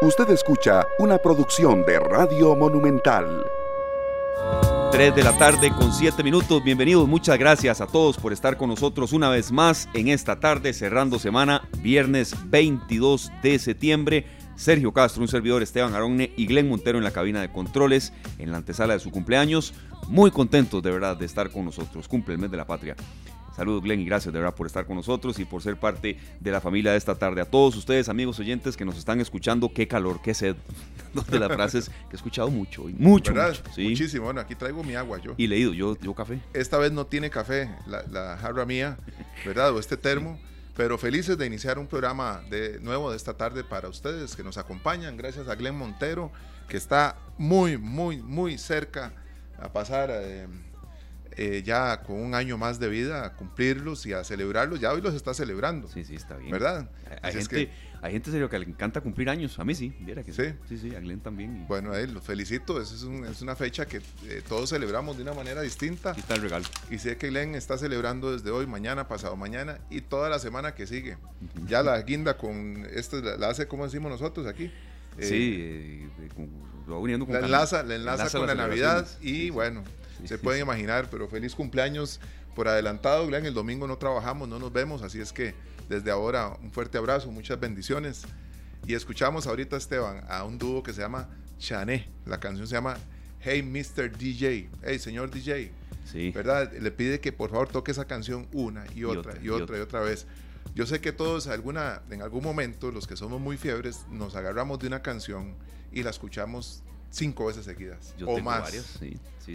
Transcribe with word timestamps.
Usted 0.00 0.30
escucha 0.30 0.86
una 1.00 1.18
producción 1.18 1.84
de 1.84 1.98
Radio 1.98 2.54
Monumental. 2.54 3.44
3 4.92 5.12
de 5.12 5.24
la 5.24 5.36
tarde 5.36 5.72
con 5.72 5.92
7 5.92 6.22
minutos. 6.22 6.62
Bienvenidos, 6.62 7.08
muchas 7.08 7.36
gracias 7.36 7.80
a 7.80 7.88
todos 7.88 8.16
por 8.16 8.32
estar 8.32 8.56
con 8.56 8.68
nosotros 8.68 9.12
una 9.12 9.28
vez 9.28 9.50
más 9.50 9.88
en 9.94 10.06
esta 10.06 10.38
tarde, 10.38 10.72
cerrando 10.72 11.18
semana, 11.18 11.68
viernes 11.82 12.36
22 12.46 13.32
de 13.42 13.58
septiembre. 13.58 14.24
Sergio 14.54 14.92
Castro, 14.92 15.22
un 15.22 15.28
servidor 15.28 15.64
Esteban 15.64 15.96
Aronne 15.96 16.32
y 16.36 16.46
Glenn 16.46 16.68
Montero 16.68 16.98
en 16.98 17.04
la 17.04 17.10
cabina 17.10 17.40
de 17.40 17.50
controles 17.50 18.12
en 18.38 18.52
la 18.52 18.58
antesala 18.58 18.92
de 18.94 19.00
su 19.00 19.10
cumpleaños. 19.10 19.74
Muy 20.06 20.30
contentos 20.30 20.80
de 20.80 20.92
verdad 20.92 21.16
de 21.16 21.26
estar 21.26 21.50
con 21.50 21.64
nosotros. 21.64 22.06
Cumple 22.06 22.34
el 22.34 22.40
mes 22.40 22.52
de 22.52 22.56
la 22.56 22.68
patria. 22.68 22.94
Saludos 23.58 23.82
Glenn 23.82 23.98
y 23.98 24.04
gracias 24.04 24.32
de 24.32 24.38
verdad 24.38 24.54
por 24.54 24.68
estar 24.68 24.86
con 24.86 24.94
nosotros 24.94 25.36
y 25.40 25.44
por 25.44 25.60
ser 25.60 25.76
parte 25.76 26.16
de 26.38 26.50
la 26.52 26.60
familia 26.60 26.92
de 26.92 26.96
esta 26.96 27.16
tarde. 27.16 27.40
A 27.40 27.44
todos 27.44 27.74
ustedes, 27.74 28.08
amigos 28.08 28.38
oyentes 28.38 28.76
que 28.76 28.84
nos 28.84 28.96
están 28.96 29.20
escuchando, 29.20 29.72
qué 29.74 29.88
calor, 29.88 30.22
qué 30.22 30.32
sed. 30.32 30.54
de 31.28 31.40
las 31.40 31.50
frases 31.50 31.88
que 31.88 32.12
he 32.12 32.16
escuchado 32.16 32.50
mucho, 32.50 32.84
mucho, 32.96 33.32
mucho 33.32 33.62
¿sí? 33.74 33.88
Muchísimo. 33.88 34.26
Bueno, 34.26 34.40
aquí 34.40 34.54
traigo 34.54 34.84
mi 34.84 34.94
agua 34.94 35.18
yo. 35.18 35.34
Y 35.36 35.48
leído, 35.48 35.74
yo, 35.74 35.98
yo 35.98 36.14
café. 36.14 36.38
Esta 36.52 36.78
vez 36.78 36.92
no 36.92 37.06
tiene 37.06 37.30
café, 37.30 37.68
la, 37.88 38.04
la 38.04 38.36
jarra 38.36 38.64
mía, 38.64 38.96
¿verdad? 39.44 39.72
O 39.72 39.80
este 39.80 39.96
termo. 39.96 40.38
Pero 40.76 40.96
felices 40.96 41.36
de 41.36 41.44
iniciar 41.44 41.80
un 41.80 41.88
programa 41.88 42.42
de 42.50 42.78
nuevo 42.78 43.10
de 43.10 43.16
esta 43.16 43.34
tarde 43.34 43.64
para 43.64 43.88
ustedes 43.88 44.36
que 44.36 44.44
nos 44.44 44.56
acompañan. 44.56 45.16
Gracias 45.16 45.48
a 45.48 45.56
Glenn 45.56 45.74
Montero, 45.74 46.30
que 46.68 46.76
está 46.76 47.16
muy, 47.38 47.76
muy, 47.76 48.18
muy 48.18 48.56
cerca 48.56 49.14
a 49.60 49.72
pasar. 49.72 50.10
Eh, 50.12 50.46
eh, 51.40 51.62
ya 51.64 52.00
con 52.02 52.20
un 52.20 52.34
año 52.34 52.58
más 52.58 52.80
de 52.80 52.88
vida 52.88 53.24
a 53.24 53.32
cumplirlos 53.34 54.04
y 54.06 54.12
a 54.12 54.24
celebrarlos. 54.24 54.80
Ya 54.80 54.92
hoy 54.92 55.00
los 55.00 55.14
está 55.14 55.32
celebrando. 55.34 55.86
Sí, 55.86 56.02
sí, 56.02 56.16
está 56.16 56.36
bien. 56.36 56.50
¿Verdad? 56.50 56.90
Hay, 57.22 57.32
gente, 57.32 57.70
hay 58.02 58.12
gente 58.12 58.32
serio 58.32 58.50
que 58.50 58.58
le 58.58 58.66
encanta 58.66 59.00
cumplir 59.00 59.30
años. 59.30 59.56
A 59.60 59.64
mí 59.64 59.72
sí, 59.76 59.94
viera 60.00 60.24
que 60.24 60.32
sí. 60.32 60.52
Sí, 60.68 60.78
sí, 60.78 60.96
a 60.96 60.98
Glenn 60.98 61.20
también. 61.20 61.64
Bueno, 61.68 61.92
a 61.92 62.00
él 62.00 62.12
los 62.12 62.24
felicito. 62.24 62.82
Es, 62.82 62.90
es, 62.90 63.40
una 63.40 63.54
fecha 63.54 63.86
que 63.86 63.98
eh, 64.26 64.42
todos 64.48 64.70
celebramos 64.70 65.16
de 65.16 65.22
una 65.22 65.32
manera 65.32 65.62
distinta. 65.62 66.10
Aquí 66.10 66.22
está 66.22 66.34
el 66.34 66.42
regalo. 66.42 66.64
Y 66.90 66.98
sé 66.98 67.16
que 67.16 67.28
Glenn 67.28 67.54
está 67.54 67.78
celebrando 67.78 68.32
desde 68.32 68.50
hoy, 68.50 68.66
mañana, 68.66 69.06
pasado 69.06 69.36
mañana 69.36 69.78
y 69.90 70.00
toda 70.00 70.28
la 70.28 70.40
semana 70.40 70.74
que 70.74 70.88
sigue. 70.88 71.18
Ya 71.68 71.84
la 71.84 72.02
guinda 72.02 72.36
con, 72.36 72.84
esto 72.92 73.22
la 73.22 73.48
hace 73.48 73.68
como 73.68 73.84
decimos 73.84 74.10
nosotros 74.10 74.44
aquí. 74.48 74.72
sí, 75.20 75.58
eh, 75.60 76.08
lo 76.88 76.94
va 76.94 76.98
uniendo 76.98 77.26
con 77.26 77.34
la 77.34 77.46
enlaza, 77.46 77.84
la 77.84 77.94
enlaza, 77.94 78.36
con 78.36 78.48
la 78.48 78.56
Navidad 78.56 79.06
y 79.20 79.50
bueno 79.50 79.84
se 80.26 80.38
pueden 80.38 80.62
imaginar, 80.62 81.08
pero 81.10 81.28
feliz 81.28 81.54
cumpleaños 81.54 82.20
por 82.54 82.68
adelantado, 82.68 83.26
Glenn. 83.26 83.46
El 83.46 83.54
domingo 83.54 83.86
no 83.86 83.98
trabajamos, 83.98 84.48
no 84.48 84.58
nos 84.58 84.72
vemos, 84.72 85.02
así 85.02 85.20
es 85.20 85.32
que 85.32 85.54
desde 85.88 86.10
ahora 86.10 86.56
un 86.62 86.70
fuerte 86.70 86.98
abrazo, 86.98 87.30
muchas 87.30 87.58
bendiciones. 87.60 88.22
Y 88.86 88.94
escuchamos 88.94 89.46
ahorita, 89.46 89.76
Esteban, 89.76 90.24
a 90.28 90.44
un 90.44 90.58
dúo 90.58 90.82
que 90.82 90.92
se 90.92 91.00
llama 91.00 91.28
Chané. 91.58 92.08
La 92.26 92.40
canción 92.40 92.66
se 92.66 92.74
llama 92.74 92.96
Hey 93.40 93.62
Mr. 93.62 94.16
DJ. 94.16 94.68
Hey, 94.82 94.98
señor 94.98 95.30
DJ. 95.30 95.70
Sí. 96.04 96.30
¿Verdad? 96.30 96.72
Le 96.72 96.90
pide 96.90 97.20
que 97.20 97.32
por 97.32 97.50
favor 97.50 97.68
toque 97.68 97.92
esa 97.92 98.06
canción 98.06 98.48
una 98.52 98.84
y 98.94 99.04
otra 99.04 99.34
y 99.42 99.50
otra 99.50 99.76
y 99.76 99.80
otra, 99.80 100.00
vez. 100.00 100.26
Yo 100.74 100.86
sé 100.86 101.00
que 101.00 101.12
todos 101.12 101.48
alguna, 101.48 102.02
en 102.10 102.22
algún 102.22 102.42
momento, 102.42 102.90
los 102.90 103.06
que 103.06 103.16
somos 103.16 103.40
muy 103.40 103.56
fiebres, 103.56 104.06
nos 104.10 104.34
agarramos 104.36 104.78
de 104.78 104.86
una 104.86 105.02
canción 105.02 105.54
y 105.92 106.02
la 106.02 106.10
escuchamos 106.10 106.82
cinco 107.10 107.46
veces 107.46 107.64
seguidas 107.64 108.14
o 108.26 108.38
más. 108.40 109.00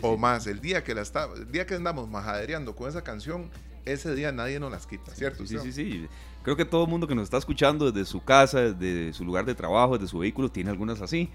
o 0.01 0.17
más. 0.17 0.47
El 0.47 0.59
día 0.61 0.83
que 0.83 0.93
la 0.95 1.01
está, 1.01 1.27
el 1.35 1.51
día 1.51 1.65
que 1.65 1.75
andamos 1.75 2.09
majadereando 2.09 2.75
con 2.75 2.89
esa 2.89 3.03
canción, 3.03 3.49
ese 3.85 4.15
día 4.15 4.31
nadie 4.31 4.59
nos 4.59 4.71
las 4.71 4.87
quita, 4.87 5.13
¿cierto? 5.13 5.45
Sí, 5.45 5.57
sí, 5.59 5.71
sí. 5.71 6.07
Creo 6.43 6.57
que 6.57 6.65
todo 6.65 6.83
el 6.83 6.89
mundo 6.89 7.07
que 7.07 7.15
nos 7.15 7.23
está 7.23 7.37
escuchando 7.37 7.91
desde 7.91 8.09
su 8.09 8.23
casa, 8.23 8.59
desde 8.61 9.13
su 9.13 9.23
lugar 9.23 9.45
de 9.45 9.55
trabajo, 9.55 9.97
desde 9.97 10.09
su 10.09 10.19
vehículo, 10.19 10.49
tiene 10.49 10.69
algunas 10.69 11.01
así. 11.01 11.29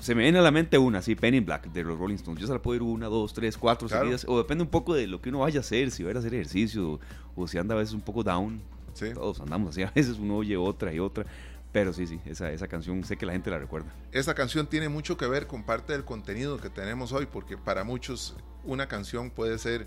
Se 0.00 0.14
me 0.14 0.22
viene 0.22 0.38
a 0.38 0.42
la 0.42 0.52
mente 0.52 0.78
una, 0.78 0.98
así, 0.98 1.16
Penny 1.16 1.40
Black 1.40 1.72
de 1.72 1.82
los 1.82 1.98
Rolling 1.98 2.16
Stones. 2.16 2.40
Yo 2.40 2.46
se 2.46 2.52
la 2.52 2.62
puedo 2.62 2.76
ir 2.76 2.82
una, 2.82 3.06
dos, 3.06 3.34
tres, 3.34 3.56
cuatro 3.56 3.88
seguidas. 3.88 4.24
O 4.28 4.38
depende 4.38 4.62
un 4.62 4.70
poco 4.70 4.94
de 4.94 5.08
lo 5.08 5.20
que 5.20 5.28
uno 5.30 5.40
vaya 5.40 5.58
a 5.58 5.60
hacer, 5.60 5.90
si 5.90 6.04
va 6.04 6.12
a 6.12 6.18
hacer 6.18 6.34
ejercicio 6.34 7.00
o, 7.34 7.48
si 7.48 7.58
anda 7.58 7.74
a 7.74 7.78
veces 7.78 7.94
un 7.94 8.00
poco 8.00 8.22
down. 8.22 8.60
Todos 9.14 9.40
andamos 9.40 9.70
así, 9.70 9.82
a 9.84 9.90
veces 9.90 10.18
uno 10.18 10.36
oye 10.36 10.56
otra 10.56 10.92
y 10.92 10.98
otra. 10.98 11.24
Pero 11.72 11.92
sí, 11.92 12.06
sí, 12.06 12.20
esa, 12.24 12.50
esa 12.50 12.66
canción 12.66 13.04
sé 13.04 13.16
que 13.16 13.26
la 13.26 13.32
gente 13.32 13.50
la 13.50 13.58
recuerda. 13.58 13.92
Esa 14.12 14.34
canción 14.34 14.66
tiene 14.66 14.88
mucho 14.88 15.16
que 15.16 15.26
ver 15.26 15.46
con 15.46 15.64
parte 15.64 15.92
del 15.92 16.04
contenido 16.04 16.58
que 16.58 16.70
tenemos 16.70 17.12
hoy, 17.12 17.26
porque 17.26 17.56
para 17.58 17.84
muchos 17.84 18.36
una 18.64 18.88
canción 18.88 19.30
puede 19.30 19.58
ser 19.58 19.86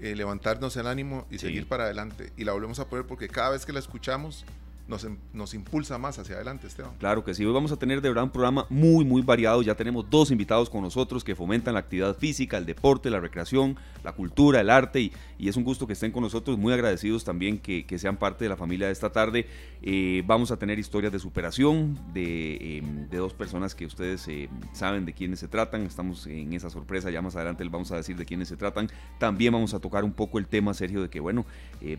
eh, 0.00 0.14
levantarnos 0.14 0.76
el 0.76 0.86
ánimo 0.86 1.26
y 1.30 1.38
seguir 1.38 1.68
para 1.68 1.84
adelante. 1.84 2.32
Y 2.36 2.44
la 2.44 2.52
volvemos 2.52 2.78
a 2.78 2.86
poner 2.86 3.06
porque 3.06 3.28
cada 3.28 3.50
vez 3.50 3.66
que 3.66 3.72
la 3.72 3.78
escuchamos 3.78 4.44
nos, 4.88 5.04
em, 5.04 5.18
nos, 5.34 5.52
impulsa 5.52 5.98
más 5.98 6.18
hacia 6.18 6.36
adelante, 6.36 6.66
Esteban. 6.66 6.92
Claro 6.98 7.22
que 7.22 7.34
sí, 7.34 7.44
hoy 7.44 7.52
vamos 7.52 7.70
a 7.72 7.76
tener 7.76 8.00
de 8.00 8.08
verdad 8.08 8.24
un 8.24 8.30
programa 8.30 8.66
muy, 8.70 9.04
muy 9.04 9.20
variado. 9.20 9.60
Ya 9.62 9.74
tenemos 9.74 10.08
dos 10.08 10.30
invitados 10.30 10.70
con 10.70 10.82
nosotros 10.82 11.22
que 11.22 11.36
fomentan 11.36 11.74
la 11.74 11.80
actividad 11.80 12.16
física, 12.16 12.56
el 12.56 12.64
deporte, 12.64 13.10
la 13.10 13.20
recreación, 13.20 13.76
la 14.02 14.12
cultura, 14.12 14.60
el 14.60 14.70
arte 14.70 15.00
y, 15.00 15.12
es 15.38 15.56
un 15.56 15.64
gusto 15.64 15.86
que 15.86 15.92
estén 15.92 16.10
con 16.10 16.22
nosotros. 16.22 16.58
Muy 16.58 16.72
agradecidos 16.72 17.22
también 17.22 17.58
que, 17.58 17.98
sean 17.98 18.16
parte 18.16 18.44
de 18.44 18.48
la 18.48 18.56
familia 18.56 18.86
de 18.86 18.92
esta 18.92 19.10
tarde. 19.10 19.46
Eh, 19.82 20.22
vamos 20.26 20.50
a 20.50 20.56
tener 20.56 20.78
historias 20.78 21.12
de 21.12 21.18
superación 21.18 21.98
de, 22.14 22.78
em, 22.78 23.08
dos 23.10 23.34
personas 23.34 23.74
que 23.74 23.86
ustedes 23.86 24.26
eh, 24.28 24.48
saben 24.72 25.04
de 25.04 25.12
quiénes 25.12 25.38
se 25.40 25.48
tratan. 25.48 25.82
Estamos 25.82 26.26
en 26.26 26.52
esa 26.54 26.70
sorpresa, 26.70 27.10
ya 27.10 27.20
más 27.20 27.36
adelante 27.36 27.62
les 27.62 27.72
vamos 27.72 27.92
a 27.92 27.96
decir 27.96 28.16
de 28.16 28.24
quiénes 28.24 28.48
se 28.48 28.56
tratan. 28.56 28.88
También 29.18 29.52
vamos 29.52 29.74
a 29.74 29.80
tocar 29.80 30.04
un 30.04 30.12
poco 30.12 30.38
el 30.38 30.46
tema, 30.46 30.72
Sergio, 30.72 31.02
de 31.02 31.10
que, 31.10 31.20
bueno, 31.20 31.44
em, 31.80 31.98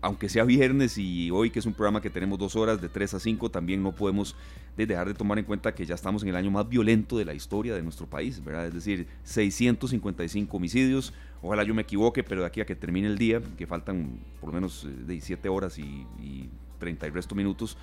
aunque 0.00 0.28
sea 0.28 0.44
viernes 0.44 0.96
y 0.96 1.30
hoy 1.30 1.50
que 1.50 1.58
es 1.58 1.66
un 1.66 1.74
programa 1.74 2.00
que 2.00 2.10
tenemos 2.10 2.38
dos 2.38 2.54
horas 2.54 2.80
de 2.80 2.88
3 2.88 3.14
a 3.14 3.20
5, 3.20 3.50
también 3.50 3.82
no 3.82 3.92
podemos 3.92 4.36
dejar 4.76 5.08
de 5.08 5.14
tomar 5.14 5.38
en 5.38 5.44
cuenta 5.44 5.74
que 5.74 5.84
ya 5.84 5.96
estamos 5.96 6.22
en 6.22 6.28
el 6.28 6.36
año 6.36 6.50
más 6.52 6.68
violento 6.68 7.18
de 7.18 7.24
la 7.24 7.34
historia 7.34 7.74
de 7.74 7.82
nuestro 7.82 8.06
país, 8.06 8.42
¿verdad? 8.44 8.66
Es 8.68 8.74
decir, 8.74 9.08
655 9.24 10.56
homicidios. 10.56 11.12
Ojalá 11.42 11.64
yo 11.64 11.74
me 11.74 11.82
equivoque, 11.82 12.22
pero 12.22 12.42
de 12.42 12.46
aquí 12.46 12.60
a 12.60 12.66
que 12.66 12.76
termine 12.76 13.08
el 13.08 13.18
día, 13.18 13.42
que 13.56 13.66
faltan 13.66 14.20
por 14.40 14.50
lo 14.50 14.54
menos 14.54 14.86
17 15.06 15.46
eh, 15.46 15.50
horas 15.50 15.78
y, 15.78 16.48
30 16.78 17.08
y 17.08 17.10
resto 17.10 17.34
minutos, 17.34 17.76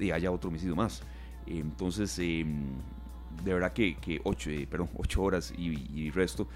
y 0.00 0.10
haya 0.10 0.32
otro 0.32 0.50
homicidio 0.50 0.74
más. 0.74 1.02
Entonces, 1.46 2.18
em, 2.18 2.72
de 3.44 3.54
verdad 3.54 3.72
que, 3.72 3.96
que 3.98 4.20
8, 4.24 4.50
eh, 4.50 4.66
perdón, 4.68 4.88
8 4.96 5.22
horas 5.22 5.54
y, 5.56 5.78
y 5.94 6.10
resto, 6.10 6.48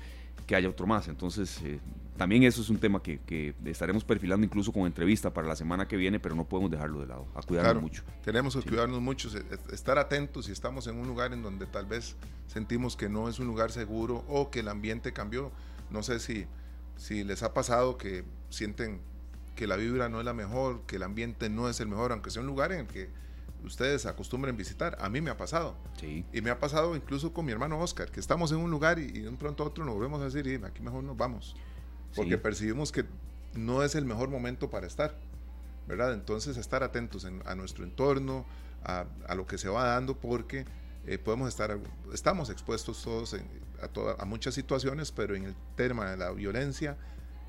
que 0.49 0.57
haya 0.57 0.69
otro 0.69 0.87
más. 0.89 1.07
Entonces, 1.07 1.61
eh, 1.63 1.79
también 2.17 2.43
eso 2.45 2.63
es 2.63 2.71
un 2.71 2.79
tema 2.79 3.03
que, 3.03 3.55
estaremos 3.65 4.05
perfilando 4.05 4.45
incluso 4.45 4.73
con 4.73 4.87
entrevista 4.87 5.33
para 5.33 5.47
la 5.47 5.57
semana 5.57 5.87
que 5.87 5.97
viene, 5.97 6.19
pero 6.19 6.35
no 6.35 6.45
podemos 6.45 6.71
dejarlo 6.71 7.01
de 7.01 7.07
lado, 7.07 7.27
a 7.35 7.43
cuidarnos 7.43 7.83
mucho. 7.83 8.03
Tenemos 8.25 8.57
que 8.57 8.63
cuidarnos 8.63 9.01
mucho, 9.01 9.31
estar 9.73 9.99
atentos 9.99 10.47
si 10.47 10.53
estamos 10.53 10.87
en 10.87 10.97
un 10.97 11.07
lugar 11.07 11.33
en 11.33 11.43
donde 11.43 11.67
tal 11.67 11.87
vez 11.87 12.17
sentimos 12.47 12.97
que 12.97 13.09
no 13.09 13.29
es 13.29 13.39
un 13.39 13.47
lugar 13.47 13.71
seguro 13.71 14.25
o 14.29 14.51
que 14.51 14.61
el 14.61 14.69
ambiente 14.69 15.13
cambió. 15.13 15.53
No 15.91 16.03
sé 16.03 16.21
si, 16.21 16.47
si 16.97 17.25
les 17.25 17.43
ha 17.43 17.55
pasado 17.55 17.99
que 17.99 18.25
sienten 18.49 19.01
que 19.55 19.67
la 19.67 19.77
vibra 19.77 20.09
no 20.09 20.21
es 20.21 20.25
la 20.25 20.35
mejor, 20.35 20.83
que 20.87 20.97
el 20.97 21.03
ambiente 21.03 21.49
no 21.49 21.69
es 21.69 21.81
el 21.81 21.89
mejor, 21.89 22.13
aunque 22.13 22.31
sea 22.31 22.43
un 22.43 22.49
lugar 22.49 22.73
en 22.73 22.81
el 22.81 22.87
que 22.87 23.09
ustedes 23.65 24.07
acostumbren 24.07 24.57
visitar. 24.57 24.97
A 25.01 25.09
mí 25.09 25.21
me 25.21 25.31
ha 25.31 25.37
pasado. 25.37 25.77
Sí. 25.99 26.25
Y 26.33 26.41
me 26.41 26.51
ha 26.51 26.59
pasado 26.59 26.95
incluso 26.95 27.33
con 27.33 27.45
mi 27.45 27.53
hermano 27.53 27.81
Oscar, 27.81 28.11
que 28.11 28.21
estamos 28.21 28.53
en 28.53 28.59
un 28.59 28.71
lugar 28.71 28.99
y, 28.99 29.07
de 29.21 29.29
un 29.29 29.37
pronto 29.37 29.65
a 29.65 29.67
otro 29.67 29.85
nos 29.85 29.95
volvemos 29.95 30.21
a 30.21 30.25
decir, 30.25 30.63
aquí 30.65 30.83
mejor 30.83 31.05
nos 31.05 31.17
vamos 31.17 31.57
porque 32.17 32.39
percibimos 32.39 32.91
que 32.91 33.05
no 33.55 33.83
es 33.83 33.95
el 33.95 34.05
mejor 34.05 34.29
momento 34.29 34.71
para 34.71 34.87
estar, 34.87 35.15
¿verdad? 35.87 36.15
Entonces 36.15 36.57
estar 36.57 36.83
atentos 36.83 37.27
a 37.45 37.55
nuestro 37.55 37.85
entorno, 37.85 38.45
a, 38.85 39.35
lo 39.35 39.47
que 39.47 39.59
se 39.59 39.69
va 39.69 39.85
dando, 39.85 40.17
porque 40.17 40.65
eh, 41.07 41.19
podemos 41.19 41.49
estar, 41.49 41.79
estamos 42.13 42.51
expuestos 42.51 43.03
todos 43.03 43.35
a, 43.35 44.23
a 44.23 44.25
muchas 44.25 44.55
situaciones, 44.55 45.13
pero 45.13 45.35
en 45.35 45.45
el 45.45 45.55
tema 45.77 46.11
de 46.11 46.17
la 46.17 46.31
violencia, 46.31 46.97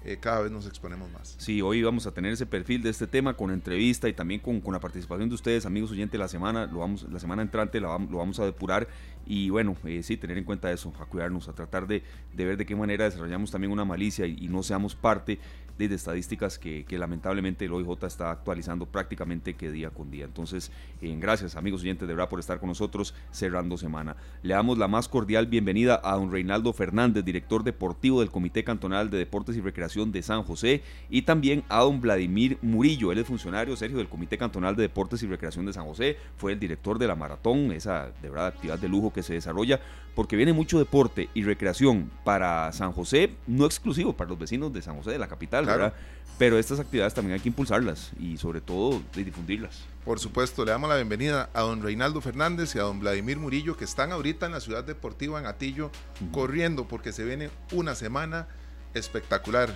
eh, 0.07 0.17
cada 0.19 0.41
vez 0.41 0.51
nos 0.51 0.65
exponemos 0.65 1.11
más. 1.11 1.35
Sí, 1.37 1.61
hoy 1.61 1.83
vamos 1.83 2.07
a 2.07 2.13
tener 2.13 2.31
ese 2.31 2.45
perfil 2.45 2.81
de 2.81 2.89
este 2.89 3.07
tema 3.07 3.35
con 3.35 3.51
entrevista 3.51 4.07
y 4.07 4.13
también 4.13 4.39
con, 4.39 4.61
con 4.61 4.73
la 4.73 4.79
participación 4.79 5.27
de 5.27 5.35
ustedes, 5.35 5.65
amigos 5.65 5.91
oyentes, 5.91 6.17
la 6.17 6.29
semana, 6.29 6.65
lo 6.65 6.79
vamos, 6.79 7.05
la 7.11 7.19
semana 7.19 7.41
entrante 7.41 7.81
lo 7.81 7.89
vamos 7.89 8.39
a 8.39 8.45
depurar 8.45 8.87
y 9.25 9.49
bueno, 9.49 9.75
eh, 9.83 10.01
sí, 10.03 10.15
tener 10.15 10.37
en 10.37 10.45
cuenta 10.45 10.71
eso, 10.71 10.93
a 10.99 11.05
cuidarnos, 11.05 11.49
a 11.49 11.53
tratar 11.53 11.85
de, 11.85 12.03
de, 12.33 12.45
ver 12.45 12.55
de 12.55 12.65
qué 12.65 12.75
manera 12.75 13.03
desarrollamos 13.03 13.51
también 13.51 13.71
una 13.71 13.83
malicia 13.83 14.25
y, 14.25 14.47
no 14.47 14.63
seamos 14.63 14.95
parte 14.95 15.39
de, 15.77 15.95
estadísticas 15.95 16.57
que, 16.57 16.85
lamentablemente 16.89 17.65
el 17.65 17.73
OIJ 17.73 18.03
está 18.03 18.31
actualizando 18.31 18.85
prácticamente 18.87 19.53
que 19.53 19.71
día 19.71 19.91
con 19.91 20.09
día. 20.09 20.25
Entonces, 20.25 20.71
eh, 21.01 21.15
gracias 21.19 21.55
amigos 21.55 21.81
oyentes 21.81 22.07
de 22.07 22.13
verdad 22.13 22.29
por 22.29 22.39
estar 22.39 22.59
con 22.59 22.69
nosotros 22.69 23.13
cerrando 23.31 23.77
semana. 23.77 24.15
Le 24.41 24.55
damos 24.55 24.77
la 24.77 24.87
más 24.87 25.07
cordial 25.07 25.45
bienvenida 25.45 26.01
a 26.03 26.15
don 26.15 26.31
Reinaldo 26.31 26.73
Fernández, 26.73 27.23
director 27.23 27.63
deportivo 27.63 28.21
del 28.21 28.31
Comité 28.31 28.63
Cantonal 28.63 29.09
de 29.09 29.17
Deportes 29.17 29.55
y 29.55 29.61
Recreación 29.61 30.11
de 30.11 30.23
San 30.23 30.43
José, 30.43 30.81
y 31.09 31.21
también 31.21 31.63
a 31.69 31.81
don 31.81 32.01
Vladimir 32.01 32.57
Murillo, 32.61 33.11
él 33.11 33.19
es 33.19 33.27
funcionario, 33.27 33.75
Sergio, 33.75 33.97
del 33.97 34.09
Comité 34.09 34.37
Cantonal 34.37 34.75
de 34.75 34.83
Deportes 34.83 35.21
y 35.21 35.27
Recreación 35.27 35.65
de 35.65 35.73
San 35.73 35.85
José, 35.85 36.17
fue 36.37 36.53
el 36.53 36.59
director 36.59 36.97
de 36.97 37.07
la 37.07 37.15
maratón, 37.15 37.71
esa 37.71 38.11
de 38.21 38.29
verdad 38.29 38.47
actividad 38.47 38.79
de 38.79 38.89
lujo 38.89 39.13
que 39.13 39.23
se 39.23 39.33
desarrolla, 39.33 39.79
porque 40.17 40.35
viene 40.35 40.51
mucho 40.51 40.79
deporte 40.79 41.29
y 41.35 41.43
recreación 41.43 42.09
para 42.23 42.71
San 42.71 42.91
José, 42.91 43.35
no 43.45 43.67
exclusivo 43.67 44.13
para 44.13 44.31
los 44.31 44.39
vecinos 44.39 44.73
de 44.73 44.81
San 44.81 44.97
José 44.97 45.11
de 45.11 45.19
la 45.19 45.27
capital, 45.27 45.66
¿verdad? 45.71 45.93
Pero 46.37 46.59
estas 46.59 46.79
actividades 46.79 47.15
también 47.15 47.33
hay 47.33 47.39
que 47.39 47.49
impulsarlas 47.49 48.11
y 48.19 48.37
sobre 48.37 48.61
todo 48.61 49.01
difundirlas. 49.15 49.85
Por 50.05 50.19
supuesto, 50.19 50.63
le 50.63 50.71
damos 50.71 50.87
la 50.87 50.95
bienvenida 50.95 51.49
a 51.53 51.61
don 51.61 51.81
Reinaldo 51.81 52.21
Fernández 52.21 52.75
y 52.75 52.79
a 52.79 52.83
don 52.83 52.99
Vladimir 52.99 53.39
Murillo, 53.39 53.75
que 53.75 53.85
están 53.85 54.11
ahorita 54.11 54.45
en 54.45 54.51
la 54.51 54.59
ciudad 54.59 54.83
deportiva 54.83 55.39
en 55.39 55.47
Atillo, 55.47 55.89
corriendo 56.31 56.87
porque 56.87 57.11
se 57.11 57.25
viene 57.25 57.49
una 57.73 57.95
semana 57.95 58.47
espectacular. 58.93 59.69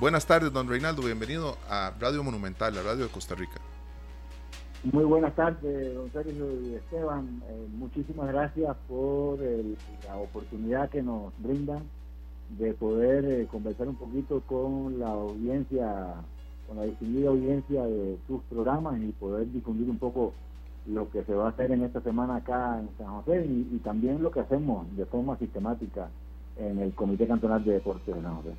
Buenas 0.00 0.26
tardes, 0.26 0.52
don 0.52 0.68
Reinaldo, 0.68 1.02
bienvenido 1.02 1.56
a 1.70 1.92
Radio 2.00 2.24
Monumental, 2.24 2.74
la 2.74 2.82
radio 2.82 3.04
de 3.04 3.10
Costa 3.10 3.36
Rica. 3.36 3.60
Muy 4.84 5.04
buenas 5.04 5.34
tardes, 5.34 5.94
don 5.94 6.10
Sergio 6.12 6.52
y 6.62 6.74
Esteban. 6.74 7.42
Eh, 7.48 7.68
muchísimas 7.72 8.28
gracias 8.28 8.76
por 8.88 9.38
la 9.38 10.16
oportunidad 10.16 10.90
que 10.90 11.02
nos 11.02 11.32
brindan 11.38 11.82
de 12.50 12.72
poder 12.74 13.24
eh, 13.24 13.46
conversar 13.50 13.88
un 13.88 13.96
poquito 13.96 14.40
con 14.42 14.98
la 14.98 15.08
audiencia, 15.08 16.14
con 16.66 16.78
la 16.78 16.84
distinguida 16.84 17.28
audiencia 17.28 17.84
de 17.84 18.18
sus 18.26 18.42
programas 18.44 19.00
y 19.00 19.12
poder 19.12 19.50
difundir 19.52 19.90
un 19.90 19.98
poco 19.98 20.32
lo 20.86 21.10
que 21.10 21.22
se 21.24 21.34
va 21.34 21.46
a 21.46 21.50
hacer 21.50 21.70
en 21.70 21.84
esta 21.84 22.00
semana 22.00 22.36
acá 22.36 22.78
en 22.80 22.88
San 22.96 23.08
José 23.08 23.44
y, 23.46 23.78
también 23.84 24.22
lo 24.22 24.30
que 24.30 24.40
hacemos 24.40 24.86
de 24.96 25.04
forma 25.04 25.36
sistemática 25.38 26.08
en 26.56 26.78
el 26.78 26.92
Comité 26.94 27.26
Cantonal 27.26 27.62
de 27.64 27.74
Deportes 27.74 28.14
de 28.14 28.22
San 28.22 28.36
José. 28.36 28.50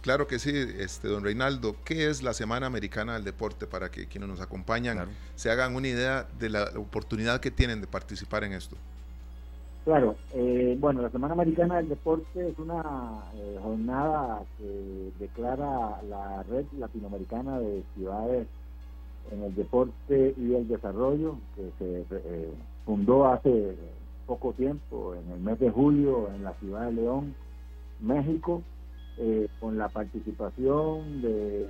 Claro 0.00 0.26
que 0.26 0.38
sí, 0.38 0.52
este 0.78 1.08
don 1.08 1.24
Reinaldo. 1.24 1.76
¿Qué 1.84 2.10
es 2.10 2.22
la 2.22 2.34
Semana 2.34 2.66
Americana 2.66 3.14
del 3.14 3.24
Deporte 3.24 3.66
para 3.66 3.90
que 3.90 4.06
quienes 4.06 4.28
nos 4.28 4.40
acompañan 4.40 5.08
se 5.34 5.50
hagan 5.50 5.74
una 5.74 5.88
idea 5.88 6.28
de 6.38 6.50
la 6.50 6.64
oportunidad 6.76 7.40
que 7.40 7.50
tienen 7.50 7.80
de 7.80 7.86
participar 7.86 8.44
en 8.44 8.52
esto? 8.52 8.76
Claro, 9.84 10.16
eh, 10.32 10.78
bueno, 10.80 11.02
la 11.02 11.10
Semana 11.10 11.34
Americana 11.34 11.76
del 11.76 11.90
Deporte 11.90 12.48
es 12.48 12.58
una 12.58 13.22
eh, 13.34 13.58
jornada 13.62 14.42
que 14.56 15.12
declara 15.18 16.00
la 16.08 16.42
Red 16.44 16.64
Latinoamericana 16.78 17.60
de 17.60 17.82
Ciudades 17.94 18.48
en 19.30 19.42
el 19.42 19.54
Deporte 19.54 20.34
y 20.38 20.54
el 20.54 20.68
Desarrollo, 20.68 21.36
que 21.54 21.70
se 21.78 22.06
eh, 22.16 22.50
fundó 22.86 23.26
hace 23.26 23.76
poco 24.26 24.54
tiempo, 24.54 25.14
en 25.16 25.30
el 25.30 25.40
mes 25.40 25.60
de 25.60 25.70
julio, 25.70 26.30
en 26.34 26.44
la 26.44 26.54
ciudad 26.54 26.86
de 26.86 26.92
León, 26.92 27.34
México, 28.00 28.62
con 29.60 29.76
la 29.76 29.88
participación 29.90 31.20
de 31.20 31.66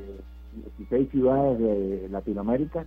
16 0.79 1.11
ciudades 1.11 1.59
de 1.59 2.09
Latinoamérica. 2.11 2.87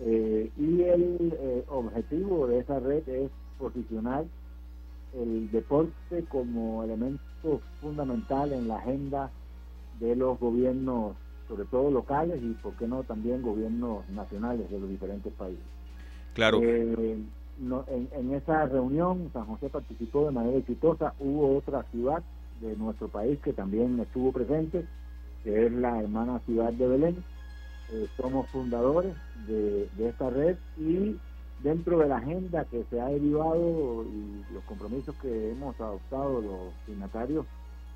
y 0.00 0.82
el 0.82 1.64
objetivo 1.68 2.46
de 2.46 2.60
esa 2.60 2.78
red 2.78 3.06
es 3.08 3.30
posicionar 3.58 4.24
el 5.14 5.50
deporte 5.50 6.24
como 6.28 6.84
elemento 6.84 7.60
fundamental 7.80 8.52
en 8.52 8.68
la 8.68 8.76
agenda 8.76 9.30
de 9.98 10.16
los 10.16 10.38
gobiernos, 10.38 11.16
sobre 11.48 11.64
todo 11.64 11.90
locales 11.90 12.40
y, 12.42 12.50
por 12.54 12.74
qué 12.74 12.86
no, 12.86 13.02
también 13.02 13.42
gobiernos 13.42 14.08
nacionales 14.10 14.70
de 14.70 14.78
los 14.78 14.88
diferentes 14.88 15.32
países. 15.34 15.64
Claro. 16.34 16.60
Eh, 16.62 17.18
en, 17.62 18.34
esa 18.34 18.66
reunión 18.66 19.30
San 19.32 19.44
José 19.44 19.68
participó 19.68 20.26
de 20.26 20.32
manera 20.32 20.56
exitosa, 20.56 21.14
hubo 21.18 21.56
otra 21.58 21.82
ciudad 21.90 22.22
de 22.60 22.74
nuestro 22.76 23.08
país 23.08 23.38
que 23.40 23.52
también 23.52 23.98
estuvo 24.00 24.32
presente, 24.32 24.86
que 25.44 25.66
es 25.66 25.72
la 25.72 26.00
hermana 26.00 26.40
ciudad 26.46 26.72
de 26.72 26.86
Belén. 26.86 27.24
Eh, 27.92 28.06
somos 28.16 28.48
fundadores 28.50 29.14
de, 29.46 29.88
de 29.96 30.08
esta 30.08 30.30
red 30.30 30.56
y 30.78 31.16
dentro 31.62 31.98
de 31.98 32.08
la 32.08 32.16
agenda 32.16 32.64
que 32.64 32.84
se 32.90 33.00
ha 33.00 33.06
derivado 33.06 34.04
y 34.04 34.44
los 34.52 34.64
compromisos 34.64 35.14
que 35.16 35.52
hemos 35.52 35.78
adoptado 35.80 36.40
los 36.40 36.74
signatarios, 36.86 37.46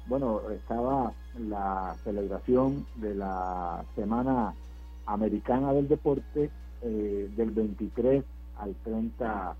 bueno, 0.06 0.42
estaba 0.50 1.12
la 1.38 1.96
celebración 2.04 2.86
de 2.96 3.14
la 3.14 3.84
Semana 3.94 4.54
Americana 5.06 5.72
del 5.72 5.88
Deporte 5.88 6.50
eh, 6.82 7.30
del 7.36 7.50
23 7.50 8.24
al 8.58 8.74
30 8.84 9.56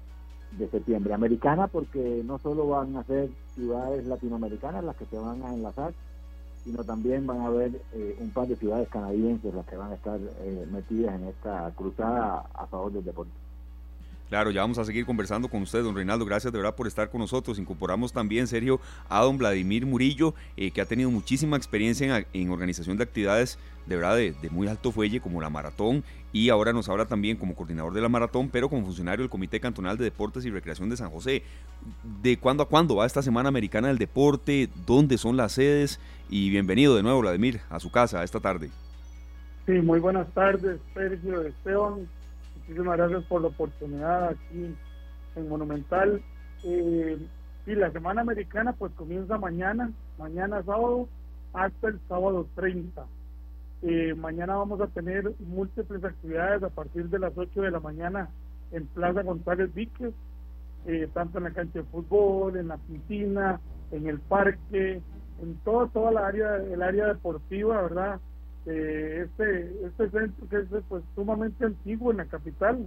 de 0.59 0.69
septiembre. 0.69 1.15
Americana 1.15 1.67
porque 1.67 2.23
no 2.25 2.39
solo 2.39 2.69
van 2.69 2.97
a 2.97 3.05
ser 3.05 3.31
ciudades 3.55 4.07
latinoamericanas 4.07 4.85
las 4.85 4.97
que 4.97 5.07
se 5.07 5.19
van 5.19 5.43
a 5.43 5.55
enlazar, 5.55 5.95
sino 6.63 6.85
también 6.85 7.27
van 7.27 7.41
a 7.41 7.47
haber 7.47 7.81
eh, 7.93 8.17
un 8.21 8.31
par 8.31 8.47
de 8.47 8.57
ciudades 8.57 8.89
canadienses 8.89 9.55
las 9.55 9.67
que 9.67 9.77
van 9.77 9.93
a 9.93 9.95
estar 9.95 10.21
eh, 10.41 10.67
metidas 10.71 11.15
en 11.15 11.29
esta 11.29 11.71
cruzada 11.75 12.45
a 12.55 12.67
favor 12.67 12.93
del 12.93 13.05
deporte. 13.05 13.44
Claro, 14.29 14.51
ya 14.51 14.63
vamos 14.63 14.79
a 14.79 14.85
seguir 14.85 15.05
conversando 15.05 15.49
con 15.49 15.63
usted, 15.63 15.83
don 15.83 15.95
Reinaldo. 15.95 16.25
Gracias 16.25 16.53
de 16.53 16.59
verdad 16.59 16.75
por 16.75 16.87
estar 16.87 17.11
con 17.11 17.21
nosotros. 17.21 17.59
Incorporamos 17.59 18.13
también, 18.13 18.47
Sergio, 18.47 18.81
a 19.09 19.21
don 19.21 19.37
Vladimir 19.37 19.85
Murillo, 19.85 20.35
eh, 20.57 20.71
que 20.71 20.81
ha 20.81 20.87
tenido 20.87 21.11
muchísima 21.11 21.57
experiencia 21.57 22.27
en, 22.33 22.51
organización 22.51 22.97
de 22.97 23.05
actividades 23.05 23.59
de 23.87 23.97
verdad 23.97 24.17
de, 24.17 24.35
muy 24.51 24.67
alto 24.67 24.93
fuelle, 24.93 25.21
como 25.21 25.43
la 25.43 25.51
maratón, 25.51 26.03
y 26.33 26.49
ahora 26.49 26.73
nos 26.73 26.89
habla 26.89 27.05
también 27.05 27.37
como 27.37 27.55
coordinador 27.55 27.93
de 27.93 28.01
la 28.01 28.09
maratón, 28.09 28.49
pero 28.49 28.71
como 28.71 28.83
funcionario 28.83 29.23
del 29.23 29.31
Comité 29.31 29.61
Cantonal 29.61 29.99
de 29.99 30.05
Deportes 30.05 30.47
y 30.47 30.51
Recreación 30.51 30.89
de 30.89 30.97
San 30.97 31.11
José. 31.11 31.43
¿De 32.23 32.39
cuándo 32.39 32.63
a 32.63 32.69
cuándo 32.69 32.97
va 32.97 33.07
esta 33.07 33.23
Semana 33.23 33.51
Americana 33.51 33.89
del 33.89 33.99
Deporte? 33.99 34.71
¿Dónde 34.87 35.19
son 35.19 35.37
las 35.37 35.53
sedes? 35.53 36.01
Y 36.31 36.49
bienvenido 36.49 36.97
de 36.97 37.03
nuevo, 37.03 37.21
Vladimir, 37.21 37.61
a 37.69 37.79
su 37.79 37.91
casa 37.91 38.25
esta 38.25 38.41
tarde. 38.41 38.71
Sí, 39.67 39.73
muy 39.73 40.01
buenas 40.01 40.33
tardes, 40.33 40.81
Sergio 40.95 41.43
Esteban 41.43 42.09
Muchísimas 42.67 42.97
gracias 42.97 43.25
por 43.25 43.43
la 43.43 43.49
oportunidad 43.49 44.29
aquí 44.31 44.75
en 45.37 45.49
Monumental. 45.49 46.23
Eh, 46.63 47.19
y 47.67 47.75
la 47.75 47.91
Semana 47.93 48.23
Americana 48.23 48.73
pues 48.73 48.91
comienza 48.93 49.37
mañana, 49.37 49.91
mañana 50.19 50.63
sábado 50.63 51.07
hasta 51.53 51.89
el 51.89 52.01
sábado 52.09 52.47
30. 52.55 53.05
Eh, 53.83 54.15
mañana 54.15 54.57
vamos 54.57 54.81
a 54.81 54.87
tener 54.87 55.31
múltiples 55.41 56.03
actividades 56.05 56.63
a 56.63 56.71
partir 56.71 57.11
de 57.11 57.19
las 57.19 57.37
8 57.37 57.61
de 57.61 57.71
la 57.71 57.81
mañana 57.81 58.31
en 58.73 58.87
Plaza 58.87 59.23
González 59.23 59.73
Víquez, 59.75 60.15
eh, 60.87 61.07
tanto 61.13 61.37
en 61.37 61.45
la 61.45 61.51
cancha 61.51 61.81
de 61.81 61.85
fútbol, 61.85 62.57
en 62.57 62.69
la 62.69 62.79
piscina, 62.79 63.61
en 63.91 64.07
el 64.07 64.21
parque, 64.21 65.03
en 65.43 65.55
toda 65.65 65.89
toda 65.89 66.13
la 66.13 66.27
área, 66.27 66.57
el 66.57 66.83
área 66.83 67.09
deportiva, 67.09 67.83
¿verdad? 67.83 68.21
Este 68.67 69.87
este 69.87 70.11
centro 70.11 70.49
que 70.49 70.57
es 70.57 70.85
pues 70.89 71.05
sumamente 71.15 71.65
antiguo 71.65 72.11
en 72.11 72.17
la 72.19 72.25
capital 72.25 72.87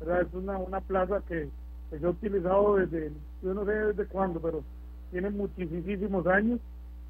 es 0.00 0.34
una 0.34 0.56
una 0.58 0.80
plaza 0.80 1.20
que, 1.26 1.48
se 1.90 2.04
ha 2.04 2.10
utilizado 2.10 2.76
desde 2.76 3.12
yo 3.42 3.54
no 3.54 3.64
sé 3.64 3.72
desde 3.72 4.06
cuándo 4.06 4.40
pero 4.40 4.62
tiene 5.10 5.30
muchísimos 5.30 6.26
años. 6.26 6.60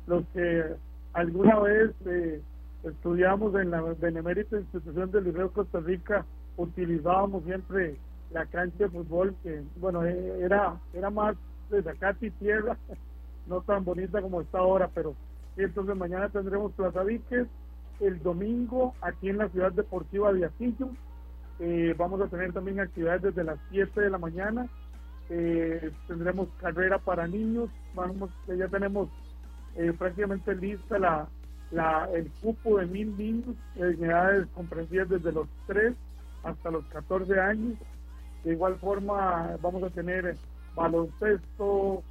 Los 0.06 0.24
que 0.32 0.76
alguna 1.12 1.58
vez 1.60 1.90
eh, 2.04 2.40
estudiamos 2.84 3.54
en 3.56 3.70
la 3.70 3.80
benemérita 3.80 4.58
institución 4.58 5.10
del 5.10 5.24
Liceo 5.24 5.50
Costa 5.50 5.80
Rica 5.80 6.24
utilizábamos 6.56 7.44
siempre 7.44 7.96
la 8.32 8.46
cancha 8.46 8.84
de 8.84 8.90
fútbol 8.90 9.34
que 9.42 9.62
bueno 9.80 10.04
e, 10.04 10.40
era 10.40 10.78
era 10.94 11.10
más 11.10 11.36
de 11.70 11.82
zacate 11.82 12.26
y 12.26 12.30
tierra 12.32 12.76
no 13.46 13.60
tan 13.62 13.84
bonita 13.84 14.22
como 14.22 14.40
está 14.40 14.58
ahora 14.58 14.88
pero 14.94 15.14
entonces 15.56 15.96
mañana 15.96 16.28
tendremos 16.28 16.72
Plaza 16.72 17.02
Víquez 17.02 17.48
el 18.00 18.22
domingo 18.22 18.94
aquí 19.00 19.28
en 19.28 19.38
la 19.38 19.48
ciudad 19.48 19.72
deportiva 19.72 20.32
de 20.32 20.46
Atillo. 20.46 20.90
Eh, 21.58 21.94
vamos 21.96 22.20
a 22.20 22.28
tener 22.28 22.52
también 22.52 22.80
actividades 22.80 23.22
desde 23.22 23.44
las 23.44 23.58
7 23.70 24.00
de 24.00 24.10
la 24.10 24.18
mañana. 24.18 24.68
Eh, 25.30 25.90
tendremos 26.06 26.48
carrera 26.60 26.98
para 26.98 27.26
niños. 27.26 27.70
Vamos, 27.94 28.30
ya 28.46 28.68
tenemos 28.68 29.08
eh, 29.76 29.92
prácticamente 29.98 30.54
lista 30.54 30.98
la, 30.98 32.08
el 32.12 32.30
cupo 32.42 32.78
de 32.78 32.86
mil 32.86 33.16
niños 33.16 33.56
en 33.74 34.04
edades 34.04 34.46
comprendidas 34.54 35.08
desde 35.08 35.32
los 35.32 35.48
3 35.66 35.94
hasta 36.44 36.70
los 36.70 36.84
14 36.86 37.40
años. 37.40 37.78
De 38.44 38.52
igual 38.52 38.76
forma, 38.76 39.56
vamos 39.60 39.82
a 39.82 39.90
tener 39.90 40.36
baloncesto, 40.76 42.04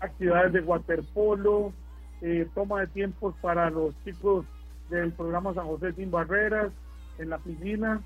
actividades 0.00 0.52
de 0.52 0.60
waterpolo, 0.60 1.72
eh, 2.22 2.48
toma 2.54 2.80
de 2.80 2.86
tiempos 2.88 3.34
para 3.40 3.70
los 3.70 3.94
chicos 4.04 4.46
del 4.90 5.12
programa 5.12 5.54
San 5.54 5.66
José 5.66 5.92
Sin 5.92 6.10
Barreras, 6.10 6.72
en 7.18 7.30
la 7.30 7.38
piscina, 7.38 8.00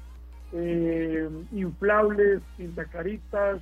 eh, 0.53 1.29
inflables, 1.53 2.41
pintacaritas, 2.57 3.61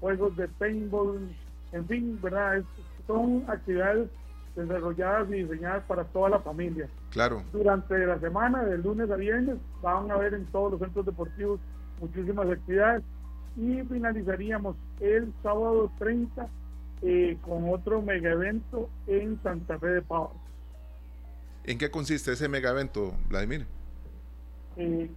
juegos 0.00 0.36
de 0.36 0.48
paintball, 0.48 1.28
en 1.72 1.86
fin, 1.86 2.18
¿verdad? 2.22 2.62
son 3.06 3.44
actividades 3.48 4.08
desarrolladas 4.56 5.28
y 5.30 5.42
diseñadas 5.42 5.84
para 5.84 6.04
toda 6.04 6.30
la 6.30 6.38
familia. 6.40 6.88
Claro. 7.10 7.42
Durante 7.52 8.06
la 8.06 8.18
semana, 8.18 8.64
de 8.64 8.78
lunes 8.78 9.10
a 9.10 9.16
viernes, 9.16 9.56
van 9.82 10.10
a 10.10 10.16
ver 10.16 10.34
en 10.34 10.46
todos 10.46 10.72
los 10.72 10.80
centros 10.80 11.06
deportivos 11.06 11.60
muchísimas 12.00 12.48
actividades 12.48 13.02
y 13.56 13.82
finalizaríamos 13.82 14.76
el 15.00 15.32
sábado 15.42 15.90
30 15.98 16.48
eh, 17.02 17.38
con 17.42 17.68
otro 17.68 18.02
mega 18.02 18.32
evento 18.32 18.88
en 19.06 19.40
Santa 19.42 19.78
Fe 19.78 19.88
de 19.88 20.02
Pavas. 20.02 20.32
¿En 21.64 21.78
qué 21.78 21.90
consiste 21.90 22.32
ese 22.32 22.48
mega 22.48 22.70
evento, 22.70 23.14
Vladimir? 23.28 23.66
Eh, 24.76 25.10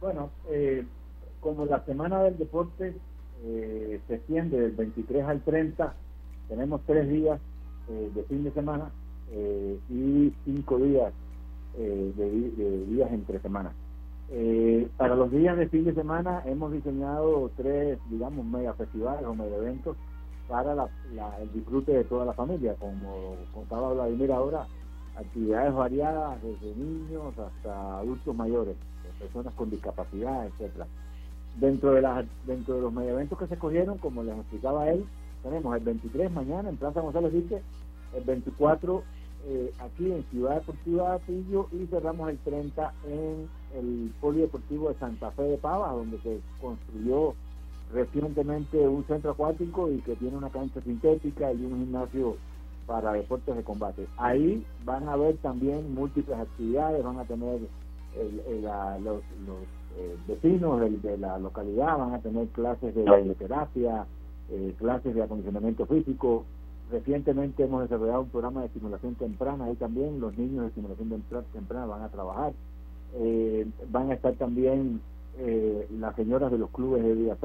bueno, 0.00 0.30
eh, 0.50 0.84
como 1.40 1.66
la 1.66 1.84
Semana 1.84 2.22
del 2.22 2.38
Deporte 2.38 2.94
se 3.42 4.14
extiende 4.14 4.58
del 4.58 4.72
23 4.72 5.24
al 5.24 5.42
30, 5.42 5.94
tenemos 6.48 6.80
tres 6.86 7.06
días 7.10 7.38
de 7.88 8.22
fin 8.24 8.44
de 8.44 8.50
semana. 8.52 8.90
eh, 9.30 9.78
y 9.90 10.32
cinco 10.44 10.78
días 10.78 11.12
eh, 11.76 12.12
de, 12.16 12.86
días 12.86 13.12
entre 13.12 13.40
semanas. 13.40 13.72
Eh, 14.30 14.88
para 14.96 15.14
los 15.14 15.30
días 15.30 15.56
de 15.56 15.68
fin 15.68 15.84
de 15.84 15.94
semana 15.94 16.42
hemos 16.46 16.72
diseñado 16.72 17.50
tres, 17.56 17.98
digamos, 18.10 18.44
mega 18.46 18.72
festivales 18.74 19.24
o 19.26 19.34
mega 19.34 19.56
eventos 19.56 19.96
para 20.48 20.88
el 21.40 21.52
disfrute 21.52 21.92
de 21.92 22.04
toda 22.04 22.24
la 22.24 22.32
familia. 22.32 22.74
Como 22.74 23.36
contaba 23.52 23.92
Vladimir 23.92 24.32
ahora, 24.32 24.66
actividades 25.16 25.74
variadas 25.74 26.42
desde 26.42 26.74
niños 26.76 27.38
hasta 27.38 27.98
adultos 27.98 28.34
mayores, 28.34 28.76
personas 29.18 29.54
con 29.54 29.70
discapacidad, 29.70 30.46
etcétera. 30.46 30.86
Dentro 31.58 31.92
de 31.92 32.02
las 32.02 32.26
dentro 32.46 32.74
de 32.74 32.80
los 32.80 32.92
eventos 32.96 33.38
que 33.38 33.46
se 33.46 33.54
escogieron, 33.54 33.98
como 33.98 34.22
les 34.22 34.36
explicaba 34.36 34.90
él, 34.90 35.04
tenemos 35.42 35.76
el 35.76 35.84
23 35.84 36.32
mañana 36.32 36.68
en 36.68 36.76
Plaza 36.76 37.00
González 37.00 37.32
Dique, 37.32 37.62
el 38.14 38.24
24 38.24 39.02
eh, 39.46 39.72
aquí 39.78 40.10
en 40.10 40.24
Ciudad 40.30 40.54
Deportiva 40.54 41.18
Pillo 41.18 41.68
y 41.70 41.86
cerramos 41.86 42.30
el 42.30 42.38
30 42.38 42.94
en 43.06 43.48
el 43.74 44.10
Polideportivo 44.18 44.88
de 44.88 44.94
Santa 44.98 45.30
Fe 45.32 45.42
de 45.42 45.58
Pava, 45.58 45.92
donde 45.92 46.18
se 46.20 46.40
construyó 46.60 47.34
recientemente 47.92 48.78
un 48.88 49.04
centro 49.04 49.32
acuático 49.32 49.90
y 49.90 49.98
que 49.98 50.16
tiene 50.16 50.36
una 50.36 50.50
cancha 50.50 50.80
sintética 50.80 51.52
y 51.52 51.64
un 51.64 51.78
gimnasio 51.78 52.36
para 52.86 53.12
deportes 53.12 53.56
de 53.56 53.62
combate. 53.62 54.06
Ahí 54.16 54.64
van 54.84 55.08
a 55.08 55.12
haber 55.12 55.36
también 55.38 55.94
múltiples 55.94 56.38
actividades, 56.38 57.02
van 57.02 57.18
a 57.18 57.24
tener 57.24 57.60
los, 59.02 59.22
eh, 59.96 60.16
vecinos 60.26 60.80
de, 61.02 61.18
la 61.18 61.38
localidad, 61.38 61.98
van 61.98 62.14
a 62.14 62.18
tener 62.20 62.48
clases 62.48 62.94
de 62.94 63.04
bailoterapia, 63.04 64.06
eh, 64.50 64.74
clases 64.78 65.14
de 65.14 65.22
acondicionamiento 65.22 65.86
físico, 65.86 66.44
Recientemente 66.90 67.64
hemos 67.64 67.82
desarrollado 67.82 68.22
un 68.22 68.28
programa 68.28 68.60
de 68.60 68.66
estimulación 68.66 69.14
temprana, 69.14 69.64
ahí 69.64 69.74
también 69.74 70.20
los 70.20 70.36
niños 70.36 70.62
de 70.62 70.68
estimulación 70.68 71.22
temprana 71.52 71.86
van 71.86 72.02
a 72.02 72.10
trabajar. 72.10 72.52
Eh, 73.14 73.66
van 73.90 74.10
a 74.10 74.14
estar 74.14 74.34
también 74.34 75.00
eh, 75.38 75.86
las 75.98 76.14
señoras 76.16 76.50
de 76.50 76.58
los 76.58 76.70
clubes 76.70 77.02
de 77.02 77.14
vida 77.14 77.36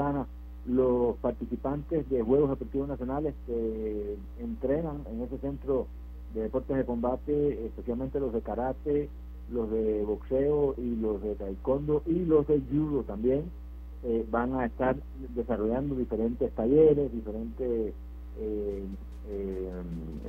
los 0.66 1.16
participantes 1.18 2.08
de 2.10 2.22
Juegos 2.22 2.50
Deportivos 2.52 2.90
Nacionales 2.90 3.34
que 3.48 4.18
entrenan 4.40 5.04
en 5.12 5.22
ese 5.22 5.38
centro 5.40 5.88
de 6.34 6.42
deportes 6.42 6.78
de 6.78 6.86
combate, 6.86 7.66
especialmente 7.66 8.20
los 8.20 8.34
de 8.34 8.42
karate, 8.42 9.10
los 9.52 9.72
de 9.72 10.04
boxeo 10.04 10.76
y 10.78 10.96
los 10.96 11.22
de 11.24 11.36
taekwondo 11.36 12.04
y 12.06 12.26
los 12.26 12.48
de 12.48 12.62
judo 12.72 13.04
también, 13.04 13.46
eh, 14.04 14.26
van 14.30 14.54
a 14.54 14.66
estar 14.66 14.96
desarrollando 15.36 15.96
diferentes 15.96 16.52
talleres, 16.54 17.12
diferentes 17.12 17.94
eh, 18.40 18.84
eh, 19.32 19.70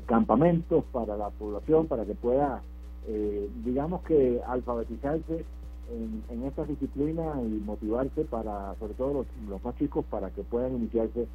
campamentos 0.07 0.85
para 0.93 1.17
la 1.17 1.31
población, 1.31 1.87
para 1.87 2.05
que 2.05 2.15
pueda, 2.15 2.61
eh, 3.07 3.49
digamos 3.65 4.03
que 4.03 4.41
alfabetizarse 4.47 5.45
en, 5.91 6.23
en 6.29 6.45
estas 6.45 6.69
disciplinas 6.69 7.37
y 7.39 7.61
motivarse 7.65 8.25
para, 8.25 8.75
sobre 8.79 8.95
todo 8.95 9.27
los, 9.49 9.65
más 9.65 9.77
chicos, 9.77 10.05
para 10.09 10.31
que 10.31 10.43
puedan 10.43 10.77
iniciarse 10.77 11.27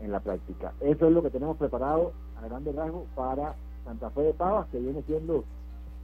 en 0.00 0.12
la 0.12 0.20
práctica. 0.20 0.72
Eso 0.80 1.06
es 1.06 1.12
lo 1.12 1.22
que 1.22 1.30
tenemos 1.30 1.56
preparado 1.56 2.12
a 2.36 2.46
grande 2.46 2.72
rasgos 2.72 3.04
para 3.14 3.54
Santa 3.84 4.10
Fe 4.10 4.22
de 4.22 4.34
Pavas, 4.34 4.68
que 4.70 4.78
viene 4.78 5.02
siendo 5.02 5.44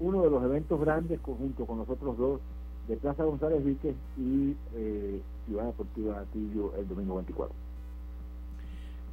uno 0.00 0.22
de 0.22 0.30
los 0.30 0.42
eventos 0.42 0.80
grandes 0.80 1.20
conjunto 1.20 1.66
con 1.66 1.78
nosotros 1.78 2.16
dos 2.16 2.40
de 2.88 2.96
Plaza 2.96 3.24
González 3.24 3.64
Víquez 3.64 3.94
y 4.18 4.56
eh, 4.74 5.20
Ciudad 5.46 5.66
Deportiva 5.66 6.20
Atillo 6.20 6.74
el 6.76 6.88
domingo 6.88 7.16
24. 7.16 7.54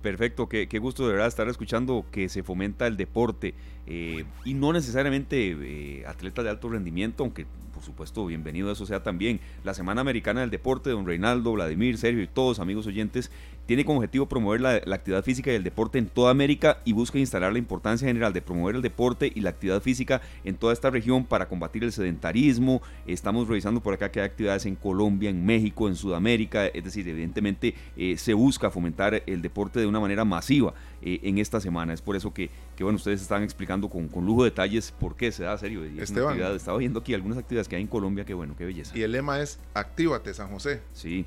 Perfecto, 0.01 0.47
qué, 0.47 0.79
gusto 0.79 1.05
de 1.05 1.13
verdad 1.13 1.27
estar 1.27 1.47
escuchando 1.49 2.05
que 2.11 2.29
se 2.29 2.43
fomenta 2.43 2.87
el 2.87 2.97
deporte 2.97 3.55
eh, 3.87 4.25
y 4.43 4.53
no 4.53 4.73
necesariamente 4.73 5.55
eh, 5.59 6.05
atletas 6.05 6.43
de 6.43 6.51
alto 6.51 6.69
rendimiento, 6.69 7.23
aunque 7.23 7.45
por 7.77 7.83
supuesto 7.83 8.25
bienvenido 8.25 8.71
eso 8.71 8.87
sea 8.87 9.03
también. 9.03 9.39
La 9.63 9.75
Semana 9.75 10.01
Americana 10.01 10.41
del 10.41 10.49
Deporte, 10.49 10.89
don 10.89 11.05
Reinaldo, 11.05 11.53
Vladimir, 11.53 11.99
Sergio 11.99 12.23
y 12.23 12.27
todos 12.27 12.59
amigos 12.59 12.87
oyentes, 12.87 13.29
tiene 13.67 13.85
como 13.85 13.99
objetivo 13.99 14.25
promover 14.27 14.61
la, 14.61 14.95
actividad 14.95 15.23
física 15.23 15.51
y 15.51 15.55
el 15.55 15.63
deporte 15.63 15.99
en 15.99 16.07
toda 16.07 16.31
América 16.31 16.79
y 16.85 16.93
busca 16.93 17.19
instalar 17.19 17.51
la 17.51 17.59
importancia 17.59 18.07
general 18.07 18.33
de 18.33 18.41
promover 18.41 18.77
el 18.77 18.81
deporte 18.81 19.31
y 19.35 19.41
la 19.41 19.51
actividad 19.51 19.81
física 19.81 20.21
en 20.45 20.55
toda 20.55 20.73
esta 20.73 20.89
región 20.89 21.25
para 21.25 21.47
combatir 21.47 21.83
el 21.83 21.91
sedentarismo. 21.91 22.81
Estamos 23.05 23.47
revisando 23.47 23.81
por 23.81 23.93
acá 23.93 24.09
que 24.09 24.21
hay 24.21 24.25
actividades 24.25 24.65
en 24.65 24.75
Colombia, 24.75 25.29
en 25.29 25.45
México, 25.45 25.87
en 25.87 25.95
Sudamérica, 25.97 26.65
es 26.67 26.83
decir, 26.83 27.07
evidentemente 27.07 27.75
eh, 27.97 28.17
se 28.17 28.33
busca 28.33 28.71
fomentar 28.71 29.21
el 29.27 29.41
deporte 29.41 29.81
de 29.81 29.85
una 29.85 29.99
manera 29.99 30.25
masiva 30.25 30.73
en 31.01 31.37
esta 31.37 31.59
semana. 31.59 31.93
Es 31.93 32.01
por 32.01 32.15
eso 32.15 32.33
que, 32.33 32.49
que 32.75 32.83
bueno, 32.83 32.95
ustedes 32.95 33.21
están 33.21 33.43
explicando 33.43 33.76
con, 33.81 34.07
con 34.07 34.25
lujo 34.25 34.43
de 34.43 34.49
detalles 34.49 34.91
por 34.91 35.15
qué 35.15 35.31
se 35.31 35.43
da 35.43 35.57
serio. 35.57 35.83
Esteban. 35.83 36.39
Estaba 36.39 36.77
viendo 36.79 36.99
aquí 36.99 37.13
algunas 37.13 37.37
actividades 37.37 37.67
que 37.67 37.75
hay 37.75 37.83
en 37.83 37.87
Colombia, 37.87 38.25
que 38.25 38.33
bueno, 38.33 38.55
qué 38.57 38.65
belleza. 38.65 38.97
Y 38.97 39.03
el 39.03 39.11
lema 39.11 39.39
es 39.39 39.59
Actívate 39.73 40.33
San 40.33 40.49
José. 40.49 40.81
Sí, 40.93 41.25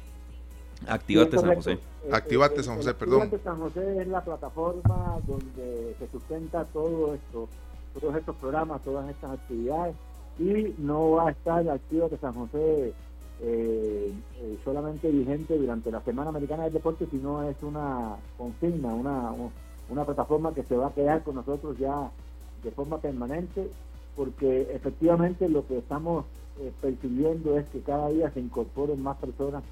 Activate 0.86 1.38
San 1.38 1.54
José. 1.54 1.72
Eh, 1.72 2.10
Activate 2.12 2.62
San 2.62 2.76
José, 2.76 2.94
perdón. 2.94 3.22
Activate 3.22 3.44
San 3.44 3.58
José 3.58 4.02
es 4.02 4.08
la 4.08 4.24
plataforma 4.24 5.18
donde 5.26 5.94
se 5.98 6.08
sustenta 6.08 6.64
todo 6.64 7.14
esto, 7.14 7.48
todos 7.98 8.16
estos 8.16 8.36
programas, 8.36 8.82
todas 8.82 9.08
estas 9.10 9.32
actividades 9.32 9.94
y 10.38 10.74
no 10.78 11.12
va 11.12 11.28
a 11.28 11.30
estar 11.32 11.68
Activate 11.68 12.16
San 12.16 12.32
José 12.32 12.94
eh, 13.42 14.12
eh, 14.38 14.58
solamente 14.64 15.10
vigente 15.10 15.56
durante 15.56 15.90
la 15.90 16.00
Semana 16.02 16.30
Americana 16.30 16.64
del 16.64 16.72
Deporte, 16.72 17.06
sino 17.10 17.42
es 17.48 17.56
una 17.62 18.16
consigna, 18.38 18.88
una, 18.94 19.32
una 19.88 20.04
plataforma 20.04 20.54
que 20.54 20.62
se 20.62 20.76
va 20.76 20.88
a 20.88 20.94
quedar 20.94 21.22
con 21.22 21.34
nosotros 21.34 21.76
ya 21.78 22.10
de 22.62 22.70
forma 22.70 22.98
permanente, 22.98 23.70
porque 24.16 24.68
efectivamente 24.72 25.48
lo 25.48 25.66
que 25.66 25.78
estamos 25.78 26.26
percibiendo 26.82 27.58
es 27.58 27.66
que 27.70 27.80
cada 27.80 28.10
día 28.10 28.30
se 28.32 28.40
incorporen 28.40 29.02
más 29.02 29.16
personas 29.16 29.62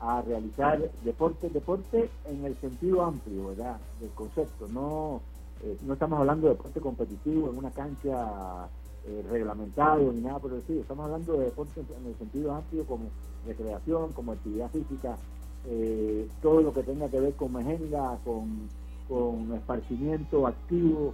a 0.00 0.22
realizar 0.22 0.90
deporte, 1.04 1.50
deporte 1.50 2.08
en 2.24 2.44
el 2.44 2.56
sentido 2.56 3.04
amplio, 3.04 3.48
¿verdad? 3.48 3.78
Del 4.00 4.10
concepto, 4.10 4.66
no, 4.68 5.20
eh, 5.62 5.76
no 5.82 5.92
estamos 5.92 6.18
hablando 6.18 6.48
de 6.48 6.54
deporte 6.54 6.80
competitivo 6.80 7.50
en 7.50 7.58
una 7.58 7.70
cancha 7.70 8.68
eh, 9.06 9.24
reglamentado 9.30 10.10
ni 10.12 10.22
nada 10.22 10.38
por 10.38 10.52
el 10.52 10.62
estamos 10.80 11.04
hablando 11.04 11.34
de 11.34 11.44
deporte 11.44 11.80
en 11.80 12.06
el 12.06 12.16
sentido 12.16 12.54
amplio 12.54 12.84
como 12.86 13.10
recreación, 13.46 14.12
como 14.12 14.32
actividad 14.32 14.70
física, 14.70 15.18
eh, 15.66 16.26
todo 16.40 16.62
lo 16.62 16.72
que 16.72 16.82
tenga 16.82 17.08
que 17.08 17.20
ver 17.20 17.34
con 17.34 17.52
mejenga, 17.52 18.18
con, 18.24 18.68
con 19.06 19.52
esparcimiento 19.54 20.46
activo, 20.46 21.12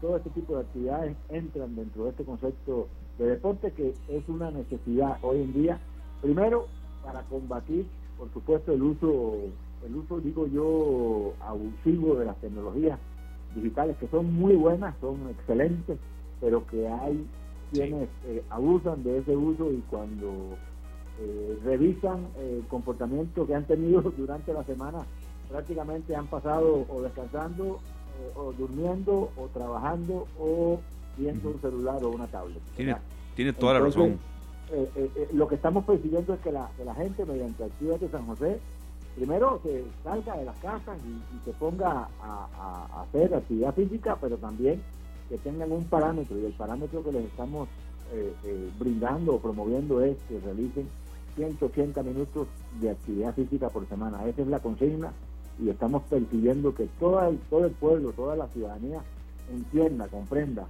todo 0.00 0.16
este 0.16 0.30
tipo 0.30 0.54
de 0.54 0.60
actividades 0.62 1.16
entran 1.28 1.74
dentro 1.76 2.04
de 2.04 2.10
este 2.10 2.24
concepto 2.24 2.88
de 3.18 3.26
deporte 3.26 3.72
que 3.72 3.94
es 4.08 4.28
una 4.28 4.50
necesidad 4.50 5.18
hoy 5.22 5.42
en 5.42 5.52
día, 5.52 5.78
primero 6.20 6.66
para 7.04 7.22
combatir 7.22 7.86
por 8.18 8.32
supuesto 8.32 8.72
el 8.72 8.82
uso, 8.82 9.34
el 9.86 9.96
uso 9.96 10.20
digo 10.20 10.46
yo, 10.46 11.34
abusivo 11.40 12.16
de 12.16 12.24
las 12.24 12.36
tecnologías 12.38 12.98
digitales 13.54 13.96
que 13.98 14.08
son 14.08 14.32
muy 14.32 14.54
buenas, 14.54 14.94
son 15.00 15.28
excelentes, 15.30 15.98
pero 16.40 16.66
que 16.66 16.88
hay 16.88 17.26
quienes 17.72 18.08
eh, 18.26 18.42
abusan 18.50 19.02
de 19.02 19.18
ese 19.18 19.36
uso 19.36 19.72
y 19.72 19.82
cuando 19.90 20.56
eh, 21.20 21.58
revisan 21.64 22.28
el 22.38 22.64
comportamiento 22.68 23.46
que 23.46 23.54
han 23.54 23.66
tenido 23.66 24.02
durante 24.16 24.52
la 24.52 24.64
semana, 24.64 24.98
prácticamente 25.50 26.14
han 26.14 26.26
pasado 26.26 26.86
o 26.88 27.02
descansando, 27.02 27.80
eh, 28.20 28.32
o 28.34 28.52
durmiendo, 28.52 29.30
o 29.36 29.48
trabajando, 29.52 30.26
o 30.38 30.80
viendo 31.16 31.50
un 31.50 31.60
celular 31.60 32.02
o 32.02 32.10
una 32.10 32.26
tablet. 32.26 32.60
Tiene, 33.34 33.52
toda 33.52 33.74
la 33.74 33.80
razón 33.80 34.18
eh, 34.72 34.90
eh, 34.96 35.10
eh, 35.14 35.28
lo 35.32 35.46
que 35.46 35.54
estamos 35.54 35.84
persiguiendo 35.84 36.34
es 36.34 36.40
que 36.40 36.50
la, 36.50 36.68
la 36.84 36.94
gente 36.94 37.24
mediante 37.24 37.62
actividades 37.62 38.00
de 38.00 38.08
San 38.08 38.26
José 38.26 38.58
primero 39.14 39.60
se 39.62 39.84
salga 40.02 40.36
de 40.36 40.44
las 40.44 40.56
casas 40.56 40.98
y, 41.06 41.44
se 41.44 41.52
ponga 41.52 42.08
a, 42.20 43.02
hacer 43.02 43.32
actividad 43.32 43.74
física, 43.74 44.18
pero 44.20 44.36
también 44.36 44.82
que 45.28 45.38
tengan 45.38 45.70
un 45.70 45.84
parámetro 45.84 46.36
y 46.38 46.46
el 46.46 46.52
parámetro 46.52 47.04
que 47.04 47.12
les 47.12 47.24
estamos 47.24 47.68
brindando 48.78 49.34
o 49.34 49.40
promoviendo 49.40 50.00
es 50.00 50.16
que 50.28 50.38
realicen 50.38 50.88
180 51.34 52.02
minutos 52.04 52.46
de 52.80 52.90
actividad 52.90 53.34
física 53.34 53.68
por 53.68 53.88
semana. 53.88 54.24
Esa 54.26 54.42
es 54.42 54.48
la 54.48 54.60
consigna 54.60 55.12
y 55.58 55.68
estamos 55.70 56.02
persiguiendo 56.04 56.74
que 56.74 56.88
todo 56.98 57.26
el, 57.28 57.38
todo 57.50 57.64
el 57.64 57.72
pueblo, 57.72 58.12
toda 58.12 58.36
la 58.36 58.48
ciudadanía 58.48 59.00
entienda, 59.52 60.08
comprenda 60.08 60.66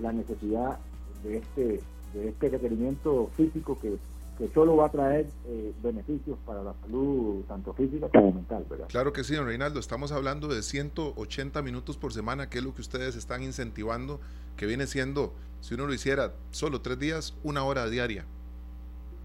la 0.00 0.12
necesidad 0.12 0.78
de 1.22 1.38
este 1.38 1.80
de 2.12 2.28
este 2.28 2.48
requerimiento 2.48 3.30
físico 3.36 3.78
que, 3.80 3.96
que 4.38 4.48
solo 4.48 4.76
va 4.76 4.86
a 4.86 4.90
traer 4.90 5.26
eh, 5.46 5.72
beneficios 5.82 6.38
para 6.44 6.62
la 6.62 6.74
salud, 6.82 7.42
tanto 7.48 7.72
física 7.74 8.08
como 8.08 8.32
mental. 8.32 8.66
¿verdad? 8.68 8.86
Claro 8.88 9.12
que 9.12 9.24
sí, 9.24 9.34
don 9.34 9.46
Reinaldo. 9.46 9.80
Estamos 9.80 10.12
hablando 10.12 10.48
de 10.48 10.62
180 10.62 11.62
minutos 11.62 11.96
por 11.96 12.12
semana, 12.12 12.48
que 12.48 12.58
es 12.58 12.64
lo 12.64 12.74
que 12.74 12.80
ustedes 12.80 13.16
están 13.16 13.42
incentivando, 13.42 14.20
que 14.56 14.66
viene 14.66 14.86
siendo, 14.86 15.32
si 15.60 15.74
uno 15.74 15.86
lo 15.86 15.94
hiciera 15.94 16.32
solo 16.50 16.80
tres 16.80 16.98
días, 16.98 17.34
una 17.42 17.64
hora 17.64 17.88
diaria. 17.88 18.24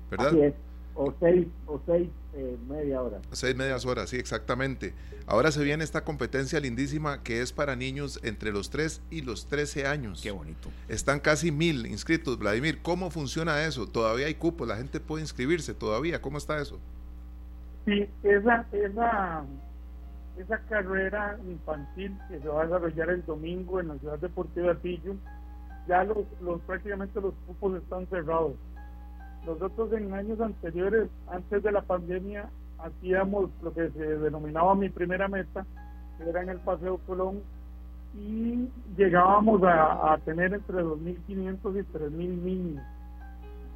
¿Verdad? 0.10 0.28
Así 0.28 0.42
es. 0.42 0.54
O 0.98 1.13
seis, 1.20 1.48
o 1.68 1.80
seis 1.86 2.10
eh, 2.34 2.58
media 2.68 3.01
hora. 3.01 3.20
Seis 3.32 3.56
medias 3.56 3.86
horas, 3.86 4.10
sí, 4.10 4.18
exactamente. 4.18 4.94
Ahora 5.27 5.51
se 5.51 5.63
viene 5.63 5.84
esta 5.84 6.04
competencia 6.04 6.60
lindísima 6.60 7.22
que 7.22 7.42
es 7.42 7.54
para 7.54 7.75
niños 7.75 8.20
entre 8.24 8.51
los 8.51 8.70
3 8.70 9.01
y 9.12 9.22
los 9.22 9.48
13 9.48 9.86
años. 9.86 10.22
Qué 10.24 10.32
bonito. 10.32 10.70
Están 10.88 11.20
casi 11.20 11.51
mil 11.51 11.86
inscritos, 11.86 12.39
Vladimir. 12.39 12.82
¿Cómo 12.82 13.12
funciona 13.12 13.63
eso? 13.63 13.88
¿Todavía 13.88 14.27
hay 14.27 14.36
cupos? 14.36 14.68
¿La 14.68 14.77
gente 14.77 15.00
puede 15.00 15.24
inscribirse 15.24 15.74
todavía? 15.74 16.22
¿Cómo 16.22 16.38
está 16.38 16.60
eso? 16.60 16.80
Sí, 17.86 18.10
esa, 18.24 18.66
esa, 18.72 19.44
esa 20.38 20.60
carrera 20.70 21.38
infantil 21.48 22.18
que 22.30 22.39
se 22.39 22.48
va 22.48 22.62
a 22.62 22.66
desarrollar 22.66 23.10
el 23.10 23.25
domingo 23.25 23.80
en 23.80 23.89
la 23.89 23.98
ciudad 24.00 24.20
deportiva 24.20 24.74
de 24.74 25.18
ya 25.88 26.04
los, 26.04 26.18
los 26.42 26.60
prácticamente 26.62 27.22
los 27.22 27.34
cupos 27.46 27.82
están 27.82 28.08
cerrados 28.08 28.54
nosotros 29.48 29.94
en 29.94 30.13
años 30.13 30.42
anteriores, 30.42 31.10
antes 31.27 31.63
de 31.63 31.72
la 31.72 31.82
pandemia, 31.82 32.50
hacíamos 32.80 33.50
lo 33.63 33.74
que 33.74 33.89
se 33.92 34.18
denominaba 34.18 34.75
mi 34.75 34.89
primera 34.89 35.30
meta, 35.30 35.66
que 36.18 36.30
era 36.30 36.44
en 36.44 36.50
el 36.50 36.60
Paseo 36.60 37.00
Colón, 37.08 37.42
y 38.13 38.68
llegábamos 38.98 39.62
a, 39.63 40.18
tener 40.25 40.54
entre 40.54 40.84
2.500 40.84 41.25
y 41.27 41.98
3.000 41.98 42.10
niños. 42.12 42.84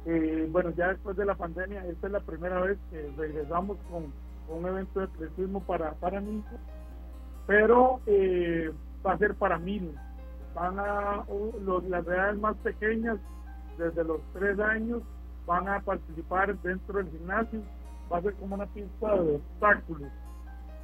Eh, 0.04 0.46
bueno, 0.50 0.70
ya 0.70 0.88
después 0.88 1.16
de 1.16 1.24
la 1.24 1.36
pandemia, 1.36 1.86
esta 1.86 2.06
es 2.06 2.12
la 2.12 2.20
primera 2.20 2.60
vez 2.60 2.76
que 2.90 3.10
regresamos 3.16 3.78
con, 3.90 4.12
un 4.54 4.66
evento 4.66 5.00
de 5.00 5.06
atletismo 5.06 5.60
para, 5.60 5.92
para 5.92 6.20
niños, 6.20 6.44
pero 7.46 8.00
eh, 8.06 8.70
va 9.06 9.12
a 9.12 9.18
ser 9.18 9.34
para 9.36 9.58
mil. 9.58 9.94
Van 10.54 10.78
a 10.78 11.24
los, 11.64 11.84
las 11.84 12.06
edades 12.06 12.38
más 12.38 12.56
pequeñas, 12.58 13.18
desde 13.78 14.04
los 14.04 14.20
3 14.34 14.58
años 14.60 15.02
van 15.46 15.68
a 15.68 15.80
participar 15.80 16.56
dentro 16.62 16.98
del 16.98 17.10
gimnasio, 17.10 17.60
va 18.12 18.18
a 18.18 18.22
ser 18.22 18.34
como 18.34 18.54
una 18.54 18.66
pista 18.66 19.14
de 19.14 19.36
obstáculos. 19.36 20.10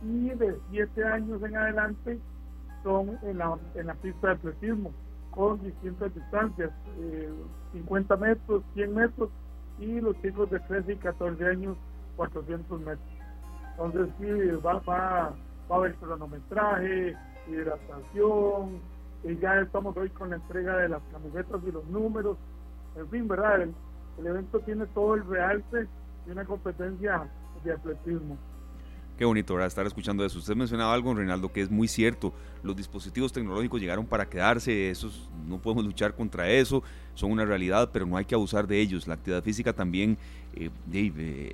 Y 0.03 0.31
de 0.31 0.59
7 0.71 1.05
años 1.05 1.43
en 1.43 1.57
adelante 1.57 2.19
son 2.83 3.19
en 3.23 3.39
la, 3.39 3.59
en 3.75 3.87
la 3.87 3.95
pista 3.95 4.29
de 4.29 4.33
atletismo, 4.35 4.93
con 5.31 5.63
distintas 5.63 6.15
distancias, 6.15 6.71
50 7.73 8.15
eh, 8.15 8.19
metros, 8.19 8.63
100 8.75 8.95
metros, 8.95 9.31
y 9.79 10.01
los 10.01 10.21
chicos 10.23 10.51
de 10.51 10.61
13 10.61 10.93
y 10.93 10.97
14 10.97 11.47
años, 11.47 11.77
400 12.17 12.81
metros. 12.81 13.09
Entonces 13.73 14.09
sí, 14.19 14.27
va, 14.65 14.75
va, 14.81 15.35
va 15.71 15.75
a 15.75 15.75
haber 15.75 15.95
cronometraje, 15.97 17.17
hidratación, 17.49 18.81
y 19.25 19.37
ya 19.39 19.61
estamos 19.61 19.97
hoy 19.97 20.11
con 20.11 20.31
la 20.31 20.37
entrega 20.37 20.77
de 20.77 20.89
las 20.89 21.03
camisetas 21.13 21.61
y 21.67 21.73
los 21.73 21.85
números, 21.87 22.37
en 22.97 23.09
fin, 23.09 23.29
¿verdad? 23.29 23.69
El 24.19 24.27
evento 24.27 24.61
tiene 24.61 24.87
todo 24.87 25.15
el 25.15 25.27
realce 25.27 25.87
de 26.27 26.33
una 26.33 26.45
competencia 26.45 27.29
de 27.65 27.73
atletismo. 27.73 28.37
Qué 29.19 29.25
bonito, 29.25 29.55
¿verdad? 29.55 29.67
Estar 29.67 29.85
escuchando 29.85 30.25
eso. 30.25 30.39
Usted 30.39 30.55
mencionaba 30.55 30.95
algo, 30.95 31.13
Reinaldo, 31.13 31.53
que 31.53 31.61
es 31.61 31.69
muy 31.69 31.89
cierto. 31.89 32.33
Los 32.63 32.77
dispositivos 32.77 33.33
tecnológicos 33.33 33.81
llegaron 33.81 34.07
para 34.07 34.29
quedarse, 34.29 34.91
esos, 34.91 35.29
no 35.49 35.61
podemos 35.61 35.85
luchar 35.85 36.15
contra 36.15 36.49
eso, 36.49 36.85
son 37.15 37.33
una 37.33 37.45
realidad, 37.45 37.91
pero 37.93 38.07
no 38.07 38.17
hay 38.17 38.25
que 38.25 38.37
abusar 38.37 38.69
de 38.69 38.81
ellos. 38.81 39.09
La 39.09 39.15
actividad 39.15 39.43
física 39.43 39.73
también 39.73 40.17
eh, 40.55 40.71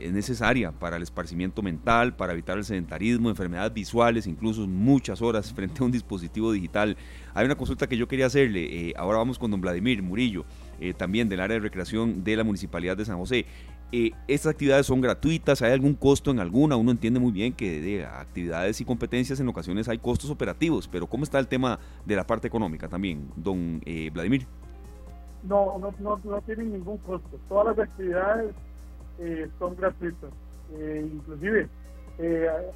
es 0.02 0.12
necesaria 0.12 0.72
para 0.72 0.98
el 0.98 1.02
esparcimiento 1.02 1.62
mental, 1.62 2.14
para 2.14 2.34
evitar 2.34 2.58
el 2.58 2.66
sedentarismo, 2.66 3.30
enfermedades 3.30 3.72
visuales, 3.72 4.26
incluso 4.26 4.66
muchas 4.66 5.22
horas 5.22 5.50
frente 5.54 5.82
a 5.82 5.86
un 5.86 5.90
dispositivo 5.90 6.52
digital. 6.52 6.98
Hay 7.32 7.46
una 7.46 7.54
consulta 7.54 7.86
que 7.86 7.96
yo 7.96 8.06
quería 8.06 8.26
hacerle. 8.26 8.90
Eh, 8.90 8.94
ahora 8.94 9.16
vamos 9.16 9.38
con 9.38 9.50
don 9.50 9.62
Vladimir 9.62 10.02
Murillo. 10.02 10.44
Eh, 10.80 10.94
también 10.94 11.28
del 11.28 11.40
área 11.40 11.54
de 11.54 11.60
recreación 11.60 12.24
de 12.24 12.36
la 12.36 12.44
Municipalidad 12.44 12.96
de 12.96 13.04
San 13.04 13.18
José. 13.18 13.46
Eh, 13.92 14.10
estas 14.26 14.52
actividades 14.52 14.86
son 14.86 15.00
gratuitas, 15.00 15.62
hay 15.62 15.72
algún 15.72 15.94
costo 15.94 16.30
en 16.30 16.40
alguna, 16.40 16.74
uno 16.74 16.90
entiende 16.90 17.20
muy 17.20 17.30
bien 17.30 17.52
que 17.52 17.80
de 17.80 18.04
actividades 18.04 18.80
y 18.80 18.84
competencias 18.84 19.38
en 19.38 19.48
ocasiones 19.48 19.88
hay 19.88 19.98
costos 19.98 20.30
operativos, 20.30 20.88
pero 20.88 21.06
¿cómo 21.06 21.22
está 21.22 21.38
el 21.38 21.46
tema 21.46 21.78
de 22.04 22.16
la 22.16 22.26
parte 22.26 22.48
económica 22.48 22.88
también, 22.88 23.30
don 23.36 23.80
eh, 23.84 24.10
Vladimir? 24.12 24.46
No, 25.44 25.78
no, 25.78 25.94
no, 26.00 26.20
no 26.24 26.40
tienen 26.40 26.72
ningún 26.72 26.98
costo, 26.98 27.38
todas 27.48 27.76
las 27.76 27.86
actividades 27.86 28.52
son 29.60 29.76
gratuitas, 29.76 30.30
inclusive 30.72 31.68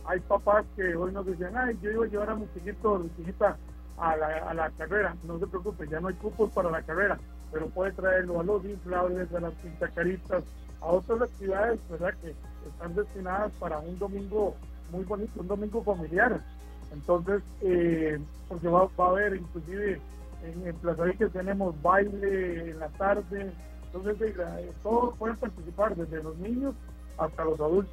hay 0.06 0.20
papás 0.28 0.66
que 0.76 0.94
hoy 0.94 1.10
nos 1.10 1.26
dicen, 1.26 1.56
ay, 1.56 1.76
yo 1.82 1.90
iba 1.90 2.04
a 2.04 2.08
llevar 2.08 2.30
a 2.30 2.36
mi 2.36 2.46
chiquito, 2.54 2.98
mi 2.98 3.10
chiquita 3.16 3.56
a 3.96 4.16
la, 4.16 4.26
a 4.50 4.54
la 4.54 4.70
carrera, 4.70 5.16
no 5.24 5.38
se 5.40 5.48
preocupe, 5.48 5.88
ya 5.88 5.98
no 5.98 6.08
hay 6.08 6.14
cupos 6.14 6.50
para 6.50 6.70
la 6.70 6.82
carrera, 6.82 7.18
pero 7.52 7.68
puede 7.68 7.92
traerlo 7.92 8.40
a 8.40 8.44
los 8.44 8.64
inflables, 8.64 9.32
a 9.32 9.40
las 9.40 9.54
pintacaritas, 9.54 10.44
a 10.80 10.86
otras 10.86 11.22
actividades, 11.22 11.80
¿verdad? 11.90 12.14
Que 12.20 12.34
están 12.68 12.94
destinadas 12.94 13.52
para 13.58 13.78
un 13.78 13.98
domingo 13.98 14.54
muy 14.90 15.04
bonito, 15.04 15.40
un 15.40 15.48
domingo 15.48 15.82
familiar. 15.82 16.42
Entonces, 16.92 17.42
eh, 17.60 18.18
porque 18.48 18.68
va, 18.68 18.88
a 18.96 19.06
haber 19.06 19.36
inclusive 19.36 20.00
en, 20.42 20.66
en 20.66 20.76
Plaza 20.76 21.04
que 21.18 21.26
tenemos 21.26 21.80
baile 21.82 22.70
en 22.70 22.78
la 22.78 22.88
tarde, 22.90 23.52
entonces 23.92 24.34
eh, 24.38 24.72
todos 24.82 25.16
pueden 25.18 25.36
participar, 25.36 25.96
desde 25.96 26.22
los 26.22 26.36
niños 26.38 26.74
hasta 27.18 27.44
los 27.44 27.58
adultos, 27.60 27.92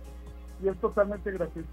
y 0.64 0.68
es 0.68 0.78
totalmente 0.80 1.32
gratuito. 1.32 1.70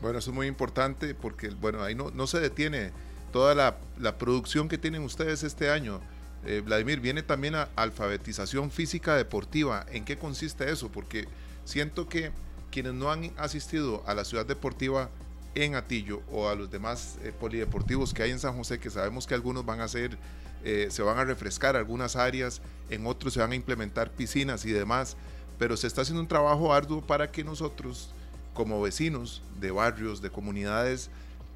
Bueno, 0.00 0.18
eso 0.18 0.30
es 0.30 0.34
muy 0.34 0.46
importante 0.46 1.14
porque, 1.14 1.50
bueno, 1.50 1.82
ahí 1.82 1.94
no, 1.94 2.10
no 2.10 2.26
se 2.26 2.40
detiene 2.40 2.92
toda 3.32 3.54
la, 3.54 3.76
la 3.98 4.18
producción 4.18 4.68
que 4.68 4.78
tienen 4.78 5.02
ustedes 5.02 5.42
este 5.42 5.70
año 5.70 6.00
eh, 6.46 6.62
Vladimir, 6.64 7.00
viene 7.00 7.22
también 7.22 7.54
a 7.54 7.68
alfabetización 7.76 8.70
física 8.70 9.16
deportiva. 9.16 9.86
¿En 9.90 10.04
qué 10.04 10.18
consiste 10.18 10.70
eso? 10.70 10.90
Porque 10.90 11.26
siento 11.64 12.08
que 12.08 12.32
quienes 12.70 12.94
no 12.94 13.10
han 13.10 13.32
asistido 13.36 14.02
a 14.06 14.14
la 14.14 14.24
ciudad 14.24 14.44
deportiva 14.44 15.10
en 15.54 15.74
Atillo 15.74 16.22
o 16.30 16.48
a 16.48 16.54
los 16.54 16.70
demás 16.70 17.18
eh, 17.22 17.32
polideportivos 17.38 18.12
que 18.12 18.22
hay 18.22 18.30
en 18.30 18.38
San 18.38 18.56
José, 18.56 18.78
que 18.78 18.90
sabemos 18.90 19.26
que 19.26 19.34
algunos 19.34 19.64
van 19.64 19.80
a 19.80 19.88
ser, 19.88 20.18
eh, 20.64 20.88
se 20.90 21.02
van 21.02 21.18
a 21.18 21.24
refrescar 21.24 21.76
algunas 21.76 22.16
áreas, 22.16 22.60
en 22.90 23.06
otros 23.06 23.34
se 23.34 23.40
van 23.40 23.52
a 23.52 23.54
implementar 23.54 24.10
piscinas 24.10 24.64
y 24.64 24.72
demás, 24.72 25.16
pero 25.58 25.76
se 25.76 25.86
está 25.86 26.02
haciendo 26.02 26.20
un 26.20 26.28
trabajo 26.28 26.74
arduo 26.74 27.00
para 27.00 27.30
que 27.30 27.44
nosotros, 27.44 28.10
como 28.52 28.82
vecinos 28.82 29.42
de 29.60 29.70
barrios, 29.70 30.20
de 30.20 30.30
comunidades, 30.30 31.10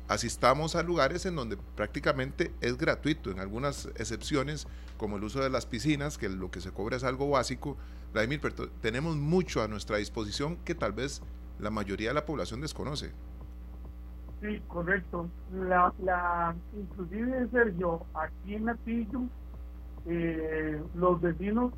asistamos 0.08 0.74
a 0.74 0.82
lugares 0.82 1.26
en 1.26 1.36
donde 1.36 1.56
prácticamente 1.76 2.52
es 2.60 2.76
gratuito, 2.76 3.30
en 3.30 3.38
algunas 3.38 3.86
excepciones, 3.96 4.66
como 4.96 5.16
el 5.16 5.24
uso 5.24 5.40
de 5.40 5.50
las 5.50 5.66
piscinas, 5.66 6.18
que 6.18 6.28
lo 6.28 6.50
que 6.50 6.60
se 6.60 6.72
cobra 6.72 6.96
es 6.96 7.04
algo 7.04 7.30
básico. 7.30 7.76
Vladimir, 8.12 8.40
pero 8.40 8.68
tenemos 8.80 9.16
mucho 9.16 9.62
a 9.62 9.68
nuestra 9.68 9.98
disposición 9.98 10.56
que 10.64 10.74
tal 10.74 10.92
vez 10.92 11.22
la 11.58 11.70
mayoría 11.70 12.08
de 12.08 12.14
la 12.14 12.24
población 12.24 12.60
desconoce. 12.60 13.12
Sí, 14.40 14.62
correcto. 14.68 15.28
La, 15.52 15.92
la, 15.98 16.54
inclusive, 16.76 17.48
Sergio, 17.50 18.06
aquí 18.14 18.54
en 18.54 18.66
Latillo, 18.66 19.22
eh, 20.06 20.80
los 20.94 21.20
vecinos 21.20 21.72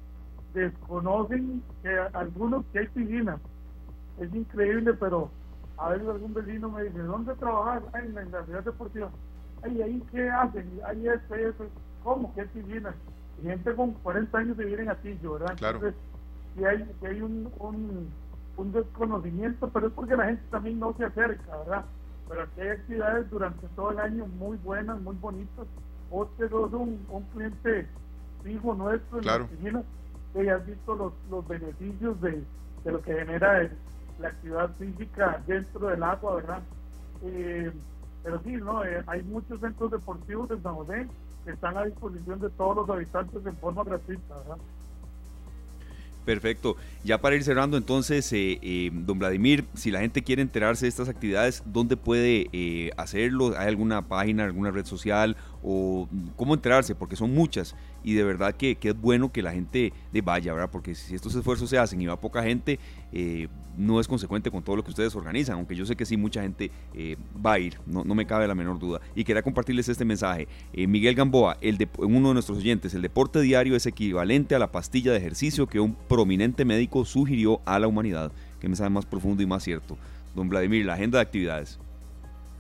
desconocen 0.54 1.62
que 1.82 1.98
algunos 2.12 2.64
que 2.72 2.80
hay 2.80 2.88
piscinas. 2.88 3.40
Es 4.18 4.32
increíble, 4.34 4.92
pero 4.94 5.30
a 5.80 5.88
veces 5.90 6.08
algún 6.08 6.34
vecino 6.34 6.68
me 6.68 6.84
dice, 6.84 6.98
¿dónde 6.98 7.34
trabajas? 7.36 7.82
Ay, 7.94 8.12
en 8.14 8.30
la 8.30 8.44
ciudad 8.44 8.62
deportiva. 8.62 9.10
Ay, 9.62 9.80
¿ahí 9.80 10.02
qué 10.10 10.28
hacen? 10.28 10.80
Ahí 10.86 11.08
esto, 11.08 11.34
eso. 11.34 11.66
¿Cómo? 12.04 12.34
¿Qué 12.34 12.44
piscina? 12.44 12.94
Y 13.42 13.46
gente 13.46 13.74
con 13.74 13.92
40 13.92 14.38
años 14.38 14.56
de 14.58 14.64
vivir 14.64 14.80
en 14.80 14.90
Atillo, 14.90 15.32
¿verdad? 15.34 15.56
Claro. 15.56 15.76
Entonces, 15.78 16.00
si 16.54 16.64
hay, 16.64 16.86
hay 17.02 17.22
un, 17.22 17.50
un, 17.58 18.10
un, 18.58 18.72
desconocimiento, 18.72 19.70
pero 19.70 19.86
es 19.86 19.92
porque 19.94 20.16
la 20.16 20.26
gente 20.26 20.42
también 20.50 20.78
no 20.78 20.94
se 20.98 21.04
acerca, 21.04 21.56
¿verdad? 21.58 21.84
Pero 22.28 22.42
aquí 22.42 22.60
hay 22.60 22.68
actividades 22.68 23.30
durante 23.30 23.66
todo 23.68 23.90
el 23.92 24.00
año 24.00 24.26
muy 24.26 24.58
buenas, 24.58 25.00
muy 25.00 25.16
bonitas. 25.16 25.66
Otro 26.10 26.66
es 26.66 26.72
un, 26.74 27.06
un 27.08 27.22
cliente 27.32 27.86
fijo 28.42 28.74
nuestro 28.74 29.18
en 29.18 29.26
la 29.26 29.46
piscina, 29.46 29.82
que 30.34 30.44
ya 30.44 30.56
has 30.56 30.66
visto 30.66 30.94
los, 30.94 31.12
los 31.30 31.48
beneficios 31.48 32.20
de, 32.20 32.44
de 32.84 32.92
lo 32.92 33.00
que 33.00 33.14
genera 33.14 33.62
el, 33.62 33.70
la 34.20 34.28
actividad 34.28 34.70
física 34.78 35.42
dentro 35.46 35.88
del 35.88 36.02
agua, 36.02 36.36
¿verdad? 36.36 36.62
Eh, 37.24 37.72
pero 38.22 38.40
sí, 38.42 38.52
¿no? 38.52 38.84
Eh, 38.84 39.02
hay 39.06 39.22
muchos 39.22 39.60
centros 39.60 39.90
deportivos 39.90 40.50
en 40.50 40.62
San 40.62 40.74
José 40.74 41.06
que 41.44 41.52
están 41.52 41.76
a 41.76 41.84
disposición 41.84 42.40
de 42.40 42.50
todos 42.50 42.76
los 42.76 42.90
habitantes 42.90 43.44
en 43.44 43.56
forma 43.56 43.82
gratuita, 43.82 44.36
¿verdad? 44.36 44.56
Perfecto. 46.24 46.76
Ya 47.02 47.18
para 47.18 47.34
ir 47.34 47.42
cerrando, 47.42 47.78
entonces, 47.78 48.28
eh, 48.32 48.90
don 48.92 49.18
Vladimir, 49.18 49.64
si 49.74 49.90
la 49.90 50.00
gente 50.00 50.22
quiere 50.22 50.42
enterarse 50.42 50.84
de 50.84 50.90
estas 50.90 51.08
actividades, 51.08 51.62
¿dónde 51.64 51.96
puede 51.96 52.92
hacerlo? 52.98 53.54
¿Hay 53.56 53.68
alguna 53.68 54.06
página, 54.06 54.44
alguna 54.44 54.70
red 54.70 54.84
social? 54.84 55.34
¿O 55.62 56.08
cómo 56.36 56.54
enterarse? 56.54 56.94
Porque 56.94 57.16
son 57.16 57.32
muchas 57.34 57.74
y 58.02 58.14
de 58.14 58.24
verdad 58.24 58.54
que, 58.54 58.76
que, 58.76 58.90
es 58.90 59.00
bueno 59.00 59.30
que 59.32 59.42
la 59.42 59.52
gente 59.52 59.92
vaya, 60.22 60.52
¿verdad? 60.52 60.70
Porque 60.70 60.94
si 60.94 61.14
estos 61.14 61.34
esfuerzos 61.34 61.68
se 61.70 61.78
hacen 61.78 62.00
y 62.00 62.06
va 62.06 62.20
poca 62.20 62.42
gente, 62.42 62.78
eh, 63.12 63.48
no 63.76 63.98
es 63.98 64.06
consecuente 64.06 64.50
con 64.50 64.62
todo 64.62 64.76
lo 64.76 64.84
que 64.84 64.90
ustedes 64.90 65.14
organizan, 65.16 65.56
aunque 65.56 65.74
yo 65.74 65.86
sé 65.86 65.96
que 65.96 66.04
sí, 66.04 66.16
mucha 66.16 66.42
gente 66.42 66.70
eh, 66.94 67.16
va 67.44 67.54
a 67.54 67.58
ir, 67.58 67.78
no, 67.86 68.04
no, 68.04 68.14
me 68.14 68.26
cabe 68.26 68.46
la 68.46 68.54
menor 68.54 68.78
duda. 68.78 69.00
Y 69.14 69.24
quería 69.24 69.42
compartirles 69.42 69.88
este 69.88 70.04
mensaje. 70.04 70.48
Eh, 70.72 70.86
Miguel 70.86 71.14
Gamboa, 71.14 71.56
el 71.60 71.78
de, 71.78 71.88
uno 71.98 72.28
de 72.28 72.34
nuestros 72.34 72.58
oyentes, 72.58 72.94
el 72.94 73.02
deporte 73.02 73.40
diario 73.40 73.74
es 73.74 73.86
equivalente 73.86 74.54
a 74.54 74.58
la 74.58 74.70
pastilla 74.70 75.12
de 75.12 75.18
ejercicio 75.18 75.66
que 75.66 75.80
un 75.80 75.94
pro 75.94 76.20
prominente 76.20 76.66
médico 76.66 77.06
sugirió 77.06 77.62
a 77.64 77.78
la 77.78 77.88
humanidad. 77.88 78.30
Que 78.60 78.68
mensaje 78.68 78.90
más 78.90 79.06
profundo 79.06 79.42
y 79.42 79.46
más 79.46 79.62
cierto. 79.62 79.96
Don 80.34 80.50
Vladimir, 80.50 80.84
la 80.84 80.92
agenda 80.92 81.16
de 81.16 81.22
actividades. 81.22 81.80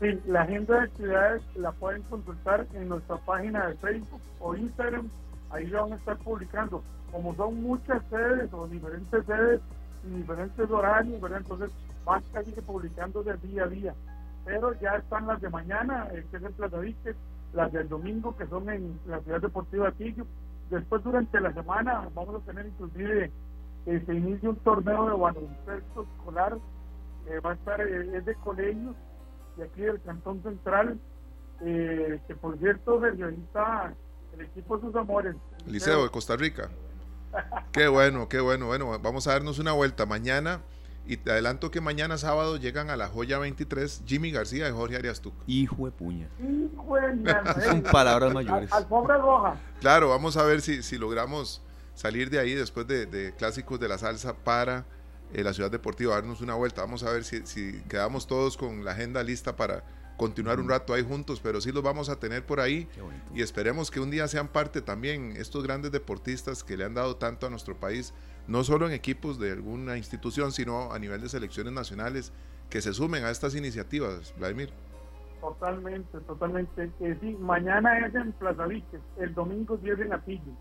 Sí, 0.00 0.06
la 0.26 0.42
agenda 0.42 0.76
de 0.76 0.84
actividades 0.84 1.42
la 1.56 1.72
pueden 1.72 2.00
consultar 2.04 2.66
en 2.72 2.88
nuestra 2.88 3.18
página 3.18 3.66
de 3.66 3.76
Facebook 3.76 4.22
o 4.40 4.56
Instagram. 4.56 5.10
Ahí 5.50 5.66
la 5.66 5.82
van 5.82 5.92
a 5.92 5.96
estar 5.96 6.16
publicando. 6.20 6.82
Como 7.12 7.36
son 7.36 7.62
muchas 7.62 8.02
sedes 8.08 8.50
o 8.54 8.66
diferentes 8.66 9.26
sedes 9.26 9.60
y 10.04 10.16
diferentes 10.16 10.70
horarios, 10.70 11.20
¿verdad? 11.20 11.38
entonces 11.38 11.70
van 12.04 12.22
casi 12.32 12.52
que 12.52 12.62
publicando 12.62 13.22
de 13.22 13.36
día 13.38 13.64
a 13.64 13.68
día. 13.68 13.94
Pero 14.44 14.78
ya 14.80 14.96
están 14.96 15.26
las 15.26 15.40
de 15.40 15.50
mañana, 15.50 16.08
eh, 16.12 16.24
que 16.30 16.38
es 16.38 16.42
en 16.42 16.52
Plaza 16.52 16.78
las 17.52 17.72
del 17.72 17.88
domingo, 17.88 18.36
que 18.36 18.46
son 18.46 18.70
en 18.70 18.98
la 19.06 19.20
Ciudad 19.20 19.40
Deportiva 19.40 19.90
Tillo. 19.92 20.24
Después, 20.70 21.02
durante 21.02 21.40
la 21.40 21.52
semana, 21.52 22.08
vamos 22.14 22.42
a 22.42 22.46
tener 22.46 22.66
inclusive 22.66 23.30
que 23.84 24.00
se 24.00 24.14
inicia 24.14 24.50
un 24.50 24.56
torneo 24.56 25.06
de 25.06 25.16
baloncesto 25.16 26.02
escolar. 26.02 26.58
va 27.44 27.50
a 27.50 27.54
estar, 27.54 27.80
eh, 27.80 28.16
es 28.16 28.24
de 28.24 28.34
colegios 28.36 28.96
de 29.56 29.64
aquí 29.64 29.82
del 29.82 30.00
Cantón 30.02 30.42
Central, 30.42 30.98
eh, 31.60 32.20
que 32.26 32.34
por 32.34 32.58
cierto 32.58 32.98
realiza 32.98 33.92
el 34.32 34.40
equipo 34.42 34.76
de 34.76 34.86
sus 34.86 34.96
amores. 34.96 35.36
Liceo 35.66 36.04
de 36.04 36.10
Costa 36.10 36.36
Rica. 36.36 36.70
Qué 37.72 37.88
bueno, 37.88 38.28
qué 38.28 38.40
bueno. 38.40 38.66
Bueno, 38.66 38.98
vamos 39.00 39.26
a 39.26 39.32
darnos 39.32 39.58
una 39.58 39.72
vuelta 39.72 40.06
mañana. 40.06 40.60
Y 41.06 41.16
te 41.16 41.32
adelanto 41.32 41.72
que 41.72 41.80
mañana 41.80 42.18
sábado 42.18 42.56
llegan 42.56 42.88
a 42.88 42.96
la 42.96 43.08
joya 43.08 43.38
23 43.38 44.04
Jimmy 44.06 44.30
García 44.30 44.68
y 44.68 44.72
Jorge 44.72 44.96
Arias 44.96 45.20
Hijo 45.46 45.86
de 45.86 45.90
puña. 45.90 46.28
Hijo 46.38 46.94
de 46.94 47.64
Son 47.64 47.82
palabras 47.82 48.32
mayores. 48.32 48.70
Al, 48.72 48.86
Roja. 48.88 49.56
Claro, 49.80 50.10
vamos 50.10 50.36
a 50.36 50.44
ver 50.44 50.60
si, 50.60 50.84
si 50.84 50.98
logramos 50.98 51.62
salir 51.94 52.30
de 52.30 52.38
ahí 52.38 52.54
después 52.54 52.86
de, 52.86 53.06
de 53.06 53.34
clásicos 53.34 53.80
de 53.80 53.88
la 53.88 53.98
salsa 53.98 54.34
para 54.34 54.84
eh, 55.32 55.44
la 55.44 55.52
ciudad 55.52 55.70
deportiva, 55.70 56.14
darnos 56.14 56.40
una 56.40 56.54
vuelta. 56.54 56.82
Vamos 56.82 57.02
a 57.02 57.10
ver 57.10 57.24
si, 57.24 57.46
si, 57.46 57.80
quedamos 57.88 58.26
todos 58.26 58.56
con 58.56 58.84
la 58.84 58.92
agenda 58.92 59.22
lista 59.22 59.56
para 59.56 59.84
continuar 60.20 60.60
un 60.60 60.68
rato 60.68 60.92
ahí 60.92 61.02
juntos, 61.02 61.40
pero 61.40 61.62
sí 61.62 61.72
los 61.72 61.82
vamos 61.82 62.10
a 62.10 62.20
tener 62.20 62.44
por 62.44 62.60
ahí 62.60 62.86
y 63.34 63.40
esperemos 63.40 63.90
que 63.90 64.00
un 64.00 64.10
día 64.10 64.28
sean 64.28 64.48
parte 64.48 64.82
también 64.82 65.32
estos 65.38 65.64
grandes 65.64 65.92
deportistas 65.92 66.62
que 66.62 66.76
le 66.76 66.84
han 66.84 66.92
dado 66.92 67.16
tanto 67.16 67.46
a 67.46 67.50
nuestro 67.50 67.80
país, 67.80 68.12
no 68.46 68.62
solo 68.62 68.86
en 68.86 68.92
equipos 68.92 69.40
de 69.40 69.52
alguna 69.52 69.96
institución, 69.96 70.52
sino 70.52 70.92
a 70.92 70.98
nivel 70.98 71.22
de 71.22 71.30
selecciones 71.30 71.72
nacionales, 71.72 72.34
que 72.68 72.82
se 72.82 72.92
sumen 72.92 73.24
a 73.24 73.30
estas 73.30 73.54
iniciativas, 73.54 74.34
Vladimir. 74.36 74.70
Totalmente, 75.40 76.20
totalmente. 76.20 76.90
Eh, 77.00 77.16
sí, 77.18 77.34
mañana 77.40 78.06
es 78.06 78.14
en 78.14 78.32
Plaza 78.32 78.66
el 79.16 79.34
domingo 79.34 79.80
es 79.82 80.00
en 80.00 80.12
Atillo. 80.12 80.52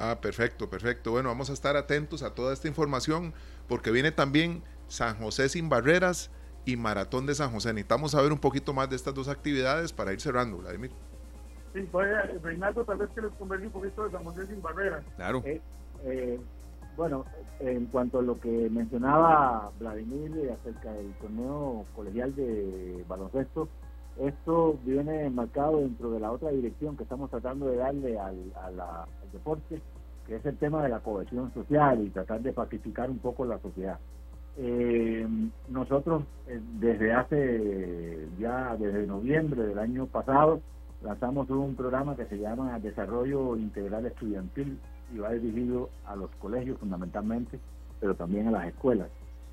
Ah, 0.00 0.18
perfecto, 0.20 0.68
perfecto. 0.68 1.12
Bueno, 1.12 1.28
vamos 1.28 1.48
a 1.48 1.52
estar 1.52 1.76
atentos 1.76 2.24
a 2.24 2.34
toda 2.34 2.52
esta 2.52 2.66
información 2.66 3.34
porque 3.68 3.92
viene 3.92 4.10
también 4.10 4.64
San 4.88 5.16
José 5.18 5.48
sin 5.48 5.68
barreras 5.68 6.32
y 6.64 6.76
Maratón 6.76 7.26
de 7.26 7.34
San 7.34 7.50
José. 7.50 7.72
Necesitamos 7.72 8.12
saber 8.12 8.32
un 8.32 8.38
poquito 8.38 8.72
más 8.72 8.88
de 8.90 8.96
estas 8.96 9.14
dos 9.14 9.28
actividades 9.28 9.92
para 9.92 10.12
ir 10.12 10.20
cerrando, 10.20 10.58
Vladimir. 10.58 10.90
Sí, 11.72 11.88
voy 11.92 12.06
a, 12.06 12.22
Reinaldo, 12.42 12.84
tal 12.84 12.98
vez 12.98 13.10
que 13.10 13.22
les 13.22 13.32
converse 13.32 13.66
un 13.66 13.72
poquito 13.72 14.04
de 14.04 14.10
San 14.10 14.24
José 14.24 14.46
sin 14.46 14.60
barreras. 14.60 15.04
Claro. 15.16 15.42
Eh, 15.44 15.60
eh, 16.04 16.40
bueno, 16.96 17.24
en 17.60 17.86
cuanto 17.86 18.18
a 18.18 18.22
lo 18.22 18.38
que 18.40 18.68
mencionaba 18.70 19.70
Vladimir 19.78 20.50
acerca 20.52 20.92
del 20.92 21.12
torneo 21.14 21.84
colegial 21.94 22.34
de 22.34 23.04
baloncesto, 23.08 23.68
esto 24.18 24.78
viene 24.84 25.30
marcado 25.30 25.78
dentro 25.78 26.10
de 26.10 26.20
la 26.20 26.32
otra 26.32 26.50
dirección 26.50 26.96
que 26.96 27.04
estamos 27.04 27.30
tratando 27.30 27.66
de 27.66 27.76
darle 27.76 28.18
al, 28.18 28.52
deporte, 29.32 29.80
que 30.26 30.36
es 30.36 30.44
el 30.44 30.56
tema 30.58 30.82
de 30.82 30.90
la 30.90 31.00
cohesión 31.00 31.52
social 31.54 32.04
y 32.04 32.10
tratar 32.10 32.42
de 32.42 32.52
pacificar 32.52 33.08
un 33.08 33.18
poco 33.18 33.44
la 33.44 33.58
sociedad. 33.60 33.98
Eh, 34.56 35.26
nosotros 35.68 36.24
eh, 36.46 36.60
desde 36.78 37.12
hace 37.12 38.28
ya, 38.38 38.76
desde 38.76 39.06
noviembre 39.06 39.62
del 39.62 39.78
año 39.78 40.06
pasado, 40.06 40.60
lanzamos 41.02 41.48
un 41.50 41.74
programa 41.76 42.16
que 42.16 42.26
se 42.26 42.38
llama 42.38 42.78
Desarrollo 42.78 43.56
Integral 43.56 44.06
Estudiantil 44.06 44.78
y 45.14 45.18
va 45.18 45.30
dirigido 45.30 45.88
a 46.06 46.16
los 46.16 46.30
colegios 46.36 46.78
fundamentalmente, 46.78 47.58
pero 48.00 48.14
también 48.14 48.48
a 48.48 48.50
las 48.50 48.68
escuelas. 48.68 49.08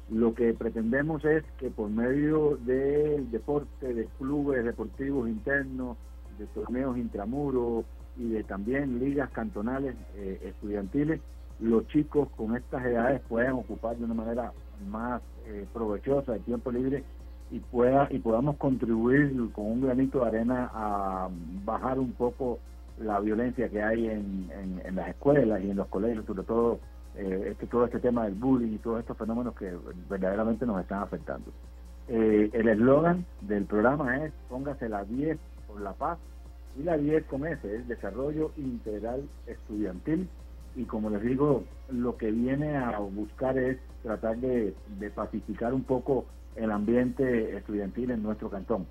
Lo 0.09 0.33
que 0.33 0.53
pretendemos 0.53 1.23
es 1.25 1.43
que 1.59 1.69
por 1.69 1.89
medio 1.89 2.57
del 2.65 3.29
deporte, 3.29 3.93
de 3.93 4.05
clubes 4.17 4.63
deportivos 4.63 5.27
internos, 5.27 5.97
de 6.37 6.45
torneos 6.47 6.97
intramuros 6.97 7.85
y 8.17 8.29
de 8.29 8.43
también 8.43 8.99
ligas 8.99 9.29
cantonales 9.31 9.95
eh, 10.15 10.39
estudiantiles, 10.45 11.19
los 11.59 11.87
chicos 11.87 12.29
con 12.37 12.55
estas 12.55 12.85
edades 12.85 13.21
puedan 13.27 13.53
ocupar 13.53 13.97
de 13.97 14.05
una 14.05 14.13
manera 14.13 14.53
más 14.89 15.21
eh, 15.45 15.65
provechosa 15.73 16.35
el 16.35 16.41
tiempo 16.43 16.71
libre 16.71 17.03
y 17.51 17.59
pueda 17.59 18.07
y 18.11 18.19
podamos 18.19 18.57
contribuir 18.57 19.33
con 19.53 19.65
un 19.65 19.81
granito 19.81 20.19
de 20.21 20.27
arena 20.27 20.69
a 20.73 21.29
bajar 21.63 21.99
un 21.99 22.11
poco 22.13 22.59
la 22.99 23.19
violencia 23.19 23.69
que 23.69 23.81
hay 23.81 24.07
en, 24.07 24.49
en 24.83 24.95
las 24.95 25.09
escuelas 25.09 25.61
y 25.63 25.69
en 25.69 25.77
los 25.77 25.87
colegios, 25.87 26.25
sobre 26.25 26.43
todo 26.43 26.79
eh, 27.17 27.49
este, 27.51 27.65
todo 27.65 27.85
este 27.85 27.99
tema 27.99 28.25
del 28.25 28.35
bullying 28.35 28.73
y 28.73 28.77
todos 28.77 28.99
estos 28.99 29.17
fenómenos 29.17 29.55
que 29.55 29.75
verdaderamente 30.07 30.67
nos 30.67 30.79
están 30.79 31.01
afectando. 31.01 31.51
Eh, 32.07 32.51
el 32.53 32.67
eslogan 32.67 33.25
del 33.41 33.65
programa 33.65 34.23
es 34.23 34.31
póngase 34.47 34.87
la 34.87 35.03
10 35.03 35.39
por 35.67 35.81
la 35.81 35.93
paz 35.93 36.19
y 36.77 36.83
la 36.83 36.95
10 36.95 37.25
con 37.25 37.47
ese 37.47 37.77
es 37.77 37.87
desarrollo 37.87 38.51
integral 38.55 39.27
estudiantil 39.47 40.29
y 40.77 40.85
como 40.85 41.09
les 41.09 41.23
digo, 41.23 41.63
lo 41.89 42.17
que 42.17 42.31
viene 42.31 42.77
a 42.77 42.99
buscar 42.99 43.57
es 43.57 43.79
tratar 44.03 44.37
de, 44.37 44.75
pacificar 45.15 45.73
un 45.73 45.83
poco 45.83 46.25
el 46.55 46.71
ambiente 46.71 47.57
estudiantil 47.57 48.11
en 48.11 48.21
nuestro 48.21 48.49
cantón. 48.49 48.85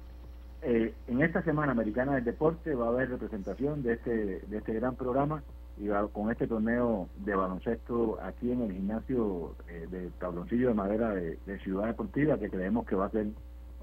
Eh, 0.62 0.92
en 1.06 1.22
esta 1.22 1.42
Semana 1.42 1.72
Americana 1.72 2.16
del 2.16 2.24
Deporte 2.24 2.74
va 2.74 2.86
a 2.86 2.88
haber 2.88 3.10
representación 3.10 3.84
de 3.84 3.94
este, 3.94 4.40
de 4.40 4.58
este 4.58 4.74
gran 4.74 4.96
programa 4.96 5.44
y 5.78 5.88
con 6.12 6.32
este 6.32 6.48
torneo 6.48 7.08
de 7.24 7.36
baloncesto 7.36 8.18
aquí 8.20 8.50
en 8.50 8.62
el 8.62 8.72
gimnasio 8.72 9.54
eh, 9.68 9.86
de 9.88 10.10
tabloncillo 10.18 10.68
de 10.68 10.74
madera 10.74 11.10
de, 11.14 11.38
Ciudad 11.62 11.86
Deportiva 11.86 12.38
que 12.38 12.50
creemos 12.50 12.86
que 12.86 12.96
va 12.96 13.06
a 13.06 13.10
ser 13.10 13.28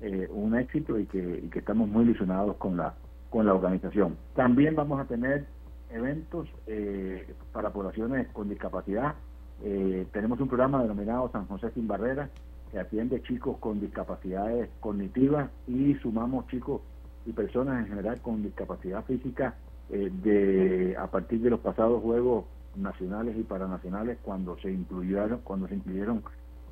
eh, 0.01 0.27
un 0.31 0.57
éxito 0.57 0.99
y 0.99 1.05
que, 1.05 1.49
estamos 1.53 1.87
muy 1.87 2.03
ilusionados 2.03 2.57
con 2.57 2.75
la 2.75 2.95
con 3.29 3.47
la 3.47 3.53
organización. 3.53 4.15
También 4.35 4.75
vamos 4.75 4.99
a 4.99 5.05
tener 5.05 5.45
eventos 5.93 6.47
eh, 6.67 7.33
para 7.51 7.71
poblaciones 7.71 8.27
con 8.29 8.49
discapacidad. 8.49 9.15
tenemos 10.11 10.39
un 10.41 10.47
programa 10.47 10.81
denominado 10.81 11.29
San 11.31 11.47
José 11.47 11.71
sin 11.71 11.87
Barreras 11.87 12.29
que 12.73 12.79
atiende 12.79 13.21
chicos 13.21 13.57
con 13.59 13.79
discapacidades 13.79 14.67
cognitivas 14.79 15.49
y 15.67 15.93
sumamos 16.01 16.47
chicos 16.47 16.81
y 17.25 17.31
personas 17.31 17.81
en 17.81 17.87
general 17.87 18.19
con 18.21 18.41
discapacidad 18.41 19.05
física 19.05 19.55
eh, 19.91 20.09
de 20.11 20.95
a 20.97 21.05
partir 21.07 21.39
de 21.41 21.51
los 21.51 21.59
pasados 21.59 22.01
juegos 22.01 22.45
nacionales 22.75 23.37
y 23.37 23.43
paranacionales 23.43 24.17
cuando 24.23 24.57
se 24.57 24.71
incluyeron 24.71 25.41
cuando 25.43 25.67
se 25.67 25.75
incluyeron 25.75 26.23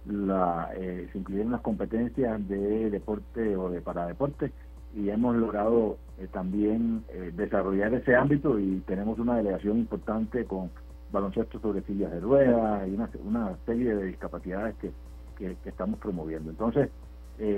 la 0.08 0.72
eh, 0.76 1.08
se 1.12 1.20
incluyeron 1.20 1.52
las 1.52 1.62
competencias 1.62 2.48
de 2.48 2.90
deporte 2.90 3.56
o 3.56 3.70
de 3.70 3.82
paradeporte 3.82 4.52
y 4.96 5.10
hemos 5.10 5.36
logrado 5.36 5.98
eh, 6.20 6.28
también 6.32 7.04
desarrollar 7.34 7.94
ese 7.94 8.16
ámbito 8.16 8.60
y 8.60 8.80
tenemos 8.88 9.20
una 9.20 9.38
delegación 9.38 9.78
importante 9.78 10.46
con 10.46 10.70
baloncesto 11.12 11.60
sobre 11.60 11.82
sillas 11.84 12.12
de 12.12 12.20
ruedas 12.20 12.88
y 12.88 12.94
una, 12.94 13.10
una 13.24 13.58
serie 13.66 13.96
de 13.96 14.06
discapacidades 14.06 14.76
que, 14.78 14.92
que, 15.38 15.58
estamos 15.70 16.00
promoviendo. 16.00 16.52
Entonces, 16.52 16.90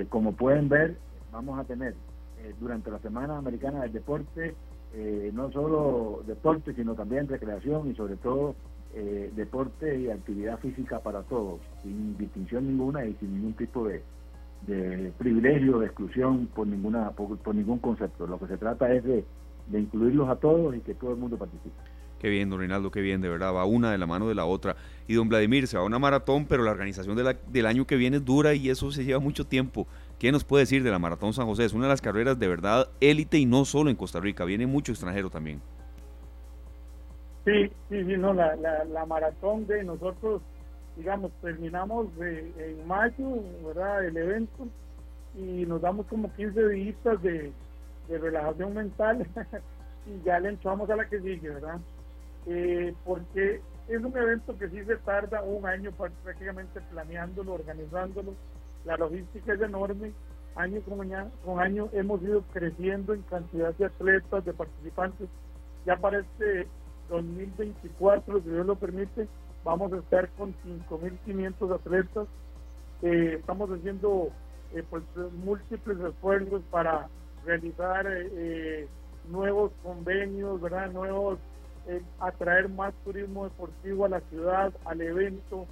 como 0.08 0.32
pueden 0.32 0.68
ver, 0.68 0.96
vamos 1.30 1.58
a 1.58 1.64
tener 1.64 1.94
durante 2.58 2.90
la 2.90 2.98
Semana 2.98 3.36
Americana 3.36 3.82
del 3.82 3.92
Deporte 3.92 4.54
eh, 4.96 5.32
no 5.34 5.50
solo 5.50 6.22
deporte, 6.24 6.72
sino 6.72 6.94
también 6.94 7.26
recreación 7.26 7.90
y 7.90 7.96
sobre 7.96 8.14
todo 8.14 8.54
eh, 8.94 9.32
deporte 9.34 9.98
y 9.98 10.08
actividad 10.08 10.60
física 10.60 11.00
para 11.00 11.22
todos, 11.22 11.60
sin 11.82 12.16
distinción 12.16 12.68
ninguna 12.68 13.04
y 13.04 13.14
sin 13.14 13.34
ningún 13.34 13.54
tipo 13.54 13.88
de, 13.88 14.04
de 14.66 15.12
privilegio, 15.18 15.78
de 15.78 15.86
exclusión 15.86 16.46
por 16.54 16.66
ninguna 16.66 17.10
por, 17.10 17.54
ningún 17.54 17.78
concepto. 17.78 18.26
Lo 18.26 18.38
que 18.38 18.46
se 18.46 18.56
trata 18.56 18.92
es 18.92 19.04
de, 19.04 19.24
de 19.68 19.80
incluirlos 19.80 20.28
a 20.28 20.36
todos 20.36 20.74
y 20.76 20.80
que 20.80 20.94
todo 20.94 21.12
el 21.12 21.16
mundo 21.16 21.36
participe. 21.36 21.74
Qué 22.20 22.30
bien, 22.30 22.48
don 22.48 22.58
Reinaldo, 22.58 22.90
qué 22.90 23.02
bien, 23.02 23.20
de 23.20 23.28
verdad, 23.28 23.52
va 23.52 23.66
una 23.66 23.92
de 23.92 23.98
la 23.98 24.06
mano 24.06 24.26
de 24.26 24.34
la 24.34 24.46
otra. 24.46 24.76
Y 25.06 25.12
don 25.12 25.28
Vladimir, 25.28 25.66
se 25.66 25.76
va 25.76 25.82
a 25.82 25.86
una 25.86 25.98
maratón, 25.98 26.46
pero 26.46 26.62
la 26.62 26.70
organización 26.70 27.18
del 27.48 27.66
año 27.66 27.86
que 27.86 27.96
viene 27.96 28.16
es 28.16 28.24
dura 28.24 28.54
y 28.54 28.70
eso 28.70 28.90
se 28.90 29.04
lleva 29.04 29.20
mucho 29.20 29.46
tiempo. 29.46 29.86
¿Qué 30.18 30.32
nos 30.32 30.42
puede 30.42 30.62
decir 30.62 30.82
de 30.82 30.90
la 30.90 30.98
Maratón 30.98 31.34
San 31.34 31.44
José? 31.44 31.66
Es 31.66 31.74
una 31.74 31.84
de 31.84 31.90
las 31.90 32.00
carreras 32.00 32.38
de 32.38 32.48
verdad 32.48 32.88
élite 33.00 33.36
y 33.38 33.44
no 33.44 33.66
solo 33.66 33.90
en 33.90 33.96
Costa 33.96 34.20
Rica, 34.20 34.46
viene 34.46 34.66
mucho 34.66 34.92
extranjero 34.92 35.28
también. 35.28 35.60
Sí, 37.44 37.70
sí, 37.90 38.04
sí, 38.04 38.16
no, 38.16 38.32
la, 38.32 38.56
la, 38.56 39.04
maratón 39.04 39.66
de 39.66 39.84
nosotros, 39.84 40.40
digamos, 40.96 41.32
terminamos 41.40 42.08
en 42.20 42.86
mayo, 42.86 43.42
¿verdad? 43.64 44.04
El 44.04 44.16
evento 44.16 44.68
y 45.34 45.66
nos 45.66 45.80
damos 45.80 46.06
como 46.06 46.32
15 46.32 46.68
días 46.68 47.22
de, 47.22 47.52
de 48.08 48.18
relajación 48.18 48.74
mental 48.74 49.26
y 50.06 50.24
ya 50.24 50.38
le 50.38 50.50
entramos 50.50 50.88
a 50.90 50.96
la 50.96 51.08
que 51.08 51.20
sigue, 51.20 51.50
¿verdad? 51.50 51.80
Eh, 52.46 52.94
porque 53.04 53.60
es 53.88 54.02
un 54.02 54.16
evento 54.16 54.56
que 54.58 54.68
sí 54.68 54.84
se 54.84 54.96
tarda 54.96 55.42
un 55.42 55.66
año 55.66 55.90
prácticamente 55.92 56.80
planeándolo, 56.92 57.54
organizándolo. 57.54 58.34
La 58.84 58.96
logística 58.96 59.54
es 59.54 59.60
enorme. 59.60 60.12
Año 60.56 60.80
con 60.82 61.00
año, 61.00 61.30
con 61.44 61.58
año 61.58 61.88
hemos 61.92 62.22
ido 62.22 62.42
creciendo 62.52 63.12
en 63.12 63.22
cantidad 63.22 63.74
de 63.74 63.86
atletas, 63.86 64.44
de 64.44 64.52
participantes. 64.52 65.28
Ya 65.84 65.96
para 65.96 66.20
este 66.20 66.68
2024, 67.08 68.40
si 68.40 68.48
Dios 68.48 68.64
lo 68.64 68.76
permite, 68.76 69.26
vamos 69.64 69.92
a 69.92 69.96
estar 69.96 70.28
con 70.30 70.54
5.500 70.88 71.74
atletas. 71.74 72.28
Eh, 73.02 73.36
estamos 73.40 73.70
haciendo 73.70 74.28
eh, 74.74 74.84
pues, 74.88 75.02
múltiples 75.42 75.98
esfuerzos 75.98 76.62
para 76.70 77.08
realizar 77.44 78.06
eh, 78.06 78.86
nuevos 79.28 79.72
convenios, 79.82 80.60
¿verdad? 80.60 80.92
nuevos 80.92 81.38
atraer 82.18 82.70
más 82.70 82.94
turismo 83.04 83.44
deportivo 83.44 84.06
a 84.06 84.08
la 84.08 84.20
ciudad, 84.30 84.72
al 84.86 85.02
evento, 85.02 85.66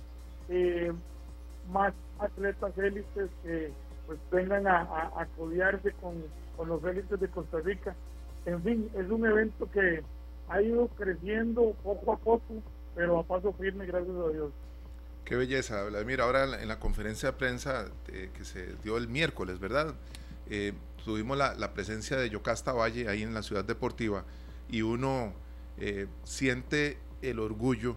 más 1.70 1.94
atletas 2.18 2.76
élites 2.76 3.30
que 3.42 3.72
pues 4.06 4.18
vengan 4.30 4.66
a, 4.66 4.82
a, 4.82 5.26
con, 6.02 6.22
con, 6.54 6.68
los 6.68 6.84
élites 6.84 7.18
de 7.18 7.28
Costa 7.28 7.60
Rica. 7.60 7.94
En 8.44 8.62
fin, 8.62 8.90
es 8.94 9.08
un 9.10 9.24
evento 9.24 9.70
que 9.70 10.02
ha 10.50 10.60
ido 10.60 10.88
creciendo 10.88 11.74
poco 11.82 12.12
a 12.12 12.18
poco, 12.18 12.60
pero 12.94 13.18
a 13.18 13.26
paso 13.26 13.52
firme, 13.52 13.86
gracias 13.86 14.14
a 14.16 14.28
Dios. 14.30 14.52
Qué 15.24 15.36
belleza, 15.36 15.84
Vladimir. 15.84 16.20
Ahora 16.20 16.60
en 16.60 16.68
la 16.68 16.80
conferencia 16.80 17.30
de 17.30 17.38
prensa 17.38 17.86
eh, 18.08 18.30
que 18.36 18.44
se 18.44 18.74
dio 18.82 18.96
el 18.96 19.08
miércoles, 19.08 19.60
¿verdad? 19.60 19.94
Eh, 20.50 20.72
tuvimos 21.04 21.38
la, 21.38 21.54
la, 21.54 21.72
presencia 21.72 22.16
de 22.16 22.28
Yocasta 22.28 22.72
Valle 22.72 23.08
ahí 23.08 23.22
en 23.22 23.32
la 23.32 23.42
ciudad 23.42 23.64
deportiva 23.64 24.24
y 24.68 24.82
uno 24.82 25.32
eh, 25.78 26.06
siente 26.24 26.98
el 27.22 27.38
orgullo, 27.38 27.96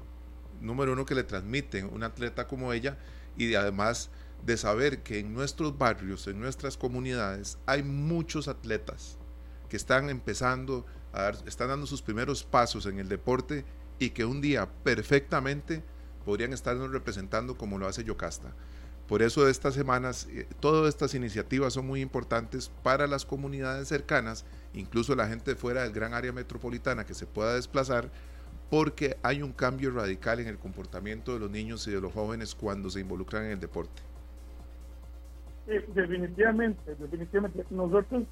número 0.62 0.94
uno, 0.94 1.06
que 1.06 1.16
le 1.16 1.24
transmiten 1.24 1.90
un 1.92 2.04
atleta 2.04 2.48
como 2.48 2.74
ella 2.74 2.98
y 3.38 3.56
además 3.56 4.10
de 4.46 4.58
saber 4.58 5.02
que 5.02 5.20
en 5.20 5.34
nuestros 5.34 5.78
barrios, 5.78 6.28
en 6.28 6.40
nuestras 6.40 6.78
comunidades, 6.78 7.58
hay 7.66 7.84
muchos 7.84 8.48
atletas 8.48 9.18
que 9.70 9.78
están 9.78 10.10
empezando 10.10 10.86
a 11.12 11.24
dar, 11.24 11.38
están 11.48 11.70
dando 11.70 11.88
sus 11.88 12.02
primeros 12.02 12.44
pasos 12.44 12.86
en 12.86 13.00
el 13.00 13.10
deporte 13.10 13.66
y 14.00 14.10
que 14.12 14.26
un 14.26 14.42
día 14.42 14.68
perfectamente 14.84 15.84
podrían 16.26 16.54
estarnos 16.54 16.92
representando 16.92 17.58
como 17.58 17.78
lo 17.78 17.88
hace 17.88 18.04
Yocasta. 18.04 18.54
Por 19.08 19.22
eso 19.22 19.48
estas 19.48 19.76
semanas, 19.76 20.28
eh, 20.32 20.48
todas 20.60 20.90
estas 20.90 21.14
iniciativas 21.14 21.74
son 21.74 21.86
muy 21.86 22.02
importantes 22.02 22.72
para 22.82 23.06
las 23.06 23.24
comunidades 23.24 23.88
cercanas, 23.88 24.46
incluso 24.74 25.16
la 25.16 25.28
gente 25.28 25.56
fuera 25.56 25.84
del 25.84 25.94
gran 25.94 26.16
área 26.16 26.32
metropolitana 26.32 27.06
que 27.06 27.14
se 27.14 27.28
pueda 27.28 27.54
desplazar, 27.54 28.10
porque 28.72 29.18
hay 29.22 29.44
un 29.44 29.54
cambio 29.54 29.92
radical 29.92 30.40
en 30.40 30.48
el 30.48 30.58
comportamiento 30.58 31.34
de 31.34 31.40
los 31.40 31.52
niños 31.52 31.88
y 31.88 31.92
de 31.92 32.02
los 32.02 32.14
jóvenes 32.14 32.56
cuando 32.56 32.90
se 32.90 33.00
involucran 33.00 33.46
en 33.46 33.52
el 33.52 33.60
deporte. 33.60 34.02
definitivamente, 35.68 36.96
definitivamente. 36.96 37.64
Nosotros, 37.70 38.24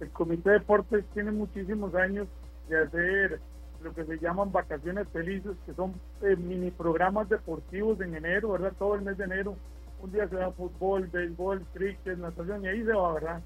el 0.00 0.08
Comité 0.10 0.48
de 0.48 0.58
Deportes, 0.60 1.04
tiene 1.12 1.30
muchísimos 1.30 1.94
años 1.94 2.26
de 2.70 2.82
hacer 2.82 3.40
lo 3.82 3.94
que 3.94 4.04
se 4.04 4.18
llaman 4.18 4.52
vacaciones 4.52 5.08
felices, 5.08 5.56
que 5.66 5.74
son 5.74 5.94
eh, 6.22 6.36
mini 6.36 6.70
programas 6.70 7.28
deportivos 7.28 8.00
en 8.00 8.14
enero, 8.14 8.52
¿verdad? 8.52 8.72
Todo 8.78 8.94
el 8.94 9.02
mes 9.02 9.18
de 9.18 9.24
enero 9.24 9.56
un 10.02 10.10
día 10.10 10.28
se 10.28 10.36
da 10.36 10.50
fútbol, 10.50 11.06
béisbol, 11.06 11.64
cricket, 11.72 12.18
natación 12.18 12.64
y 12.64 12.68
ahí 12.68 12.84
se 12.84 12.92
va, 12.92 13.14
¿verdad? 13.14 13.40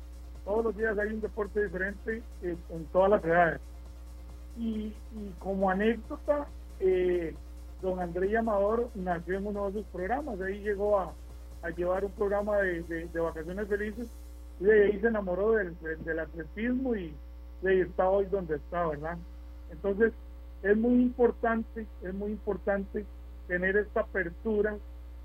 Todos 0.45 0.65
los 0.65 0.77
días 0.77 0.99
hay 0.99 1.09
un 1.09 1.21
deporte 1.21 1.63
diferente 1.63 2.23
eh, 2.43 2.57
en 2.71 2.85
todas 2.87 3.11
las 3.11 3.25
edades. 3.25 3.61
Y, 4.59 4.95
como 5.39 5.69
anécdota, 5.71 6.47
eh, 6.81 7.35
don 7.83 8.01
Andrés 8.01 8.35
Amador 8.37 8.89
nació 8.95 9.37
en 9.37 9.47
uno 9.47 9.65
de 9.65 9.81
esos 9.81 9.93
programas, 9.93 10.41
ahí 10.41 10.61
llegó 10.61 10.99
a, 10.99 11.13
llevar 11.77 12.05
un 12.05 12.13
programa 12.13 12.59
de, 12.59 13.09
vacaciones 13.13 13.67
felices 13.67 14.09
y 14.61 14.65
de 14.65 14.85
ahí 14.85 15.01
se 15.01 15.09
enamoró 15.09 15.51
del, 15.53 15.75
atletismo 16.19 16.95
y 16.95 17.13
de 17.61 17.71
ahí 17.71 17.81
está 17.81 18.09
hoy 18.09 18.27
donde 18.27 18.57
está, 18.57 18.87
¿verdad? 18.87 19.19
Entonces, 19.73 20.13
es 20.71 20.77
muy 20.77 21.03
importante, 21.03 21.87
es 22.03 22.15
muy 22.15 22.33
importante 22.33 23.05
tener 23.47 23.77
esta 23.77 24.01
apertura 24.01 24.77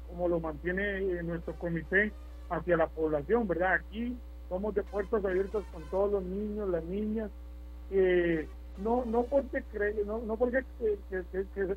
como 0.08 0.28
lo 0.28 0.40
mantiene 0.40 1.00
eh, 1.00 1.24
nuestro 1.24 1.56
comité 1.56 2.12
hacia 2.50 2.78
la 2.78 2.88
población, 2.88 3.48
¿verdad? 3.48 3.74
Aquí 3.74 4.18
somos 4.50 4.76
de 4.76 4.84
puertas 4.84 5.24
abiertas 5.24 5.64
con 5.72 5.84
todos 5.90 6.12
los 6.12 6.24
niños, 6.24 6.70
las 6.70 6.84
niñas, 6.84 7.32
no 8.78 9.06
no 9.06 9.24
porque 9.24 9.64
no, 10.06 10.20
no 10.20 10.38
porque 10.38 10.64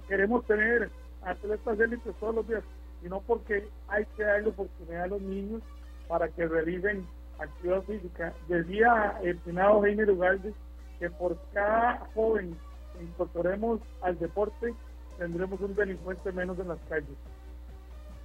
queremos 0.08 0.44
tener 0.46 0.90
atletas 1.22 1.80
élites 1.80 2.14
todos 2.20 2.34
los 2.34 2.48
días, 2.48 2.62
sino 3.02 3.20
porque 3.20 3.68
hay 3.88 4.04
que 4.16 4.24
darle 4.24 4.48
oportunidad 4.48 5.04
a 5.04 5.06
los 5.08 5.22
niños 5.22 5.62
para 6.08 6.28
que 6.28 6.46
realicen 6.46 7.06
actividad 7.38 7.82
física. 7.82 8.34
Decía 8.48 9.18
el 9.22 9.38
finado 9.40 9.80
Jaime 9.80 10.10
Ugalde 10.10 10.52
que 10.98 11.10
por 11.10 11.38
cada 11.52 12.06
joven 12.14 12.54
que 12.54 12.73
incorporemos 13.02 13.80
al 14.02 14.18
deporte 14.18 14.74
tendremos 15.18 15.60
un 15.60 15.74
delincuente 15.74 16.32
menos 16.32 16.58
en 16.58 16.68
las 16.68 16.78
calles. 16.88 17.16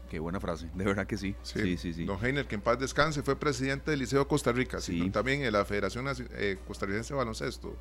Qué 0.10 0.20
buena 0.20 0.40
frase, 0.40 0.68
de 0.74 0.84
verdad 0.84 1.06
que 1.06 1.18
sí. 1.18 1.36
Sí, 1.44 1.78
sí, 1.78 1.94
sí. 1.94 2.06
Don 2.06 2.24
Heiner, 2.24 2.48
que 2.48 2.56
en 2.56 2.62
paz 2.62 2.80
descanse, 2.80 3.22
fue 3.22 3.36
presidente 3.36 3.92
del 3.92 4.00
Liceo 4.00 4.28
Costa 4.28 4.52
Rica, 4.52 4.80
sí. 4.80 5.12
también 5.12 5.44
en 5.44 5.54
la 5.54 5.66
Federación 5.66 6.08
eh, 6.32 6.58
Costarricense 6.68 7.14
de 7.14 7.18
Baloncesto. 7.18 7.76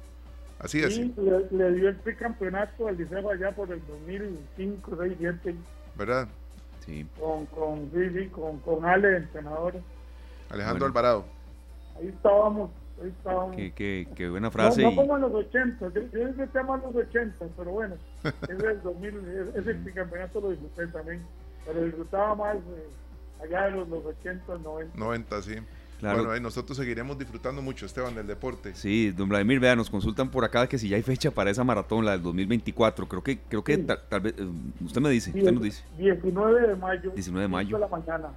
Así 0.59 0.81
es. 0.81 0.95
Sí, 0.95 1.15
le, 1.51 1.73
dio 1.73 1.89
el 1.89 2.17
campeonato 2.19 2.89
al 2.89 2.99
Liceo 2.99 3.31
allá 3.31 3.53
por 3.53 3.73
el 3.73 3.81
2005, 3.87 4.97
6, 5.01 5.15
7. 5.19 5.55
¿Verdad? 5.97 6.29
Sí. 6.85 7.07
Con, 7.19 7.47
con, 7.47 7.91
sí, 7.93 8.27
con, 8.29 8.59
con 8.59 8.85
Ale, 8.85 9.17
entrenador. 9.17 9.81
Alejandro 10.51 10.87
Alvarado. 10.87 11.25
Ahí 11.99 12.09
estábamos. 12.09 12.71
Qué, 13.55 13.73
qué, 13.73 14.09
qué 14.15 14.29
buena 14.29 14.51
frase. 14.51 14.83
No, 14.83 14.91
no 14.91 14.97
como 14.97 15.17
en 15.17 15.23
los 15.23 15.35
80, 15.35 15.93
yo, 15.95 16.01
yo 16.13 16.49
tema 16.49 16.77
en 16.77 16.83
los 16.83 16.95
80, 16.95 17.47
pero 17.57 17.71
bueno, 17.71 17.95
ese, 18.25 18.67
el 18.67 18.83
2000, 18.83 19.53
ese 19.55 19.93
campeonato 19.93 20.41
lo 20.41 20.51
disfruté 20.51 20.87
también 20.89 21.23
pero 21.69 21.85
disfrutaba 21.85 22.35
más 22.35 22.57
eh, 22.57 23.43
allá 23.45 23.65
de 23.65 23.71
los, 23.73 24.05
80, 24.05 24.59
90. 24.59 24.99
90, 24.99 25.43
sí. 25.43 25.55
Claro. 26.01 26.25
Bueno, 26.25 26.41
nosotros 26.41 26.79
seguiremos 26.79 27.19
disfrutando 27.19 27.61
mucho, 27.61 27.85
Esteban, 27.85 28.15
del 28.15 28.27
deporte. 28.27 28.75
Sí, 28.75 29.11
don 29.11 29.29
Vladimir, 29.29 29.59
vea, 29.59 29.75
nos 29.75 29.91
consultan 29.91 30.31
por 30.31 30.45
acá 30.45 30.69
que 30.69 30.79
si 30.79 30.89
ya 30.89 30.97
hay 30.97 31.03
fecha 31.03 31.31
para 31.33 31.51
esa 31.51 31.65
maratón, 31.65 32.05
la 32.05 32.13
del 32.13 32.23
2024. 32.23 33.09
Creo 33.09 33.23
que, 33.23 33.39
creo 33.41 33.65
que 33.65 33.79
tal, 33.79 34.21
vez, 34.21 34.35
eh, 34.39 34.49
usted 34.81 35.01
me 35.01 35.11
dice, 35.11 35.31
usted 35.31 35.53
nos 35.53 35.63
dice. 35.63 35.83
19 35.99 36.69
de 36.69 36.77
mayo. 36.77 37.11
19 37.11 37.43
de 37.43 37.49
mayo. 37.49 37.77
De 37.77 37.81
la 37.81 37.89
mañana. 37.89 38.29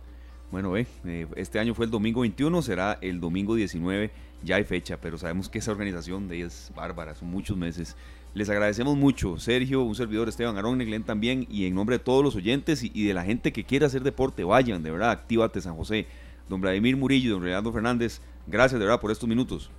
Bueno, 0.49 0.71
ve, 0.71 0.87
eh, 1.05 1.27
este 1.35 1.59
año 1.59 1.73
fue 1.73 1.85
el 1.85 1.91
domingo 1.91 2.21
21, 2.21 2.61
será 2.63 2.97
el 2.99 3.21
domingo 3.21 3.55
19, 3.55 4.11
ya 4.43 4.55
hay 4.55 4.63
fecha, 4.63 4.97
pero 4.99 5.17
sabemos 5.17 5.49
que 5.49 5.59
esa 5.59 5.71
organización 5.71 6.27
de 6.27 6.37
ella 6.37 6.47
es 6.47 6.71
bárbara, 6.75 7.15
son 7.15 7.29
muchos 7.29 7.57
meses. 7.57 7.95
Les 8.33 8.49
agradecemos 8.49 8.95
mucho, 8.95 9.37
Sergio, 9.37 9.81
un 9.83 9.93
servidor, 9.93 10.29
Esteban 10.29 10.57
Arón, 10.57 10.79
Glenn 10.79 11.03
también, 11.03 11.45
y 11.49 11.65
en 11.65 11.75
nombre 11.75 11.97
de 11.97 12.03
todos 12.03 12.23
los 12.23 12.35
oyentes 12.35 12.81
y, 12.81 13.07
de 13.07 13.13
la 13.13 13.23
gente 13.23 13.51
que 13.51 13.65
quiere 13.65 13.85
hacer 13.85 14.03
deporte, 14.03 14.43
vayan, 14.43 14.83
de 14.83 14.91
verdad, 14.91 15.11
actívate 15.11 15.61
San 15.61 15.75
José. 15.75 16.07
Don 16.47 16.59
Vladimir 16.59 16.97
Murillo 16.97 17.29
y 17.29 17.31
don 17.31 17.43
Renato 17.43 17.71
Fernández, 17.71 18.19
gracias 18.45 18.77
de 18.79 18.85
verdad 18.85 18.99
por 18.99 19.11
estos 19.11 19.27
minutos. 19.27 19.69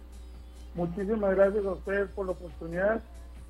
Muchísimas 0.75 1.35
gracias 1.35 1.67
a 1.67 1.73
ustedes 1.73 2.09
por 2.11 2.27
la 2.27 2.33
oportunidad, 2.33 3.03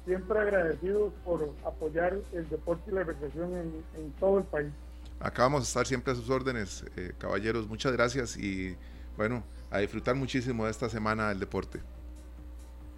siempre 0.05 0.41
agradecidos 0.41 1.13
por 1.25 1.49
apoyar 1.65 2.17
el 2.33 2.49
deporte 2.49 2.91
y 2.91 2.95
la 2.95 3.05
recreación 3.05 3.53
en, 3.55 4.13
todo 4.19 4.39
el 4.39 4.45
país. 4.45 4.73
Acá 5.21 5.45
vamos 5.45 5.61
a 5.61 5.65
estar 5.65 5.87
siempre 5.87 6.13
a 6.13 6.17
sus 6.17 6.31
órdenes, 6.31 6.85
eh, 6.97 7.13
caballeros, 7.19 7.69
muchas 7.69 7.93
gracias 7.93 8.37
y 8.37 8.77
bueno, 9.17 9.45
a 9.73 9.79
disfrutar 9.79 10.15
muchísimo 10.15 10.67
de 10.67 10.71
esta 10.71 10.89
semana 10.89 11.31
del 11.31 11.41
deporte. 11.41 11.81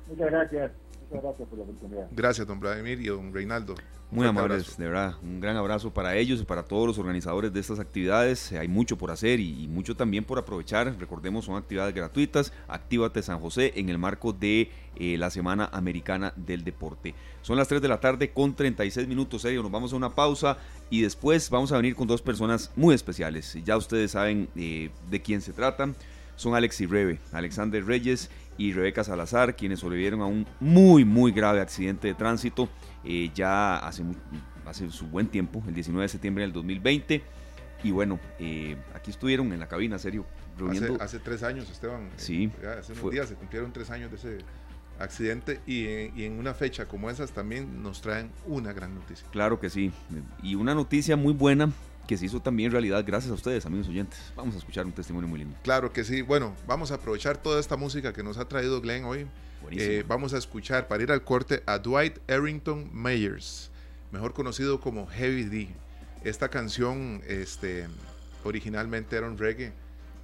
Muchas 0.08 0.30
gracias 0.30 0.72
gracias 1.10 1.48
por 1.48 1.58
la 1.58 1.64
oportunidad. 1.64 2.06
Gracias, 2.10 2.46
don 2.46 2.60
Vladimir 2.60 3.00
y 3.00 3.06
don 3.06 3.32
Reinaldo. 3.32 3.74
Muy 4.10 4.26
amables, 4.26 4.76
de 4.76 4.84
verdad. 4.86 5.14
Un 5.22 5.40
gran 5.40 5.56
abrazo 5.56 5.92
para 5.92 6.14
ellos 6.14 6.40
y 6.40 6.44
para 6.44 6.62
todos 6.62 6.86
los 6.86 6.98
organizadores 6.98 7.52
de 7.52 7.58
estas 7.58 7.80
actividades. 7.80 8.52
Hay 8.52 8.68
mucho 8.68 8.96
por 8.96 9.10
hacer 9.10 9.40
y, 9.40 9.66
mucho 9.66 9.96
también 9.96 10.24
por 10.24 10.38
aprovechar. 10.38 10.94
Recordemos, 11.00 11.46
son 11.46 11.56
actividades 11.56 11.94
gratuitas. 11.94 12.52
Actívate 12.68 13.22
San 13.22 13.40
José 13.40 13.72
en 13.74 13.88
el 13.88 13.98
marco 13.98 14.32
de 14.32 14.70
eh, 14.96 15.16
la 15.18 15.30
Semana 15.30 15.68
Americana 15.72 16.32
del 16.36 16.62
Deporte. 16.62 17.14
Son 17.42 17.56
las 17.56 17.66
3 17.66 17.82
de 17.82 17.88
la 17.88 17.98
tarde 17.98 18.30
con 18.30 18.54
36 18.54 19.08
minutos, 19.08 19.42
serio. 19.42 19.62
Nos 19.62 19.72
vamos 19.72 19.92
a 19.92 19.96
una 19.96 20.10
pausa 20.10 20.58
y 20.90 21.02
después 21.02 21.50
vamos 21.50 21.72
a 21.72 21.76
venir 21.76 21.96
con 21.96 22.06
dos 22.06 22.22
personas 22.22 22.70
muy 22.76 22.94
especiales. 22.94 23.58
Ya 23.64 23.76
ustedes 23.76 24.12
saben 24.12 24.48
eh, 24.54 24.90
de 25.10 25.22
quién 25.22 25.40
se 25.40 25.52
trata. 25.52 25.88
Son 26.36 26.54
Alex 26.54 26.80
y 26.80 26.86
Rebe, 26.86 27.18
Alexander 27.32 27.84
Reyes 27.84 28.30
y 28.56 28.72
Rebeca 28.72 29.04
Salazar, 29.04 29.56
quienes 29.56 29.80
sobrevivieron 29.80 30.20
a 30.20 30.26
un 30.26 30.46
muy, 30.60 31.04
muy 31.04 31.32
grave 31.32 31.60
accidente 31.60 32.08
de 32.08 32.14
tránsito 32.14 32.68
eh, 33.04 33.30
ya 33.34 33.76
hace, 33.78 34.04
hace 34.66 34.90
su 34.90 35.06
buen 35.06 35.28
tiempo, 35.28 35.62
el 35.66 35.74
19 35.74 36.02
de 36.02 36.08
septiembre 36.08 36.42
del 36.42 36.52
2020. 36.52 37.22
Y 37.82 37.90
bueno, 37.90 38.18
eh, 38.38 38.76
aquí 38.94 39.10
estuvieron 39.10 39.52
en 39.52 39.60
la 39.60 39.68
cabina, 39.68 39.98
serio, 39.98 40.24
reuniendo. 40.56 40.96
Hace, 41.00 41.18
tres 41.18 41.42
años, 41.42 41.70
Esteban. 41.70 42.10
Sí. 42.16 42.50
hace 42.78 42.92
unos 42.94 43.10
días 43.10 43.28
se 43.28 43.34
cumplieron 43.34 43.72
tres 43.72 43.90
años 43.90 44.10
de 44.10 44.16
ese. 44.16 44.38
accidente 44.98 45.60
y, 45.66 45.84
y, 46.18 46.24
en 46.24 46.38
una 46.38 46.54
fecha 46.54 46.86
como 46.86 47.10
esas 47.10 47.32
también 47.32 47.82
nos 47.82 48.00
traen 48.00 48.30
una 48.46 48.72
gran 48.72 48.94
noticia. 48.94 49.26
Claro 49.32 49.60
que 49.60 49.68
sí. 49.68 49.92
Y 50.42 50.54
una 50.54 50.74
noticia 50.74 51.16
muy 51.16 51.34
buena 51.34 51.70
que 52.06 52.16
se 52.16 52.26
hizo 52.26 52.40
también 52.40 52.70
realidad 52.70 53.04
gracias 53.06 53.30
a 53.30 53.34
ustedes, 53.34 53.64
amigos 53.66 53.88
oyentes. 53.88 54.18
Vamos 54.36 54.54
a 54.54 54.58
escuchar 54.58 54.86
un 54.86 54.92
testimonio 54.92 55.28
muy 55.28 55.38
lindo. 55.40 55.56
Claro 55.62 55.92
que 55.92 56.04
sí. 56.04 56.22
Bueno, 56.22 56.54
vamos 56.66 56.90
a 56.90 56.96
aprovechar 56.96 57.36
toda 57.36 57.60
esta 57.60 57.76
música 57.76 58.12
que 58.12 58.22
nos 58.22 58.38
ha 58.38 58.46
traído 58.46 58.80
Glenn 58.80 59.04
hoy. 59.04 59.26
Eh, 59.70 60.04
vamos 60.06 60.34
a 60.34 60.38
escuchar 60.38 60.88
para 60.88 61.02
ir 61.02 61.10
al 61.10 61.24
corte 61.24 61.62
a 61.66 61.78
Dwight 61.78 62.18
Errington 62.28 62.90
Mayers, 62.92 63.70
mejor 64.12 64.34
conocido 64.34 64.80
como 64.80 65.06
Heavy 65.06 65.44
D. 65.44 65.68
Esta 66.22 66.48
canción 66.48 67.22
este, 67.26 67.86
originalmente 68.44 69.16
era 69.16 69.26
un 69.26 69.38
reggae 69.38 69.72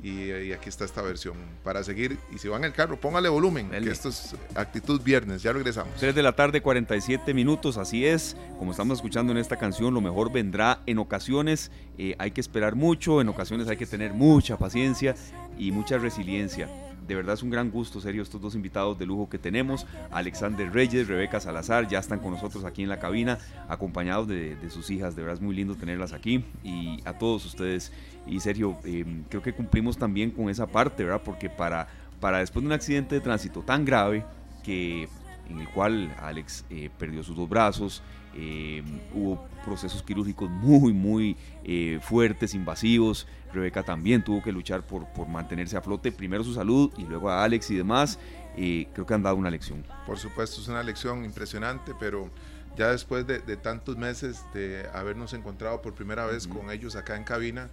y, 0.02 0.52
aquí 0.52 0.68
está 0.68 0.84
esta 0.84 1.02
versión. 1.02 1.34
Para 1.62 1.82
seguir, 1.84 2.18
y 2.34 2.38
si 2.38 2.48
van 2.48 2.62
en 2.62 2.66
el 2.66 2.72
carro, 2.72 3.00
póngale 3.00 3.28
volumen, 3.28 3.70
que 3.70 3.90
esto 3.90 4.08
es 4.08 4.34
actitud 4.54 5.00
viernes. 5.02 5.42
Ya 5.42 5.52
regresamos. 5.52 5.94
3 5.98 6.14
de 6.14 6.22
la 6.22 6.32
tarde, 6.32 6.60
47 6.60 7.34
minutos, 7.34 7.76
así 7.76 8.06
es. 8.06 8.36
Como 8.58 8.70
estamos 8.70 8.98
escuchando 8.98 9.32
en 9.32 9.38
esta 9.38 9.56
canción, 9.56 9.94
lo 9.94 10.00
mejor 10.00 10.32
vendrá 10.32 10.82
en 10.86 10.98
ocasiones. 10.98 11.70
Eh, 11.98 12.14
hay 12.18 12.30
que 12.30 12.40
esperar 12.40 12.74
mucho, 12.74 13.20
en 13.20 13.28
ocasiones 13.28 13.68
hay 13.68 13.76
que 13.76 13.86
tener 13.86 14.14
mucha 14.14 14.56
paciencia 14.56 15.14
y 15.58 15.72
mucha 15.72 15.98
resiliencia 15.98 16.68
de 17.06 17.14
verdad 17.14 17.34
es 17.34 17.42
un 17.42 17.50
gran 17.50 17.70
gusto, 17.70 18.00
serio, 18.00 18.22
estos 18.22 18.40
dos 18.40 18.54
invitados 18.54 18.98
de 18.98 19.06
lujo 19.06 19.28
que 19.28 19.38
tenemos. 19.38 19.86
Alexander 20.10 20.72
Reyes, 20.72 21.08
Rebeca 21.08 21.40
Salazar, 21.40 21.88
ya 21.88 21.98
están 21.98 22.20
con 22.20 22.32
nosotros 22.32 22.64
aquí 22.64 22.82
en 22.82 22.88
la 22.88 22.98
cabina, 22.98 23.38
acompañados 23.68 24.28
de, 24.28 24.56
sus 24.70 24.90
hijas. 24.90 25.16
De 25.16 25.22
verdad 25.22 25.36
es 25.36 25.42
muy 25.42 25.54
lindo 25.54 25.74
tenerlas 25.74 26.12
aquí. 26.12 26.44
Y 26.62 27.00
a 27.04 27.14
todos 27.14 27.44
ustedes. 27.46 27.92
Y 28.26 28.40
Sergio, 28.40 28.78
eh, 28.84 29.04
creo 29.28 29.42
que 29.42 29.52
cumplimos 29.52 29.98
también 29.98 30.30
con 30.30 30.50
esa 30.50 30.66
parte, 30.66 31.04
¿verdad? 31.04 31.22
Porque 31.24 31.50
para, 31.50 31.88
para 32.20 32.38
después 32.38 32.62
de 32.62 32.68
un 32.68 32.72
accidente 32.72 33.14
de 33.14 33.20
tránsito 33.20 33.62
tan 33.62 33.84
grave, 33.84 34.24
que 34.62 35.08
en 35.48 35.58
el 35.58 35.68
cual 35.68 36.14
Alex 36.20 36.64
eh, 36.70 36.90
perdió 36.98 37.22
sus 37.22 37.36
dos 37.36 37.48
brazos, 37.48 38.02
eh, 38.34 38.82
hubo 39.12 39.44
procesos 39.64 40.02
quirúrgicos 40.02 40.48
muy, 40.50 40.92
muy 40.92 41.36
eh, 41.64 41.98
fuertes, 42.02 42.54
invasivos. 42.54 43.26
Rebeca 43.52 43.82
también 43.82 44.22
tuvo 44.22 44.42
que 44.42 44.52
luchar 44.52 44.86
por, 44.86 45.06
por 45.08 45.28
mantenerse 45.28 45.76
a 45.76 45.82
flote, 45.82 46.12
primero 46.12 46.44
su 46.44 46.54
salud 46.54 46.92
y 46.96 47.02
luego 47.02 47.30
a 47.30 47.44
Alex 47.44 47.70
y 47.70 47.76
demás. 47.76 48.18
Eh, 48.56 48.88
creo 48.92 49.06
que 49.06 49.14
han 49.14 49.22
dado 49.22 49.36
una 49.36 49.50
lección. 49.50 49.84
Por 50.06 50.18
supuesto, 50.18 50.60
es 50.60 50.68
una 50.68 50.82
lección 50.82 51.24
impresionante, 51.24 51.92
pero 51.98 52.30
ya 52.76 52.90
después 52.90 53.26
de, 53.26 53.40
tantos 53.56 53.96
meses 53.96 54.44
de 54.54 54.86
habernos 54.94 55.32
encontrado 55.32 55.82
por 55.82 55.94
primera 55.94 56.26
vez 56.26 56.46
con 56.46 56.70
ellos 56.70 56.96
acá 56.96 57.16
en 57.16 57.24
cabina, 57.24 57.68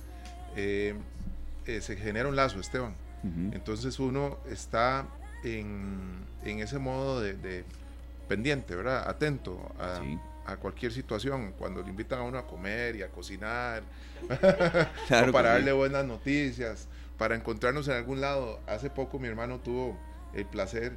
se 0.55 1.97
genera 1.97 2.27
un 2.27 2.35
lazo, 2.35 2.59
Esteban. 2.59 2.95
Entonces 3.51 3.99
uno 3.99 4.37
está 4.49 5.07
en, 5.43 6.25
en 6.43 6.59
ese 6.59 6.79
modo 6.79 7.21
de, 7.21 7.63
pendiente, 8.27 8.75
¿verdad? 8.75 9.07
Atento 9.07 9.57
a, 9.79 10.01
a 10.47 10.55
cualquier 10.55 10.93
situación, 10.93 11.53
cuando 11.57 11.83
le 11.83 11.89
invitan 11.89 12.19
a 12.19 12.23
uno 12.23 12.37
a 12.37 12.47
comer 12.47 12.95
y 12.95 13.03
a 13.03 13.09
cocinar, 13.09 13.83
o 14.29 15.31
para 15.33 15.49
darle 15.49 15.73
buenas 15.73 16.05
noticias, 16.05 16.87
para 17.17 17.35
encontrarnos 17.35 17.87
en 17.89 17.95
algún 17.95 18.21
lado. 18.21 18.61
Hace 18.65 18.89
poco 18.89 19.19
mi 19.19 19.27
hermano 19.27 19.59
tuvo 19.59 19.99
el 20.33 20.45
placer, 20.45 20.93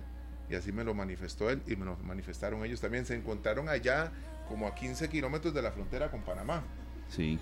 y 0.49 0.55
así 0.55 0.71
me 0.71 0.85
lo 0.85 0.95
manifestó 0.95 1.51
él, 1.51 1.63
y 1.67 1.75
me 1.75 1.85
lo 1.85 1.97
manifestaron 1.97 2.65
ellos 2.65 2.81
también, 2.81 3.05
se 3.05 3.17
encontraron 3.17 3.69
allá 3.69 4.13
como 4.49 4.69
a 4.69 4.75
15 4.75 5.09
kilómetros 5.09 5.53
de 5.53 5.63
la 5.63 5.73
frontera 5.73 6.13
con 6.13 6.23
Panamá. 6.23 6.63
Sí. 7.09 7.39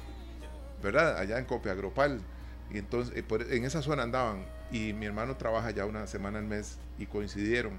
¿Verdad? 0.82 1.18
Allá 1.18 1.38
en 1.38 1.44
Copiagropal. 1.44 2.22
Y 2.70 2.78
entonces, 2.78 3.14
eh, 3.16 3.24
en 3.50 3.64
esa 3.64 3.82
zona 3.82 4.02
andaban, 4.02 4.46
y 4.72 4.94
mi 4.94 5.04
hermano 5.04 5.36
trabaja 5.36 5.70
ya 5.72 5.84
una 5.84 6.06
semana 6.06 6.38
al 6.38 6.46
mes, 6.46 6.78
y 6.98 7.04
coincidieron. 7.04 7.74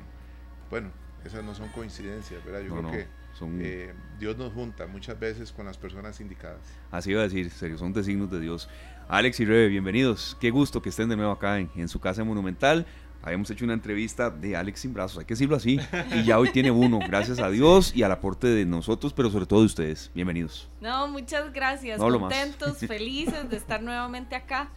Bueno, 0.69 0.91
esas 1.25 1.43
no 1.43 1.55
son 1.55 1.69
coincidencias, 1.69 2.45
¿verdad? 2.45 2.61
Yo 2.61 2.75
creo 2.75 2.91
que 2.91 3.18
eh, 3.59 3.93
Dios 4.19 4.37
nos 4.37 4.53
junta 4.53 4.87
muchas 4.87 5.19
veces 5.19 5.51
con 5.51 5.65
las 5.65 5.77
personas 5.77 6.19
indicadas. 6.19 6.59
Así 6.91 7.11
iba 7.11 7.21
a 7.21 7.23
decir, 7.23 7.49
serio, 7.49 7.77
son 7.77 7.93
designos 7.93 8.29
de 8.29 8.39
Dios. 8.39 8.69
Alex 9.07 9.39
y 9.39 9.45
Rebe, 9.45 9.67
bienvenidos. 9.69 10.37
Qué 10.39 10.51
gusto 10.51 10.81
que 10.81 10.89
estén 10.89 11.09
de 11.09 11.15
nuevo 11.15 11.31
acá 11.31 11.57
en, 11.59 11.87
su 11.87 11.99
casa 11.99 12.23
monumental. 12.23 12.85
Habíamos 13.21 13.49
hecho 13.49 13.65
una 13.65 13.73
entrevista 13.73 14.29
de 14.29 14.55
Alex 14.55 14.79
sin 14.79 14.93
brazos, 14.93 15.17
hay 15.19 15.25
que 15.25 15.33
decirlo 15.33 15.57
así, 15.57 15.77
y 16.15 16.23
ya 16.23 16.39
hoy 16.39 16.51
tiene 16.51 16.71
uno, 16.71 16.99
gracias 17.05 17.39
a 17.39 17.49
Dios 17.49 17.93
y 17.93 18.03
al 18.03 18.13
aporte 18.13 18.47
de 18.47 18.65
nosotros, 18.65 19.11
pero 19.11 19.29
sobre 19.29 19.45
todo 19.45 19.59
de 19.59 19.65
ustedes. 19.65 20.09
Bienvenidos. 20.15 20.69
No, 20.79 21.09
muchas 21.09 21.51
gracias, 21.51 21.99
contentos, 21.99 22.77
felices 22.77 23.49
de 23.49 23.57
estar 23.57 23.81
nuevamente 23.81 24.35
acá. 24.35 24.69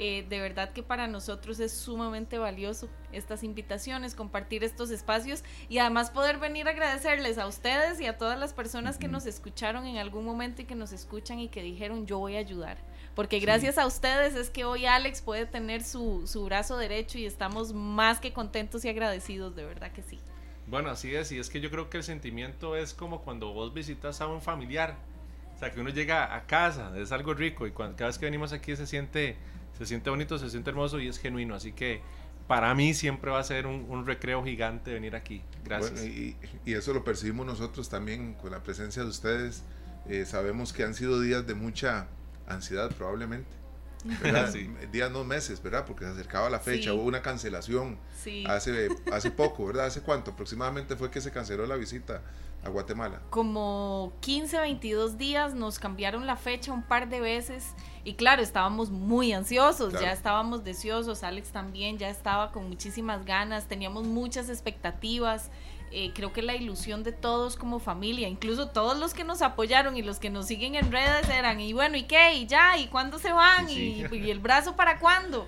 Eh, 0.00 0.24
de 0.28 0.38
verdad 0.38 0.72
que 0.72 0.84
para 0.84 1.08
nosotros 1.08 1.58
es 1.58 1.72
sumamente 1.72 2.38
valioso 2.38 2.88
estas 3.12 3.42
invitaciones, 3.42 4.14
compartir 4.14 4.62
estos 4.62 4.90
espacios 4.90 5.42
y 5.68 5.78
además 5.78 6.12
poder 6.12 6.38
venir 6.38 6.68
a 6.68 6.70
agradecerles 6.70 7.36
a 7.36 7.48
ustedes 7.48 8.00
y 8.00 8.06
a 8.06 8.16
todas 8.16 8.38
las 8.38 8.52
personas 8.52 8.96
que 8.96 9.08
nos 9.08 9.26
escucharon 9.26 9.86
en 9.86 9.96
algún 9.96 10.24
momento 10.24 10.62
y 10.62 10.66
que 10.66 10.76
nos 10.76 10.92
escuchan 10.92 11.40
y 11.40 11.48
que 11.48 11.64
dijeron 11.64 12.06
yo 12.06 12.20
voy 12.20 12.36
a 12.36 12.38
ayudar. 12.38 12.78
Porque 13.16 13.40
gracias 13.40 13.76
a 13.76 13.86
ustedes 13.86 14.36
es 14.36 14.50
que 14.50 14.64
hoy 14.64 14.86
Alex 14.86 15.20
puede 15.20 15.46
tener 15.46 15.82
su, 15.82 16.28
su 16.28 16.44
brazo 16.44 16.78
derecho 16.78 17.18
y 17.18 17.26
estamos 17.26 17.72
más 17.72 18.20
que 18.20 18.32
contentos 18.32 18.84
y 18.84 18.88
agradecidos, 18.88 19.56
de 19.56 19.64
verdad 19.64 19.90
que 19.90 20.02
sí. 20.02 20.20
Bueno, 20.68 20.90
así 20.90 21.12
es, 21.12 21.32
y 21.32 21.38
es 21.40 21.50
que 21.50 21.60
yo 21.60 21.70
creo 21.72 21.90
que 21.90 21.96
el 21.96 22.04
sentimiento 22.04 22.76
es 22.76 22.94
como 22.94 23.22
cuando 23.22 23.52
vos 23.52 23.74
visitas 23.74 24.20
a 24.20 24.28
un 24.28 24.42
familiar, 24.42 24.94
o 25.56 25.58
sea, 25.58 25.72
que 25.72 25.80
uno 25.80 25.90
llega 25.90 26.36
a 26.36 26.46
casa, 26.46 26.92
es 26.96 27.10
algo 27.10 27.34
rico 27.34 27.66
y 27.66 27.72
cada 27.72 28.06
vez 28.06 28.16
que 28.16 28.26
venimos 28.26 28.52
aquí 28.52 28.76
se 28.76 28.86
siente 28.86 29.36
se 29.78 29.86
siente 29.86 30.10
bonito, 30.10 30.38
se 30.38 30.50
siente 30.50 30.70
hermoso 30.70 31.00
y 31.00 31.08
es 31.08 31.18
genuino. 31.18 31.54
Así 31.54 31.72
que 31.72 32.00
para 32.46 32.74
mí 32.74 32.94
siempre 32.94 33.30
va 33.30 33.38
a 33.38 33.44
ser 33.44 33.66
un, 33.66 34.06
recreo 34.06 34.44
gigante 34.44 34.92
venir 34.92 35.14
aquí. 35.14 35.42
Gracias. 35.64 36.04
y, 36.04 36.36
eso 36.66 36.92
lo 36.92 37.04
percibimos 37.04 37.46
nosotros 37.46 37.88
también 37.88 38.34
con 38.34 38.50
la 38.50 38.62
presencia 38.62 39.02
de 39.02 39.08
ustedes. 39.08 39.62
Eh, 40.08 40.24
sabemos 40.24 40.72
que 40.72 40.84
han 40.84 40.94
sido 40.94 41.20
días 41.20 41.46
de 41.46 41.54
mucha 41.54 42.08
ansiedad 42.46 42.90
probablemente. 42.96 43.58
Días, 44.92 45.10
no 45.10 45.24
meses, 45.24 45.60
¿verdad? 45.60 45.84
Porque 45.84 46.04
se 46.04 46.12
acercaba 46.12 46.48
la 46.48 46.60
fecha, 46.60 46.94
hubo 46.94 47.02
una 47.02 47.20
cancelación 47.20 47.98
hace, 48.46 48.88
hace 49.12 49.30
poco, 49.32 49.66
¿verdad? 49.66 49.86
¿Hace 49.86 50.02
cuánto? 50.02 50.30
Aproximadamente 50.30 50.94
fue 50.94 51.10
que 51.10 51.20
se 51.20 51.32
canceló 51.32 51.66
la 51.66 51.74
visita 51.74 52.22
a 52.64 52.68
Guatemala. 52.68 53.20
Como 53.30 54.12
15, 54.20 54.58
22 54.60 55.18
días, 55.18 55.54
nos 55.54 55.78
cambiaron 55.78 56.26
la 56.26 56.36
fecha 56.36 56.72
un 56.72 56.82
par 56.82 57.08
de 57.08 57.20
veces 57.20 57.74
y 58.04 58.14
claro, 58.14 58.40
estábamos 58.42 58.90
muy 58.90 59.32
ansiosos, 59.32 59.92
ya 59.92 60.12
estábamos 60.12 60.64
deseosos, 60.64 61.22
Alex 61.22 61.50
también 61.50 61.98
ya 61.98 62.08
estaba 62.08 62.52
con 62.52 62.68
muchísimas 62.68 63.24
ganas, 63.26 63.66
teníamos 63.66 64.06
muchas 64.06 64.48
expectativas. 64.48 65.50
Eh, 65.90 66.12
creo 66.14 66.32
que 66.32 66.42
la 66.42 66.54
ilusión 66.54 67.02
de 67.02 67.12
todos 67.12 67.56
como 67.56 67.78
familia, 67.78 68.28
incluso 68.28 68.68
todos 68.68 68.98
los 68.98 69.14
que 69.14 69.24
nos 69.24 69.40
apoyaron 69.40 69.96
y 69.96 70.02
los 70.02 70.18
que 70.18 70.30
nos 70.30 70.46
siguen 70.46 70.74
en 70.74 70.92
redes 70.92 71.28
eran, 71.28 71.60
y 71.60 71.72
bueno, 71.72 71.96
¿y 71.96 72.04
qué? 72.04 72.34
¿Y 72.34 72.46
ya? 72.46 72.76
¿Y 72.76 72.88
cuándo 72.88 73.18
se 73.18 73.32
van? 73.32 73.68
¿Y, 73.70 74.02
el 74.02 74.38
brazo 74.38 74.76
para 74.76 74.98
cuándo? 74.98 75.46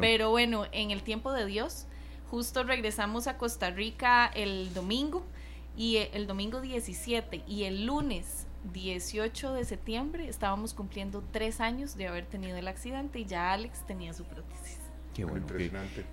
Pero 0.00 0.30
bueno, 0.30 0.66
en 0.72 0.90
el 0.90 1.02
tiempo 1.02 1.32
de 1.32 1.44
Dios, 1.44 1.86
justo 2.30 2.62
regresamos 2.62 3.26
a 3.26 3.36
Costa 3.36 3.70
Rica 3.70 4.30
el 4.34 4.72
domingo, 4.74 5.24
y 5.76 5.96
el 6.12 6.26
domingo 6.26 6.60
17 6.60 7.42
y 7.46 7.64
el 7.64 7.86
lunes 7.86 8.46
18 8.72 9.54
de 9.54 9.64
septiembre 9.64 10.28
estábamos 10.28 10.74
cumpliendo 10.74 11.22
tres 11.32 11.60
años 11.60 11.96
de 11.96 12.06
haber 12.06 12.26
tenido 12.26 12.56
el 12.56 12.68
accidente 12.68 13.18
y 13.20 13.24
ya 13.24 13.52
Alex 13.52 13.86
tenía 13.86 14.12
su 14.12 14.24
prótesis. 14.24 14.78
Qué 15.14 15.24
bueno. 15.24 15.46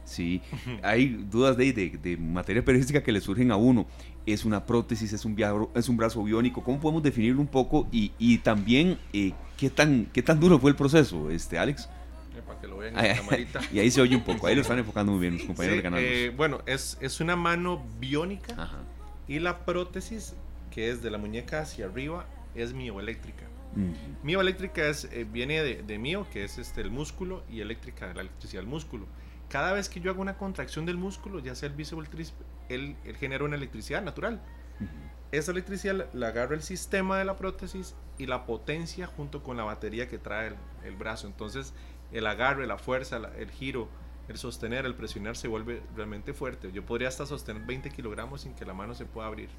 sí, 0.04 0.42
hay 0.84 1.08
dudas 1.08 1.56
de, 1.56 1.72
de, 1.72 2.18
materia 2.18 2.64
periodística 2.66 3.02
que 3.02 3.14
le 3.14 3.22
surgen 3.22 3.52
a 3.52 3.56
uno. 3.56 3.88
¿Es 4.26 4.44
una 4.44 4.66
prótesis? 4.66 5.14
¿Es 5.14 5.24
un, 5.24 5.38
es 5.74 5.88
un 5.88 5.96
brazo 5.96 6.22
biónico? 6.22 6.62
¿Cómo 6.64 6.80
podemos 6.82 7.02
definirlo 7.02 7.40
un 7.40 7.48
poco? 7.48 7.88
Y, 7.94 8.12
y 8.20 8.40
también, 8.40 9.00
eh, 9.14 9.32
¿qué, 9.58 9.70
tan, 9.70 10.08
¿qué 10.08 10.22
tan 10.22 10.40
duro 10.40 10.60
fue 10.60 10.72
el 10.72 10.76
proceso, 10.76 11.32
este 11.32 11.58
Alex? 11.58 11.88
Eh, 12.36 12.42
para 12.46 12.60
que 12.60 12.68
lo 12.68 12.78
vean 12.78 12.98
en 12.98 13.08
la 13.08 13.16
camarita. 13.16 13.62
y 13.72 13.80
ahí 13.80 13.90
se 13.90 14.02
oye 14.02 14.18
un 14.18 14.24
poco, 14.24 14.48
ahí 14.48 14.56
lo 14.56 14.62
están 14.62 14.80
enfocando 14.80 15.14
muy 15.14 15.22
bien 15.22 15.38
los 15.38 15.46
compañeros 15.46 15.78
de 15.78 15.84
canal. 15.84 16.02
Eh, 16.04 16.34
bueno, 16.36 16.60
es, 16.66 16.98
es 17.00 17.22
una 17.22 17.38
mano 17.38 17.82
biónica 18.00 18.86
y 19.30 19.38
la 19.38 19.64
prótesis, 19.64 20.34
que 20.72 20.90
es 20.90 21.04
de 21.04 21.12
la 21.12 21.20
muñeca 21.20 21.62
hacia 21.62 21.86
arriba, 21.86 22.26
es 22.56 22.74
mioeléctrica. 22.74 23.46
Mioeléctrica 24.24 24.88
es, 24.88 25.06
eh, 25.06 25.28
viene 25.32 25.62
de, 25.62 25.84
de, 25.84 26.00
mio, 26.00 26.28
que 26.32 26.44
es 26.44 26.58
este, 26.58 26.82
el 26.82 26.90
músculo, 26.90 27.44
y 27.48 27.62
eléctrica, 27.62 28.08
de 28.08 28.16
la 28.16 28.22
electricidad 28.22 28.64
del 28.64 28.70
músculo. 28.70 29.06
Cada 29.48 29.72
vez 29.72 29.88
que 29.88 30.00
yo 30.00 30.10
hago 30.10 30.22
una 30.22 30.36
contracción 30.36 30.88
del 30.88 30.98
músculo, 30.98 31.38
ya 31.40 31.54
sea 31.54 31.70
el 31.70 31.76
bíceps 31.76 31.98
o 31.98 32.02
el 32.02 32.10
tríceps, 32.10 32.40
él, 32.70 32.96
genera 33.20 33.46
una 33.46 33.56
electricidad 33.56 34.02
natural. 34.02 34.42
Esa 35.32 35.52
electricidad 35.52 36.10
la, 36.12 36.28
agarra 36.28 36.56
el 36.56 36.64
sistema 36.64 37.20
de 37.20 37.26
la 37.26 37.38
prótesis 37.38 37.96
y 38.18 38.26
la 38.26 38.48
potencia 38.48 39.06
junto 39.06 39.44
con 39.44 39.58
la 39.58 39.64
batería 39.64 40.08
que 40.08 40.18
trae 40.18 40.56
el, 40.84 40.96
brazo. 40.96 41.28
Entonces, 41.28 41.76
el 42.12 42.26
agarre, 42.26 42.66
la 42.66 42.80
fuerza, 42.80 43.22
el 43.38 43.52
giro, 43.52 43.90
el 44.30 44.38
sostener, 44.38 44.86
el 44.86 44.96
presionar 44.96 45.36
se 45.36 45.48
vuelve 45.48 45.82
realmente 45.96 46.34
fuerte. 46.34 46.72
Yo 46.72 46.86
podría 46.86 47.08
hasta 47.08 47.26
sostener 47.26 47.64
20 47.64 47.90
kilogramos 47.90 48.42
sin 48.42 48.54
que 48.54 48.64
la 48.64 48.74
mano 48.74 48.94
se 48.94 49.06
pueda 49.06 49.28
abrir. 49.28 49.50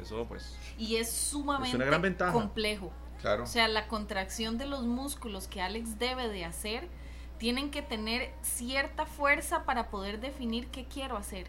Eso 0.00 0.24
pues... 0.26 0.58
Y 0.78 0.96
es 0.96 1.12
sumamente 1.12 1.78
complejo. 2.32 2.90
Claro. 3.20 3.44
O 3.44 3.46
sea, 3.46 3.68
la 3.68 3.86
contracción 3.86 4.58
de 4.58 4.66
los 4.66 4.84
músculos 4.84 5.46
que 5.48 5.60
Alex 5.60 5.98
debe 5.98 6.28
de 6.28 6.44
hacer 6.44 6.88
tienen 7.38 7.70
que 7.70 7.82
tener 7.82 8.32
cierta 8.42 9.06
fuerza 9.06 9.64
para 9.64 9.90
poder 9.90 10.18
definir 10.18 10.68
qué 10.68 10.86
quiero 10.86 11.16
hacer. 11.16 11.46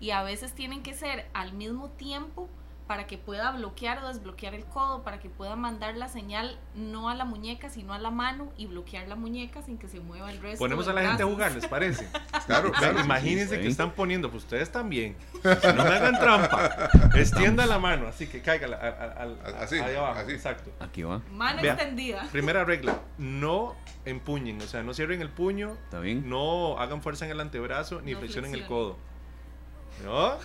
y 0.00 0.12
a 0.12 0.22
veces 0.22 0.54
tienen 0.54 0.82
que 0.82 0.94
ser 0.94 1.28
al 1.34 1.52
mismo 1.52 1.90
tiempo 1.90 2.48
para 2.90 3.06
que 3.06 3.18
pueda 3.18 3.52
bloquear 3.52 4.02
o 4.02 4.08
desbloquear 4.08 4.52
el 4.52 4.64
codo, 4.64 5.04
para 5.04 5.20
que 5.20 5.30
pueda 5.30 5.54
mandar 5.54 5.96
la 5.96 6.08
señal 6.08 6.58
no 6.74 7.08
a 7.08 7.14
la 7.14 7.24
muñeca, 7.24 7.70
sino 7.70 7.92
a 7.92 8.00
la 8.00 8.10
mano 8.10 8.52
y 8.56 8.66
bloquear 8.66 9.06
la 9.06 9.14
muñeca 9.14 9.62
sin 9.62 9.78
que 9.78 9.86
se 9.86 10.00
mueva 10.00 10.28
el 10.32 10.40
resto. 10.40 10.58
Ponemos 10.58 10.88
a 10.88 10.92
la 10.92 11.02
gente 11.02 11.22
a 11.22 11.26
jugar, 11.26 11.52
¿les 11.52 11.66
parece? 11.68 12.08
Claro, 12.46 12.72
claro. 12.72 12.98
Imagínense 12.98 13.60
que 13.60 13.68
están 13.68 13.92
poniendo, 13.92 14.28
pues 14.28 14.42
ustedes 14.42 14.72
también. 14.72 15.14
No 15.44 15.84
me 15.84 15.90
hagan 15.90 16.18
trampa. 16.18 16.90
Extienda 17.14 17.64
la 17.64 17.78
mano, 17.78 18.08
así 18.08 18.26
que 18.26 18.42
caiga 18.42 18.66
al, 18.66 19.38
así, 19.60 19.78
ahí 19.78 19.94
abajo. 19.94 20.18
Así. 20.18 20.32
Exacto. 20.32 20.72
Aquí 20.80 21.04
va. 21.04 21.22
Mano 21.30 21.62
extendida. 21.62 22.26
Primera 22.32 22.64
regla, 22.64 22.98
no 23.18 23.76
empuñen, 24.04 24.60
o 24.62 24.66
sea, 24.66 24.82
no 24.82 24.94
cierren 24.94 25.22
el 25.22 25.28
puño, 25.28 25.74
¿Está 25.84 26.00
bien? 26.00 26.28
no 26.28 26.76
hagan 26.80 27.02
fuerza 27.02 27.24
en 27.24 27.30
el 27.30 27.38
antebrazo, 27.38 28.00
ni 28.02 28.14
No 28.14 28.18
flexionen 28.18 28.50
el 28.52 28.64
flexionen. 28.64 28.94
codo. 28.96 29.09
¿No? 30.04 30.36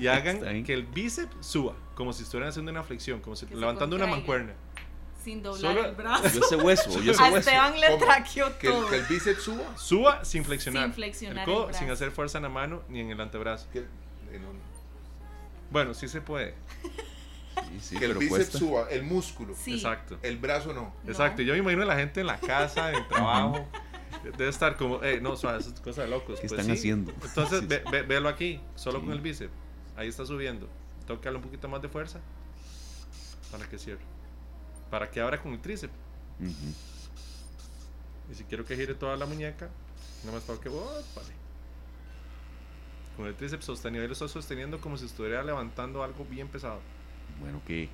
Y 0.00 0.06
hagan 0.08 0.64
que 0.64 0.72
el 0.74 0.82
bíceps 0.84 1.34
suba, 1.46 1.74
como 1.94 2.12
si 2.12 2.22
estuvieran 2.24 2.48
haciendo 2.50 2.70
una 2.72 2.82
flexión, 2.82 3.20
como 3.20 3.36
si 3.36 3.46
Que 3.46 3.54
levantando 3.56 3.96
una 3.96 4.06
mancuerna. 4.06 4.52
Sin 5.22 5.42
doblar 5.42 5.74
Solo- 5.74 5.84
el 5.88 5.94
brazo. 5.96 6.28
Yo 6.28 6.40
ese 6.44 6.56
hueso, 6.56 7.00
yo 7.02 7.10
ese 7.12 7.20
A 7.22 7.26
hueso. 7.26 7.38
Esteban 7.50 7.80
le 7.80 7.96
traqueó 7.98 8.58
Que, 8.58 8.68
el- 8.68 8.72
todo. 8.72 8.88
que 8.88 8.96
el 8.96 9.02
bíceps 9.06 9.42
suba. 9.42 9.76
Suba 9.76 10.24
sin 10.24 10.44
flexionar. 10.44 10.84
Sin 10.84 10.92
flexionar 10.94 11.38
el 11.40 11.44
codo, 11.44 11.60
el 11.62 11.66
brazo. 11.70 11.78
sin 11.80 11.90
hacer 11.90 12.10
fuerza 12.12 12.38
en 12.38 12.42
la 12.42 12.48
mano 12.48 12.82
ni 12.88 13.00
en 13.00 13.10
el 13.10 13.20
antebrazo. 13.20 13.66
Que, 13.72 13.78
en 14.32 14.44
un- 14.44 14.60
Bueno, 15.70 15.94
sí 15.94 16.06
se 16.06 16.20
puede. 16.20 16.54
Sí, 17.70 17.80
sí, 17.80 17.96
que 17.96 18.04
el 18.04 18.14
bíceps 18.14 18.28
cuesta. 18.30 18.58
suba, 18.58 18.86
el 18.90 19.02
músculo. 19.02 19.54
Sí. 19.60 19.74
Exacto. 19.74 20.16
El 20.22 20.36
brazo 20.36 20.72
no. 20.72 20.94
No. 21.02 21.10
Exacto. 21.10 21.42
Yo 21.42 21.54
me 21.54 21.58
imagino 21.58 21.82
a 21.82 21.86
la 21.86 21.96
gente 21.96 22.20
en 22.20 22.26
la 22.28 22.38
casa, 22.38 22.90
en 22.90 22.96
el 22.96 23.08
trabajo. 23.08 23.66
Debe 24.32 24.48
estar 24.48 24.76
como, 24.76 25.00
no, 25.22 25.36
suave, 25.36 25.58
es 25.58 25.68
cosa 25.80 26.02
de 26.02 26.08
locos. 26.08 26.40
¿Qué 26.40 26.48
Pues 26.48 26.52
están 26.52 26.66
sí. 26.66 26.72
haciendo? 26.72 27.12
Entonces, 27.22 27.60
Sí, 27.60 27.66
ve- 27.66 27.82
ve- 27.90 28.02
véalo 28.02 28.28
aquí, 28.28 28.60
solo 28.74 28.98
Sí. 29.00 29.04
con 29.04 29.14
el 29.14 29.20
bíceps. 29.20 29.52
Ahí 29.96 30.08
está 30.08 30.24
subiendo. 30.26 30.68
Tengo 31.06 31.20
que 31.20 31.26
darle 31.26 31.38
un 31.38 31.44
poquito 31.44 31.68
más 31.68 31.80
de 31.82 31.88
fuerza 31.88 32.20
para 33.50 33.68
que 33.68 33.78
cierre. 33.78 34.00
Para 34.90 35.10
que 35.10 35.20
abra 35.20 35.40
con 35.40 35.52
el 35.52 35.60
tríceps. 35.60 35.92
Y 38.30 38.34
si 38.34 38.44
quiero 38.44 38.64
que 38.64 38.76
gire 38.76 38.94
toda 38.94 39.16
la 39.16 39.26
muñeca, 39.26 39.68
nada 40.24 40.36
más 40.36 40.46
tengo 40.46 40.60
que. 40.60 40.68
¡oh, 40.68 41.02
vale! 41.14 41.34
Con 43.16 43.26
el 43.26 43.34
tríceps 43.34 43.64
sostenido, 43.64 44.02
ahí 44.02 44.08
lo 44.08 44.12
estoy 44.12 44.28
sosteniendo 44.28 44.80
como 44.80 44.96
si 44.98 45.06
estuviera 45.06 45.42
levantando 45.42 46.02
algo 46.02 46.24
bien 46.28 46.48
pesado. 46.48 46.80
Bueno, 47.40 47.62
qué, 47.66 47.88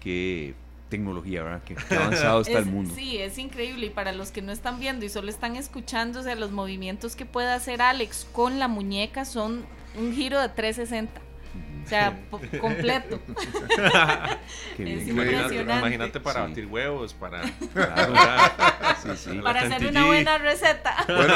qué 0.00 0.54
tecnología, 0.88 1.42
¿verdad? 1.42 1.62
Qué, 1.64 1.74
qué 1.74 1.94
avanzado 1.96 2.40
está 2.42 2.58
el 2.58 2.66
mundo. 2.66 2.92
Sí, 2.94 3.18
es 3.18 3.38
increíble. 3.38 3.86
Y 3.86 3.90
para 3.90 4.12
los 4.12 4.30
que 4.30 4.42
no 4.42 4.52
están 4.52 4.78
viendo 4.78 5.04
y 5.04 5.08
solo 5.08 5.30
están 5.30 5.56
escuchando, 5.56 6.20
o 6.20 6.22
sea, 6.22 6.34
los 6.34 6.50
movimientos 6.52 7.16
que 7.16 7.26
puede 7.26 7.48
hacer 7.52 7.82
Alex 7.82 8.26
con 8.32 8.58
la 8.58 8.68
muñeca 8.68 9.24
son 9.24 9.64
un 9.98 10.12
giro 10.14 10.40
de 10.40 10.48
360. 10.48 11.20
O 11.84 11.88
sea, 11.88 12.18
completo. 12.60 13.20
Qué 14.76 14.84
bien. 14.84 14.98
es 14.98 15.08
Imagínate, 15.08 15.36
impresionante. 15.42 15.78
imagínate 15.80 16.20
para 16.20 16.42
Sí. 16.44 16.48
batir 16.50 16.66
huevos, 16.66 17.14
para. 17.14 17.42
Claro. 17.72 18.14
Sí, 19.02 19.10
sí. 19.16 19.38
Para 19.42 19.60
hacer 19.62 19.86
una 19.86 20.06
buena 20.06 20.38
receta. 20.38 21.04
Bueno, 21.06 21.34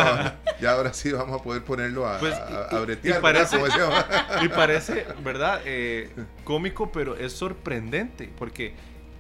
ya 0.61 0.73
ahora 0.73 0.93
sí 0.95 1.13
vamos 1.13 1.39
a 1.41 1.43
poder 1.45 1.63
ponerlo 1.65 2.09
a, 2.09 2.19
Pues, 2.19 2.35
a, 2.35 2.79
bretear, 2.81 3.19
y 3.19 3.23
parece- 3.23 3.57
¿verdad? 3.59 3.79
Como 3.79 3.95
decíamos. 4.01 4.45
Y 4.45 4.49
parece, 4.49 5.07
¿verdad? 5.23 5.61
Eh, 5.67 6.11
cómico, 6.45 6.91
pero 6.91 7.15
es 7.17 7.33
sorprendente. 7.35 8.31
Porque 8.39 8.75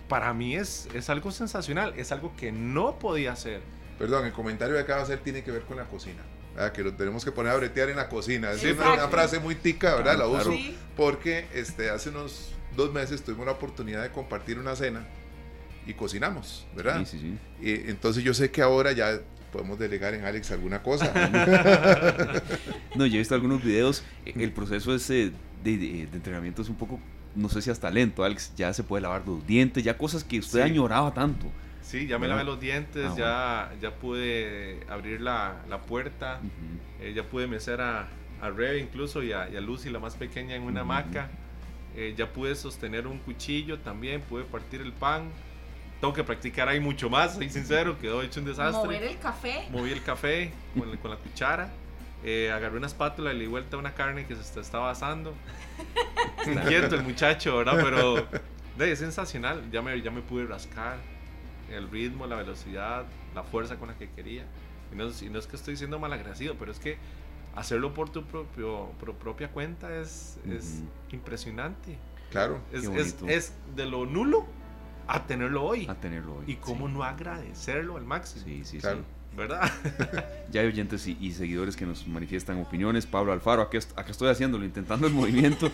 para 0.09 0.33
mí 0.35 0.57
es, 0.57 0.89
es 0.95 1.09
algo 1.11 1.31
sensacional. 1.31 1.95
Es 1.97 2.13
algo 2.13 2.33
que 2.37 2.51
no 2.53 2.99
podía 2.99 3.33
hacer. 3.33 3.61
Perdón, 3.99 4.27
el 4.27 4.33
comentario 4.33 4.75
que 4.77 4.81
acaba 4.83 4.99
de 4.99 5.05
hacer 5.05 5.19
tiene 5.21 5.43
que 5.43 5.51
ver 5.51 5.63
con 5.63 5.77
la 5.77 5.85
cocina. 5.85 6.23
¿verdad? 6.55 6.73
Que 6.73 6.83
lo 6.83 6.95
tenemos 6.95 7.25
que 7.25 7.31
poner 7.33 7.53
a 7.53 7.57
bretear 7.57 7.91
en 7.91 7.97
la 7.97 8.09
cocina. 8.09 8.51
Es 8.53 8.63
una, 8.65 8.95
una 8.95 9.09
frase 9.09 9.39
muy 9.39 9.55
tica, 9.55 9.95
¿verdad? 9.97 10.15
Claro, 10.17 10.33
la 10.33 10.39
uso 10.41 10.51
claro. 10.51 10.73
Porque 10.97 11.47
este, 11.55 11.91
hace 11.91 12.09
unos 12.11 12.51
dos 12.77 12.93
meses 12.93 13.23
tuvimos 13.23 13.47
la 13.47 13.53
oportunidad 13.53 14.03
de 14.03 14.11
compartir 14.11 14.59
una 14.59 14.75
cena 14.77 15.07
y 15.87 15.95
cocinamos, 15.95 16.67
¿verdad? 16.77 16.99
Sí, 17.05 17.19
sí, 17.19 17.21
sí. 17.21 17.39
Y 17.67 17.91
entonces 17.91 18.23
yo 18.25 18.35
sé 18.35 18.51
que 18.51 18.61
ahora 18.63 18.93
ya 18.93 19.21
podemos 19.53 19.79
delegar 19.79 20.15
en 20.15 20.25
Alex 20.25 20.51
alguna 20.51 20.83
cosa. 20.83 21.13
No, 22.97 23.07
yo 23.07 23.15
he 23.17 23.19
visto 23.19 23.35
algunos 23.35 23.63
videos. 23.63 24.03
El 24.25 24.53
proceso 24.53 24.95
ese 24.95 25.33
de, 25.63 25.77
de- 25.77 26.07
de 26.07 26.17
entrenamiento 26.17 26.63
es 26.63 26.69
un 26.69 26.75
poco, 26.77 26.99
no 27.35 27.49
sé 27.49 27.63
si 27.63 27.71
hasta 27.71 27.91
lento, 27.91 28.25
Alex. 28.25 28.53
Ya 28.57 28.73
se 28.73 28.83
puede 28.85 29.03
lavar 29.03 29.23
los 29.27 29.47
dientes, 29.47 29.83
ya 29.85 29.97
cosas 29.97 30.25
que 30.25 30.39
usted 30.39 30.65
Sí. 30.65 30.71
añoraba 30.71 31.13
tanto. 31.15 31.47
Sí, 31.83 32.07
ya 32.07 32.19
me 32.19 32.27
¿Verdad? 32.27 32.37
lavé 32.43 32.51
los 32.51 32.61
dientes, 32.61 33.11
Ah, 33.13 33.71
ya, 33.81 33.81
ya 33.81 33.95
pude 33.95 34.81
abrir 34.91 35.21
la, 35.23 35.63
la 35.71 35.79
puerta, 35.81 36.41
eh, 37.01 37.13
ya 37.17 37.23
pude 37.23 37.47
mecer 37.47 37.81
a, 37.81 38.09
a 38.43 38.51
Rebe 38.51 38.79
incluso 38.79 39.23
y 39.23 39.33
a, 39.33 39.49
y 39.49 39.57
a 39.57 39.61
Lucy, 39.61 39.89
la 39.89 39.99
más 39.99 40.15
pequeña, 40.15 40.55
en 40.55 40.63
una 40.63 40.83
hamaca. 40.83 41.31
Eh, 41.97 42.15
ya 42.17 42.31
pude 42.33 42.55
sostener 42.55 43.07
un 43.07 43.19
cuchillo 43.19 43.79
también, 43.79 44.21
pude 44.21 44.45
partir 44.45 44.81
el 44.83 44.93
pan. 44.93 45.31
Tengo 46.01 46.13
que 46.13 46.23
practicar 46.23 46.69
ahí 46.69 46.79
mucho 46.79 47.09
más, 47.11 47.35
soy 47.35 47.49
sincero, 47.51 47.99
quedó 47.99 48.23
hecho 48.23 48.39
un 48.41 48.47
desastre. 48.47 48.85
Mover 48.85 49.03
el 49.05 49.19
café. 49.19 49.67
Moví 49.73 49.91
el 49.91 50.03
café 50.03 50.53
con, 50.79 50.95
con 50.99 51.11
la 51.11 51.17
cuchara. 51.17 51.71
Eh, 52.25 52.51
agarré 52.53 52.77
una 52.77 52.87
espátula 52.87 53.33
y 53.33 53.35
le 53.35 53.41
di 53.43 53.47
vuelta 53.47 53.77
a 53.77 53.79
una 53.79 53.95
carne 53.95 54.27
que 54.27 54.35
se 54.35 54.41
est- 54.43 54.57
estaba 54.57 54.91
asando. 54.91 55.35
Inquieto 56.47 56.95
el 56.97 57.03
muchacho, 57.03 57.57
¿verdad? 57.59 57.81
Pero 57.83 58.27
de, 58.77 58.93
es 58.93 58.99
sensacional. 58.99 59.71
Ya 59.71 59.83
me, 59.83 60.01
ya 60.01 60.11
me 60.11 60.21
pude 60.23 60.47
rascar. 60.47 60.97
El 61.71 61.91
ritmo, 61.91 62.27
la 62.27 62.37
velocidad, 62.37 63.05
la 63.35 63.43
fuerza 63.43 63.77
con 63.77 63.89
la 63.89 63.95
que 63.99 64.09
quería. 64.11 64.45
Y 64.93 64.97
no, 64.97 65.07
es- 65.09 65.23
y 65.23 65.29
no 65.31 65.39
es 65.39 65.47
que 65.47 65.57
estoy 65.57 65.77
siendo 65.77 65.99
malagradecido, 65.99 66.55
pero 66.59 66.73
es 66.73 66.79
que 66.79 66.97
hacerlo 67.55 67.93
por 67.93 68.09
tu 68.11 68.25
propio, 68.25 68.91
por 69.01 69.15
propia 69.15 69.49
cuenta 69.51 69.95
es, 70.01 70.39
es 70.49 70.81
Ujú. 70.81 70.89
impresionante. 71.17 71.99
claro. 72.31 72.61
Es, 72.73 72.85
es, 72.85 72.89
bonito. 72.89 73.27
es 73.29 73.53
de 73.77 73.87
lo 73.87 74.07
nulo 74.07 74.47
a 75.07 75.27
tenerlo 75.27 75.65
hoy. 75.65 75.87
A 75.89 75.95
tenerlo 75.95 76.37
hoy. 76.37 76.45
Y 76.47 76.57
cómo 76.57 76.87
sí. 76.87 76.93
no 76.95 77.03
agradecerlo 77.05 77.97
al 77.97 78.05
máximo. 78.05 78.45
Sí, 78.45 78.65
sí, 78.65 78.79
Claro. 78.79 78.99
sí. 78.99 79.05
¿Verdad? 79.39 79.71
Ya 80.51 80.63
hay 80.63 80.69
oyentes 80.69 81.07
y, 81.07 81.15
y 81.21 81.33
seguidores 81.33 81.77
que 81.77 81.85
nos 81.85 82.09
manifiestan 82.09 82.59
opiniones. 82.59 83.05
Pablo 83.05 83.33
Alfaro, 83.33 83.61
acá, 83.61 83.77
acá 83.97 84.11
estoy 84.11 84.31
haciéndolo, 84.31 84.65
intentando 84.65 85.07
el 85.07 85.13
movimiento. 85.15 85.71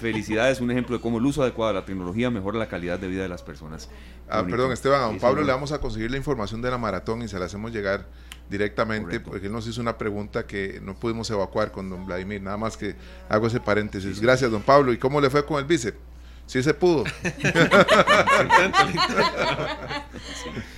Felicidades, 0.00 0.60
un 0.60 0.72
ejemplo 0.72 0.96
de 0.96 1.02
cómo 1.02 1.18
el 1.18 1.24
uso 1.24 1.42
adecuado 1.42 1.72
de 1.72 1.78
la 1.80 1.86
tecnología 1.86 2.28
mejora 2.28 2.58
la 2.58 2.68
calidad 2.68 2.98
de 2.98 3.06
vida 3.06 3.22
de 3.22 3.28
las 3.28 3.44
personas. 3.44 3.88
Ah, 4.28 4.40
Bonito. 4.40 4.56
perdón, 4.56 4.72
Esteban, 4.72 5.00
a 5.02 5.06
don 5.06 5.20
Pablo 5.20 5.42
le 5.42 5.52
vamos 5.52 5.70
a 5.70 5.78
conseguir 5.80 6.10
la 6.10 6.16
información 6.16 6.60
de 6.62 6.70
la 6.70 6.78
maratón 6.78 7.22
y 7.22 7.28
se 7.28 7.38
la 7.38 7.44
hacemos 7.46 7.70
llegar 7.72 8.06
directamente 8.50 9.04
Correcto. 9.06 9.30
porque 9.30 9.46
él 9.46 9.52
nos 9.52 9.66
hizo 9.68 9.80
una 9.80 9.96
pregunta 9.96 10.44
que 10.46 10.80
no 10.82 10.96
pudimos 10.96 11.30
evacuar 11.30 11.70
con 11.70 11.88
don 11.88 12.06
Vladimir. 12.06 12.42
Nada 12.42 12.56
más 12.56 12.76
que 12.76 12.96
hago 13.28 13.46
ese 13.46 13.60
paréntesis. 13.60 14.20
Gracias, 14.20 14.50
don 14.50 14.62
Pablo. 14.62 14.92
¿Y 14.92 14.98
cómo 14.98 15.20
le 15.20 15.30
fue 15.30 15.46
con 15.46 15.58
el 15.60 15.64
bíceps? 15.64 15.96
Sí 16.46 16.60
se 16.62 16.74
pudo. 16.74 17.04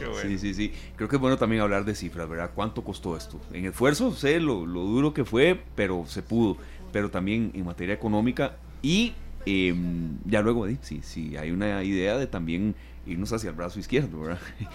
Qué 0.00 0.06
bueno. 0.10 0.28
Sí, 0.28 0.38
sí, 0.38 0.54
sí. 0.54 0.72
Creo 0.96 1.08
que 1.08 1.16
es 1.16 1.20
bueno 1.22 1.36
también 1.36 1.62
hablar 1.62 1.84
de 1.84 1.94
cifras, 1.94 2.28
¿verdad? 2.28 2.50
¿Cuánto 2.54 2.82
costó 2.82 3.16
esto? 3.16 3.40
En 3.52 3.64
esfuerzo, 3.66 4.12
sé 4.12 4.40
lo, 4.40 4.66
lo 4.66 4.80
duro 4.80 5.14
que 5.14 5.24
fue, 5.24 5.62
pero 5.74 6.04
se 6.06 6.22
pudo. 6.22 6.56
Pero 6.92 7.10
también 7.10 7.52
en 7.54 7.64
materia 7.64 7.94
económica 7.94 8.56
y 8.82 9.14
em, 9.46 10.18
ya 10.24 10.42
luego, 10.42 10.66
eh, 10.66 10.76
sí, 10.82 11.00
sí, 11.02 11.36
hay 11.36 11.50
una 11.52 11.82
idea 11.84 12.16
de 12.18 12.26
también 12.26 12.74
irnos 13.06 13.32
hacia 13.32 13.50
el 13.50 13.56
brazo 13.56 13.78
izquierdo, 13.78 14.20
¿verdad? 14.20 14.40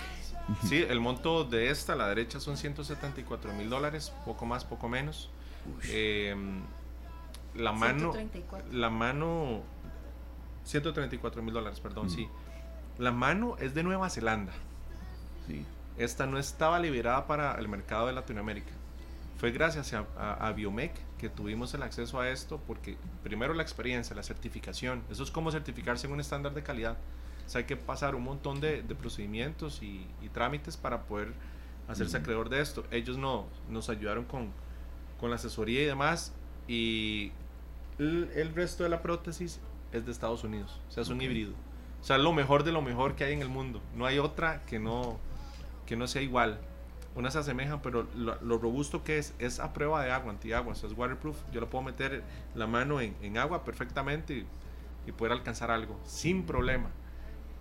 Sí, 0.70 0.76
el 0.88 1.00
monto 1.00 1.44
de 1.44 1.72
esta, 1.72 1.94
a 1.94 1.96
la 1.96 2.08
derecha, 2.08 2.40
son 2.40 2.56
174 2.56 3.52
mil 3.54 3.68
dólares, 3.68 4.14
poco 4.26 4.46
más, 4.46 4.64
poco 4.64 4.88
menos. 4.88 5.32
Eh, 5.90 6.36
la 7.56 7.72
mano, 7.72 8.12
134. 8.14 8.72
la 8.72 8.92
mano, 8.92 9.64
134 10.66 11.42
mil 11.42 11.52
dólares, 11.54 11.80
perdón, 11.80 12.06
Mm. 12.06 12.10
sí. 12.12 12.28
La 13.00 13.12
mano 13.12 13.56
es 13.60 13.74
de 13.74 13.82
Nueva 13.82 14.08
Zelanda. 14.12 14.54
Sí. 15.48 15.66
Esta 15.98 16.26
no 16.26 16.38
estaba 16.38 16.80
liberada 16.80 17.26
para 17.28 17.54
el 17.54 17.68
mercado 17.68 18.08
de 18.08 18.14
Latinoamérica. 18.14 18.72
Fue 19.38 19.52
gracias 19.52 19.94
a, 19.94 20.06
a- 20.18 20.48
a 20.48 20.52
Biomec 20.54 20.94
que 21.18 21.30
tuvimos 21.30 21.74
el 21.74 21.84
acceso 21.84 22.20
a 22.20 22.30
esto, 22.30 22.60
porque 22.68 22.98
primero 23.24 23.54
la 23.54 23.64
experiencia, 23.64 24.16
la 24.16 24.24
certificación, 24.24 25.04
eso 25.10 25.24
es 25.24 25.32
como 25.32 25.52
certificarse 25.52 26.08
en 26.08 26.14
un 26.14 26.20
estándar 26.20 26.54
de 26.54 26.64
calidad. 26.64 26.98
O 27.46 27.50
sea, 27.50 27.60
hay 27.60 27.66
que 27.66 27.78
pasar 27.78 28.16
un 28.16 28.24
montón 28.24 28.60
de, 28.60 28.82
de 28.82 28.96
procedimientos 28.96 29.82
y, 29.84 30.06
y 30.22 30.30
trámites 30.30 30.78
para 30.78 31.04
poder 31.04 31.34
hacerse 31.88 32.18
Ujú. 32.18 32.24
acreedor 32.24 32.50
de 32.50 32.62
esto. 32.62 32.84
Ellos 32.92 33.18
no, 33.18 33.46
nos 33.70 33.90
ayudaron 33.90 34.26
con, 34.26 34.50
con 35.20 35.30
la 35.30 35.36
asesoría 35.36 35.84
y 35.84 35.86
demás, 35.86 36.34
y 36.68 37.32
el, 38.00 38.30
el 38.36 38.54
resto 38.56 38.84
de 38.84 38.90
la 38.90 39.02
prótesis 39.02 39.60
es 39.92 40.06
de 40.06 40.12
Estados 40.12 40.44
Unidos, 40.44 40.82
o 40.90 40.92
sea, 40.92 41.04
es 41.04 41.10
un 41.10 41.22
híbrido. 41.22 41.54
O 42.02 42.04
sea, 42.04 42.18
lo 42.18 42.34
mejor 42.34 42.64
de 42.64 42.72
lo 42.72 42.82
mejor 42.82 43.16
que 43.16 43.24
hay 43.24 43.34
en 43.34 43.42
el 43.42 43.50
mundo. 43.50 43.82
No 43.96 44.06
hay 44.06 44.20
otra 44.20 44.64
que 44.66 44.78
no, 44.80 45.18
que 45.86 45.96
no 45.96 46.08
sea 46.08 46.22
igual. 46.22 46.60
Unas 47.16 47.34
se 47.34 47.40
asemejan, 47.40 47.82
pero 47.82 48.08
lo, 48.16 48.42
lo 48.42 48.58
robusto 48.58 49.04
que 49.04 49.18
es, 49.18 49.34
es 49.40 49.60
a 49.60 49.72
prueba 49.72 50.04
de 50.04 50.12
agua, 50.12 50.32
antiagua, 50.32 50.74
o 50.74 50.76
sea, 50.76 50.90
es 50.90 50.98
waterproof. 50.98 51.38
Yo 51.54 51.62
lo 51.62 51.70
puedo 51.70 51.84
meter 51.84 52.24
la 52.56 52.68
mano 52.68 53.00
en, 53.00 53.16
en 53.22 53.38
agua 53.38 53.64
perfectamente 53.64 54.34
y, 54.34 54.48
y 55.08 55.12
poder 55.14 55.32
alcanzar 55.32 55.72
algo 55.72 55.98
sin 56.06 56.44
problema. 56.46 56.90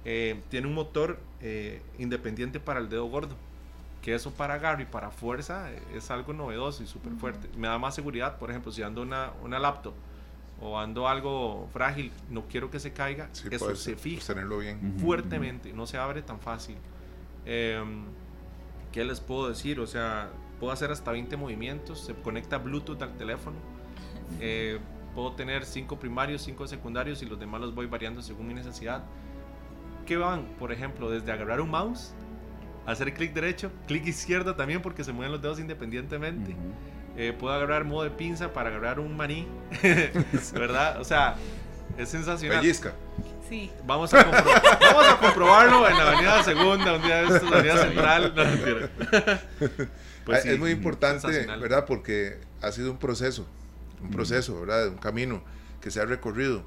Eh, 0.04 0.40
tiene 0.50 0.66
un 0.66 0.74
motor 0.74 1.18
eh, 1.40 1.80
independiente 1.98 2.58
para 2.58 2.80
el 2.80 2.88
dedo 2.88 3.06
gordo, 3.06 3.36
que 4.02 4.14
eso 4.14 4.32
para 4.32 4.54
agarre 4.54 4.82
y 4.82 4.86
para 4.86 5.10
fuerza 5.10 5.70
es 5.94 6.10
algo 6.10 6.32
novedoso 6.32 6.82
y 6.82 6.86
súper 6.86 7.12
fuerte. 7.14 7.48
Me 7.56 7.68
da 7.68 7.78
más 7.78 7.94
seguridad, 7.94 8.38
por 8.38 8.50
ejemplo, 8.50 8.72
si 8.72 8.82
ando 8.82 9.02
una, 9.02 9.30
una 9.42 9.58
laptop 9.58 9.94
o 10.60 10.78
ando 10.78 11.08
algo 11.08 11.68
frágil, 11.72 12.12
no 12.28 12.42
quiero 12.48 12.70
que 12.70 12.80
se 12.80 12.92
caiga, 12.92 13.28
eso 13.50 13.74
se 13.76 13.96
fija 13.96 14.34
bien. 14.34 14.98
fuertemente, 14.98 15.72
no 15.72 15.86
se 15.86 15.96
abre 15.96 16.22
tan 16.22 16.38
fácil. 16.40 16.76
Em, 17.46 18.04
¿Qué 18.92 19.04
les 19.04 19.20
puedo 19.20 19.48
decir? 19.48 19.80
O 19.80 19.86
sea, 19.86 20.30
puedo 20.60 20.72
hacer 20.72 20.90
hasta 20.90 21.10
20 21.10 21.36
movimientos, 21.36 22.00
se 22.00 22.14
conecta 22.14 22.58
Bluetooth 22.58 23.02
al 23.02 23.16
teléfono. 23.16 23.56
Eh, 24.40 24.78
puedo 25.14 25.32
tener 25.32 25.64
5 25.64 25.98
primarios, 25.98 26.42
5 26.42 26.66
secundarios 26.66 27.22
y 27.22 27.26
los 27.26 27.38
demás 27.38 27.60
los 27.60 27.74
voy 27.74 27.86
variando 27.86 28.22
según 28.22 28.48
mi 28.48 28.54
necesidad. 28.54 29.04
¿Qué 30.06 30.16
van? 30.16 30.46
Por 30.58 30.72
ejemplo, 30.72 31.10
desde 31.10 31.30
agarrar 31.30 31.60
un 31.60 31.70
mouse, 31.70 32.14
hacer 32.86 33.12
clic 33.14 33.32
derecho, 33.32 33.70
clic 33.86 34.06
izquierdo 34.06 34.54
también 34.56 34.82
porque 34.82 35.04
se 35.04 35.12
mueven 35.12 35.32
los 35.32 35.42
dedos 35.42 35.60
independientemente. 35.60 36.56
Eh, 37.16 37.32
puedo 37.38 37.54
agarrar 37.54 37.84
modo 37.84 38.02
de 38.04 38.10
pinza 38.10 38.52
para 38.52 38.70
agarrar 38.70 38.98
un 38.98 39.16
maní, 39.16 39.46
¿verdad? 40.54 41.00
O 41.00 41.04
sea, 41.04 41.36
es 41.96 42.08
sensacional. 42.08 42.60
Pellizca. 42.60 42.94
Sí. 43.48 43.70
Vamos 43.86 44.12
a, 44.14 44.24
vamos 44.80 45.04
a 45.08 45.18
comprobarlo 45.20 45.88
en 45.88 45.96
la 45.96 46.08
Avenida 46.08 46.42
Segunda, 46.42 46.94
un 46.94 47.02
día 47.02 47.22
de 47.22 47.34
estos, 47.34 47.50
la 47.50 47.58
Avenida 47.58 47.82
Central. 47.82 48.32
pues 50.24 50.42
sí, 50.42 50.48
es 50.48 50.58
muy 50.58 50.70
importante, 50.70 51.46
¿verdad? 51.46 51.84
Porque 51.86 52.38
ha 52.62 52.72
sido 52.72 52.90
un 52.90 52.98
proceso, 52.98 53.46
un 54.02 54.10
proceso, 54.10 54.60
¿verdad? 54.60 54.88
Un 54.88 54.98
camino 54.98 55.42
que 55.80 55.90
se 55.90 56.00
ha 56.00 56.04
recorrido. 56.06 56.64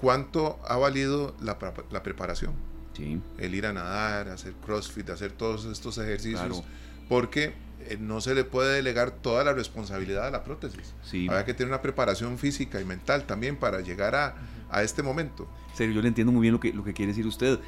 ¿Cuánto 0.00 0.58
ha 0.66 0.76
valido 0.76 1.34
la, 1.40 1.58
la 1.90 2.02
preparación? 2.02 2.54
Sí. 2.96 3.20
El 3.38 3.54
ir 3.54 3.66
a 3.66 3.72
nadar, 3.72 4.28
hacer 4.28 4.52
crossfit, 4.54 5.10
hacer 5.10 5.32
todos 5.32 5.64
estos 5.64 5.98
ejercicios. 5.98 6.62
Porque 7.08 7.54
eh, 7.88 7.98
no 8.00 8.20
se 8.20 8.34
le 8.34 8.44
puede 8.44 8.74
delegar 8.74 9.10
toda 9.10 9.44
la 9.44 9.52
responsabilidad 9.52 10.26
a 10.26 10.30
la 10.30 10.44
prótesis. 10.44 10.94
Sí. 11.02 11.28
Hay 11.30 11.44
que 11.44 11.54
tener 11.54 11.68
una 11.68 11.82
preparación 11.82 12.38
física 12.38 12.80
y 12.80 12.84
mental 12.84 13.24
también 13.24 13.56
para 13.56 13.80
llegar 13.80 14.14
a, 14.14 14.34
a 14.70 14.82
este 14.82 15.02
momento. 15.02 15.48
Serio, 15.74 15.94
yo 15.94 16.02
le 16.02 16.08
entiendo 16.08 16.32
muy 16.32 16.42
bien 16.42 16.52
lo 16.52 16.60
que, 16.60 16.72
lo 16.72 16.84
que 16.84 16.92
quiere 16.92 17.12
decir 17.12 17.26
usted. 17.26 17.58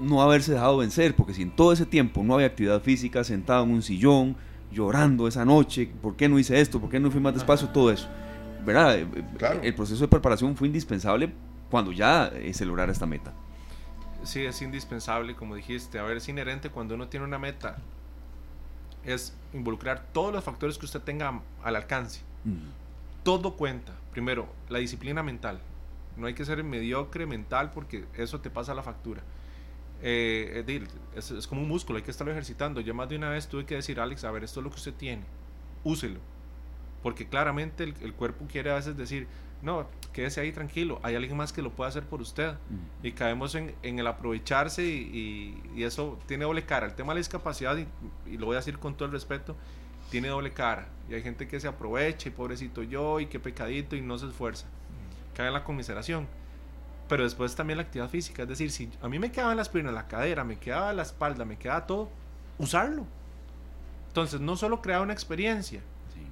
No 0.00 0.22
haberse 0.22 0.52
dejado 0.52 0.76
vencer, 0.78 1.14
porque 1.14 1.34
si 1.34 1.42
en 1.42 1.54
todo 1.54 1.72
ese 1.72 1.86
tiempo 1.86 2.22
no 2.22 2.34
había 2.34 2.48
actividad 2.48 2.80
física, 2.80 3.22
sentado 3.22 3.64
en 3.64 3.70
un 3.70 3.82
sillón, 3.82 4.36
llorando 4.72 5.28
esa 5.28 5.44
noche, 5.44 5.90
¿por 6.02 6.16
qué 6.16 6.28
no 6.28 6.38
hice 6.38 6.60
esto? 6.60 6.80
¿Por 6.80 6.90
qué 6.90 6.98
no 6.98 7.10
fui 7.10 7.20
más 7.20 7.34
despacio? 7.34 7.68
Todo 7.68 7.92
eso. 7.92 8.08
¿Verdad? 8.64 8.98
Eh, 8.98 9.06
eh, 9.14 9.60
el 9.62 9.74
proceso 9.74 10.00
de 10.00 10.08
preparación 10.08 10.56
fue 10.56 10.66
indispensable 10.66 11.32
cuando 11.70 11.92
ya 11.92 12.32
se 12.52 12.64
lograra 12.64 12.90
esta 12.90 13.06
meta. 13.06 13.32
Sí, 14.24 14.40
es 14.40 14.62
indispensable, 14.62 15.36
como 15.36 15.54
dijiste. 15.54 15.98
A 15.98 16.02
ver, 16.02 16.16
es 16.16 16.28
inherente 16.28 16.70
cuando 16.70 16.94
uno 16.94 17.08
tiene 17.08 17.26
una 17.26 17.38
meta 17.38 17.76
es 19.04 19.36
involucrar 19.52 20.06
todos 20.12 20.32
los 20.32 20.44
factores 20.44 20.78
que 20.78 20.86
usted 20.86 21.00
tenga 21.00 21.40
al 21.62 21.76
alcance. 21.76 22.22
Todo 23.22 23.54
cuenta. 23.56 23.92
Primero, 24.12 24.48
la 24.68 24.78
disciplina 24.78 25.22
mental. 25.22 25.60
No 26.16 26.26
hay 26.26 26.34
que 26.34 26.44
ser 26.44 26.62
mediocre 26.62 27.26
mental 27.26 27.70
porque 27.72 28.04
eso 28.16 28.40
te 28.40 28.50
pasa 28.50 28.74
la 28.74 28.82
factura. 28.82 29.22
Eh, 30.02 30.86
es, 31.16 31.30
es, 31.30 31.46
como 31.46 31.62
un 31.62 31.68
músculo, 31.68 31.96
hay 31.96 32.02
que 32.02 32.10
estarlo 32.10 32.32
ejercitando. 32.32 32.80
Yo 32.80 32.94
más 32.94 33.08
de 33.08 33.16
una 33.16 33.30
vez 33.30 33.48
tuve 33.48 33.64
que 33.64 33.74
decir, 33.74 34.00
Alex, 34.00 34.24
a 34.24 34.30
ver, 34.30 34.44
esto 34.44 34.60
es 34.60 34.64
lo 34.64 34.70
que 34.70 34.76
usted 34.76 34.94
tiene, 34.94 35.22
úselo. 35.82 36.20
Porque 37.02 37.26
claramente 37.26 37.84
el, 37.84 37.94
el 38.02 38.12
cuerpo 38.14 38.46
quiere 38.50 38.70
a 38.70 38.74
veces 38.74 38.96
decir, 38.96 39.26
no, 39.64 39.86
quédese 40.12 40.42
ahí 40.42 40.52
tranquilo, 40.52 41.00
hay 41.02 41.16
alguien 41.16 41.36
más 41.36 41.52
que 41.52 41.62
lo 41.62 41.70
puede 41.70 41.88
hacer 41.88 42.04
por 42.04 42.20
usted. 42.20 42.54
Y 43.02 43.12
caemos 43.12 43.54
en, 43.54 43.74
el 43.82 44.06
aprovecharse 44.06 44.84
y, 44.84 45.60
eso 45.78 46.18
tiene 46.26 46.44
doble 46.44 46.64
cara. 46.64 46.86
El 46.86 46.94
tema 46.94 47.12
de 47.12 47.16
la 47.16 47.20
discapacidad, 47.20 47.76
y, 47.76 48.36
lo 48.36 48.46
voy 48.46 48.56
a 48.56 48.58
decir 48.58 48.78
con 48.78 48.94
todo 48.94 49.06
el 49.06 49.12
respeto, 49.12 49.56
tiene 50.10 50.28
doble 50.28 50.52
cara. 50.52 50.86
Y 51.08 51.14
hay 51.14 51.22
gente 51.22 51.48
que 51.48 51.58
se 51.58 51.66
aprovecha 51.66 52.28
y 52.28 52.32
pobrecito 52.32 52.82
yo 52.82 53.20
y 53.20 53.26
qué 53.26 53.40
pecadito 53.40 53.96
y 53.96 54.02
no 54.02 54.18
se 54.18 54.26
esfuerza. 54.26 54.66
Cae 55.34 55.48
en 55.48 55.54
la 55.54 55.64
conmiseración. 55.64 56.28
Pero 57.08 57.24
después 57.24 57.54
también 57.54 57.78
la 57.78 57.84
actividad 57.84 58.08
física, 58.08 58.42
es 58.42 58.48
decir, 58.48 58.70
si 58.70 58.90
a 59.02 59.08
mí 59.08 59.18
me 59.18 59.32
quedaban 59.32 59.56
las 59.56 59.68
piernas, 59.68 59.94
la 59.94 60.08
cadera, 60.08 60.44
me 60.44 60.58
quedaba 60.58 60.92
la 60.92 61.02
espalda, 61.02 61.44
me 61.44 61.58
quedaba 61.58 61.86
todo, 61.86 62.10
usarlo. 62.58 63.06
Entonces, 64.08 64.40
no 64.40 64.56
solo 64.56 64.80
crear 64.80 65.02
una 65.02 65.12
experiencia, 65.12 65.82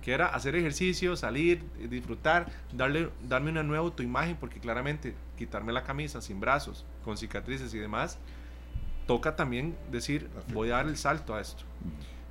que 0.02 0.12
era 0.12 0.26
hacer 0.26 0.56
ejercicio, 0.56 1.16
salir, 1.16 1.62
disfrutar, 1.88 2.50
darle, 2.72 3.10
darme 3.28 3.50
una 3.50 3.62
nueva 3.62 3.84
autoimagen, 3.84 4.36
porque 4.36 4.58
claramente 4.58 5.14
quitarme 5.38 5.72
la 5.72 5.84
camisa 5.84 6.20
sin 6.20 6.40
brazos, 6.40 6.84
con 7.04 7.16
cicatrices 7.16 7.72
y 7.72 7.78
demás, 7.78 8.18
toca 9.06 9.36
también 9.36 9.76
decir, 9.90 10.28
voy 10.52 10.70
a 10.70 10.76
dar 10.76 10.88
el 10.88 10.96
salto 10.96 11.34
a 11.34 11.40
esto. 11.40 11.64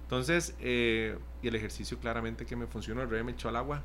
Entonces, 0.04 0.56
eh, 0.60 1.18
y 1.42 1.48
el 1.48 1.56
ejercicio 1.56 1.98
claramente 1.98 2.46
que 2.46 2.56
me 2.56 2.68
funcionó, 2.68 3.02
el 3.02 3.10
rey 3.10 3.24
me 3.24 3.32
echó 3.32 3.48
al 3.48 3.56
agua, 3.56 3.82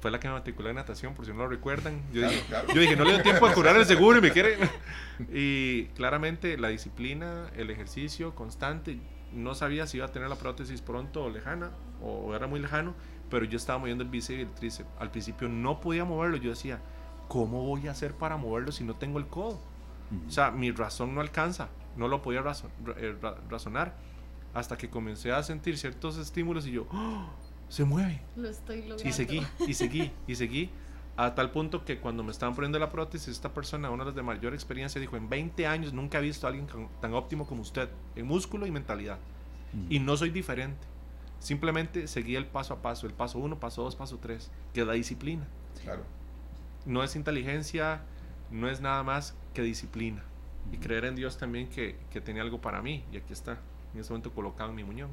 fue 0.00 0.10
la 0.12 0.20
que 0.20 0.28
me 0.28 0.34
matriculó 0.34 0.68
en 0.68 0.76
natación, 0.76 1.14
por 1.14 1.24
si 1.24 1.32
no 1.32 1.38
lo 1.38 1.48
recuerdan. 1.48 2.00
Yo, 2.12 2.22
dije, 2.28 2.44
yo 2.72 2.80
dije, 2.80 2.94
no 2.94 3.04
le 3.04 3.14
dio 3.14 3.22
tiempo 3.22 3.46
a 3.46 3.52
curar 3.52 3.76
el 3.76 3.86
seguro 3.86 4.18
y 4.18 4.20
me 4.20 4.30
quiere... 4.30 4.56
y 5.32 5.86
claramente 5.96 6.56
la 6.58 6.68
disciplina, 6.68 7.50
el 7.56 7.70
ejercicio 7.70 8.34
constante, 8.34 9.00
no 9.32 9.54
sabía 9.54 9.86
si 9.86 9.96
iba 9.96 10.06
a 10.06 10.12
tener 10.12 10.28
la 10.28 10.36
prótesis 10.36 10.82
pronto 10.82 11.24
o 11.24 11.30
lejana, 11.30 11.70
o 12.02 12.34
era 12.36 12.46
muy 12.46 12.60
lejano, 12.60 12.94
pero 13.30 13.44
yo 13.44 13.56
estaba 13.56 13.78
moviendo 13.78 14.04
el 14.04 14.10
bíceps 14.10 14.38
y 14.38 14.42
el 14.42 14.50
tríceps. 14.50 14.88
Al 14.98 15.10
principio 15.10 15.48
no 15.48 15.80
podía 15.80 16.04
moverlo, 16.04 16.36
yo 16.36 16.50
decía, 16.50 16.80
¿cómo 17.28 17.62
voy 17.62 17.88
a 17.88 17.92
hacer 17.92 18.14
para 18.14 18.36
moverlo 18.36 18.72
si 18.72 18.84
no 18.84 18.94
tengo 18.94 19.18
el 19.18 19.26
codo? 19.26 19.60
O 20.26 20.30
sea, 20.30 20.50
mi 20.50 20.70
razón 20.70 21.14
no 21.14 21.20
alcanza, 21.20 21.68
no 21.96 22.08
lo 22.08 22.22
podía 22.22 22.44
eh, 22.96 23.16
razonar. 23.48 23.96
Hasta 24.54 24.78
que 24.78 24.88
comencé 24.88 25.32
a 25.32 25.42
sentir 25.42 25.76
ciertos 25.76 26.16
estímulos 26.16 26.66
y 26.66 26.72
yo, 26.72 26.86
¡Oh! 26.90 27.28
se 27.68 27.84
mueve. 27.84 28.22
Lo 28.36 28.48
estoy 28.48 28.82
logrando. 28.82 29.06
Y 29.06 29.12
seguí, 29.12 29.42
y 29.66 29.74
seguí, 29.74 30.12
y 30.26 30.34
seguí. 30.34 30.70
A 31.18 31.34
tal 31.34 31.50
punto 31.50 31.84
que 31.84 31.98
cuando 31.98 32.22
me 32.22 32.30
estaban 32.30 32.54
poniendo 32.54 32.78
la 32.78 32.90
prótesis, 32.90 33.28
esta 33.28 33.52
persona, 33.54 33.90
una 33.90 34.04
de 34.04 34.10
las 34.10 34.16
de 34.16 34.22
mayor 34.22 34.52
experiencia, 34.52 35.00
dijo, 35.00 35.16
en 35.16 35.30
20 35.30 35.66
años 35.66 35.92
nunca 35.94 36.18
he 36.18 36.20
visto 36.20 36.46
a 36.46 36.50
alguien 36.50 36.66
tan 37.00 37.14
óptimo 37.14 37.46
como 37.46 37.62
usted, 37.62 37.88
en 38.14 38.26
músculo 38.26 38.66
y 38.66 38.70
mentalidad. 38.70 39.18
Y 39.90 39.98
no 39.98 40.16
soy 40.16 40.30
diferente. 40.30 40.86
Simplemente 41.38 42.08
seguía 42.08 42.38
el 42.38 42.46
paso 42.46 42.74
a 42.74 42.82
paso, 42.82 43.06
el 43.06 43.12
paso 43.12 43.38
uno, 43.38 43.58
paso 43.58 43.82
dos, 43.82 43.94
paso 43.94 44.18
tres, 44.18 44.50
que 44.72 44.80
es 44.80 44.86
la 44.86 44.94
disciplina. 44.94 45.46
Claro. 45.82 46.02
No 46.84 47.02
es 47.02 47.16
inteligencia, 47.16 48.00
no 48.50 48.68
es 48.68 48.80
nada 48.80 49.02
más 49.02 49.34
que 49.54 49.62
disciplina. 49.62 50.22
Y 50.72 50.78
creer 50.78 51.04
en 51.04 51.14
Dios 51.14 51.38
también 51.38 51.68
que, 51.68 51.96
que, 52.10 52.20
tenía 52.20 52.42
algo 52.42 52.60
para 52.60 52.82
mí. 52.82 53.04
Y 53.12 53.16
aquí 53.16 53.32
está, 53.32 53.58
en 53.94 54.00
este 54.00 54.12
momento 54.12 54.32
colocado 54.32 54.70
en 54.70 54.76
mi 54.76 54.84
muñón. 54.84 55.10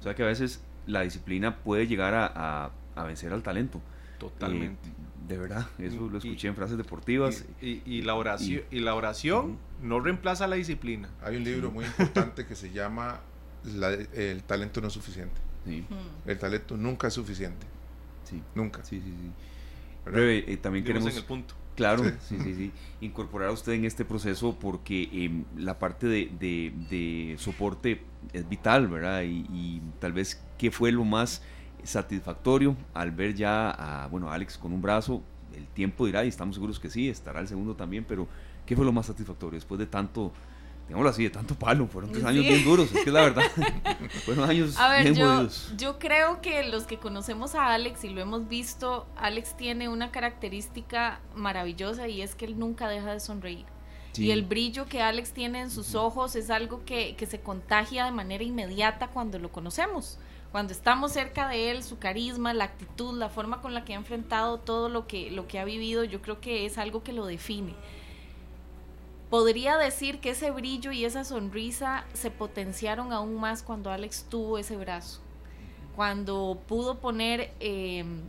O 0.00 0.02
sea 0.02 0.14
que 0.14 0.22
a 0.22 0.26
veces 0.26 0.60
la 0.86 1.02
disciplina 1.02 1.56
puede 1.56 1.86
llegar 1.86 2.14
a, 2.14 2.70
a, 2.94 3.04
vencer 3.04 3.32
al 3.32 3.42
talento. 3.42 3.80
Totalmente. 4.18 4.88
Eh, 4.88 4.92
de 5.28 5.38
verdad, 5.38 5.66
eso 5.78 6.08
lo 6.08 6.18
escuché 6.18 6.48
en 6.48 6.54
frases 6.54 6.76
deportivas. 6.76 7.44
Y, 7.60 7.82
y, 7.84 8.02
la 8.02 8.14
oración, 8.14 8.62
y, 8.70 8.80
la 8.80 8.94
oración 8.94 9.58
no 9.82 10.00
reemplaza 10.00 10.46
la 10.46 10.56
disciplina. 10.56 11.08
Hay 11.22 11.36
un 11.36 11.44
libro 11.44 11.70
muy 11.70 11.84
importante 11.84 12.46
que 12.46 12.54
se 12.54 12.70
llama 12.70 13.20
el 13.66 14.42
talento 14.44 14.80
no 14.80 14.88
es 14.88 14.92
suficiente. 14.92 15.40
El 16.26 16.38
talento 16.38 16.76
nunca 16.76 17.08
es 17.08 17.14
suficiente. 17.14 17.66
Sí. 18.24 18.42
Nunca. 18.54 18.84
Sí, 18.84 19.00
sí, 19.00 19.10
sí. 19.10 19.32
Eh, 20.14 20.58
también 20.60 20.84
queremos... 20.84 21.10
En 21.10 21.18
el 21.18 21.24
punto. 21.24 21.54
Claro, 21.74 22.04
sí. 22.20 22.38
sí, 22.42 22.54
sí, 22.54 22.72
Incorporar 23.02 23.50
a 23.50 23.52
usted 23.52 23.72
en 23.72 23.84
este 23.84 24.06
proceso 24.06 24.56
porque 24.58 25.10
em, 25.12 25.44
la 25.56 25.78
parte 25.78 26.06
de, 26.06 26.30
de, 26.88 27.36
soporte 27.38 28.00
es 28.32 28.48
vital, 28.48 28.88
¿verdad? 28.88 29.22
Y, 29.24 29.82
tal 30.00 30.14
vez 30.14 30.42
qué 30.56 30.70
fue 30.70 30.90
lo 30.90 31.04
más 31.04 31.42
satisfactorio 31.84 32.76
al 32.94 33.10
ver 33.10 33.34
ya 33.34 33.70
a, 33.70 34.06
bueno, 34.08 34.32
Alex 34.32 34.56
con 34.56 34.72
un 34.72 34.80
brazo, 34.80 35.22
el 35.54 35.66
tiempo 35.66 36.06
dirá 36.06 36.24
y 36.24 36.28
estamos 36.28 36.56
seguros 36.56 36.80
que 36.80 36.88
sí, 36.88 37.10
estará 37.10 37.40
el 37.40 37.48
segundo 37.48 37.76
también, 37.76 38.04
pero 38.08 38.26
¿qué 38.64 38.74
fue 38.74 38.84
lo 38.86 38.92
más 38.92 39.06
satisfactorio 39.06 39.56
después 39.56 39.78
de 39.78 39.86
tanto 39.86 40.32
digámoslo 40.86 41.10
así, 41.10 41.24
de 41.24 41.30
tanto 41.30 41.54
palo, 41.54 41.86
fueron 41.86 42.12
tres 42.12 42.24
años 42.24 42.44
bien 42.44 42.64
duros, 42.64 42.92
es 42.92 43.04
que 43.04 43.10
la 43.10 43.22
verdad. 43.22 43.42
fueron 44.24 44.48
años 44.48 44.76
a 44.78 44.88
ver, 44.90 45.02
bien 45.02 45.14
yo, 45.14 45.48
Yo 45.76 45.98
creo 45.98 46.40
que 46.40 46.62
los 46.64 46.84
que 46.84 46.98
conocemos 46.98 47.54
a 47.54 47.72
Alex 47.72 48.04
y 48.04 48.10
lo 48.10 48.20
hemos 48.20 48.48
visto, 48.48 49.06
Alex 49.16 49.56
tiene 49.56 49.88
una 49.88 50.10
característica 50.10 51.20
maravillosa 51.34 52.08
y 52.08 52.22
es 52.22 52.34
que 52.34 52.44
él 52.44 52.58
nunca 52.58 52.88
deja 52.88 53.12
de 53.12 53.20
sonreír. 53.20 53.66
Y 54.18 54.30
el 54.30 54.44
brillo 54.44 54.86
que 54.86 55.02
Alex 55.02 55.32
tiene 55.32 55.60
en 55.60 55.70
sus 55.70 55.94
ojos 55.94 56.36
es 56.36 56.48
algo 56.48 56.86
que, 56.86 57.16
que 57.16 57.26
se 57.26 57.40
contagia 57.40 58.06
de 58.06 58.12
manera 58.12 58.42
inmediata 58.42 59.08
cuando 59.08 59.38
lo 59.38 59.52
conocemos. 59.52 60.18
Cuando 60.52 60.72
estamos 60.72 61.12
cerca 61.12 61.48
de 61.48 61.70
él, 61.70 61.82
su 61.82 61.98
carisma, 61.98 62.54
la 62.54 62.64
actitud, 62.64 63.18
la 63.18 63.28
forma 63.28 63.60
con 63.60 63.74
la 63.74 63.84
que 63.84 63.92
ha 63.92 63.96
enfrentado 63.96 64.58
todo 64.58 64.88
lo 64.88 65.06
que, 65.06 65.30
lo 65.30 65.46
que 65.46 65.58
ha 65.58 65.66
vivido, 65.66 66.02
yo 66.02 66.22
creo 66.22 66.40
que 66.40 66.64
es 66.64 66.78
algo 66.78 67.02
que 67.02 67.12
lo 67.12 67.26
define 67.26 67.74
podría 69.30 69.76
decir 69.76 70.20
que 70.20 70.30
ese 70.30 70.50
brillo 70.50 70.92
y 70.92 71.04
esa 71.04 71.24
sonrisa 71.24 72.04
se 72.14 72.30
potenciaron 72.30 73.12
aún 73.12 73.34
más 73.36 73.62
cuando 73.62 73.90
Alex 73.90 74.26
tuvo 74.28 74.58
ese 74.58 74.76
brazo, 74.76 75.20
cuando 75.96 76.58
pudo 76.68 76.98
poner 76.98 77.52
em, 77.60 78.22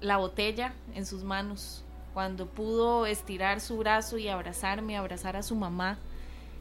la 0.00 0.18
botella 0.18 0.74
en 0.94 1.06
sus 1.06 1.24
manos, 1.24 1.84
cuando 2.14 2.46
pudo 2.46 3.06
estirar 3.06 3.60
su 3.60 3.78
brazo 3.78 4.18
y 4.18 4.28
abrazarme, 4.28 4.96
abrazar 4.96 5.36
a 5.36 5.42
su 5.42 5.54
mamá. 5.54 5.98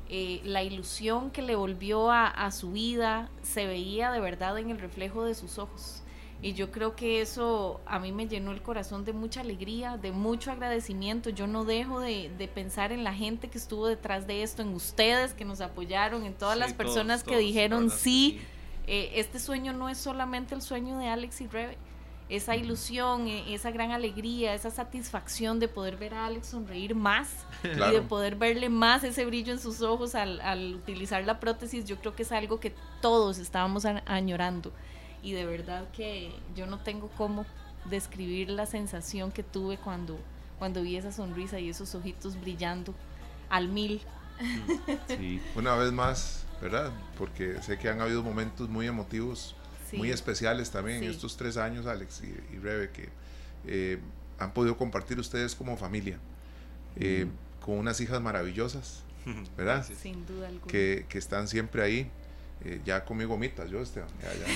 eh, 0.08 0.42
la 0.44 0.62
ilusión 0.64 1.32
que 1.32 1.42
le 1.42 1.56
volvió 1.56 2.12
a, 2.12 2.52
su 2.52 2.72
vida 2.72 3.30
se 3.42 3.66
veía 3.66 4.12
de 4.12 4.20
verdad 4.20 4.58
en 4.60 4.70
el 4.70 4.80
reflejo 4.80 5.24
de 5.26 5.34
sus 5.34 5.58
ojos. 5.58 6.04
Y 6.42 6.54
yo 6.54 6.72
creo 6.72 6.96
que 6.96 7.22
eso 7.22 7.82
a 7.86 7.98
mí 7.98 8.12
me 8.12 8.28
llenó 8.28 8.52
el 8.52 8.62
corazón 8.62 9.04
de 9.04 9.14
mucha 9.14 9.42
alegría, 9.42 9.98
de 9.98 10.12
mucho 10.12 10.52
agradecimiento. 10.52 11.30
Yo 11.30 11.48
no 11.48 11.66
dejo 11.66 12.00
de, 12.00 12.32
de 12.38 12.48
pensar 12.48 12.92
en 12.92 13.04
la 13.04 13.14
gente 13.14 13.50
que 13.50 13.58
estuvo 13.58 13.88
detrás 13.88 14.28
de 14.28 14.44
esto, 14.44 14.62
en 14.62 14.70
ustedes 14.70 15.34
que 15.34 15.46
nos 15.46 15.62
apoyaron, 15.62 16.24
en 16.24 16.34
todas 16.34 16.58
las 16.58 16.74
personas 16.74 17.24
que 17.24 17.38
dijeron 17.38 17.90
sí. 17.90 18.40
Eh, 18.88 19.14
este 19.16 19.40
sueño 19.40 19.74
no 19.74 19.90
es 19.90 19.98
solamente 19.98 20.54
el 20.54 20.62
sueño 20.62 21.00
de 21.00 21.08
Alex 21.08 21.42
y 21.42 21.48
Rebe, 21.48 21.78
esa 22.30 22.56
ilusión, 22.56 23.28
e, 23.28 23.54
esa 23.54 23.72
gran 23.72 23.92
alegría, 23.92 24.54
esa 24.54 24.70
satisfacción 24.70 25.60
de 25.60 25.68
poder 25.68 25.98
ver 25.98 26.14
a 26.14 26.28
Alex 26.28 26.48
sonreír 26.48 26.94
más 26.94 27.30
y 27.64 27.92
de 27.92 28.02
poder 28.02 28.36
verle 28.36 28.70
más 28.70 29.04
ese 29.04 29.26
brillo 29.26 29.54
en 29.54 29.60
sus 29.60 29.82
ojos 29.82 30.16
al, 30.16 30.40
al, 30.42 30.76
utilizar 30.76 31.24
la 31.24 31.40
prótesis, 31.40 31.86
yo 31.86 31.98
creo 31.98 32.16
que 32.16 32.24
es 32.24 32.32
algo 32.32 32.60
que 32.60 32.74
todos 33.02 33.40
estábamos 33.40 33.86
añorando. 33.86 34.72
Y 35.26 35.34
de 35.34 35.46
verdad 35.46 35.90
que 35.92 36.32
yo 36.56 36.68
no 36.68 36.80
tengo 36.80 37.10
cómo 37.18 37.46
describir 37.90 38.50
la 38.50 38.68
sensación 38.68 39.32
que 39.32 39.42
tuve 39.42 39.78
cuando, 39.78 40.20
cuando 40.60 40.84
vi 40.84 40.98
esa 40.98 41.12
sonrisa 41.12 41.60
y 41.60 41.70
esos 41.70 41.96
ojitos 41.96 42.40
brillando 42.40 42.94
al 43.50 43.68
mil. 43.68 44.02
Sí. 45.08 45.42
Una 45.56 45.76
vez 45.76 45.92
más, 45.92 46.46
¿verdad? 46.62 46.92
Porque 47.18 47.60
sé 47.64 47.80
que 47.80 47.90
han 47.90 48.02
habido 48.02 48.22
momentos 48.22 48.70
muy 48.70 48.86
emotivos 48.86 49.56
muy 49.94 50.12
especiales 50.12 50.72
también 50.72 51.04
en 51.04 51.10
estos 51.10 51.38
tres 51.38 51.58
años, 51.58 51.86
Alex 51.86 52.22
y, 52.54 52.58
Rebe, 52.58 52.90
que 52.92 53.10
eh, 53.66 54.00
han 54.38 54.52
podido 54.54 54.78
compartir 54.78 55.20
ustedes 55.20 55.56
como 55.56 55.78
familia, 55.78 56.20
eh, 56.98 57.28
con 57.62 57.78
unas 57.78 58.00
hijas 58.02 58.22
maravillosas, 58.22 59.04
¿verdad? 59.58 59.86
Sin 60.02 60.26
duda 60.26 60.48
alguna. 60.48 60.68
Que, 60.72 61.06
que 61.10 61.18
están 61.18 61.48
siempre 61.48 61.82
ahí. 61.82 62.12
Eh, 62.64 62.82
ya 62.84 63.04
conmigo 63.06 63.38
mitas, 63.38 63.70
yo 63.70 63.82
Esteban. 63.82 64.10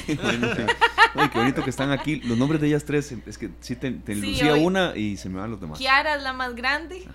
Ya, 0.08 1.28
qué 1.32 1.38
bonito 1.38 1.64
que 1.64 1.70
están 1.70 1.92
aquí. 1.92 2.18
Los 2.22 2.38
nombres 2.38 2.62
de 2.62 2.68
ellas 2.68 2.86
tres, 2.86 3.12
es 3.12 3.38
que 3.38 3.52
sí 3.60 3.76
te, 3.76 3.92
te 3.92 4.16
lucía 4.16 4.56
una 4.56 4.96
y 4.96 5.18
se 5.18 5.30
me 5.30 5.40
van 5.40 5.52
los 5.52 5.60
demás. 5.60 5.78
Kiara 5.78 6.16
es 6.16 6.24
la 6.24 6.34
más 6.34 6.56
grande. 6.56 7.06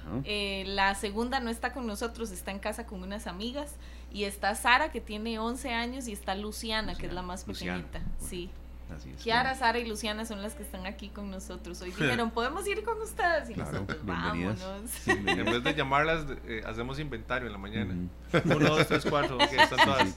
la 0.67 0.95
segunda 0.95 1.41
no 1.41 1.51
está 1.51 1.73
con 1.73 1.87
nosotros, 1.87 2.31
está 2.31 2.51
en 2.51 2.59
casa 2.59 2.87
con 2.87 3.03
unas 3.03 3.27
amigas. 3.27 3.75
Y 4.13 4.25
está 4.25 4.55
Sara, 4.55 4.93
que 4.93 5.01
tiene 5.01 5.41
11 5.41 5.73
años, 5.73 6.07
y 6.07 6.13
está 6.13 6.37
Luciana, 6.37 6.95
que 6.95 7.07
es 7.07 7.13
la 7.13 7.23
más 7.23 7.43
pequeñita. 7.43 8.01
Sí. 8.21 8.49
Así 8.95 9.11
Kiara, 9.23 9.55
Sara 9.55 9.79
y 9.79 9.87
Luciana 9.87 10.25
son 10.25 10.43
las 10.43 10.55
que 10.55 10.63
están 10.63 10.87
aquí 10.87 11.09
con 11.09 11.31
nosotros. 11.31 11.81
Hoy 11.83 11.91
dijeron, 11.99 12.31
¿podemos 12.31 12.67
ir 12.67 12.83
con 12.85 13.01
ustedes? 13.01 13.51
Y 13.51 13.55
nosotros, 13.55 13.99
vámonos. 14.05 14.61
en 15.07 15.45
vez 15.45 15.65
de 15.65 15.75
llamarlas, 15.75 16.27
eh, 16.47 16.63
hacemos 16.67 16.99
inventario 16.99 17.47
en 17.47 17.53
la 17.53 17.59
mañana. 17.59 17.95
Uno, 18.45 18.69
dos, 18.69 18.87
tres, 18.87 19.05
cuatro. 19.09 19.39
están 19.41 19.79
todas. 19.85 20.15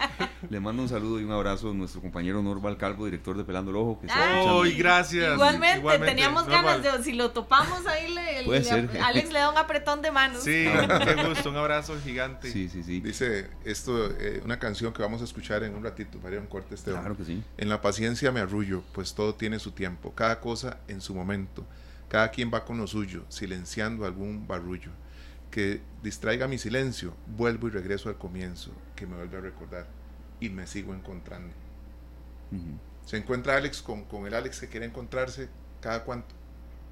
Le 0.50 0.60
mando 0.60 0.82
un 0.82 0.90
saludo 0.90 1.20
y 1.20 1.24
un 1.24 1.32
abrazo 1.32 1.72
a 1.72 1.74
nuestro 1.74 2.02
compañero 2.02 2.42
Norval 2.42 2.78
Calvo, 2.78 3.06
director 3.06 3.38
de 3.38 3.44
Pelando 3.44 3.72
el 3.72 3.78
Ojo. 3.78 4.00
Que 4.00 4.08
¡Ay, 4.10 4.74
gracias! 4.76 5.34
Igualmente, 5.34 6.00
teníamos 6.00 6.48
ganas 6.48 6.82
de, 6.82 7.04
si 7.04 7.14
lo 7.14 7.32
topamos 7.32 7.86
ahí, 7.88 8.14
le, 8.14 9.00
Alex 9.02 9.32
le 9.32 9.40
da 9.40 9.50
un 9.50 9.58
apretón 9.58 10.02
de 10.02 10.12
manos. 10.12 10.44
Sí, 10.44 10.68
qué 11.04 11.24
gusto, 11.28 11.50
un 11.50 11.58
abrazo 11.58 11.96
gigante. 12.04 12.52
Sí, 12.52 12.70
sí, 12.70 12.84
sí. 12.84 13.00
Dice 13.00 13.50
esto, 13.66 14.12
eh, 14.20 14.42
una 14.44 14.60
canción 14.60 14.94
que 14.94 15.02
vamos 15.02 15.22
a 15.22 15.26
escuchar 15.26 15.64
en 15.64 15.76
un 15.76 15.84
ratito, 15.84 16.20
para 16.20 16.40
un 16.40 16.48
corte 16.48 16.76
este 16.76 16.92
Claro 16.92 17.16
que 17.18 17.26
sí. 17.26 17.44
En 17.58 17.70
la 17.70 17.82
paciencia 17.82 18.32
me 18.32 18.40
arrullo 18.40 18.67
pues 18.94 19.14
todo 19.14 19.36
tiene 19.36 19.60
su 19.60 19.72
tiempo, 19.72 20.14
cada 20.14 20.40
cosa 20.40 20.80
en 20.88 21.02
su 21.02 21.16
momento. 21.16 21.66
Cada 22.10 22.32
quien 22.32 22.52
va 22.54 22.64
con 22.64 22.78
lo 22.78 22.88
suyo, 22.88 23.26
silenciando 23.30 24.06
algún 24.06 24.48
barullo. 24.48 24.92
Que 25.52 25.82
distraiga 26.04 26.48
mi 26.48 26.58
silencio, 26.58 27.14
vuelvo 27.26 27.68
y 27.68 27.72
regreso 27.72 28.10
al 28.10 28.18
comienzo, 28.18 28.72
que 28.96 29.06
me 29.06 29.16
vuelve 29.16 29.38
a 29.38 29.42
recordar 29.42 29.88
y 30.40 30.50
me 30.50 30.68
sigo 30.68 30.94
encontrando. 30.94 31.54
Se 33.06 33.18
encuentra 33.18 33.58
Alex 33.58 33.82
con, 33.82 34.06
con, 34.06 34.26
el 34.26 34.34
Alex 34.34 34.62
que 34.62 34.68
quiere 34.68 34.86
encontrarse 34.86 35.50
cada 35.82 36.04
cuánto, 36.04 36.36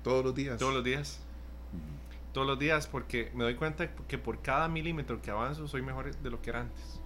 todos 0.04 0.24
los 0.24 0.36
días. 0.36 0.58
Todos 0.58 0.74
los 0.74 0.84
días. 0.84 1.20
Todos 2.34 2.48
los 2.48 2.60
días, 2.60 2.88
porque 2.88 3.32
me 3.34 3.46
doy 3.46 3.56
cuenta 3.56 3.90
que 3.96 4.18
por 4.18 4.42
cada 4.42 4.68
milímetro 4.68 5.22
que 5.22 5.32
avanzo 5.32 5.68
soy 5.68 5.82
mejor 5.82 6.14
de 6.14 6.30
lo 6.30 6.42
que 6.42 6.50
era 6.50 6.62
antes. 6.62 7.00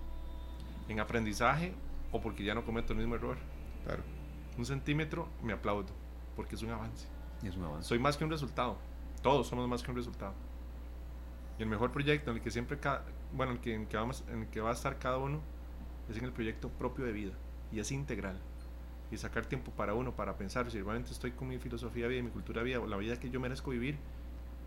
En 0.88 1.00
aprendizaje 1.00 1.74
o 2.12 2.22
porque 2.22 2.44
ya 2.44 2.56
no 2.56 2.66
cometo 2.66 2.94
el 2.94 3.00
mismo 3.00 3.16
error. 3.16 3.38
Claro 3.86 4.19
un 4.60 4.66
centímetro, 4.66 5.28
me 5.42 5.54
aplaudo, 5.54 5.88
porque 6.36 6.56
es 6.56 6.62
un 6.62 6.72
avance. 6.72 7.08
Es 7.44 7.56
un 7.56 7.64
avance. 7.64 7.88
Soy 7.88 8.00
más 8.00 8.18
que 8.18 8.26
un 8.26 8.30
resultado. 8.30 8.78
Todos 9.24 9.48
somos 9.48 9.68
más 9.68 9.82
que 9.82 9.92
un 9.92 9.98
resultado. 9.98 10.34
Y 11.58 11.64
el 11.64 11.70
mejor 11.70 11.92
proyecto 11.92 12.32
en 12.32 12.38
el 12.38 12.44
que 12.44 12.52
siempre, 12.52 12.78
bueno, 13.34 13.54
el 13.54 13.60
que, 13.60 13.74
en, 13.74 13.86
que 13.88 13.98
vamos, 13.98 14.24
en 14.30 14.42
el 14.44 14.48
que 14.48 14.62
va 14.62 14.70
a 14.70 14.74
estar 14.74 15.00
cada 15.00 15.18
uno, 15.18 15.42
es 16.10 16.18
en 16.18 16.26
el 16.26 16.32
proyecto 16.32 16.70
propio 16.70 17.06
de 17.06 17.12
vida. 17.14 17.34
Y 17.72 17.80
es 17.80 17.92
integral. 17.92 18.40
Y 19.12 19.18
sacar 19.18 19.46
tiempo 19.46 19.72
para 19.72 19.94
uno, 19.94 20.16
para 20.16 20.38
pensar, 20.38 20.70
si 20.70 20.82
realmente 20.82 21.12
estoy 21.12 21.32
con 21.32 21.48
mi 21.48 21.58
filosofía 21.58 22.04
de 22.04 22.10
vida, 22.10 22.24
mi 22.24 22.30
cultura 22.30 22.62
de 22.62 22.66
vida, 22.66 22.80
o 22.80 22.88
la 22.88 22.98
vida 22.98 23.20
que 23.20 23.30
yo 23.30 23.40
merezco 23.40 23.72
vivir, 23.72 23.98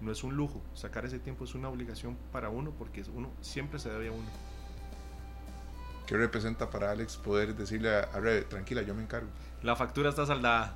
no 0.01 0.11
es 0.11 0.25
un 0.25 0.35
lujo. 0.35 0.61
Sacar 0.75 1.05
ese 1.05 1.19
tiempo 1.19 1.45
es 1.45 1.55
una 1.55 1.69
obligación 1.69 2.17
para 2.33 2.49
uno, 2.49 2.73
porque 2.73 3.05
uno 3.15 3.31
siempre 3.41 3.79
se 3.79 3.91
debe 3.91 4.09
a 4.09 4.13
uno. 4.13 4.29
¿Qué 6.07 6.17
representa 6.17 6.69
para 6.69 6.91
Alex 6.91 7.17
poder 7.17 7.55
decirle 7.55 7.95
a, 7.95 8.01
a 8.01 8.21
Rebe, 8.21 8.43
tranquila, 8.43 8.83
yo 8.83 8.95
me 8.95 9.03
encargo? 9.03 9.29
La 9.63 9.77
factura 9.77 10.11
está 10.11 10.27
saldada. 10.27 10.75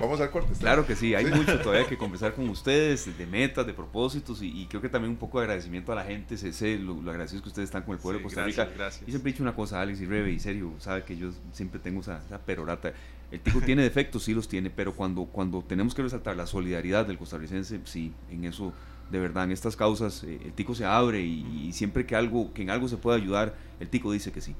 Vamos 0.00 0.20
al 0.20 0.30
corte. 0.30 0.52
Claro 0.58 0.86
que 0.86 0.96
sí, 0.96 1.14
hay 1.14 1.26
mucho 1.26 1.60
todavía 1.60 1.86
que 1.86 1.96
conversar 1.96 2.34
con 2.34 2.48
ustedes, 2.48 3.16
de 3.16 3.26
metas, 3.26 3.66
de 3.66 3.72
propósitos 3.72 4.40
y, 4.42 4.66
creo 4.66 4.80
que 4.80 4.88
también 4.88 5.10
un 5.12 5.16
poco 5.16 5.38
de 5.38 5.44
agradecimiento 5.44 5.92
a 5.92 5.94
la 5.94 6.04
gente. 6.04 6.36
Sé, 6.36 6.78
lo, 6.78 6.98
agradecido 7.08 7.42
que 7.42 7.48
ustedes 7.48 7.68
están 7.68 7.82
con 7.82 7.94
el 7.94 8.00
pueblo 8.00 8.18
de 8.18 8.24
Costa 8.24 8.44
Rica. 8.44 8.68
Y 9.06 9.10
siempre 9.10 9.30
he 9.30 9.32
dicho 9.32 9.42
una 9.42 9.54
cosa, 9.54 9.80
Alex 9.80 10.00
y 10.00 10.06
Rebe, 10.06 10.30
y 10.30 10.38
serio, 10.38 10.72
sabe 10.78 11.04
que 11.04 11.16
yo 11.16 11.30
siempre 11.52 11.80
tengo 11.80 12.00
esa, 12.00 12.20
perorata. 12.44 12.92
El 13.30 13.40
tico 13.40 13.60
tiene 13.60 13.82
defectos, 13.82 14.22
sí 14.22 14.34
los 14.34 14.48
tiene, 14.48 14.70
pero 14.70 14.94
cuando, 14.94 15.24
cuando 15.24 15.62
tenemos 15.62 15.94
que 15.94 16.02
resaltar 16.02 16.36
la 16.36 16.46
solidaridad 16.46 17.06
del 17.06 17.18
costarricense, 17.18 17.80
sí, 17.84 18.12
en 18.30 18.44
eso 18.44 18.72
de 19.10 19.20
verdad, 19.20 19.44
en 19.44 19.52
estas 19.52 19.76
causas 19.76 20.24
eh, 20.24 20.40
el 20.44 20.52
tico 20.52 20.74
se 20.74 20.84
abre 20.84 21.20
y, 21.20 21.72
siempre 21.72 22.06
que 22.06 22.16
algo 22.16 22.52
que 22.52 22.62
en 22.62 22.70
algo 22.70 22.88
se 22.88 22.96
pueda 22.96 23.16
ayudar, 23.16 23.54
el 23.80 23.88
tico 23.88 24.12
dice 24.12 24.32
que 24.32 24.40
sí. 24.40 24.54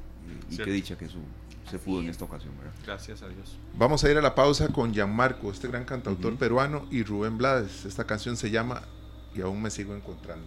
Y, 0.50 0.56
qué 0.56 0.70
dicha 0.70 0.96
que 0.96 1.06
eso 1.06 1.18
se 1.70 1.78
pudo 1.78 2.00
en 2.00 2.08
esta 2.08 2.24
ocasión. 2.24 2.52
Gracias 2.84 3.22
a 3.22 3.28
Dios. 3.28 3.56
Vamos 3.76 4.04
a 4.04 4.10
ir 4.10 4.16
a 4.16 4.22
la 4.22 4.34
pausa 4.34 4.68
con 4.68 4.92
Gianmarco, 4.92 5.50
este 5.50 5.68
gran 5.68 5.84
cantautor 5.84 6.36
peruano, 6.36 6.86
y 6.90 7.02
Rubén 7.02 7.38
Blades. 7.38 7.84
Esta 7.84 8.04
canción 8.04 8.36
se 8.36 8.50
llama 8.50 8.82
Y 9.34 9.40
aún 9.40 9.60
me 9.60 9.70
sigo 9.70 9.94
encontrando. 9.94 10.46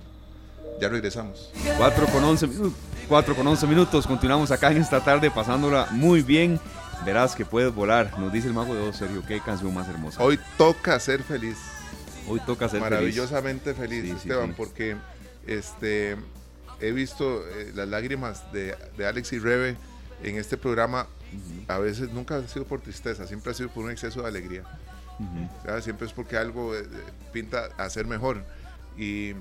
Ya 0.80 0.88
regresamos. 0.88 1.52
4 1.78 2.06
con 2.08 2.24
11 2.24 2.48
minutos. 2.48 2.74
4 3.08 3.36
con 3.36 3.48
11 3.48 3.68
minutos. 3.68 4.08
Continuamos 4.08 4.52
acá 4.52 4.72
en 4.72 4.78
esta 4.78 5.04
tarde 5.04 5.30
pasándola 5.30 5.88
muy 5.92 6.22
bien. 6.22 6.60
Verás 7.06 7.36
que 7.36 7.46
puedes 7.46 7.74
volar. 7.74 8.18
Nos 8.20 8.32
dice 8.32 8.48
el 8.48 8.54
mago 8.54 8.74
de 8.76 8.86
dos, 8.86 8.96
serio. 8.96 9.24
Qué 9.28 9.40
canción 9.42 9.74
más 9.74 9.88
hermosa. 9.90 10.24
Hoy 10.24 10.40
toca 10.58 11.00
ser 11.00 11.24
feliz. 11.24 11.58
Hoy 12.28 12.40
toca 12.46 12.70
ser 12.70 12.82
Maravillosamente 12.82 13.74
feliz, 13.74 14.04
Esteban, 14.06 14.54
porque 14.56 14.96
este, 15.48 16.16
he 16.82 16.92
visto 16.92 17.48
eh, 17.48 17.72
las 17.76 17.88
lágrimas 17.88 18.52
de, 18.52 18.76
de, 18.98 19.08
Alex 19.08 19.34
y 19.34 19.40
Rebe 19.40 19.78
en 20.24 20.38
este 20.38 20.58
programa. 20.58 21.08
A 21.68 21.78
veces 21.78 22.12
nunca 22.12 22.38
ha 22.38 22.48
sido 22.48 22.66
por 22.66 22.82
tristeza, 22.82 23.28
siempre 23.28 23.52
ha 23.52 23.54
sido 23.54 23.70
por 23.70 23.86
un 23.86 23.92
exceso 23.92 24.22
de 24.22 24.28
alegría. 24.28 24.64
Siempre 25.82 26.08
es 26.08 26.14
porque 26.14 26.38
algo 26.38 26.76
eh, 26.76 26.88
pinta 27.34 27.70
a 27.78 27.90
ser 27.90 28.08
mejor. 28.08 28.44
Y 28.98 29.34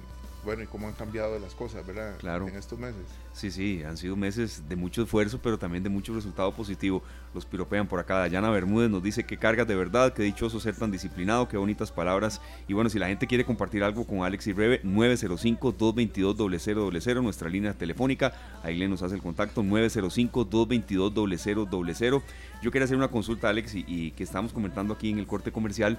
bueno, 0.45 0.63
y 0.63 0.67
cómo 0.67 0.87
han 0.89 0.95
cambiado 0.95 1.39
las 1.39 1.55
cosas, 1.55 1.87
¿verdad? 1.87 2.17
Claro. 2.19 2.49
En 2.49 2.57
estos 2.57 2.79
meses. 2.79 3.03
Sí, 3.33 3.51
sí, 3.51 3.83
han 3.85 3.97
sido 3.97 4.17
meses 4.17 4.69
de 4.69 4.77
mucho 4.77 5.03
esfuerzo, 5.03 5.41
pero 5.43 5.59
también 5.59 5.83
de 5.83 5.91
mucho 5.91 6.15
resultado 6.15 6.53
positivo. 6.53 7.03
Los 7.35 7.45
piropean 7.45 7.87
por 7.87 8.01
acá. 8.01 8.19
Dayana 8.19 8.51
Bermúdez 8.51 8.91
nos 8.91 9.03
dice 9.03 9.25
que 9.25 9.37
cargas 9.37 9.69
de 9.69 9.75
verdad, 9.75 10.13
qué 10.13 10.23
dichoso 10.23 10.61
ser 10.61 10.77
tan 10.77 10.91
disciplinado, 10.91 11.49
qué 11.49 11.57
bonitas 11.57 11.91
palabras. 11.93 12.41
Y 12.67 12.73
bueno, 12.73 12.91
si 12.91 12.99
la 12.99 13.09
gente 13.09 13.27
quiere 13.27 13.45
compartir 13.45 13.85
algo 13.85 14.07
con 14.07 14.23
Alex 14.23 14.47
y 14.49 14.53
Rebe, 14.53 14.83
905-222-0000, 14.83 17.23
nuestra 17.23 17.49
línea 17.49 17.73
telefónica. 17.75 18.33
Ahí 18.63 18.77
le 18.77 18.89
nos 18.89 19.03
hace 19.03 19.15
el 19.15 19.23
contacto, 19.23 19.63
905-222-0000. 19.63 22.23
Yo 22.63 22.71
quería 22.73 22.85
hacer 22.85 22.97
una 22.97 23.09
consulta, 23.09 23.49
Alex, 23.49 23.75
y, 23.75 23.85
y 23.87 24.11
que 24.13 24.25
estamos 24.25 24.53
comentando 24.53 24.95
aquí 24.95 25.11
en 25.11 25.19
el 25.19 25.27
corte 25.27 25.53
comercial 25.53 25.99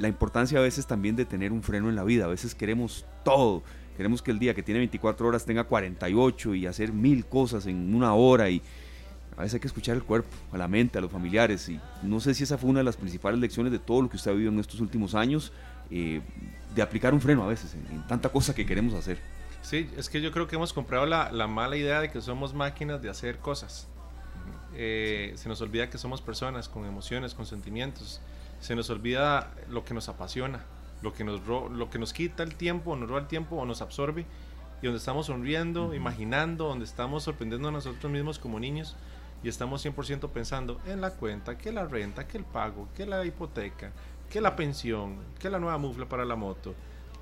la 0.00 0.08
importancia 0.08 0.58
a 0.58 0.62
veces 0.62 0.86
también 0.86 1.14
de 1.14 1.26
tener 1.26 1.52
un 1.52 1.62
freno 1.62 1.90
en 1.90 1.96
la 1.96 2.04
vida. 2.04 2.24
A 2.24 2.28
veces 2.28 2.54
queremos 2.54 3.04
todo. 3.22 3.62
Queremos 3.96 4.22
que 4.22 4.30
el 4.30 4.38
día 4.38 4.54
que 4.54 4.62
tiene 4.62 4.78
24 4.78 5.28
horas 5.28 5.44
tenga 5.44 5.64
48 5.64 6.54
y 6.54 6.66
hacer 6.66 6.92
mil 6.92 7.26
cosas 7.26 7.66
en 7.66 7.94
una 7.94 8.14
hora 8.14 8.48
y 8.48 8.62
a 9.36 9.42
veces 9.42 9.54
hay 9.54 9.60
que 9.60 9.66
escuchar 9.66 9.96
el 9.96 10.02
cuerpo, 10.02 10.30
a 10.52 10.58
la 10.58 10.68
mente, 10.68 10.96
a 10.96 11.02
los 11.02 11.10
familiares 11.10 11.68
y 11.68 11.78
no 12.02 12.18
sé 12.20 12.34
si 12.34 12.44
esa 12.44 12.56
fue 12.56 12.70
una 12.70 12.80
de 12.80 12.84
las 12.84 12.96
principales 12.96 13.38
lecciones 13.38 13.72
de 13.72 13.78
todo 13.78 14.02
lo 14.02 14.08
que 14.08 14.16
usted 14.16 14.30
ha 14.30 14.34
vivido 14.34 14.52
en 14.52 14.58
estos 14.58 14.80
últimos 14.80 15.14
años, 15.14 15.52
eh, 15.90 16.22
de 16.74 16.82
aplicar 16.82 17.12
un 17.12 17.20
freno 17.20 17.44
a 17.44 17.46
veces 17.46 17.74
en, 17.74 18.06
tanta 18.06 18.30
cosa 18.30 18.54
que 18.54 18.64
queremos 18.64 18.94
hacer. 18.94 19.18
Sí, 19.60 19.88
es 19.98 20.08
que 20.08 20.22
yo 20.22 20.32
creo 20.32 20.46
que 20.48 20.56
hemos 20.56 20.72
comprado 20.72 21.04
la, 21.04 21.30
la 21.30 21.46
mala 21.46 21.76
idea 21.76 22.00
de 22.00 22.10
que 22.10 22.22
somos 22.22 22.54
máquinas 22.54 23.02
de 23.02 23.10
hacer 23.10 23.38
cosas. 23.38 23.86
Eh, 24.74 25.34
se 25.36 25.48
nos 25.48 25.60
olvida 25.60 25.90
que 25.90 25.98
somos 25.98 26.22
personas 26.22 26.70
con 26.70 26.86
emociones, 26.86 27.34
con 27.34 27.44
sentimientos 27.44 28.20
se 28.60 28.76
nos 28.76 28.90
olvida 28.90 29.52
lo 29.68 29.84
que 29.84 29.94
nos 29.94 30.08
apasiona. 30.08 30.64
lo 31.02 31.14
que 31.14 31.24
nos, 31.24 31.40
lo 31.46 31.88
que 31.88 31.98
nos 31.98 32.12
quita 32.12 32.42
el 32.42 32.54
tiempo, 32.54 32.94
nos 32.94 33.08
roba 33.08 33.20
el 33.20 33.26
tiempo 33.26 33.56
o 33.56 33.64
nos 33.64 33.80
absorbe, 33.80 34.26
y 34.82 34.86
donde 34.86 34.98
estamos 34.98 35.26
sonriendo, 35.26 35.94
imaginando, 35.94 36.68
donde 36.68 36.84
estamos 36.84 37.22
sorprendiendo 37.22 37.68
a 37.68 37.72
nosotros 37.72 38.10
mismos 38.10 38.38
como 38.38 38.60
niños 38.60 38.96
y 39.42 39.48
estamos 39.48 39.84
100% 39.84 40.28
pensando 40.30 40.80
en 40.86 41.00
la 41.00 41.10
cuenta, 41.10 41.56
que 41.56 41.72
la 41.72 41.86
renta, 41.86 42.26
que 42.26 42.38
el 42.38 42.44
pago, 42.44 42.88
que 42.94 43.06
la 43.06 43.24
hipoteca, 43.24 43.92
que 44.28 44.40
la 44.40 44.56
pensión, 44.56 45.16
que 45.38 45.50
la 45.50 45.58
nueva 45.58 45.78
mufla 45.78 46.06
para 46.06 46.24
la 46.24 46.36
moto. 46.36 46.74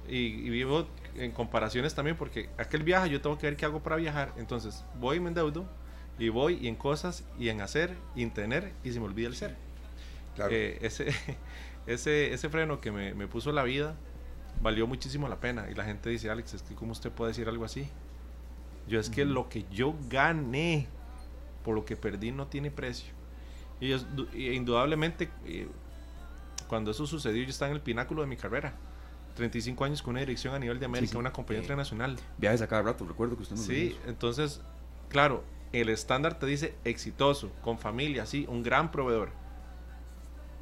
Y, 0.08 0.48
vivo 0.48 0.86
en 1.16 1.32
comparaciones 1.32 1.94
también 1.94 2.16
porque 2.16 2.48
aquel 2.56 2.82
viaje 2.82 3.10
yo 3.10 3.20
tengo 3.20 3.36
que 3.38 3.46
ver 3.46 3.56
qué 3.56 3.66
hago 3.66 3.80
para 3.80 3.96
viajar. 3.96 4.32
Entonces 4.36 4.84
voy 4.98 5.18
y 5.18 5.20
me 5.20 5.28
endeudo 5.28 5.66
y 6.18 6.28
voy 6.30 6.58
y 6.60 6.68
en 6.68 6.76
cosas 6.76 7.24
y 7.38 7.50
en 7.50 7.60
hacer 7.60 7.96
y 8.16 8.22
en 8.22 8.30
tener 8.30 8.72
y 8.84 8.92
se 8.92 9.00
me 9.00 9.06
olvida 9.06 9.28
el 9.28 9.36
ser. 9.36 9.67
Eh, 10.50 10.78
ese, 10.82 11.08
ese, 11.86 12.32
ese 12.32 12.48
freno 12.48 12.80
que 12.80 12.92
me, 12.92 13.14
me, 13.14 13.26
puso 13.26 13.52
la 13.52 13.62
vida 13.62 13.96
valió 14.60 14.86
muchísimo 14.86 15.28
la 15.28 15.40
pena. 15.40 15.68
Y 15.70 15.74
la 15.74 15.84
gente 15.84 16.10
dice, 16.10 16.30
Alex, 16.30 16.54
es 16.54 16.62
que 16.62 16.74
¿cómo 16.74 16.92
usted 16.92 17.10
puede 17.10 17.30
decir 17.30 17.48
algo 17.48 17.64
así? 17.64 17.88
Yo 18.86 18.98
es 18.98 19.10
que 19.10 19.24
lo 19.24 19.48
que 19.48 19.64
yo 19.70 19.94
gané 20.08 20.86
por 21.62 21.74
lo 21.74 21.84
que 21.84 21.96
perdí 21.96 22.32
no 22.32 22.46
tiene 22.46 22.70
precio. 22.70 23.12
Y, 23.80 23.92
indudablemente, 24.54 25.28
eh, 25.46 25.68
cuando 26.66 26.90
eso 26.90 27.06
sucedió, 27.06 27.42
yo 27.42 27.50
estaba 27.50 27.70
en 27.70 27.76
el 27.76 27.82
pináculo 27.82 28.22
de 28.22 28.28
mi 28.28 28.36
carrera. 28.36 28.74
35 29.34 29.84
años 29.84 30.02
con 30.02 30.12
una 30.12 30.20
dirección 30.20 30.54
a 30.54 30.58
nivel 30.58 30.80
de 30.80 30.86
América, 30.86 31.16
una 31.16 31.32
compañía 31.32 31.62
internacional. 31.62 32.16
Viajes 32.38 32.60
a 32.60 32.66
cada 32.66 32.82
rato, 32.82 33.06
recuerdo 33.06 33.36
que 33.36 33.42
usted 33.42 33.54
nos 33.54 33.66
Sí, 33.66 33.96
entonces, 34.06 34.60
claro, 35.08 35.44
el 35.72 35.90
estándar 35.90 36.40
te 36.40 36.46
dice 36.46 36.74
exitoso, 36.84 37.52
con 37.62 37.78
familia, 37.78 38.26
sí, 38.26 38.46
un 38.48 38.64
gran 38.64 38.90
proveedor. 38.90 39.30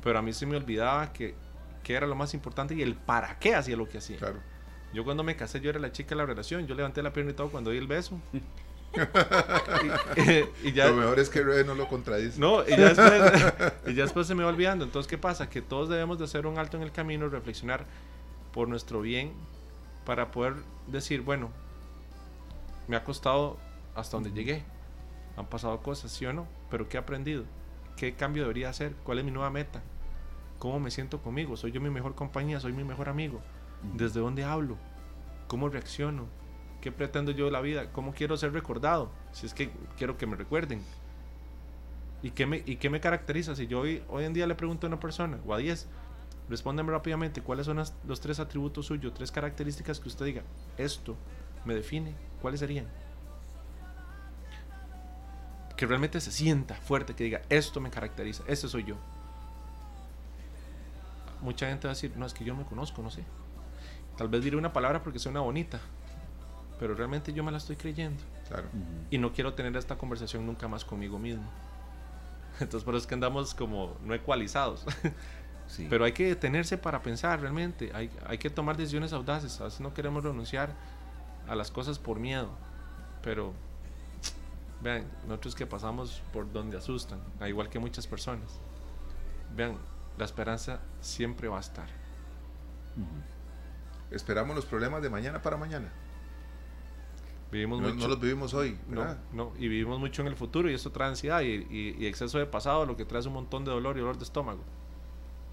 Pero 0.06 0.20
a 0.20 0.22
mí 0.22 0.32
se 0.32 0.46
me 0.46 0.56
olvidaba 0.56 1.12
que, 1.12 1.34
que 1.82 1.94
era 1.94 2.06
lo 2.06 2.14
más 2.14 2.32
importante 2.32 2.76
y 2.76 2.82
el 2.82 2.94
para 2.94 3.40
qué 3.40 3.56
hacía 3.56 3.76
lo 3.76 3.88
que 3.88 3.98
hacía. 3.98 4.18
Claro. 4.18 4.38
Yo 4.94 5.04
cuando 5.04 5.24
me 5.24 5.34
casé, 5.34 5.60
yo 5.60 5.68
era 5.68 5.80
la 5.80 5.90
chica 5.90 6.10
de 6.10 6.14
la 6.14 6.26
relación, 6.26 6.64
yo 6.68 6.76
levanté 6.76 7.02
la 7.02 7.12
pierna 7.12 7.32
y 7.32 7.34
todo 7.34 7.50
cuando 7.50 7.72
di 7.72 7.78
el 7.78 7.88
beso. 7.88 8.20
y, 10.62 10.70
ya, 10.70 10.86
lo 10.86 10.94
mejor 10.94 11.18
es 11.18 11.28
que 11.28 11.42
no 11.64 11.74
lo 11.74 11.88
contradice. 11.88 12.38
No, 12.38 12.62
y 12.62 12.70
ya, 12.70 12.94
después, 12.94 13.72
y 13.88 13.94
ya 13.94 14.04
después 14.04 14.28
se 14.28 14.36
me 14.36 14.44
va 14.44 14.50
olvidando. 14.50 14.84
Entonces, 14.84 15.10
¿qué 15.10 15.18
pasa? 15.18 15.50
Que 15.50 15.60
todos 15.60 15.88
debemos 15.88 16.20
de 16.20 16.24
hacer 16.26 16.46
un 16.46 16.56
alto 16.56 16.76
en 16.76 16.84
el 16.84 16.92
camino, 16.92 17.28
reflexionar 17.28 17.84
por 18.52 18.68
nuestro 18.68 19.00
bien 19.00 19.32
para 20.04 20.30
poder 20.30 20.54
decir, 20.86 21.22
bueno, 21.22 21.50
me 22.86 22.94
ha 22.94 23.02
costado 23.02 23.58
hasta 23.96 24.18
donde 24.18 24.30
llegué. 24.30 24.62
Han 25.36 25.46
pasado 25.46 25.82
cosas, 25.82 26.12
sí 26.12 26.26
o 26.26 26.32
no, 26.32 26.46
pero 26.70 26.88
¿qué 26.88 26.96
he 26.96 27.00
aprendido? 27.00 27.42
¿Qué 27.96 28.14
cambio 28.14 28.44
debería 28.44 28.68
hacer? 28.68 28.92
¿Cuál 29.02 29.18
es 29.18 29.24
mi 29.24 29.32
nueva 29.32 29.50
meta? 29.50 29.82
¿Cómo 30.58 30.80
me 30.80 30.90
siento 30.90 31.20
conmigo? 31.20 31.56
¿Soy 31.56 31.72
yo 31.72 31.80
mi 31.80 31.90
mejor 31.90 32.14
compañía? 32.14 32.60
¿Soy 32.60 32.72
mi 32.72 32.84
mejor 32.84 33.08
amigo? 33.08 33.40
¿Desde 33.94 34.20
dónde 34.20 34.44
hablo? 34.44 34.76
¿Cómo 35.48 35.68
reacciono? 35.68 36.26
¿Qué 36.80 36.92
pretendo 36.92 37.32
yo 37.32 37.46
de 37.46 37.50
la 37.50 37.60
vida? 37.60 37.92
¿Cómo 37.92 38.14
quiero 38.14 38.36
ser 38.36 38.52
recordado? 38.52 39.10
Si 39.32 39.46
es 39.46 39.54
que 39.54 39.70
quiero 39.98 40.16
que 40.16 40.26
me 40.26 40.36
recuerden. 40.36 40.82
¿Y 42.22 42.30
qué 42.30 42.46
me, 42.46 42.62
y 42.64 42.76
qué 42.76 42.90
me 42.90 43.00
caracteriza? 43.00 43.54
Si 43.54 43.66
yo 43.66 43.80
hoy, 43.80 44.02
hoy 44.08 44.24
en 44.24 44.32
día 44.32 44.46
le 44.46 44.54
pregunto 44.54 44.86
a 44.86 44.88
una 44.88 44.98
persona 44.98 45.38
o 45.46 45.52
a 45.52 45.58
10, 45.58 45.86
respóndeme 46.48 46.90
rápidamente 46.90 47.42
cuáles 47.42 47.66
son 47.66 47.82
los 48.06 48.20
tres 48.20 48.40
atributos 48.40 48.86
suyos, 48.86 49.12
tres 49.14 49.30
características 49.30 50.00
que 50.00 50.08
usted 50.08 50.24
diga, 50.26 50.42
esto 50.78 51.16
me 51.64 51.74
define, 51.74 52.14
¿cuáles 52.40 52.60
serían? 52.60 52.86
Que 55.76 55.86
realmente 55.86 56.20
se 56.20 56.32
sienta 56.32 56.74
fuerte, 56.74 57.14
que 57.14 57.24
diga, 57.24 57.42
esto 57.48 57.80
me 57.80 57.90
caracteriza, 57.90 58.42
este 58.46 58.68
soy 58.68 58.84
yo. 58.84 58.96
Mucha 61.40 61.68
gente 61.68 61.86
va 61.86 61.92
a 61.92 61.94
decir, 61.94 62.12
no, 62.16 62.26
es 62.26 62.34
que 62.34 62.44
yo 62.44 62.54
me 62.54 62.64
conozco, 62.64 63.02
no 63.02 63.10
sé. 63.10 63.24
Tal 64.16 64.28
vez 64.28 64.42
diré 64.42 64.56
una 64.56 64.72
palabra 64.72 65.02
porque 65.02 65.18
suena 65.18 65.40
bonita, 65.40 65.80
pero 66.78 66.94
realmente 66.94 67.32
yo 67.32 67.44
me 67.44 67.52
la 67.52 67.58
estoy 67.58 67.76
creyendo. 67.76 68.22
Claro. 68.48 68.68
Y 69.10 69.18
no 69.18 69.32
quiero 69.32 69.54
tener 69.54 69.76
esta 69.76 69.96
conversación 69.96 70.46
nunca 70.46 70.68
más 70.68 70.84
conmigo 70.84 71.18
mismo. 71.18 71.44
Entonces 72.60 72.84
por 72.84 72.94
eso 72.94 73.02
es 73.02 73.06
que 73.06 73.14
andamos 73.14 73.54
como 73.54 73.96
no 74.04 74.14
ecualizados. 74.14 74.84
Sí. 75.68 75.88
Pero 75.90 76.04
hay 76.04 76.12
que 76.12 76.28
detenerse 76.28 76.78
para 76.78 77.02
pensar 77.02 77.40
realmente. 77.40 77.90
Hay, 77.92 78.08
hay 78.24 78.38
que 78.38 78.48
tomar 78.48 78.76
decisiones 78.76 79.12
audaces. 79.12 79.60
A 79.60 79.64
veces 79.64 79.80
no 79.80 79.92
queremos 79.92 80.22
renunciar 80.22 80.70
a 81.48 81.56
las 81.56 81.72
cosas 81.72 81.98
por 81.98 82.20
miedo. 82.20 82.50
Pero 83.20 83.52
vean, 84.80 85.04
nosotros 85.26 85.56
que 85.56 85.66
pasamos 85.66 86.22
por 86.32 86.52
donde 86.52 86.76
asustan, 86.76 87.18
al 87.40 87.48
igual 87.48 87.68
que 87.68 87.78
muchas 87.78 88.06
personas. 88.06 88.60
Vean, 89.56 89.76
la 90.18 90.24
esperanza 90.24 90.80
siempre 91.00 91.48
va 91.48 91.58
a 91.58 91.60
estar. 91.60 91.88
Esperamos 94.10 94.56
los 94.56 94.64
problemas 94.64 95.02
de 95.02 95.10
mañana 95.10 95.42
para 95.42 95.56
mañana. 95.56 95.90
Vivimos 97.50 97.80
no, 97.80 97.88
mucho, 97.88 98.00
no 98.00 98.08
los 98.08 98.20
vivimos 98.20 98.54
hoy. 98.54 98.78
No, 98.88 99.16
no, 99.32 99.52
y 99.58 99.68
vivimos 99.68 99.98
mucho 99.98 100.22
en 100.22 100.28
el 100.28 100.36
futuro 100.36 100.70
y 100.70 100.74
eso 100.74 100.90
trae 100.90 101.08
ansiedad 101.08 101.42
y, 101.42 101.66
y, 101.70 102.06
exceso 102.06 102.38
de 102.38 102.46
pasado, 102.46 102.86
lo 102.86 102.96
que 102.96 103.04
trae 103.04 103.20
es 103.20 103.26
un 103.26 103.34
montón 103.34 103.64
de 103.64 103.70
dolor 103.70 103.96
y 103.96 104.00
dolor 104.00 104.18
de 104.18 104.24
estómago. 104.24 104.62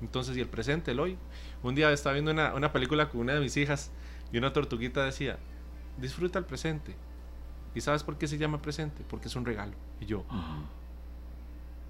Entonces, 0.02 0.36
y 0.36 0.42
el 0.42 0.48
presente, 0.48 0.92
el 0.92 1.00
hoy. 1.00 1.18
Un 1.62 1.76
día 1.76 1.92
estaba 1.92 2.14
viendo 2.14 2.32
una, 2.32 2.54
una 2.56 2.74
película 2.74 3.10
con 3.10 3.22
una 3.22 3.34
de 3.34 3.40
mis 3.40 3.56
hijas 3.58 3.92
y 4.32 4.38
una 4.38 4.52
tortuguita 4.52 5.06
decía, 5.06 5.38
disfruta 5.98 6.40
el 6.40 6.46
presente. 6.46 6.96
¿Y 7.76 7.82
sabes 7.82 8.04
por 8.04 8.18
qué 8.18 8.28
se 8.28 8.38
llama 8.38 8.62
presente? 8.62 9.04
Porque 9.10 9.28
es 9.28 9.36
un 9.36 9.46
regalo. 9.46 9.74
Y 10.00 10.06
yo, 10.06 10.26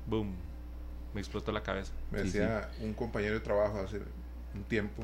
boom, 0.07 0.35
me 1.13 1.21
explotó 1.21 1.51
la 1.51 1.63
cabeza. 1.63 1.93
Me 2.11 2.23
decía 2.23 2.69
un 2.81 2.93
compañero 2.93 3.33
de 3.35 3.39
trabajo 3.39 3.79
hace 3.79 4.01
un 4.53 4.63
tiempo, 4.63 5.03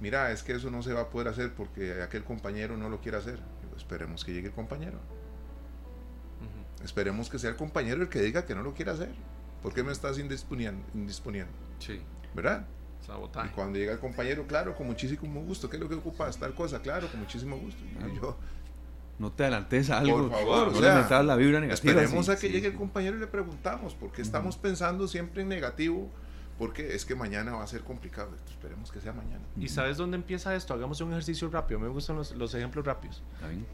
mira, 0.00 0.32
es 0.32 0.42
que 0.42 0.52
eso 0.52 0.70
no 0.70 0.82
se 0.82 0.92
va 0.92 1.02
a 1.02 1.10
poder 1.10 1.28
hacer 1.28 1.52
porque 1.52 2.02
aquel 2.02 2.24
compañero 2.24 2.76
no 2.76 2.88
lo 2.88 3.00
quiere 3.00 3.18
hacer. 3.18 3.38
esperemos 3.76 4.24
que 4.24 4.32
llegue 4.32 4.48
el 4.48 4.54
compañero. 4.54 4.98
Esperemos 6.82 7.28
que 7.28 7.38
sea 7.38 7.50
el 7.50 7.56
compañero 7.56 8.02
el 8.02 8.08
que 8.08 8.22
diga 8.22 8.46
que 8.46 8.54
no 8.54 8.62
lo 8.62 8.72
quiere 8.72 8.90
hacer. 8.90 9.10
¿Por 9.62 9.74
qué 9.74 9.82
me 9.82 9.92
estás 9.92 10.18
indisponiendo? 10.18 10.82
indisponiendo? 10.94 11.52
Sí. 11.78 12.00
¿Verdad? 12.34 12.64
Sabotaje. 13.06 13.48
Y 13.48 13.50
cuando 13.50 13.78
llega 13.78 13.92
el 13.92 13.98
compañero, 13.98 14.46
claro, 14.46 14.74
con 14.74 14.86
muchísimo 14.86 15.42
gusto. 15.42 15.68
¿Qué 15.68 15.76
es 15.76 15.82
lo 15.82 15.88
que 15.88 15.96
ocupas? 15.96 16.38
Tal 16.38 16.54
cosa, 16.54 16.80
claro, 16.80 17.08
con 17.10 17.20
muchísimo 17.20 17.58
gusto. 17.58 17.82
Y 17.84 18.16
yo, 18.16 18.36
no 19.20 19.30
te 19.30 19.42
adelantes 19.44 19.90
a 19.90 19.98
algo. 19.98 20.28
Por 20.28 20.30
favor, 20.30 20.72
no 20.72 20.78
o 20.78 20.80
sea, 20.80 21.20
le 21.20 21.26
la 21.26 21.36
vibra 21.36 21.60
negativa. 21.60 21.92
Esperemos 21.92 22.30
a 22.30 22.36
que 22.38 22.48
llegue 22.48 22.68
el 22.68 22.74
compañero 22.74 23.18
y 23.18 23.20
le 23.20 23.26
preguntamos, 23.26 23.94
¿por 23.94 24.10
qué 24.10 24.22
estamos 24.22 24.56
pensando 24.56 25.06
siempre 25.06 25.42
en 25.42 25.48
negativo? 25.48 26.08
Porque 26.58 26.94
es 26.94 27.04
que 27.04 27.14
mañana 27.14 27.52
va 27.52 27.62
a 27.62 27.66
ser 27.66 27.82
complicado. 27.82 28.30
Esperemos 28.48 28.90
que 28.90 29.00
sea 29.00 29.12
mañana. 29.12 29.44
¿Y 29.58 29.68
sabes 29.68 29.98
dónde 29.98 30.16
empieza 30.16 30.54
esto? 30.54 30.72
Hagamos 30.72 31.00
un 31.02 31.10
ejercicio 31.10 31.50
rápido. 31.50 31.78
Me 31.78 31.88
gustan 31.88 32.16
los, 32.16 32.32
los 32.32 32.54
ejemplos 32.54 32.84
rápidos. 32.86 33.22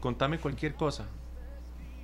Contame 0.01 0.37
cualquier 0.37 0.75
cosa. 0.75 1.05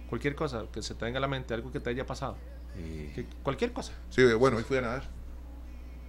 Cualquier 0.07 0.35
cosa 0.35 0.63
que 0.71 0.81
se 0.81 0.95
te 0.95 1.03
venga 1.03 1.17
a 1.17 1.21
la 1.21 1.27
mente, 1.27 1.53
algo 1.53 1.69
que 1.71 1.81
te 1.81 1.89
haya 1.89 2.05
pasado. 2.05 2.37
Eh, 2.77 3.11
Que- 3.13 3.25
cualquier 3.43 3.73
cosa. 3.73 3.91
Sí, 4.09 4.23
bueno, 4.33 4.55
hoy 4.57 4.63
fui 4.63 4.77
a 4.77 4.81
nadar. 4.81 5.03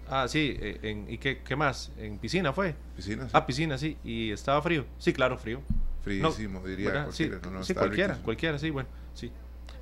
Ah, 0.09 0.26
sí. 0.28 0.57
eh, 0.61 0.78
en- 0.82 1.11
¿Y 1.11 1.18
qué, 1.18 1.43
qué 1.43 1.57
más? 1.57 1.91
¿En 1.97 2.18
piscina 2.18 2.53
fue? 2.53 2.74
Piscina, 2.97 3.24
sí. 3.24 3.30
Ah, 3.32 3.45
piscina, 3.47 3.76
sí. 3.78 3.97
¿Y 4.05 4.30
estaba 4.30 4.61
frío? 4.62 4.85
Sí, 4.99 5.12
claro, 5.12 5.37
frío. 5.39 5.62
Fríísimo, 6.05 6.61
diría 6.66 6.92
¿verdad? 6.92 7.11
Sí, 7.12 7.28
cualquiera. 7.28 7.50
No, 7.50 7.59
no, 7.59 7.64
sí, 7.64 7.74
cualquiera, 7.74 8.09
riquísimo. 8.09 8.24
cualquiera, 8.24 8.59
sí, 8.59 8.70
bueno, 8.70 8.88
sí. 9.14 9.32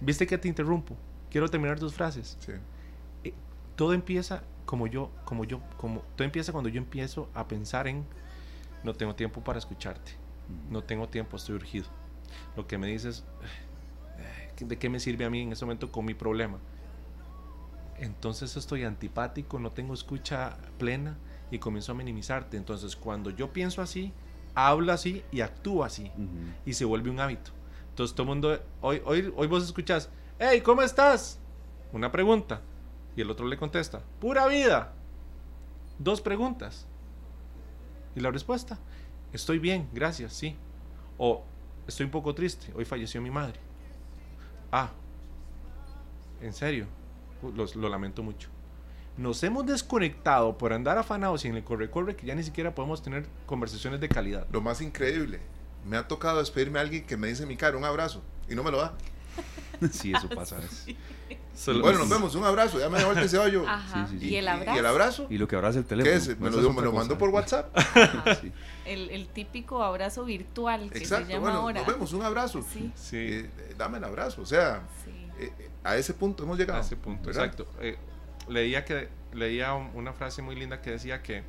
¿Viste 0.00 0.26
que 0.26 0.38
te 0.38 0.48
interrumpo? 0.48 0.96
Quiero 1.30 1.48
terminar 1.48 1.78
tus 1.78 1.92
frases. 1.92 2.36
Sí. 2.40 2.52
Eh, 3.24 3.34
todo 3.76 3.92
empieza 3.92 4.44
como 4.64 4.86
yo, 4.86 5.10
como 5.24 5.44
yo, 5.44 5.60
como 5.76 6.00
todo 6.16 6.24
empieza 6.24 6.52
cuando 6.52 6.70
yo 6.70 6.78
empiezo 6.78 7.28
a 7.34 7.48
pensar 7.48 7.88
en 7.88 8.06
no 8.84 8.94
tengo 8.94 9.14
tiempo 9.14 9.42
para 9.42 9.58
escucharte, 9.58 10.12
no 10.70 10.82
tengo 10.82 11.08
tiempo, 11.08 11.36
estoy 11.36 11.56
urgido. 11.56 11.86
Lo 12.56 12.66
que 12.66 12.78
me 12.78 12.86
dices, 12.86 13.24
"Ay, 14.18 14.66
¿de 14.66 14.78
qué 14.78 14.88
me 14.88 15.00
sirve 15.00 15.24
a 15.24 15.30
mí 15.30 15.40
en 15.42 15.52
ese 15.52 15.64
momento 15.64 15.90
con 15.90 16.04
mi 16.04 16.14
problema? 16.14 16.58
Entonces 17.96 18.56
estoy 18.56 18.84
antipático, 18.84 19.58
no 19.58 19.70
tengo 19.70 19.94
escucha 19.94 20.56
plena 20.78 21.18
y 21.50 21.58
comienzo 21.58 21.92
a 21.92 21.94
minimizarte. 21.94 22.56
Entonces 22.56 22.96
cuando 22.96 23.30
yo 23.30 23.52
pienso 23.52 23.82
así, 23.82 24.12
hablo 24.54 24.92
así 24.92 25.24
y 25.30 25.40
actúo 25.40 25.84
así 25.84 26.10
y 26.64 26.74
se 26.74 26.84
vuelve 26.84 27.10
un 27.10 27.20
hábito. 27.20 27.50
Entonces 27.90 28.14
todo 28.14 28.24
el 28.24 28.28
mundo, 28.28 28.60
hoy, 28.80 29.02
hoy, 29.04 29.32
hoy 29.36 29.46
vos 29.46 29.64
escuchás, 29.64 30.08
hey, 30.38 30.60
¿cómo 30.60 30.82
estás? 30.82 31.38
Una 31.92 32.10
pregunta. 32.10 32.60
Y 33.14 33.20
el 33.20 33.30
otro 33.30 33.46
le 33.46 33.56
contesta, 33.56 34.02
pura 34.20 34.46
vida. 34.46 34.92
Dos 35.98 36.20
preguntas. 36.20 36.86
Y 38.14 38.20
la 38.20 38.30
respuesta, 38.30 38.78
estoy 39.32 39.58
bien, 39.58 39.88
gracias, 39.92 40.32
sí. 40.32 40.56
O 41.18 41.44
estoy 41.86 42.06
un 42.06 42.12
poco 42.12 42.34
triste, 42.34 42.72
hoy 42.74 42.84
falleció 42.84 43.20
mi 43.20 43.30
madre. 43.30 43.60
Ah, 44.70 44.90
en 46.40 46.52
serio, 46.52 46.86
lo 47.74 47.88
lamento 47.88 48.22
mucho. 48.22 48.48
Nos 49.16 49.42
hemos 49.42 49.66
desconectado 49.66 50.56
por 50.56 50.72
andar 50.72 50.96
afanados 50.96 51.44
y 51.44 51.48
en 51.48 51.56
el 51.56 51.64
corre-corre 51.64 52.16
que 52.16 52.26
ya 52.26 52.34
ni 52.34 52.42
siquiera 52.42 52.74
podemos 52.74 53.02
tener 53.02 53.26
conversaciones 53.46 54.00
de 54.00 54.08
calidad. 54.08 54.46
Lo 54.50 54.60
más 54.62 54.80
increíble, 54.80 55.40
me 55.86 55.96
ha 55.96 56.08
tocado 56.08 56.38
despedirme 56.38 56.78
a 56.78 56.82
alguien 56.82 57.04
que 57.04 57.16
me 57.16 57.28
dice 57.28 57.44
mi 57.44 57.56
cara, 57.56 57.76
un 57.76 57.84
abrazo, 57.84 58.22
y 58.48 58.54
no 58.54 58.62
me 58.62 58.70
lo 58.70 58.78
da. 58.78 58.94
sí, 59.92 60.12
eso 60.14 60.28
pasa. 60.28 60.56
bueno, 61.80 61.98
nos 61.98 62.08
vemos, 62.08 62.34
un 62.34 62.44
abrazo, 62.44 62.78
ya 62.78 62.88
me 62.88 62.98
dejó 62.98 63.12
el 63.12 63.36
hoyo. 63.38 63.68
Ajá. 63.68 64.08
¿Y 64.18 64.36
el 64.36 64.48
abrazo? 64.48 64.74
¿Y 64.74 64.78
el 64.78 64.86
abrazo? 64.86 65.26
Y 65.30 65.38
lo 65.38 65.48
que 65.48 65.56
abraza 65.56 65.78
el 65.78 65.84
teléfono. 65.84 66.12
¿Qué 66.12 66.32
es? 66.32 66.38
Me, 66.38 66.50
lo, 66.50 66.72
me 66.72 66.82
lo 66.82 66.92
mandó 66.92 67.18
por 67.18 67.30
WhatsApp. 67.30 67.76
el, 68.86 69.10
el, 69.10 69.28
típico 69.28 69.82
abrazo 69.82 70.24
virtual 70.24 70.90
que 70.90 70.98
Exacto, 70.98 71.26
se 71.26 71.32
llama 71.32 71.44
bueno, 71.44 71.58
ahora. 71.60 71.80
Nos 71.80 71.88
vemos, 71.88 72.12
un 72.12 72.22
abrazo. 72.22 72.62
Sí. 72.62 72.92
sí. 72.94 73.16
Eh, 73.16 73.74
dame 73.76 73.98
el 73.98 74.04
abrazo, 74.04 74.42
o 74.42 74.46
sea, 74.46 74.82
eh, 75.38 75.52
a 75.84 75.96
ese 75.96 76.14
punto 76.14 76.44
hemos 76.44 76.58
llegado. 76.58 76.80
A 76.80 76.82
ese 76.82 76.96
punto, 76.96 77.30
exacto. 77.30 77.66
Eh, 77.80 77.96
leía, 78.48 78.84
que, 78.84 79.08
leía 79.32 79.74
una 79.74 80.12
frase 80.12 80.42
muy 80.42 80.56
linda 80.56 80.80
que 80.80 80.90
decía 80.90 81.22
que 81.22 81.42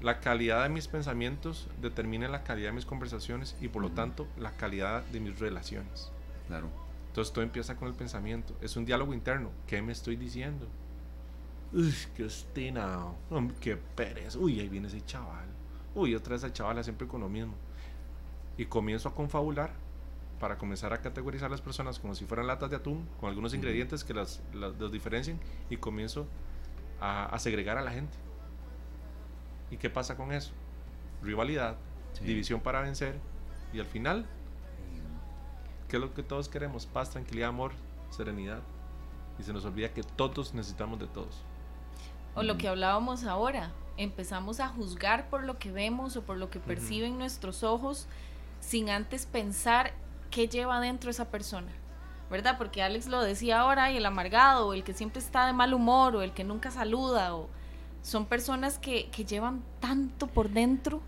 la 0.00 0.20
calidad 0.20 0.64
de 0.64 0.68
mis 0.68 0.88
pensamientos 0.88 1.68
determina 1.80 2.28
la 2.28 2.42
calidad 2.42 2.70
de 2.70 2.74
mis 2.74 2.86
conversaciones 2.86 3.56
y 3.60 3.68
por 3.68 3.82
lo 3.82 3.90
tanto 3.90 4.26
la 4.36 4.52
calidad 4.52 5.04
de 5.04 5.20
mis 5.20 5.38
relaciones. 5.38 6.10
Claro. 6.48 6.68
Entonces 7.08 7.32
todo 7.32 7.44
empieza 7.44 7.76
con 7.76 7.88
el 7.88 7.94
pensamiento. 7.94 8.56
Es 8.60 8.76
un 8.76 8.84
diálogo 8.84 9.14
interno. 9.14 9.50
¿Qué 9.66 9.80
me 9.82 9.92
estoy 9.92 10.16
diciendo? 10.16 10.66
Uy, 11.72 11.94
qué 12.16 12.24
ostinado. 12.24 13.14
Qué 13.60 13.76
pereza. 13.76 14.38
Uy, 14.38 14.60
ahí 14.60 14.68
viene 14.68 14.88
ese 14.88 15.04
chaval. 15.04 15.46
Uy, 15.94 16.14
otra 16.14 16.32
vez 16.32 16.42
esa 16.42 16.52
chavala 16.52 16.82
siempre 16.82 17.06
con 17.06 17.20
lo 17.20 17.28
mismo. 17.28 17.54
Y 18.56 18.66
comienzo 18.66 19.08
a 19.08 19.14
confabular 19.14 19.72
para 20.42 20.58
comenzar 20.58 20.92
a 20.92 21.00
categorizar 21.00 21.46
a 21.46 21.50
las 21.50 21.60
personas 21.60 22.00
como 22.00 22.16
si 22.16 22.24
fueran 22.24 22.48
latas 22.48 22.68
de 22.68 22.74
atún, 22.74 23.08
con 23.20 23.28
algunos 23.28 23.54
ingredientes 23.54 24.02
que 24.02 24.12
las, 24.12 24.42
las, 24.52 24.90
diferencien, 24.90 25.38
y 25.70 25.76
comienzo 25.76 26.26
a, 27.00 27.26
a 27.26 27.38
segregar 27.38 27.78
a 27.78 27.80
la 27.80 27.92
gente. 27.92 28.18
¿Y 29.70 29.76
qué 29.76 29.88
pasa 29.88 30.16
con 30.16 30.32
eso? 30.32 30.50
Rivalidad, 31.22 31.76
división 32.24 32.60
para 32.60 32.80
vencer 32.80 33.20
y 33.72 33.78
al 33.78 33.86
final, 33.86 34.26
¿qué 35.88 35.98
es 35.98 36.02
lo 36.02 36.12
que 36.12 36.24
todos 36.24 36.48
queremos? 36.48 36.86
Paz, 36.86 37.10
tranquilidad, 37.10 37.50
amor, 37.50 37.70
serenidad. 38.10 38.62
Y 39.38 39.44
se 39.44 39.52
nos 39.52 39.64
olvida 39.64 39.94
que 39.94 40.02
todos 40.02 40.54
necesitamos 40.54 40.98
de 40.98 41.06
todos. 41.06 41.40
O 42.34 42.42
lo 42.42 42.58
que 42.58 42.66
hablábamos 42.66 43.22
ahora, 43.22 43.70
empezamos 43.96 44.58
a 44.58 44.66
juzgar 44.66 45.30
por 45.30 45.44
lo 45.44 45.60
que 45.60 45.70
vemos 45.70 46.16
o 46.16 46.22
por 46.22 46.36
lo 46.36 46.50
que 46.50 46.58
perciben 46.58 47.16
nuestros 47.16 47.62
ojos 47.62 48.08
sin 48.58 48.90
antes 48.90 49.26
pensar 49.26 49.92
qué 50.32 50.48
lleva 50.48 50.80
dentro 50.80 51.10
esa 51.10 51.30
persona. 51.30 51.70
¿Verdad? 52.28 52.56
Porque 52.58 52.82
Alex 52.82 53.06
lo 53.06 53.22
decía 53.22 53.60
ahora, 53.60 53.92
y 53.92 53.98
el 53.98 54.06
amargado, 54.06 54.68
o 54.68 54.72
el 54.72 54.82
que 54.82 54.94
siempre 54.94 55.20
está 55.20 55.46
de 55.46 55.52
mal 55.52 55.74
humor, 55.74 56.16
o 56.16 56.22
el 56.22 56.32
que 56.32 56.44
nunca 56.44 56.70
saluda, 56.70 57.36
o 57.36 57.48
son 58.02 58.26
personas 58.26 58.78
que, 58.78 59.10
llevan 59.28 59.62
tanto 59.80 60.26
por 60.26 60.50
dentro 60.50 61.00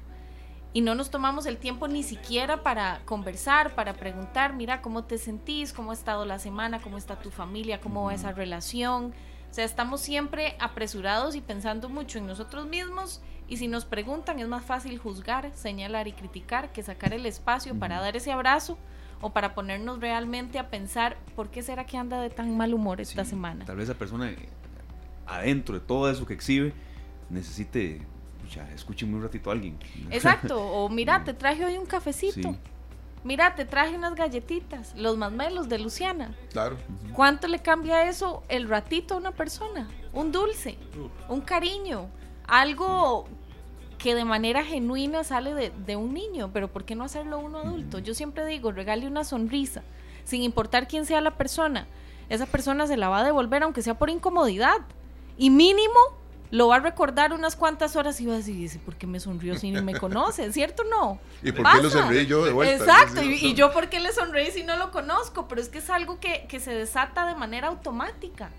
y 0.72 0.80
no 0.80 0.94
nos 0.94 1.10
tomamos 1.10 1.46
el 1.46 1.56
tiempo 1.56 1.88
ni 1.88 2.02
siquiera 2.02 2.62
para 2.62 3.00
conversar, 3.04 3.74
para 3.74 3.94
preguntar, 3.94 4.54
mira, 4.54 4.82
¿cómo 4.82 5.04
te 5.04 5.18
sentís? 5.18 5.72
¿Cómo 5.72 5.90
ha 5.90 5.94
estado 5.94 6.24
la 6.24 6.38
semana? 6.38 6.80
¿Cómo 6.80 6.98
está 6.98 7.16
tu 7.16 7.30
familia? 7.30 7.80
¿Cómo 7.80 8.04
va 8.04 8.14
esa 8.14 8.32
relación? 8.32 9.14
O 9.50 9.54
sea, 9.54 9.64
estamos 9.64 10.00
siempre 10.00 10.56
apresurados 10.58 11.36
y 11.36 11.40
pensando 11.40 11.88
mucho 11.88 12.18
en 12.18 12.26
nosotros 12.26 12.66
mismos 12.66 13.22
y 13.46 13.58
si 13.58 13.68
nos 13.68 13.84
preguntan 13.84 14.40
es 14.40 14.48
más 14.48 14.64
fácil 14.64 14.98
juzgar, 14.98 15.52
señalar 15.54 16.08
y 16.08 16.12
criticar 16.12 16.72
que 16.72 16.82
sacar 16.82 17.12
el 17.12 17.26
espacio 17.26 17.78
para 17.78 18.00
dar 18.00 18.16
ese 18.16 18.32
abrazo 18.32 18.78
o 19.20 19.32
para 19.32 19.54
ponernos 19.54 20.00
realmente 20.00 20.58
a 20.58 20.68
pensar 20.70 21.16
por 21.34 21.50
qué 21.50 21.62
será 21.62 21.86
que 21.86 21.96
anda 21.96 22.20
de 22.20 22.30
tan 22.30 22.56
mal 22.56 22.74
humor 22.74 23.00
esta 23.00 23.24
semana. 23.24 23.64
Tal 23.64 23.76
vez 23.76 23.88
esa 23.88 23.98
persona 23.98 24.32
adentro 25.26 25.74
de 25.74 25.80
todo 25.80 26.10
eso 26.10 26.26
que 26.26 26.34
exhibe, 26.34 26.72
necesite, 27.30 28.02
ya, 28.50 28.70
escuche 28.72 29.04
un 29.04 29.22
ratito 29.22 29.50
a 29.50 29.54
alguien. 29.54 29.78
Exacto, 30.10 30.60
o 30.60 30.88
mira, 30.88 31.24
te 31.24 31.34
traje 31.34 31.64
hoy 31.64 31.76
un 31.76 31.86
cafecito. 31.86 32.56
Mira, 33.24 33.54
te 33.54 33.64
traje 33.64 33.96
unas 33.96 34.14
galletitas, 34.14 34.94
los 34.96 35.16
masmelos 35.16 35.70
de 35.70 35.78
Luciana. 35.78 36.34
Claro. 36.52 36.76
¿Cuánto 37.14 37.48
le 37.48 37.60
cambia 37.60 38.06
eso 38.06 38.42
el 38.48 38.68
ratito 38.68 39.14
a 39.14 39.16
una 39.16 39.32
persona? 39.32 39.88
Un 40.12 40.30
dulce, 40.30 40.76
un 41.30 41.40
cariño, 41.40 42.10
algo 42.46 43.26
que 44.04 44.14
de 44.14 44.26
manera 44.26 44.62
genuina 44.62 45.24
sale 45.24 45.54
de, 45.54 45.72
de, 45.86 45.96
un 45.96 46.12
niño, 46.12 46.50
pero 46.52 46.68
¿por 46.68 46.84
qué 46.84 46.94
no 46.94 47.04
hacerlo 47.04 47.38
uno 47.38 47.60
adulto? 47.60 48.00
Yo 48.00 48.12
siempre 48.12 48.44
digo, 48.44 48.70
regale 48.70 49.06
una 49.06 49.24
sonrisa, 49.24 49.82
sin 50.24 50.42
importar 50.42 50.88
quién 50.88 51.06
sea 51.06 51.22
la 51.22 51.38
persona. 51.38 51.86
Esa 52.28 52.44
persona 52.44 52.86
se 52.86 52.98
la 52.98 53.08
va 53.08 53.20
a 53.20 53.24
devolver 53.24 53.62
aunque 53.62 53.80
sea 53.80 53.94
por 53.94 54.10
incomodidad. 54.10 54.76
Y 55.38 55.48
mínimo 55.48 55.98
lo 56.50 56.68
va 56.68 56.76
a 56.76 56.80
recordar 56.80 57.32
unas 57.32 57.56
cuantas 57.56 57.96
horas 57.96 58.20
y 58.20 58.26
va 58.26 58.34
a 58.34 58.36
decir, 58.36 58.78
¿por 58.84 58.94
qué 58.96 59.06
me 59.06 59.20
sonrió 59.20 59.56
si 59.56 59.70
ni 59.70 59.80
me 59.80 59.94
conoce? 59.98 60.52
¿Cierto 60.52 60.82
o 60.82 60.90
no? 60.90 61.18
¿Y 61.42 61.52
por 61.52 61.64
qué 61.72 61.82
lo 61.82 61.88
sonreí 61.88 62.26
yo 62.26 62.44
de 62.44 62.52
vuelta? 62.52 62.84
Exacto, 62.84 63.22
y, 63.22 63.54
yo 63.54 63.72
por 63.72 63.88
qué 63.88 64.00
le 64.00 64.12
sonreí 64.12 64.50
si 64.50 64.64
no 64.64 64.76
lo 64.76 64.90
conozco, 64.90 65.48
pero 65.48 65.62
es 65.62 65.70
que 65.70 65.78
es 65.78 65.88
algo 65.88 66.20
que, 66.20 66.44
que 66.46 66.60
se 66.60 66.74
desata 66.74 67.24
de 67.24 67.36
manera 67.36 67.68
automática. 67.68 68.50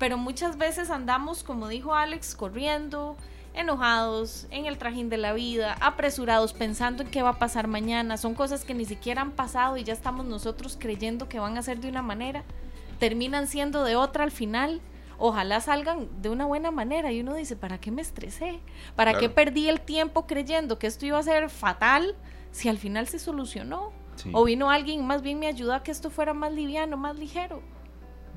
Pero 0.00 0.18
muchas 0.18 0.58
veces 0.58 0.90
andamos, 0.90 1.44
como 1.44 1.68
dijo 1.68 1.94
Alex, 1.94 2.34
corriendo, 2.34 3.16
enojados, 3.54 4.46
en 4.50 4.66
el 4.66 4.78
trajín 4.78 5.08
de 5.08 5.16
la 5.16 5.32
vida, 5.32 5.76
apresurados, 5.80 6.52
pensando 6.52 7.02
en 7.02 7.10
qué 7.10 7.22
va 7.22 7.30
a 7.30 7.38
pasar 7.38 7.68
mañana. 7.68 8.16
Son 8.16 8.34
cosas 8.34 8.64
que 8.64 8.74
ni 8.74 8.84
siquiera 8.84 9.22
han 9.22 9.32
pasado 9.32 9.76
y 9.76 9.84
ya 9.84 9.92
estamos 9.92 10.26
nosotros 10.26 10.76
creyendo 10.78 11.28
que 11.28 11.38
van 11.38 11.56
a 11.56 11.62
ser 11.62 11.80
de 11.80 11.88
una 11.88 12.02
manera. 12.02 12.44
Terminan 12.98 13.46
siendo 13.46 13.84
de 13.84 13.96
otra 13.96 14.24
al 14.24 14.30
final 14.30 14.80
ojalá 15.18 15.60
salgan 15.60 16.08
de 16.20 16.28
una 16.28 16.46
buena 16.46 16.70
manera. 16.70 17.12
Y 17.12 17.20
uno 17.20 17.34
dice, 17.34 17.56
¿para 17.56 17.78
qué 17.78 17.90
me 17.90 18.02
estresé? 18.02 18.60
¿Para 18.96 19.18
qué 19.18 19.28
perdí 19.28 19.68
el 19.68 19.80
tiempo 19.80 20.26
creyendo 20.26 20.78
que 20.78 20.86
esto 20.86 21.06
iba 21.06 21.18
a 21.18 21.22
ser 21.22 21.50
fatal 21.50 22.14
si 22.50 22.68
al 22.68 22.78
final 22.78 23.08
se 23.08 23.18
solucionó? 23.18 23.92
O 24.32 24.44
vino 24.44 24.70
alguien 24.70 25.04
más 25.04 25.22
bien 25.22 25.40
me 25.40 25.48
ayudó 25.48 25.74
a 25.74 25.82
que 25.82 25.90
esto 25.90 26.08
fuera 26.08 26.34
más 26.34 26.52
liviano, 26.52 26.96
más 26.96 27.18
ligero. 27.18 27.62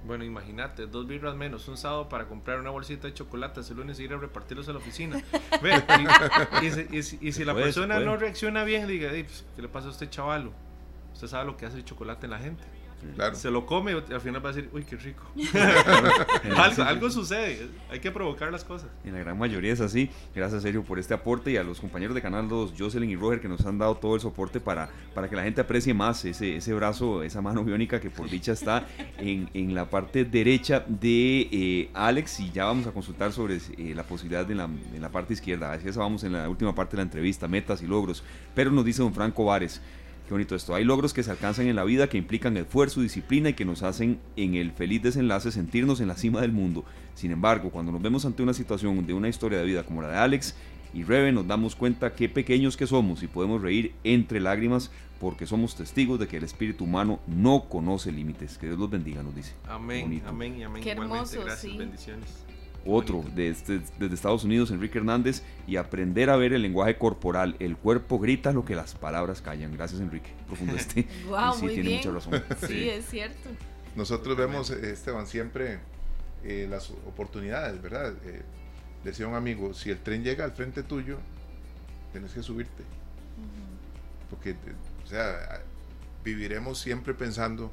Bueno, 0.08 0.24
imagínate, 0.24 0.88
dos 0.88 1.06
birras 1.06 1.36
menos, 1.36 1.68
un 1.68 1.76
sábado 1.76 2.08
para 2.08 2.28
comprar 2.28 2.62
una 2.62 2.70
bolsita 2.70 3.08
de 3.08 3.14
chocolates, 3.14 3.70
el 3.70 3.78
lunes 3.78 4.00
ir 4.00 4.14
a 4.14 4.18
repartirlos 4.18 4.70
a 4.70 4.72
la 4.72 4.78
oficina. 4.78 5.22
y, 6.92 7.04
si, 7.04 7.44
la 7.44 7.54
persona 7.54 8.00
no 8.00 8.16
reacciona 8.16 8.64
bien, 8.64 8.88
diga, 8.88 9.10
pues, 9.10 9.46
¿qué 9.56 9.62
le 9.62 9.68
pasa 9.68 9.88
a 9.88 9.92
usted, 9.92 10.10
chavalo? 10.10 10.54
Usted 11.14 11.28
sabe 11.28 11.46
lo 11.46 11.58
que 11.58 11.66
hace 11.66 11.78
el 11.78 11.84
chocolate 11.84 12.26
en 12.26 12.32
la 12.32 12.40
gente. 12.40 12.64
Se 13.34 13.52
lo 13.52 13.66
come 13.66 13.92
y 13.92 14.14
al 14.14 14.22
final 14.22 14.44
va 14.44 14.50
a 14.50 14.54
decir, 14.54 14.70
uy, 14.74 14.84
qué 14.84 14.96
rico. 14.96 15.24
algo, 16.86 17.10
sucede, 17.10 17.68
hay 17.90 18.00
que 18.00 18.12
provocar 18.12 18.52
las 18.52 18.64
cosas. 18.64 18.90
En 19.04 19.14
la 19.14 19.20
gran 19.20 19.38
mayoría 19.38 19.74
es 19.74 19.82
así. 19.82 20.10
Gracias, 20.36 20.64
Sergio, 20.64 20.84
por 20.84 21.00
este 21.00 21.14
aporte 21.14 21.52
y 21.52 21.58
a 21.58 21.64
los 21.64 21.80
compañeros 21.80 22.16
de 22.16 22.22
Canal 22.22 22.50
2, 22.50 22.74
Jocelyn 22.78 23.10
y 23.10 23.16
Roger, 23.16 23.40
que 23.40 23.48
nos 23.48 23.66
han 23.66 23.78
dado 23.78 23.96
todo 23.96 24.16
el 24.16 24.22
soporte 24.22 24.60
para, 24.60 24.90
para 25.14 25.30
que 25.30 25.36
la 25.36 25.44
gente 25.44 25.62
aprecie 25.62 25.94
más 25.94 26.26
ese, 26.26 26.58
ese 26.58 26.74
brazo, 26.74 27.24
esa 27.24 27.42
mano 27.42 27.64
biónica 27.64 28.00
que 28.00 28.10
por 28.10 28.30
dicha 28.30 28.52
está 28.52 28.86
en, 29.18 29.50
en 29.54 29.76
la 29.76 29.90
parte 29.90 30.26
derecha 30.26 30.84
de 30.88 31.50
eh, 31.52 31.90
Alex. 31.94 32.40
Y 32.40 32.52
ya 32.52 32.66
vamos 32.66 32.88
a 32.88 32.92
consultar 32.92 33.32
sobre 33.32 33.56
eh, 33.56 33.94
la 33.96 34.04
posibilidad 34.04 34.50
en 34.50 34.58
la, 34.58 34.66
en 34.66 35.02
la 35.02 35.10
parte 35.10 35.34
izquierda. 35.34 35.72
Así 35.72 35.88
es, 35.88 35.98
vamos 35.98 36.24
en 36.24 36.34
la 36.34 36.50
última 36.50 36.74
parte 36.74 36.92
de 36.92 36.98
la 36.98 37.04
entrevista, 37.04 37.48
metas 37.48 37.82
y 37.82 37.88
logros. 37.88 38.24
Pero 38.56 38.72
nos 38.72 38.86
dice 38.86 39.02
don 39.02 39.14
Franco 39.14 39.46
Vares. 39.46 39.82
Qué 40.28 40.34
bonito 40.34 40.56
esto. 40.56 40.76
Hay 40.76 40.84
logros 40.84 41.14
que 41.14 41.24
se 41.24 41.32
alcanzan 41.32 41.68
en 41.68 41.78
la 41.78 41.86
vida 41.86 42.10
que 42.10 42.18
implican 42.18 42.58
esfuerzo, 42.58 43.00
disciplina 43.00 43.50
y 43.50 43.54
que 43.54 43.64
nos 43.64 43.82
hacen 43.82 44.20
en 44.36 44.56
el 44.56 44.74
feliz 44.74 45.02
desenlace 45.02 45.52
sentirnos 45.52 46.02
en 46.02 46.10
la 46.10 46.18
cima 46.18 46.42
del 46.42 46.52
mundo. 46.52 46.84
Sin 47.16 47.32
embargo, 47.32 47.70
cuando 47.70 47.94
nos 47.94 48.02
vemos 48.02 48.26
ante 48.26 48.44
una 48.44 48.54
situación 48.54 49.08
de 49.08 49.14
una 49.14 49.30
historia 49.30 49.58
de 49.58 49.64
vida 49.64 49.84
como 49.84 50.02
la 50.02 50.10
de 50.10 50.18
Alex 50.18 50.54
y 50.94 51.04
Rebe, 51.04 51.32
nos 51.32 51.48
damos 51.48 51.78
cuenta 51.78 52.14
qué 52.14 52.28
pequeños 52.28 52.76
que 52.76 52.88
somos 52.88 53.24
y 53.24 53.28
podemos 53.28 53.62
reír 53.62 53.94
entre 54.04 54.42
lágrimas 54.42 54.92
porque 55.22 55.48
somos 55.48 55.76
testigos 55.76 56.20
de 56.20 56.28
que 56.28 56.36
el 56.36 56.44
espíritu 56.44 56.84
humano 56.84 57.22
no 57.26 57.70
conoce 57.70 58.12
límites. 58.12 58.58
Que 58.58 58.68
Dios 58.68 58.78
los 58.78 58.90
bendiga, 58.90 59.24
nos 59.24 59.34
dice. 59.34 59.54
Amén, 59.66 60.22
amén 60.28 60.58
y 60.58 60.64
amén. 60.64 60.84
Qué 60.84 60.92
hermoso, 60.92 61.42
Gracias, 61.42 61.78
bendiciones 61.78 62.47
otro 62.88 63.24
desde, 63.36 63.82
desde, 64.00 64.16
Estados 64.16 64.44
Unidos, 64.44 64.72
Enrique 64.72 64.98
Hernández, 64.98 65.44
y 65.68 65.78
aprender 65.78 66.30
a 66.30 66.36
ver 66.36 66.54
el 66.54 66.62
lenguaje 66.62 66.98
corporal. 66.98 67.56
El 67.60 67.78
cuerpo 67.78 68.20
grita 68.20 68.52
lo 68.54 68.66
que 68.66 68.76
las 68.76 68.96
palabras 68.96 69.42
callan. 69.42 69.74
Gracias, 69.74 70.02
Enrique. 70.02 70.30
Profundo 70.48 70.76
este. 70.78 71.08
wow, 71.28 71.54
sí, 71.54 71.68
tiene 71.68 71.98
mucha 71.98 72.12
razón. 72.12 72.44
Sí, 72.68 72.90
es 72.90 73.06
cierto. 73.06 73.50
Nosotros 73.96 74.38
vemos, 74.38 74.70
Esteban, 74.70 75.28
siempre 75.28 75.80
eh, 76.44 76.68
las 76.70 76.92
oportunidades, 76.92 77.82
¿verdad? 77.82 78.14
Eh, 78.26 78.42
decía 79.04 79.28
un 79.28 79.36
amigo, 79.36 79.74
si 79.74 79.90
el 79.90 80.00
tren 80.00 80.24
llega 80.24 80.46
al 80.46 80.52
frente 80.52 80.84
tuyo, 80.84 81.18
tienes 82.12 82.32
que 82.34 82.44
subirte. 82.44 82.84
Porque, 84.30 84.56
o 85.04 85.08
sea, 85.08 85.62
viviremos 86.24 86.80
siempre 86.80 87.14
pensando, 87.14 87.72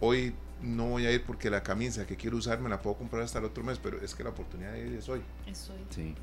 hoy 0.00 0.34
no 0.62 0.86
voy 0.86 1.06
a 1.06 1.12
ir 1.12 1.24
porque 1.24 1.50
la 1.50 1.62
camisa 1.62 2.06
que 2.06 2.16
quiero 2.16 2.36
usar 2.36 2.60
me 2.60 2.68
la 2.68 2.80
puedo 2.80 2.96
comprar 2.96 3.22
hasta 3.22 3.38
el 3.38 3.44
otro 3.44 3.62
mes, 3.62 3.78
pero 3.78 4.00
es 4.00 4.14
que 4.14 4.24
la 4.24 4.30
oportunidad 4.30 4.72
de 4.72 4.86
ir 4.86 4.94
es 4.94 5.08
hoy. 5.08 5.22
Es 5.46 5.70
hoy. 5.70 5.84
Sí, 5.90 6.14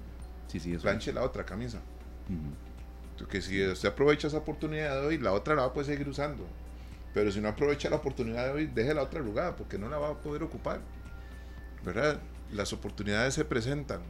sí, 0.48 0.60
sí. 0.60 0.78
Planche 0.78 1.14
la 1.14 1.24
otra 1.24 1.46
camisa. 1.46 1.82
Porque 3.18 3.42
si 3.42 3.66
usted 3.66 3.90
aprovecha 3.90 4.28
esa 4.28 4.38
oportunidad 4.38 5.02
de 5.02 5.08
hoy, 5.08 5.18
la 5.18 5.32
otra 5.32 5.56
la 5.56 5.62
va 5.62 5.68
a 5.70 5.74
poder 5.74 5.88
seguir 5.88 6.10
usando. 6.10 6.46
Pero 7.14 7.32
si 7.32 7.40
no 7.40 7.48
aprovecha 7.48 7.90
la 7.90 7.96
oportunidad 7.98 8.46
de 8.46 8.52
hoy, 8.52 8.68
deje 8.68 8.94
la 8.94 9.04
otra 9.04 9.22
arrugada 9.22 9.56
porque 9.56 9.78
no 9.78 9.88
la 9.88 9.98
va 9.98 10.10
a 10.10 10.14
poder 10.16 10.44
ocupar. 10.44 10.82
¿Verdad? 11.84 12.20
Las 12.52 12.74
oportunidades 12.74 13.36
se 13.36 13.46
presentan 13.46 14.02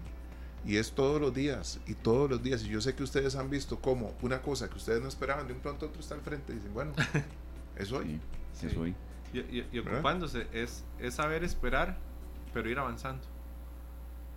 y 0.65 0.77
es 0.77 0.93
todos 0.93 1.21
los 1.21 1.33
días 1.33 1.79
y 1.85 1.93
todos 1.93 2.29
los 2.29 2.41
días. 2.41 2.63
Y 2.63 2.69
yo 2.69 2.81
sé 2.81 2.95
que 2.95 3.03
ustedes 3.03 3.35
han 3.35 3.49
visto 3.49 3.79
como 3.79 4.15
una 4.21 4.41
cosa 4.41 4.69
que 4.69 4.77
ustedes 4.77 5.01
no 5.01 5.07
esperaban 5.07 5.47
de 5.47 5.53
un 5.53 5.59
pronto 5.59 5.85
a 5.85 5.89
otro 5.89 6.01
está 6.01 6.15
al 6.15 6.21
frente 6.21 6.53
y 6.53 6.55
dicen, 6.55 6.73
bueno, 6.73 6.93
es 7.75 7.91
hoy. 7.91 8.19
es 8.63 8.75
hoy. 8.75 8.95
Y, 9.39 9.79
ocupándose, 9.79 10.47
es, 10.53 10.83
es 10.99 11.13
saber 11.15 11.43
esperar, 11.43 11.97
pero 12.53 12.69
ir 12.69 12.79
avanzando. 12.79 13.23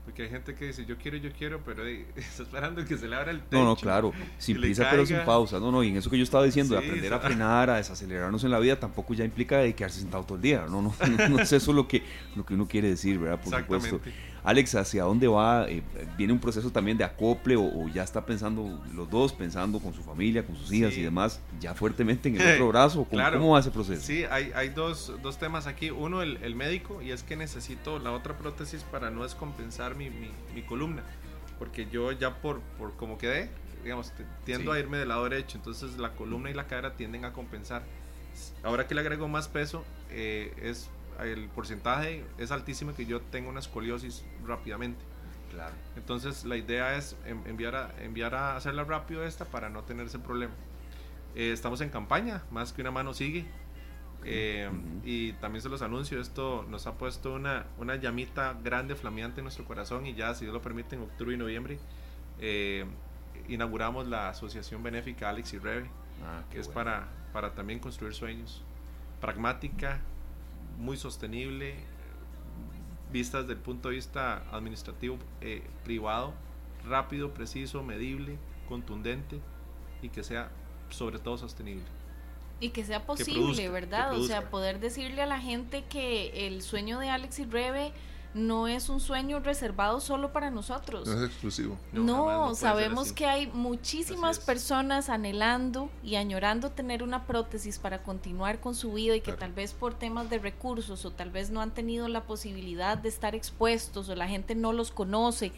Porque 0.09 0.23
hay 0.23 0.31
gente 0.31 0.55
que 0.55 0.69
dice, 0.69 0.87
yo 0.87 0.97
quiero, 0.97 1.19
yo 1.19 1.31
quiero, 1.33 1.61
pero 1.63 1.85
está 2.17 2.43
esperando 2.43 2.83
que 2.83 2.97
se 2.97 3.07
le 3.07 3.15
abra 3.15 3.31
el 3.31 3.43
techo. 3.43 3.63
No, 3.63 3.65
no, 3.67 3.77
claro, 3.77 4.13
sin 4.39 4.59
prisa 4.59 4.89
pero 4.91 5.05
sin 5.05 5.19
pausa. 5.19 5.61
No, 5.61 5.71
no, 5.71 5.85
y 5.85 5.89
en 5.89 5.99
eso 5.99 6.09
que 6.09 6.17
yo 6.17 6.25
estaba 6.25 6.45
diciendo, 6.45 6.75
de 6.75 6.87
aprender 6.87 7.13
a 7.13 7.21
frenar, 7.21 7.69
a 7.69 7.77
desacelerarnos 7.77 8.43
en 8.43 8.51
la 8.51 8.59
vida, 8.59 8.81
tampoco 8.81 9.13
ya 9.13 9.25
implica 9.25 9.59
de 9.59 9.75
quedarse 9.75 10.01
sentado 10.01 10.25
todo 10.25 10.37
el 10.37 10.43
día. 10.43 10.65
No, 10.67 10.81
no, 10.81 10.95
no, 11.29 11.39
es 11.39 11.53
eso 11.53 11.75
lo 11.75 11.87
que, 11.87 12.03
lo 12.35 12.47
que 12.47 12.55
uno 12.55 12.67
quiere 12.67 12.89
decir, 12.89 13.19
¿verdad? 13.19 13.39
Por 13.39 13.61
supuesto. 13.61 14.01
Alex, 14.45 14.75
¿hacia 14.75 15.05
dónde 15.05 15.29
va? 15.29 15.69
Eh, 15.69 15.83
¿Viene 16.17 16.33
un 16.33 16.39
proceso 16.39 16.71
también 16.71 16.97
de 16.97 17.05
acople 17.05 17.57
o, 17.57 17.89
ya 17.89 18.03
está 18.03 18.25
pensando 18.25 18.83
los 18.95 19.11
dos, 19.11 19.33
pensando 19.33 19.79
con 19.81 19.95
su 19.95 20.03
familia, 20.03 20.45
con 20.47 20.57
sus 20.57 20.73
hijas 20.73 20.97
y 20.97 21.03
demás, 21.03 21.41
ya 21.61 21.75
fuertemente 21.75 22.29
en 22.29 22.41
el 22.41 22.55
otro 22.55 22.69
brazo? 22.69 23.07
¿Cómo, 23.09 23.51
va 23.51 23.61
ese 23.61 23.71
proceso? 23.71 24.03
Sí, 24.03 24.25
hay, 24.31 24.53
hay 24.55 24.71
dos, 24.71 25.13
dos, 25.23 25.39
temas 25.39 25.67
aquí. 25.67 25.91
Uno, 25.91 26.23
el, 26.23 26.39
el, 26.43 26.55
médico, 26.55 27.03
y 27.03 27.11
es 27.11 27.23
que 27.23 27.37
necesito 27.37 27.99
la 27.99 28.13
otra 28.13 28.37
prótesis 28.37 28.83
para 28.85 29.11
no 29.11 29.23
descompensar 29.23 29.95
mi, 29.95 30.11
mi, 30.11 30.31
mi 30.55 30.63
columna. 30.63 31.03
Porque 31.59 31.89
yo 31.91 32.13
ya 32.13 32.41
por, 32.41 32.61
por 32.79 32.95
como 32.97 33.19
quedé, 33.19 33.51
digamos, 33.83 34.13
tiendo 34.45 34.73
a 34.73 34.79
irme 34.79 34.99
del 34.99 35.09
lado 35.09 35.25
derecho, 35.25 35.57
entonces 35.57 35.99
la 35.99 36.13
columna 36.13 36.51
y 36.51 36.55
la 36.55 36.67
cara 36.67 36.95
tienden 36.95 37.25
a 37.25 37.33
compensar. 37.33 37.83
Ahora 38.63 38.87
que 38.87 38.95
le 38.95 39.01
agrego 39.01 39.29
más 39.29 39.49
peso, 39.49 39.85
eh, 40.11 40.53
es 40.63 40.89
el 41.21 41.49
porcentaje 41.49 42.25
es 42.39 42.51
altísimo 42.51 42.95
que 42.95 43.07
yo 43.07 43.21
tenga 43.21 43.49
una 43.49 43.61
escoliosis 43.61 44.25
rápidamente. 44.47 45.01
Claro. 45.51 45.75
Entonces 45.97 46.45
la 46.45 46.57
idea 46.57 46.97
es 46.97 47.17
enviar 47.25 47.75
a, 47.75 47.95
enviar 48.03 48.35
a 48.35 48.57
hacerla 48.57 48.85
rápido 48.85 49.25
esta 49.25 49.45
para 49.45 49.69
no 49.71 49.83
tener 49.83 50.07
ese 50.07 50.19
problema. 50.19 50.53
Eh, 51.35 51.53
estamos 51.53 51.81
en 51.81 51.91
campaña, 51.91 52.43
más 52.51 52.73
que 52.73 52.83
una 52.83 52.91
mano 52.91 53.15
sigue. 53.15 53.47
Eh, 54.25 54.69
y 55.05 55.33
también 55.35 55.63
se 55.63 55.69
los 55.69 55.81
anuncio, 55.81 56.21
esto 56.21 56.67
nos 56.69 56.89
ha 56.89 56.95
puesto 56.95 57.35
una, 57.35 57.67
una 57.79 57.95
llamita 57.95 58.57
grande, 58.65 58.97
flameante 58.97 59.41
en 59.41 59.45
nuestro 59.45 59.65
corazón 59.65 60.07
y 60.07 60.15
ya, 60.15 60.35
si 60.35 60.45
Dios 60.45 60.53
lo 60.53 60.61
permite, 60.61 60.97
en 60.97 61.03
octubre 61.03 61.35
y 61.35 61.39
noviembre 61.39 61.79
eh, 62.41 62.85
inauguramos 63.49 64.07
la 64.07 64.29
asociación 64.29 64.83
benéfica 64.83 65.29
Alex 65.29 65.55
y 65.55 65.59
Reve, 65.59 65.89
ah, 66.25 66.43
que 66.51 66.61
es 66.61 66.69
para, 66.69 67.09
para 67.33 67.55
también 67.55 67.79
construir 67.79 68.15
sueños. 68.15 68.63
Pragmática, 69.21 70.01
muy 70.79 70.97
sostenible, 70.97 71.75
vistas 73.13 73.43
desde 73.43 73.55
el 73.55 73.61
punto 73.61 73.89
de 73.89 73.97
vista 73.97 74.45
administrativo 74.53 75.19
eh, 75.41 75.63
privado, 75.85 76.33
rápido, 76.85 77.35
preciso, 77.35 77.83
medible, 77.83 78.39
contundente 78.69 79.41
y 80.03 80.09
que 80.09 80.23
sea 80.23 80.51
sobre 80.91 81.19
todo 81.19 81.37
sostenible. 81.37 81.85
Y 82.61 82.71
que 82.71 82.85
sea 82.85 83.07
posible, 83.07 83.69
¿verdad? 83.69 84.19
O 84.19 84.25
sea, 84.25 84.51
poder 84.51 84.81
decirle 84.81 85.23
a 85.23 85.27
la 85.27 85.41
gente 85.41 85.85
que 85.85 86.47
el 86.49 86.63
sueño 86.63 86.99
de 86.99 87.09
Alex 87.09 87.39
y 87.39 87.45
Rebe 87.45 87.93
no 88.35 88.69
es 88.69 88.89
un 88.89 89.01
sueño 89.01 89.41
reservado 89.41 90.01
solo 90.01 90.33
para 90.33 90.51
nosotros. 90.51 91.07
No 91.07 91.15
es 91.15 91.31
exclusivo. 91.31 91.79
No, 91.93 92.55
sabemos 92.55 93.13
que 93.13 93.27
hay 93.27 93.47
muchísimas 93.47 94.39
personas 94.39 95.09
anhelando 95.09 95.91
y 96.03 96.17
añorando 96.17 96.71
tener 96.71 97.03
una 97.03 97.27
prótesis 97.27 97.79
para 97.79 98.03
continuar 98.03 98.61
con 98.61 98.75
su 98.75 98.93
vida 98.93 99.17
y 99.17 99.21
que 99.21 99.33
tal 99.33 99.53
vez 99.53 99.73
por 99.73 99.95
temas 99.95 100.29
de 100.31 100.39
recursos 100.39 101.05
o 101.05 101.11
tal 101.11 101.31
vez 101.31 101.51
no 101.51 101.61
han 101.61 101.73
tenido 101.73 102.09
la 102.09 102.25
posibilidad 102.25 102.99
de 102.99 103.09
estar 103.09 103.35
expuestos 103.35 104.09
o 104.09 104.15
la 104.15 104.29
gente 104.29 104.55
no 104.55 104.73
los 104.73 104.91
conoce. 104.91 105.53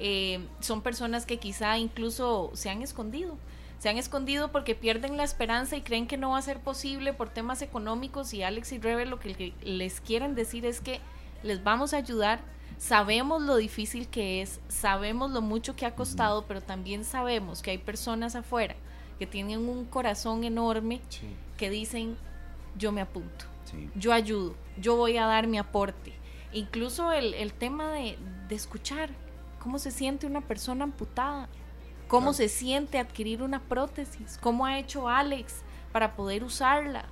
Eh, 0.00 0.44
son 0.60 0.82
personas 0.82 1.26
que 1.26 1.38
quizá 1.38 1.78
incluso 1.78 2.50
se 2.54 2.70
han 2.70 2.82
escondido. 2.82 3.36
Se 3.78 3.90
han 3.90 3.98
escondido 3.98 4.50
porque 4.50 4.74
pierden 4.74 5.18
la 5.18 5.24
esperanza 5.24 5.76
y 5.76 5.82
creen 5.82 6.06
que 6.06 6.16
no 6.16 6.30
va 6.30 6.38
a 6.38 6.42
ser 6.42 6.58
posible 6.60 7.12
por 7.12 7.28
temas 7.28 7.60
económicos 7.60 8.32
y 8.32 8.42
Alex 8.42 8.72
y 8.72 8.78
Rebe 8.78 9.04
lo 9.04 9.20
que 9.20 9.52
les 9.62 10.00
quieren 10.00 10.34
decir 10.34 10.64
es 10.64 10.80
que 10.80 11.00
les 11.44 11.62
vamos 11.62 11.94
a 11.94 11.98
ayudar. 11.98 12.40
Sabemos 12.78 13.40
lo 13.42 13.56
difícil 13.56 14.08
que 14.08 14.42
es, 14.42 14.60
sabemos 14.68 15.30
lo 15.30 15.42
mucho 15.42 15.76
que 15.76 15.86
ha 15.86 15.94
costado, 15.94 16.44
pero 16.46 16.60
también 16.60 17.04
sabemos 17.04 17.62
que 17.62 17.70
hay 17.70 17.78
personas 17.78 18.34
afuera 18.34 18.74
que 19.18 19.26
tienen 19.26 19.68
un 19.68 19.84
corazón 19.84 20.42
enorme 20.42 21.00
que 21.56 21.70
dicen, 21.70 22.16
yo 22.76 22.90
me 22.90 23.00
apunto, 23.00 23.44
yo 23.94 24.12
ayudo, 24.12 24.56
yo 24.76 24.96
voy 24.96 25.18
a 25.18 25.26
dar 25.26 25.46
mi 25.46 25.58
aporte. 25.58 26.14
Incluso 26.52 27.12
el, 27.12 27.52
tema 27.52 27.92
de, 27.92 28.18
escuchar 28.50 29.10
cómo 29.60 29.78
se 29.78 29.90
siente 29.90 30.26
una 30.26 30.40
persona 30.40 30.84
amputada, 30.84 31.48
cómo 32.08 32.32
se 32.32 32.48
siente 32.48 32.98
adquirir 32.98 33.42
una 33.42 33.60
prótesis, 33.60 34.38
cómo 34.40 34.66
ha 34.66 34.78
hecho 34.78 35.08
Alex 35.08 35.62
para 35.92 36.16
poder 36.16 36.42
usarla, 36.42 37.04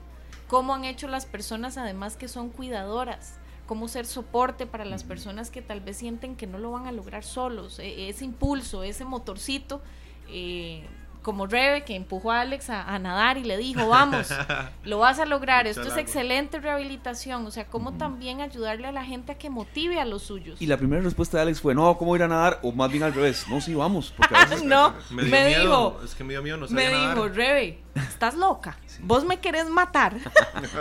cómo 0.49 0.75
han 0.75 0.85
hecho 0.85 1.07
las 1.07 1.25
personas 1.25 1.79
además 1.79 2.17
que 2.17 2.29
son 2.29 2.51
cuidadoras 2.51 3.39
cómo 3.73 3.89
ser 3.89 4.05
soporte 4.05 4.67
para 4.67 4.85
las 4.85 5.03
personas 5.03 5.51
que 5.51 5.63
tal 5.63 5.81
vez 5.81 5.97
sienten 5.97 6.37
que 6.37 6.47
no 6.47 6.59
lo 6.59 6.73
van 6.73 6.87
a 6.87 6.93
lograr 6.93 7.25
solos, 7.25 7.79
e, 7.79 8.11
ese 8.11 8.27
impulso, 8.27 8.83
ese 8.83 9.07
motorcito. 9.07 9.81
Eh, 10.29 10.85
como 11.23 11.47
Rebe 11.47 11.83
que 11.83 11.97
empujó 11.97 12.33
a 12.33 12.43
Alex 12.43 12.69
a, 12.69 12.99
nadar 12.99 13.39
y 13.39 13.45
le 13.45 13.57
dijo, 13.57 13.89
vamos, 13.89 14.29
lo 14.85 14.99
vas 14.99 15.21
a 15.21 15.25
lograr, 15.25 15.67
esto 15.67 15.85
es 15.89 15.97
excelente 15.97 16.61
rehabilitación, 16.61 17.47
o 17.47 17.51
sea, 17.51 17.65
cómo 17.65 17.95
también 17.95 18.43
ayudarle 18.43 18.89
a 18.89 18.93
la 18.93 19.07
gente 19.07 19.33
a 19.33 19.39
que 19.39 19.49
motive 19.49 19.99
a 19.99 20.05
los 20.05 20.25
suyos. 20.25 20.61
Y 20.61 20.67
la 20.67 20.77
primera 20.77 21.01
respuesta 21.01 21.39
de 21.39 21.45
Alex 21.45 21.63
fue, 21.63 21.75
no, 21.75 21.97
¿cómo 21.97 22.15
ir 22.15 22.25
a 22.25 22.29
nadar? 22.29 22.61
O 22.63 22.73
más 22.73 22.91
bien 22.91 23.05
al 23.05 23.15
revés, 23.15 23.47
no, 23.49 23.63
sí, 23.63 23.73
vamos. 23.73 24.13
Porque 24.15 24.35
no, 24.67 24.93
me, 25.09 25.47
dijo, 25.47 25.99
es 26.05 26.15
que 26.15 26.25
me 26.25 26.35
dio 26.35 26.43
miedo, 26.43 26.59
no 26.59 26.69
Me 26.69 26.91
dijo, 26.91 27.27
Rebe, 27.29 27.79
estás 27.95 28.35
loca, 28.35 28.79
vos 29.01 29.25
me 29.25 29.39
querés 29.41 29.69
matar, 29.69 30.17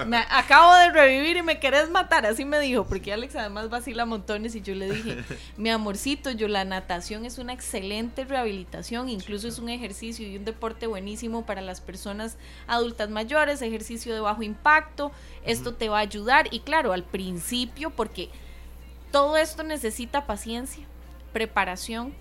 me 0.07 0.17
acabo 0.17 0.73
de 0.75 0.91
revivir 0.91 1.37
y 1.37 1.41
me 1.41 1.59
querés 1.59 1.89
matar, 1.89 2.25
así 2.25 2.45
me 2.45 2.59
dijo, 2.59 2.85
porque 2.85 3.11
Alex 3.11 3.35
además 3.35 3.69
vacila 3.69 4.05
montones 4.05 4.55
y 4.55 4.61
yo 4.61 4.73
le 4.75 4.89
dije, 4.89 5.23
mi 5.57 5.69
amorcito, 5.69 6.31
yo 6.31 6.47
la 6.47 6.63
natación 6.63 7.25
es 7.25 7.37
una 7.37 7.53
excelente 7.53 8.23
rehabilitación, 8.23 9.09
incluso 9.09 9.47
es 9.47 9.59
un 9.59 9.69
ejercicio 9.69 10.25
y 10.27 10.37
un 10.37 10.45
deporte 10.45 10.87
buenísimo 10.87 11.45
para 11.45 11.61
las 11.61 11.81
personas 11.81 12.37
adultas 12.67 13.09
mayores, 13.09 13.61
ejercicio 13.61 14.13
de 14.13 14.21
bajo 14.21 14.43
impacto, 14.43 15.11
esto 15.45 15.73
te 15.73 15.89
va 15.89 15.97
a 15.97 16.01
ayudar 16.01 16.47
y 16.51 16.61
claro, 16.61 16.93
al 16.93 17.03
principio, 17.03 17.89
porque 17.89 18.29
todo 19.11 19.35
esto 19.35 19.63
necesita 19.63 20.25
paciencia, 20.25 20.85
preparación 21.33 22.13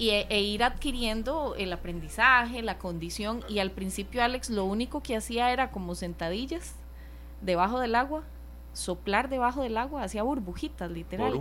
y, 0.00 0.10
e, 0.12 0.26
e 0.30 0.40
ir 0.40 0.64
adquiriendo 0.64 1.54
el 1.58 1.74
aprendizaje, 1.74 2.62
la 2.62 2.78
condición. 2.78 3.44
Y 3.50 3.58
al 3.58 3.70
principio 3.70 4.24
Alex 4.24 4.48
lo 4.48 4.64
único 4.64 5.02
que 5.02 5.14
hacía 5.14 5.52
era 5.52 5.70
como 5.70 5.94
sentadillas 5.94 6.74
debajo 7.42 7.80
del 7.80 7.94
agua, 7.94 8.24
soplar 8.72 9.28
debajo 9.28 9.62
del 9.62 9.76
agua, 9.76 10.02
hacía 10.02 10.22
burbujitas 10.22 10.90
literal. 10.90 11.38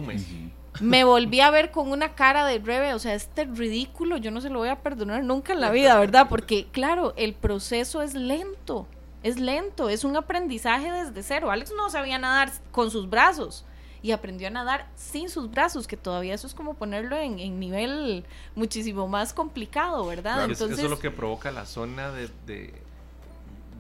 Me 0.82 1.06
volví 1.06 1.40
a 1.40 1.50
ver 1.52 1.72
con 1.72 1.90
una 1.90 2.16
cara 2.16 2.46
de 2.46 2.60
Rebe, 2.60 2.94
o 2.94 3.00
sea, 3.00 3.16
este 3.16 3.46
ridículo, 3.46 4.18
yo 4.18 4.30
no 4.30 4.42
se 4.42 4.50
lo 4.50 4.60
voy 4.60 4.70
a 4.70 4.82
perdonar 4.82 5.24
nunca 5.24 5.54
en 5.54 5.62
la 5.62 5.72
vida, 5.72 5.98
¿verdad? 5.98 6.28
Porque, 6.30 6.68
claro, 6.70 7.14
el 7.16 7.34
proceso 7.36 8.02
es 8.02 8.14
lento, 8.14 8.88
es 9.24 9.40
lento, 9.40 9.88
es 9.88 10.04
un 10.04 10.18
aprendizaje 10.18 10.92
desde 10.92 11.24
cero. 11.24 11.50
Alex 11.50 11.72
no 11.78 11.90
sabía 11.90 12.20
nadar 12.20 12.52
con 12.72 12.92
sus 12.92 13.10
brazos 13.10 13.66
y 14.02 14.12
aprendió 14.12 14.48
a 14.48 14.52
nadar 14.52 14.88
sin 14.96 15.30
sus 15.30 15.52
brazos, 15.52 15.88
que 15.88 15.98
todavía 15.98 16.34
eso 16.34 16.48
es 16.48 16.54
como 16.54 16.76
ponerlo 16.76 17.18
en, 17.18 17.60
nivel 17.60 18.24
muchísimo 18.56 19.08
más 19.08 19.34
complicado, 19.34 20.06
¿verdad? 20.06 20.46
Entonces, 20.46 20.78
eso 20.78 20.84
es 20.84 20.90
lo 20.90 21.00
que 21.00 21.12
provoca 21.12 21.52
la 21.52 21.66
zona 21.66 22.12
de, 22.12 22.30
de, 22.46 22.74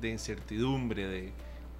de 0.01 0.09
incertidumbre, 0.09 1.07
de 1.07 1.33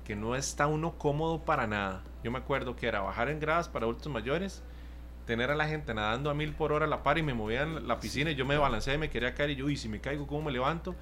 que 0.05 0.15
no 0.15 0.35
está 0.35 0.67
uno 0.67 0.93
cómodo 0.97 1.39
para 1.39 1.67
nada. 1.67 2.01
Yo 2.23 2.31
me 2.31 2.39
acuerdo 2.39 2.75
que 2.75 2.87
era 2.87 3.01
bajar 3.01 3.29
en 3.29 3.39
gradas 3.39 3.69
para 3.69 3.85
adultos 3.85 4.11
mayores 4.11 4.63
tener 5.29 5.51
a 5.51 5.55
la 5.55 5.67
gente 5.67 5.93
nadando 5.93 6.31
a 6.31 6.33
mil 6.33 6.53
por 6.53 6.71
hora 6.71 6.85
a 6.85 6.89
la 6.89 7.03
par 7.03 7.19
y 7.19 7.21
me 7.21 7.35
movían 7.35 7.87
la 7.87 7.99
piscina 7.99 8.31
y 8.31 8.35
yo 8.35 8.47
me 8.47 8.57
balanceé 8.57 8.95
y 8.95 8.97
me 8.97 9.11
quería 9.11 9.35
caer 9.35 9.51
y 9.51 9.55
yo, 9.57 9.69
y 9.69 9.77
si 9.77 9.87
me 9.87 10.01
caigo, 10.01 10.25
¿cómo 10.25 10.41
me 10.41 10.51
levanto? 10.51 10.95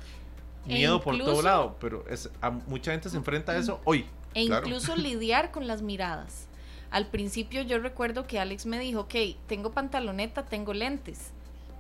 E 0.68 0.74
Miedo 0.74 1.02
por 1.02 1.18
todo 1.18 1.42
lado, 1.42 1.78
pero 1.80 2.04
es, 2.10 2.30
mucha 2.68 2.92
gente 2.92 3.10
se 3.10 3.16
enfrenta 3.16 3.54
a 3.54 3.58
eso 3.58 3.80
hoy. 3.86 4.06
E 4.34 4.44
incluso 4.44 4.98
lidiar 4.98 5.52
con 5.52 5.66
las 5.66 5.82
miradas. 5.82 6.50
Al 6.92 7.08
principio 7.08 7.62
yo 7.62 7.80
recuerdo 7.80 8.28
que 8.28 8.40
Alex 8.40 8.66
me 8.66 8.80
dijo, 8.80 9.02
ok, 9.02 9.16
tengo 9.48 9.72
pantaloneta, 9.72 10.46
tengo 10.46 10.74
lentes 10.74 11.32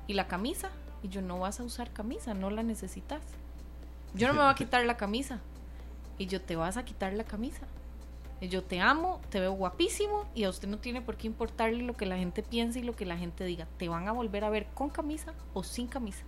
y 0.05 0.13
la 0.13 0.27
camisa. 0.27 0.69
Y 1.03 1.09
yo, 1.09 1.21
no 1.21 1.39
vas 1.39 1.59
a 1.59 1.63
usar 1.63 1.91
camisa, 1.91 2.33
no 2.33 2.49
la 2.49 2.63
necesitas. 2.63 3.21
Yo 4.13 4.27
no 4.27 4.33
me 4.33 4.41
voy 4.41 4.49
a 4.49 4.55
quitar 4.55 4.83
la 4.85 4.97
camisa. 4.97 5.39
Y 6.17 6.25
yo, 6.25 6.41
te 6.41 6.55
vas 6.55 6.77
a 6.77 6.85
quitar 6.85 7.13
la 7.13 7.23
camisa. 7.23 7.67
Yo 8.41 8.63
te 8.63 8.79
amo, 8.79 9.19
te 9.29 9.39
veo 9.39 9.53
guapísimo 9.53 10.25
y 10.35 10.43
a 10.43 10.49
usted 10.49 10.67
no 10.67 10.77
tiene 10.77 11.01
por 11.01 11.17
qué 11.17 11.25
importarle 11.25 11.81
lo 11.81 11.95
que 11.95 12.05
la 12.05 12.17
gente 12.17 12.43
piense 12.43 12.79
y 12.79 12.83
lo 12.83 12.95
que 12.95 13.05
la 13.05 13.17
gente 13.17 13.45
diga. 13.45 13.67
Te 13.77 13.89
van 13.89 14.07
a 14.07 14.11
volver 14.11 14.43
a 14.43 14.51
ver 14.51 14.67
con 14.75 14.89
camisa 14.89 15.33
o 15.53 15.63
sin 15.63 15.87
camisa. 15.87 16.23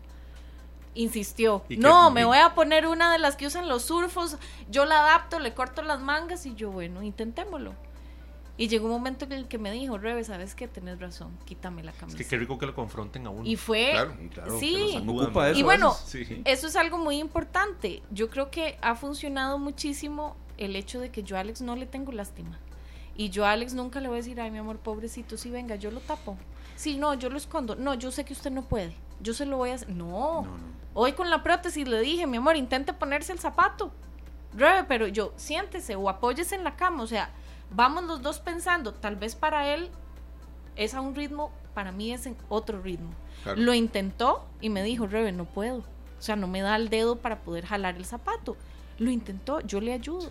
Insistió. 0.96 1.64
No, 1.70 2.10
me 2.10 2.26
voy 2.26 2.40
a 2.40 2.56
poner 2.56 2.88
una 2.88 3.12
de 3.12 3.20
las 3.20 3.36
que 3.36 3.46
usan 3.46 3.68
los 3.68 3.84
surfos. 3.84 4.38
Yo 4.72 4.86
la 4.86 5.02
adapto, 5.02 5.38
le 5.38 5.54
corto 5.54 5.84
las 5.84 6.00
mangas 6.00 6.48
y 6.48 6.56
yo, 6.56 6.72
bueno, 6.72 7.04
intentémoslo. 7.04 7.74
Y 8.60 8.68
llegó 8.68 8.88
un 8.88 8.92
momento 8.92 9.24
en 9.24 9.32
el 9.32 9.48
que 9.48 9.58
me 9.58 9.72
dijo, 9.72 9.98
Rebe, 9.98 10.22
¿sabes 10.26 10.54
qué? 10.54 10.68
Tenés 10.68 11.00
razón, 11.00 11.32
quítame 11.46 11.82
la 11.82 11.94
camisa. 11.94 12.18
Es 12.18 12.24
que 12.26 12.30
qué 12.30 12.38
rico 12.38 12.58
que 12.58 12.66
lo 12.66 12.76
confronten 12.76 13.26
a 13.26 13.30
uno. 13.30 13.46
Y 13.46 13.56
fue... 13.56 13.94
sí. 14.60 15.02
y 15.56 15.64
bueno, 15.64 15.96
eso 16.44 16.68
es 16.68 16.76
algo 16.76 16.98
muy 16.98 17.20
importante. 17.20 18.04
Yo 18.12 18.30
creo 18.30 18.52
que 18.52 18.78
ha 18.82 18.96
funcionado 18.96 19.60
muchísimo 19.60 20.36
el 20.58 20.76
hecho 20.76 21.00
de 21.00 21.10
que 21.10 21.24
yo 21.24 21.38
a 21.38 21.40
Alex 21.40 21.62
no 21.62 21.78
le 21.78 21.86
tengo 21.86 22.12
lástima. 22.12 22.60
Y 23.16 23.30
yo 23.30 23.46
a 23.46 23.54
Alex 23.54 23.76
nunca 23.76 24.02
le 24.02 24.10
voy 24.10 24.18
a 24.18 24.22
decir, 24.24 24.42
ay, 24.42 24.52
mi 24.52 24.58
amor, 24.58 24.78
pobrecito, 24.80 25.38
sí, 25.38 25.50
venga, 25.50 25.78
yo 25.78 25.90
lo 25.90 26.02
tapo. 26.02 26.38
Sí, 26.76 26.98
no, 26.98 27.14
yo 27.14 27.30
lo 27.30 27.38
escondo. 27.38 27.78
No, 27.78 27.94
yo 27.94 28.12
sé 28.12 28.26
que 28.26 28.34
usted 28.34 28.52
no 28.52 28.64
puede. 28.64 28.94
Yo 29.22 29.34
se 29.34 29.46
lo 29.46 29.56
voy 29.56 29.70
a 29.70 29.76
hacer. 29.76 29.90
No. 29.90 30.46
Hoy 30.94 31.14
con 31.14 31.30
la 31.30 31.44
prótesis 31.44 31.88
le 31.88 32.02
dije, 32.02 32.28
mi 32.28 32.36
amor, 32.36 32.58
intente 32.58 32.92
ponerse 32.92 33.32
el 33.32 33.40
zapato. 33.40 33.94
Rebe, 34.54 34.84
pero 34.84 35.08
yo, 35.08 35.32
siéntese 35.38 35.96
o 35.96 36.10
apóyese 36.10 36.56
en 36.56 36.66
la 36.66 36.76
cama. 36.76 37.04
O 37.04 37.08
sea, 37.08 37.30
vamos 37.72 38.04
los 38.06 38.22
dos 38.22 38.40
pensando, 38.40 38.94
tal 38.94 39.16
vez 39.16 39.36
para 39.36 39.74
él 39.74 39.90
es 40.76 40.94
a 40.94 41.02
un 41.02 41.16
ritmo, 41.16 41.52
para 41.74 41.92
mí 41.92 42.12
es 42.14 42.26
en 42.26 42.36
otro 42.48 42.82
ritmo. 42.82 43.12
Lo 43.56 43.74
intentó 43.74 44.46
y 44.62 44.70
me 44.70 44.84
dijo, 44.84 45.08
Rebe, 45.08 45.32
no 45.32 45.46
puedo. 45.46 45.78
O 45.78 46.22
sea, 46.22 46.36
no 46.36 46.48
me 46.48 46.62
da 46.62 46.76
el 46.76 46.90
dedo 46.90 47.18
para 47.18 47.40
poder 47.40 47.66
jalar 47.66 47.96
el 47.96 48.06
zapato. 48.06 48.58
Lo 48.98 49.12
intentó, 49.12 49.62
yo 49.62 49.80
le 49.80 49.94
ayudo. 49.94 50.30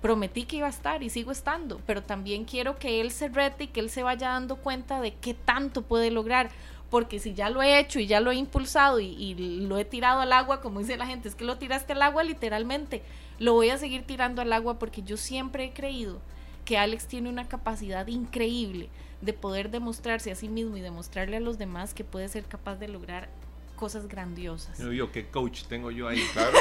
Prometí 0.00 0.44
que 0.44 0.56
iba 0.56 0.66
a 0.66 0.70
estar 0.70 1.02
y 1.02 1.10
sigo 1.10 1.32
estando, 1.32 1.80
pero 1.86 2.02
también 2.02 2.44
quiero 2.44 2.76
que 2.76 3.00
él 3.00 3.10
se 3.10 3.28
rete 3.28 3.64
y 3.64 3.66
que 3.68 3.80
él 3.80 3.90
se 3.90 4.02
vaya 4.02 4.28
dando 4.30 4.56
cuenta 4.56 5.00
de 5.00 5.14
qué 5.14 5.34
tanto 5.34 5.82
puede 5.82 6.10
lograr. 6.10 6.50
Porque 6.90 7.18
si 7.18 7.34
ya 7.34 7.48
lo 7.48 7.62
he 7.62 7.78
hecho 7.78 7.98
y 7.98 8.06
ya 8.06 8.20
lo 8.20 8.30
he 8.30 8.36
impulsado 8.36 9.00
y, 9.00 9.06
y 9.06 9.66
lo 9.66 9.78
he 9.78 9.84
tirado 9.84 10.20
al 10.20 10.32
agua, 10.32 10.60
como 10.60 10.80
dice 10.80 10.96
la 10.96 11.06
gente, 11.06 11.28
es 11.28 11.34
que 11.34 11.44
lo 11.44 11.56
tiraste 11.56 11.94
al 11.94 12.02
agua 12.02 12.22
literalmente. 12.22 13.02
Lo 13.38 13.54
voy 13.54 13.70
a 13.70 13.78
seguir 13.78 14.04
tirando 14.04 14.42
al 14.42 14.52
agua 14.52 14.78
porque 14.78 15.02
yo 15.02 15.16
siempre 15.16 15.64
he 15.64 15.72
creído 15.72 16.20
que 16.64 16.78
Alex 16.78 17.06
tiene 17.06 17.28
una 17.28 17.48
capacidad 17.48 18.06
increíble 18.06 18.88
de 19.20 19.32
poder 19.32 19.70
demostrarse 19.70 20.30
a 20.30 20.34
sí 20.34 20.48
mismo 20.48 20.76
y 20.76 20.80
demostrarle 20.80 21.36
a 21.36 21.40
los 21.40 21.58
demás 21.58 21.94
que 21.94 22.04
puede 22.04 22.28
ser 22.28 22.44
capaz 22.44 22.76
de 22.76 22.88
lograr 22.88 23.28
cosas 23.76 24.06
grandiosas. 24.06 24.78
Yo, 24.78 24.92
yo 24.92 25.10
qué 25.10 25.26
coach 25.26 25.64
tengo 25.64 25.90
yo 25.90 26.06
ahí. 26.06 26.22
Claro. 26.32 26.52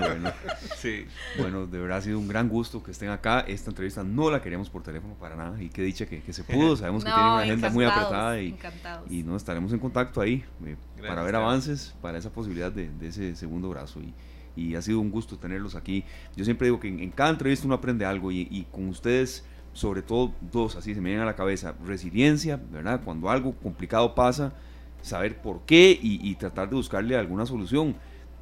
bueno, 0.00 0.32
Sí. 0.76 1.06
bueno, 1.38 1.66
de 1.66 1.78
verdad 1.78 1.98
ha 1.98 2.02
sido 2.02 2.18
un 2.18 2.28
gran 2.28 2.48
gusto 2.48 2.82
que 2.82 2.90
estén 2.90 3.08
acá. 3.08 3.40
Esta 3.40 3.70
entrevista 3.70 4.02
no 4.02 4.30
la 4.30 4.42
queríamos 4.42 4.68
por 4.68 4.82
teléfono 4.82 5.14
para 5.14 5.36
nada 5.36 5.62
y 5.62 5.68
qué 5.70 5.82
dicha 5.82 6.06
que, 6.06 6.22
que 6.22 6.32
se 6.32 6.44
pudo. 6.44 6.76
Sabemos 6.76 7.04
que 7.04 7.10
tienen 7.10 7.26
una 7.32 7.40
agenda 7.42 7.70
muy 7.70 7.84
apretada 7.86 8.40
y, 8.40 8.54
y 9.08 9.22
no 9.22 9.36
estaremos 9.36 9.72
en 9.72 9.78
contacto 9.78 10.20
ahí 10.20 10.44
eh, 10.66 10.76
para 11.06 11.22
ver 11.22 11.36
avances, 11.36 11.94
para 12.02 12.18
esa 12.18 12.30
posibilidad 12.30 12.70
de, 12.72 12.90
de 12.90 13.08
ese 13.08 13.34
segundo 13.34 13.68
brazo. 13.70 14.00
Y, 14.00 14.12
y 14.58 14.74
ha 14.74 14.82
sido 14.82 15.00
un 15.00 15.10
gusto 15.10 15.38
tenerlos 15.38 15.74
aquí. 15.74 16.04
Yo 16.36 16.44
siempre 16.44 16.66
digo 16.66 16.80
que 16.80 16.88
en, 16.88 17.00
en 17.00 17.10
cada 17.10 17.30
entrevista 17.30 17.66
uno 17.66 17.74
aprende 17.74 18.04
algo 18.04 18.32
y, 18.32 18.48
y 18.50 18.66
con 18.72 18.88
ustedes, 18.88 19.44
sobre 19.72 20.02
todo 20.02 20.32
dos, 20.52 20.76
así 20.76 20.94
se 20.94 21.00
me 21.00 21.10
vienen 21.10 21.22
a 21.22 21.26
la 21.26 21.36
cabeza, 21.36 21.74
resiliencia, 21.86 22.60
¿verdad? 22.72 23.00
Cuando 23.04 23.30
algo 23.30 23.52
complicado 23.52 24.14
pasa, 24.14 24.52
saber 25.02 25.40
por 25.40 25.62
qué 25.64 25.98
y, 26.02 26.28
y 26.28 26.34
tratar 26.34 26.68
de 26.68 26.76
buscarle 26.76 27.16
alguna 27.16 27.46
solución. 27.46 27.94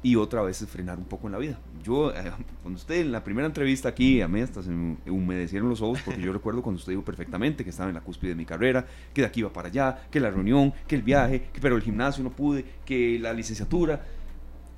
Y 0.03 0.15
otra 0.15 0.43
vez 0.43 0.63
frenar 0.67 0.99
un 0.99 1.05
poco 1.05 1.27
en 1.27 1.33
la 1.33 1.39
vida. 1.39 1.59
Yo, 1.83 2.11
eh, 2.11 2.31
cuando 2.61 2.77
usted 2.77 3.01
en 3.01 3.11
la 3.11 3.23
primera 3.23 3.47
entrevista 3.47 3.89
aquí, 3.89 4.21
a 4.21 4.27
mí 4.27 4.41
hasta 4.41 4.61
se 4.61 4.69
me 4.69 4.95
humedecieron 5.09 5.69
los 5.69 5.81
ojos 5.81 5.99
porque 6.05 6.21
yo 6.21 6.31
recuerdo 6.31 6.61
cuando 6.61 6.77
usted 6.77 6.91
dijo 6.91 7.03
perfectamente 7.03 7.63
que 7.63 7.71
estaba 7.71 7.89
en 7.89 7.95
la 7.95 8.01
cúspide 8.01 8.29
de 8.29 8.35
mi 8.35 8.45
carrera, 8.45 8.85
que 9.11 9.21
de 9.21 9.27
aquí 9.27 9.39
iba 9.39 9.51
para 9.51 9.69
allá, 9.69 10.07
que 10.11 10.19
la 10.19 10.29
reunión, 10.29 10.71
que 10.87 10.95
el 10.95 11.01
viaje, 11.01 11.49
que 11.51 11.59
pero 11.59 11.75
el 11.75 11.81
gimnasio 11.81 12.23
no 12.23 12.29
pude, 12.29 12.63
que 12.85 13.17
la 13.19 13.33
licenciatura. 13.33 14.05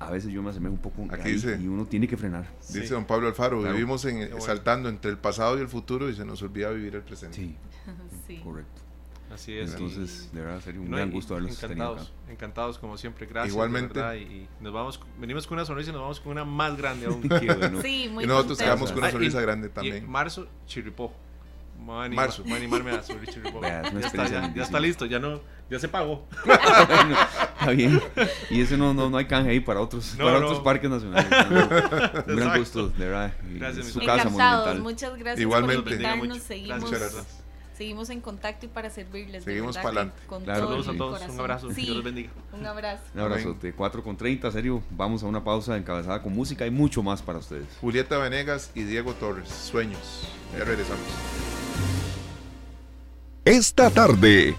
A 0.00 0.10
veces 0.10 0.32
yo 0.32 0.42
me 0.42 0.50
asemejo 0.50 0.72
un 0.74 0.80
poco 0.80 1.06
Aquí 1.10 1.22
ahí 1.28 1.32
dice- 1.34 1.58
y 1.60 1.68
uno 1.68 1.84
tiene 1.84 2.08
que 2.08 2.16
frenar. 2.16 2.48
Dice 2.68 2.86
Sí. 2.86 2.88
don 2.94 3.04
Pablo 3.04 3.28
Alfaro, 3.28 3.60
Claro. 3.60 3.74
vivimos 3.74 4.04
en, 4.06 4.16
bueno. 4.18 4.40
saltando 4.40 4.88
entre 4.88 5.10
el 5.10 5.18
pasado 5.18 5.58
y 5.58 5.60
el 5.60 5.68
futuro 5.68 6.08
y 6.08 6.14
se 6.16 6.24
nos 6.24 6.42
olvida 6.42 6.70
vivir 6.70 6.94
el 6.96 7.02
presente. 7.02 7.36
Sí, 7.36 7.54
Sí. 8.26 8.38
correcto. 8.42 8.80
Así 9.32 9.52
es. 9.56 9.72
Entonces, 9.72 10.28
y- 10.32 10.34
de 10.36 10.42
verdad, 10.42 10.60
sería 10.60 10.80
un 10.80 10.90
no, 10.90 10.96
gran 10.96 11.10
gusto 11.12 11.34
haberlos 11.34 11.56
acá. 11.58 11.66
encantados, 11.72 12.12
encantados 12.28 12.78
como 12.78 12.96
siempre, 12.96 13.26
gracias. 13.26 13.52
Igualmente. 13.52 13.94
verdad, 13.94 14.14
y, 14.14 14.22
y 14.22 14.48
nos 14.60 14.72
vamos, 14.72 15.00
venimos 15.20 15.46
con 15.46 15.58
una 15.58 15.64
sonrisa 15.64 15.90
y 15.90 15.92
nos 15.92 16.02
vamos 16.02 16.18
con 16.18 16.32
una 16.32 16.44
más 16.44 16.76
grande 16.76 17.06
aún. 17.06 17.22
Sí, 17.82 18.08
muy 18.10 18.24
Y 18.24 18.26
nosotros 18.26 18.58
quedamos 18.58 18.90
con 18.90 18.98
una 18.98 19.06
Ah, 19.06 19.10
y- 19.10 19.12
sonrisa 19.12 19.40
grande 19.40 19.68
también. 19.68 20.10
marzo, 20.10 20.48
Chirripó. 20.66 21.12
Me 21.90 21.96
voy 21.96 22.02
a 22.02 22.06
animar- 22.06 22.16
Marzo. 22.26 22.42
voy 22.44 22.52
a 22.52 22.56
animarme 22.56 22.90
a 22.92 23.02
subir 23.02 23.28
Chirripó. 23.28 23.60
Vea, 23.60 23.80
es 23.82 23.90
una 23.92 24.00
ya, 24.00 24.06
está, 24.06 24.22
experiencia 24.22 24.26
ya, 24.26 24.40
ya 24.40 24.40
lindísima. 24.46 24.64
está 24.64 24.80
listo, 24.80 25.06
ya 25.06 25.18
no, 25.18 25.40
ya 25.68 25.78
se 25.80 25.88
pagó. 25.88 26.26
Bueno, 26.44 27.16
está 27.60 27.70
bien. 27.72 28.00
Y 28.48 28.60
ese 28.60 28.76
no, 28.76 28.94
no, 28.94 29.10
no 29.10 29.16
hay 29.16 29.24
canje 29.26 29.50
ahí 29.50 29.60
para 29.60 29.80
otros, 29.80 30.14
No, 30.16 30.24
para 30.26 30.38
no. 30.40 30.46
otros 30.46 30.60
parques 30.60 30.88
nacionales. 30.90 31.28
Un 32.28 32.36
gran 32.36 32.58
gusto, 32.58 32.88
de 32.90 33.06
verdad. 33.06 33.32
Y 33.52 33.58
Gracias, 33.58 33.86
es 33.88 33.92
su 33.92 33.98
casa 34.00 34.22
Encantados, 34.22 34.66
monumental. 34.66 34.82
muchas 34.82 35.18
gracias 35.18 35.40
Igualmente. 35.40 35.82
por 35.82 35.92
invitarnos. 35.92 36.28
Mucho. 36.28 36.40
Seguimos, 36.40 36.80
Muchas 36.80 37.00
gracias. 37.00 37.26
seguimos 37.76 38.10
en 38.10 38.20
contacto 38.20 38.66
y 38.66 38.68
para 38.68 38.88
servirles. 38.90 39.44
de 39.44 39.50
Seguimos 39.52 39.74
verdad 39.76 39.90
que 39.90 39.94
pa'lante. 39.96 40.22
con 40.26 40.44
Claro, 40.44 40.60
todo 40.60 40.68
Saludos 40.82 40.88
a 40.88 40.98
todos, 40.98 41.12
corazón. 41.14 41.34
un 41.34 41.40
abrazo, 41.40 41.70
Sí, 41.72 41.82
Dios 41.82 41.96
los 41.96 42.04
bendiga. 42.04 42.30
un 42.52 42.66
abrazo. 42.66 43.02
Un 43.14 43.20
abrazote, 43.20 43.72
4 43.72 44.02
con 44.02 44.16
30, 44.16 44.50
serio. 44.52 44.82
Vamos 44.90 45.22
a 45.22 45.26
una 45.26 45.42
pausa 45.44 45.76
encabezada 45.76 46.22
con 46.22 46.32
música 46.34 46.66
y 46.66 46.70
mucho 46.70 47.02
más 47.02 47.20
para 47.20 47.38
ustedes. 47.40 47.66
Julieta 47.80 48.16
Venegas 48.18 48.70
y 48.74 48.84
Diego 48.84 49.12
Torres, 49.14 49.48
Sueños. 49.48 50.28
Ya 50.56 50.64
regresamos. 50.64 51.00
Esta 53.46 53.88
tarde, 53.88 54.54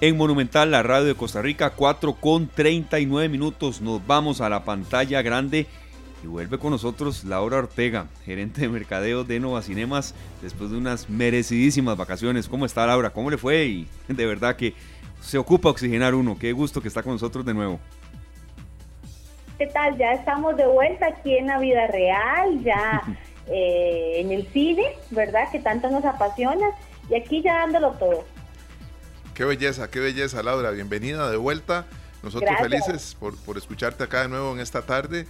En 0.00 0.16
Monumental, 0.16 0.72
la 0.72 0.82
radio 0.82 1.06
de 1.06 1.14
Costa 1.14 1.40
Rica, 1.40 1.70
4 1.70 2.14
con 2.14 2.48
39 2.48 3.28
minutos. 3.28 3.80
Nos 3.80 4.04
vamos 4.04 4.40
a 4.40 4.48
la 4.48 4.64
pantalla 4.64 5.22
grande 5.22 5.68
y 6.24 6.26
vuelve 6.26 6.58
con 6.58 6.72
nosotros 6.72 7.22
Laura 7.22 7.58
Ortega, 7.58 8.08
gerente 8.24 8.62
de 8.62 8.68
mercadeo 8.68 9.22
de 9.22 9.38
Nova 9.38 9.62
Cinemas, 9.62 10.12
después 10.42 10.72
de 10.72 10.78
unas 10.78 11.08
merecidísimas 11.08 11.96
vacaciones. 11.96 12.48
¿Cómo 12.48 12.66
está 12.66 12.84
Laura? 12.84 13.10
¿Cómo 13.10 13.30
le 13.30 13.38
fue? 13.38 13.64
Y 13.64 13.88
de 14.08 14.26
verdad 14.26 14.56
que 14.56 14.74
se 15.20 15.38
ocupa 15.38 15.68
oxigenar 15.68 16.16
uno. 16.16 16.36
Qué 16.36 16.50
gusto 16.50 16.82
que 16.82 16.88
está 16.88 17.04
con 17.04 17.12
nosotros 17.12 17.44
de 17.44 17.54
nuevo. 17.54 17.78
¿Qué 19.56 19.68
tal? 19.68 19.96
Ya 19.96 20.14
estamos 20.14 20.56
de 20.56 20.66
vuelta 20.66 21.06
aquí 21.06 21.36
en 21.36 21.46
la 21.46 21.60
vida 21.60 21.86
real, 21.86 22.60
ya 22.64 23.02
eh, 23.46 24.14
en 24.16 24.32
el 24.32 24.48
cine, 24.48 24.82
¿verdad? 25.12 25.48
Que 25.52 25.60
tanto 25.60 25.88
nos 25.90 26.04
apasiona. 26.04 26.66
Y 27.10 27.16
aquí 27.16 27.42
ya 27.42 27.54
dándolo 27.60 27.90
todo. 27.92 28.24
Qué 29.34 29.44
belleza, 29.44 29.90
qué 29.90 29.98
belleza, 30.00 30.42
Laura. 30.42 30.70
Bienvenida 30.70 31.30
de 31.30 31.36
vuelta. 31.36 31.86
Nosotros 32.22 32.50
Gracias. 32.50 32.86
felices 32.86 33.16
por, 33.18 33.36
por 33.38 33.56
escucharte 33.56 34.04
acá 34.04 34.22
de 34.22 34.28
nuevo 34.28 34.52
en 34.52 34.60
esta 34.60 34.82
tarde. 34.82 35.26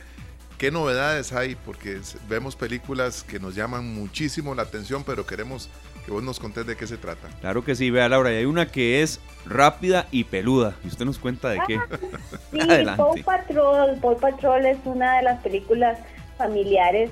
¿Qué 0.59 0.71
novedades 0.71 1.33
hay? 1.33 1.55
Porque 1.55 2.01
vemos 2.29 2.55
películas 2.55 3.23
que 3.23 3.41
nos 3.41 3.55
llaman 3.55 3.95
muchísimo 3.95 4.55
la 4.55 4.63
atención, 4.63 5.05
pero 5.05 5.27
queremos 5.27 5.71
que 6.05 6.11
vos 6.11 6.23
nos 6.23 6.39
contés 6.39 6.67
de 6.67 6.77
qué 6.77 6.87
se 6.87 6.99
trata. 6.99 7.29
Claro 7.41 7.65
que 7.65 7.75
sí, 7.75 7.91
vea 7.91 8.11
Laura, 8.11 8.31
y 8.31 8.37
hay 8.37 8.45
una 8.45 8.67
que 8.67 9.03
es 9.03 9.21
rápida 9.47 10.07
y 10.11 10.25
peluda. 10.25 10.77
Y 10.85 10.89
usted 10.89 11.07
nos 11.07 11.19
cuenta 11.19 11.49
de 11.49 11.61
qué. 11.67 11.81
Sí, 12.51 12.61
Adelante. 12.61 13.03
Paw 13.03 13.15
Patrol. 13.25 13.97
Paw 14.01 14.19
Patrol 14.19 14.67
es 14.67 14.79
una 14.85 15.17
de 15.17 15.23
las 15.23 15.41
películas 15.41 15.99
familiares 16.37 17.11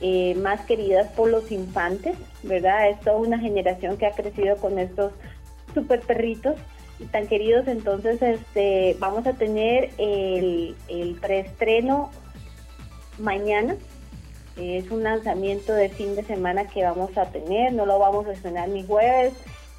eh, 0.00 0.34
más 0.36 0.62
queridas 0.66 1.08
por 1.12 1.28
los 1.28 1.50
infantes, 1.52 2.16
¿verdad? 2.42 2.88
Es 2.90 3.00
toda 3.00 3.16
una 3.16 3.38
generación 3.38 3.96
que 3.96 4.06
ha 4.06 4.12
crecido 4.12 4.56
con 4.56 4.78
estos 4.78 5.12
super 5.74 6.00
perritos 6.00 6.56
y 6.98 7.04
tan 7.04 7.26
queridos. 7.26 7.68
Entonces, 7.68 8.20
este, 8.22 8.96
vamos 8.98 9.26
a 9.26 9.34
tener 9.34 9.90
el, 9.98 10.74
el 10.88 11.14
preestreno 11.20 12.10
mañana. 13.18 13.76
Es 14.56 14.90
un 14.90 15.02
lanzamiento 15.02 15.72
de 15.72 15.88
fin 15.88 16.16
de 16.16 16.24
semana 16.24 16.66
que 16.66 16.82
vamos 16.82 17.16
a 17.16 17.26
tener. 17.26 17.72
No 17.72 17.86
lo 17.86 17.98
vamos 17.98 18.26
a 18.26 18.32
estrenar 18.32 18.68
ni 18.68 18.84
jueves 18.84 19.32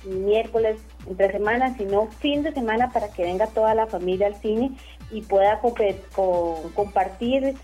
ni 0.03 0.15
miércoles 0.15 0.77
entre 1.07 1.31
semanas, 1.31 1.77
sino 1.77 2.07
fin 2.07 2.41
de 2.41 2.51
semana 2.53 2.91
para 2.91 3.11
que 3.11 3.23
venga 3.23 3.45
toda 3.47 3.75
la 3.75 3.85
familia 3.85 4.27
al 4.27 4.35
cine 4.35 4.71
y 5.11 5.21
pueda 5.21 5.59
con- 5.59 5.75
compartir 6.73 7.55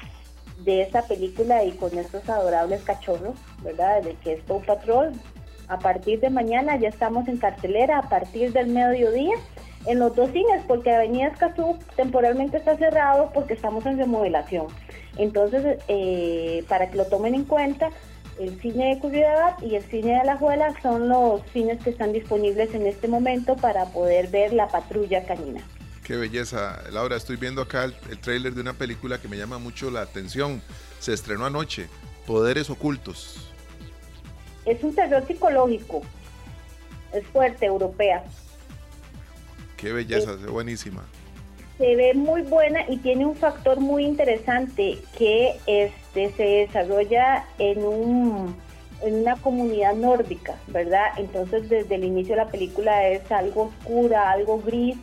de 0.64 0.82
esta 0.82 1.04
película 1.04 1.64
y 1.64 1.72
con 1.72 1.98
estos 1.98 2.28
adorables 2.30 2.82
cachorros, 2.84 3.36
¿verdad? 3.64 4.02
De 4.02 4.16
que 4.16 4.34
es 4.34 4.44
Paw 4.44 4.62
Patrol. 4.64 5.12
A 5.68 5.80
partir 5.80 6.20
de 6.20 6.30
mañana 6.30 6.78
ya 6.78 6.90
estamos 6.90 7.28
en 7.28 7.38
cartelera, 7.38 8.00
a 8.00 8.10
partir 8.10 8.54
del 8.54 8.68
mediodía, 8.68 9.36
en 9.86 10.00
los 10.00 10.16
dos 10.16 10.32
cines, 10.32 10.64
porque 10.68 10.92
Avenida 10.92 11.28
Escazú 11.28 11.78
temporalmente 11.96 12.58
está 12.58 12.78
cerrado 12.78 13.32
porque 13.34 13.54
estamos 13.54 13.86
en 13.86 13.98
remodelación. 13.98 14.68
Entonces, 15.18 15.80
eh, 15.88 16.64
para 16.68 16.90
que 16.90 16.98
lo 16.98 17.06
tomen 17.06 17.36
en 17.36 17.44
cuenta, 17.44 17.90
el 18.40 18.60
cine 18.62 18.94
de 18.94 19.00
Curridabat 19.00 19.64
y 19.64 19.76
el 19.76 19.84
cine 19.84 20.12
de 20.12 20.18
Alajuela 20.18 20.74
son 20.82 21.10
los 21.10 21.42
cines 21.52 21.82
que 21.84 21.90
están 21.90 22.14
disponibles 22.14 22.74
en 22.74 22.86
este 22.86 23.08
momento 23.08 23.56
para 23.56 23.86
poder 23.86 24.28
ver 24.28 24.54
la 24.54 24.68
patrulla 24.68 25.24
canina. 25.24 25.62
Qué 26.08 26.16
belleza, 26.16 26.82
Laura. 26.90 27.18
Estoy 27.18 27.36
viendo 27.36 27.62
acá 27.62 27.84
el, 27.84 27.94
el 28.10 28.18
tráiler 28.20 28.54
de 28.54 28.62
una 28.62 28.72
película 28.72 29.20
que 29.20 29.28
me 29.28 29.36
llama 29.36 29.58
mucho 29.58 29.92
la 29.92 30.00
atención. 30.00 30.62
Se 31.00 31.12
estrenó 31.12 31.46
anoche, 31.46 31.90
Poderes 32.26 32.70
Ocultos. 32.70 33.52
Es 34.64 34.82
un 34.84 34.96
terror 34.96 35.28
psicológico, 35.28 36.02
es 37.12 37.26
fuerte, 37.28 37.66
europea. 37.66 38.24
Qué 39.76 39.92
belleza, 39.92 40.32
es 40.32 40.46
buenísima. 40.46 41.04
se 41.78 41.96
ve 41.98 42.14
muy 42.14 42.42
buena 42.44 42.90
y 42.90 42.98
tiene 43.00 43.26
un 43.26 43.36
factor 43.36 43.82
muy 43.82 44.06
interesante 44.06 45.00
que 45.18 45.60
este 45.68 46.32
se 46.38 46.44
desarrolla 46.44 47.46
en 47.60 47.84
un 47.84 48.56
en 49.02 49.14
una 49.14 49.36
comunidad 49.36 49.94
nórdica, 49.94 50.56
¿verdad? 50.68 51.08
Entonces 51.18 51.68
desde 51.68 51.96
el 51.96 52.06
inicio 52.06 52.36
de 52.36 52.44
la 52.46 52.50
película 52.50 53.10
es 53.10 53.30
algo 53.30 53.74
oscura, 53.78 54.32
algo 54.32 54.62
gris 54.62 54.96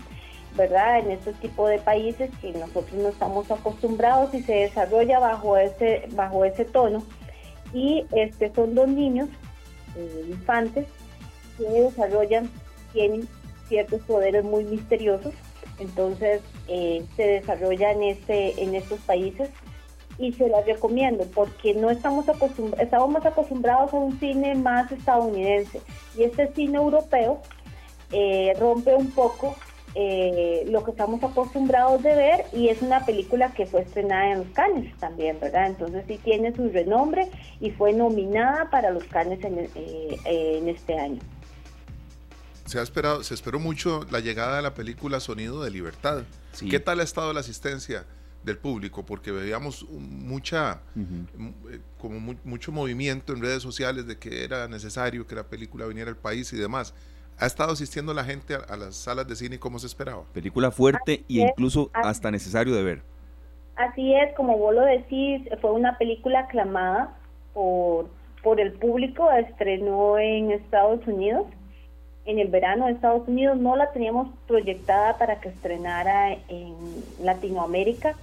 ¿verdad? 0.57 1.01
En 1.01 1.11
este 1.11 1.33
tipo 1.35 1.67
de 1.67 1.79
países 1.79 2.31
que 2.41 2.53
nosotros 2.53 2.93
no 2.95 3.09
estamos 3.09 3.51
acostumbrados 3.51 4.33
y 4.35 4.43
se 4.43 4.55
desarrolla 4.55 5.19
bajo 5.19 5.57
ese, 5.57 6.09
bajo 6.13 6.45
ese 6.45 6.65
tono. 6.65 7.03
Y 7.73 8.07
este 8.13 8.53
son 8.55 8.75
dos 8.75 8.89
niños, 8.89 9.29
eh, 9.97 10.27
infantes, 10.29 10.87
que 11.59 11.65
desarrollan, 11.65 12.51
tienen 12.93 13.29
ciertos 13.69 14.01
poderes 14.03 14.45
muy 14.45 14.65
misteriosos, 14.65 15.35
entonces 15.79 16.43
eh, 16.69 17.05
se 17.17 17.27
desarrolla 17.27 17.93
en, 17.93 18.03
este, 18.05 18.63
en 18.63 18.75
estos 18.75 19.01
países 19.01 19.51
y 20.19 20.33
se 20.33 20.49
las 20.49 20.65
recomiendo 20.65 21.25
porque 21.35 21.75
no 21.75 21.91
estamos 21.91 22.29
acostumbrados, 22.29 22.85
estamos 22.85 23.11
más 23.11 23.27
acostumbrados 23.27 23.93
a 23.93 23.97
un 23.97 24.19
cine 24.21 24.55
más 24.55 24.91
estadounidense 24.93 25.81
y 26.17 26.23
este 26.23 26.53
cine 26.53 26.77
europeo 26.77 27.41
eh, 28.13 28.55
rompe 28.61 28.95
un 28.95 29.11
poco 29.11 29.57
eh, 29.95 30.65
lo 30.69 30.85
que 30.85 30.91
estamos 30.91 31.23
acostumbrados 31.23 32.03
de 32.03 32.15
ver 32.15 32.45
y 32.53 32.69
es 32.69 32.83
una 32.83 33.05
película 33.05 33.53
que 33.53 33.67
fue 33.67 33.83
estrenada 33.83 34.33
en 34.33 34.39
los 34.39 34.49
Cannes 34.49 34.97
también, 34.99 35.39
¿verdad? 35.41 35.67
Entonces 35.67 36.05
sí 36.09 36.19
tiene 36.23 36.55
su 36.55 36.69
renombre 36.69 37.31
y 37.61 37.71
fue 37.71 37.93
nominada 37.93 38.71
para 38.71 38.91
los 38.91 39.05
Cannes 39.05 39.43
en, 39.45 39.59
eh, 39.75 40.19
en 40.25 40.69
este 40.69 40.99
año. 40.99 41.21
Se 42.67 42.79
ha 42.79 42.83
esperado, 42.83 43.23
se 43.23 43.35
esperó 43.35 43.59
mucho 43.61 44.07
la 44.11 44.21
llegada 44.21 44.57
de 44.57 44.63
la 44.63 44.75
película 44.75 45.21
Sonido 45.21 45.63
de 45.63 45.71
Libertad. 45.71 46.25
¿Qué 46.69 46.81
tal 46.81 47.01
ha 47.01 47.03
estado 47.03 47.33
la 47.33 47.41
asistencia? 47.41 48.05
del 48.45 48.59
público, 48.59 49.05
porque 49.07 49.33
veíamos 49.33 49.87
mucha, 49.91 50.81
eh, 50.97 51.81
como 51.99 52.37
mucho 52.45 52.73
movimiento 52.73 53.33
en 53.33 53.41
redes 53.41 53.63
sociales 53.63 54.07
de 54.07 54.19
que 54.19 54.45
era 54.45 54.69
necesario 54.69 55.27
que 55.27 55.35
la 55.35 55.45
película 55.45 55.87
viniera 55.87 56.11
al 56.11 56.17
país 56.17 56.53
y 56.53 56.57
demás. 56.57 56.95
¿Ha 57.39 57.47
estado 57.47 57.73
asistiendo 57.73 58.15
la 58.15 58.25
gente 58.25 58.55
a, 58.55 58.77
las 58.77 58.97
salas 58.97 59.27
de 59.27 59.37
cine 59.37 59.59
como 59.59 59.79
se 59.79 59.87
esperaba? 59.87 60.23
Película 60.33 60.71
fuerte 60.71 61.25
e 61.29 61.41
incluso 61.41 61.91
hasta 61.93 62.31
necesario 62.31 62.75
de 62.75 62.83
ver. 62.83 63.03
Así 63.77 64.15
es, 64.15 64.33
como 64.35 64.57
vos 64.57 64.75
lo 64.75 64.83
decís, 64.83 65.43
fue 65.61 65.73
una 65.73 65.99
película 65.99 66.41
aclamada 66.41 67.17
por, 67.53 68.09
por 68.43 68.61
el 68.61 68.73
público, 68.73 69.31
estrenó 69.33 70.19
en 70.19 70.53
Estados 70.53 71.07
Unidos 71.07 71.47
en 72.27 72.39
el 72.39 72.49
verano 72.49 72.87
de 72.87 72.93
Estados 72.93 73.29
Unidos, 73.29 73.59
no 73.59 73.77
la 73.77 73.93
teníamos 73.93 74.29
proyectada 74.47 75.19
para 75.19 75.41
que 75.41 75.51
estrenara 75.51 76.33
en 76.49 76.75
Latinoamérica 77.21 78.17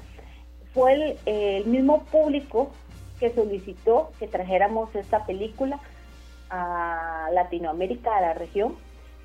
fue 0.73 1.17
el, 1.25 1.65
mismo 1.65 2.03
público 2.05 2.71
que 3.19 3.33
solicitó 3.33 4.11
que 4.19 4.27
trajéramos 4.27 4.93
esta 4.95 5.25
película 5.25 5.79
a 6.49 7.29
Latinoamérica, 7.33 8.17
a 8.17 8.21
la 8.21 8.33
región. 8.33 8.75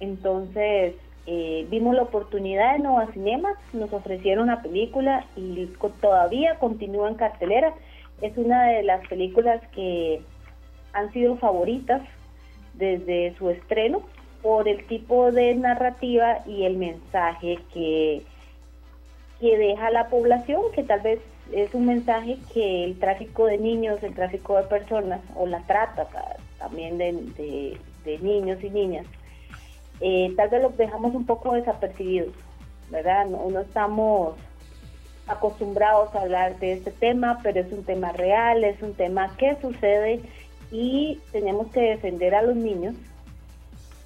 Entonces 0.01 0.94
eh, 1.27 1.66
vimos 1.70 1.94
la 1.94 2.02
oportunidad 2.02 2.74
de 2.74 2.81
Nova 2.81 3.10
Cinemas, 3.12 3.56
nos 3.73 3.93
ofrecieron 3.93 4.48
la 4.48 4.62
película 4.62 5.27
y 5.36 5.66
todavía 6.01 6.59
continúa 6.59 7.09
en 7.09 7.14
cartelera. 7.16 7.74
Es 8.23 8.36
una 8.36 8.68
de 8.68 8.82
las 8.82 9.06
películas 9.09 9.60
que 9.74 10.23
han 10.93 11.12
sido 11.12 11.36
favoritas 11.36 12.02
desde 12.74 13.35
su 13.36 13.51
estreno 13.51 14.02
por 14.43 14.68
el 14.68 14.86
tipo 14.86 15.32
de 15.32 15.55
narrativa 15.55 16.39
y 16.47 16.64
el 16.64 16.77
mensaje 16.77 17.59
que, 17.73 18.23
que 19.40 19.59
deja 19.59 19.90
la 19.90 20.09
población, 20.09 20.62
que 20.74 20.82
tal 20.85 21.01
vez 21.01 21.20
es 21.52 21.73
un 21.74 21.86
mensaje 21.86 22.39
que 22.52 22.85
el 22.85 22.98
tráfico 22.98 23.47
de 23.47 23.59
niños, 23.59 24.02
el 24.02 24.14
tráfico 24.14 24.56
de 24.56 24.64
personas 24.64 25.20
o 25.35 25.47
la 25.47 25.60
trata 25.66 26.06
también 26.59 26.98
de, 26.98 27.78
niños 28.20 28.62
y 28.62 28.70
niñas, 28.70 29.06
eh, 30.01 30.32
tal 30.36 30.48
vez 30.48 30.62
los 30.62 30.77
dejamos 30.77 31.14
un 31.14 31.27
poco 31.27 31.55
desapercibidos, 31.55 32.35
¿verdad? 32.90 33.27
No, 33.27 33.59
estamos 33.60 34.36
acostumbrados 35.27 36.14
a 36.14 36.23
hablar 36.23 36.59
de 36.59 36.74
este 36.74 36.90
tema, 36.90 37.40
pero 37.43 37.60
es 37.60 37.73
un 37.73 37.85
tema 37.85 38.12
real, 38.12 38.64
es 38.64 38.81
un 38.82 38.94
tema 38.94 39.36
que 39.36 39.56
sucede 39.60 40.20
y 40.70 41.20
tenemos 41.32 41.68
que 41.68 41.81
defender 41.81 42.35
a 42.35 42.43
los 42.43 42.56
niños 42.56 42.94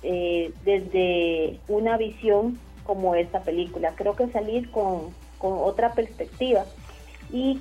eh, 0.02 0.52
desde 0.64 1.58
una 1.68 1.96
visión 1.96 2.58
como 2.84 3.14
esta 3.14 3.40
película. 3.42 3.92
Creo 3.96 4.16
que 4.16 4.28
salir 4.28 4.70
con, 4.70 5.10
con 5.38 5.54
otra 5.58 5.92
perspectiva 5.92 6.64
y 7.32 7.60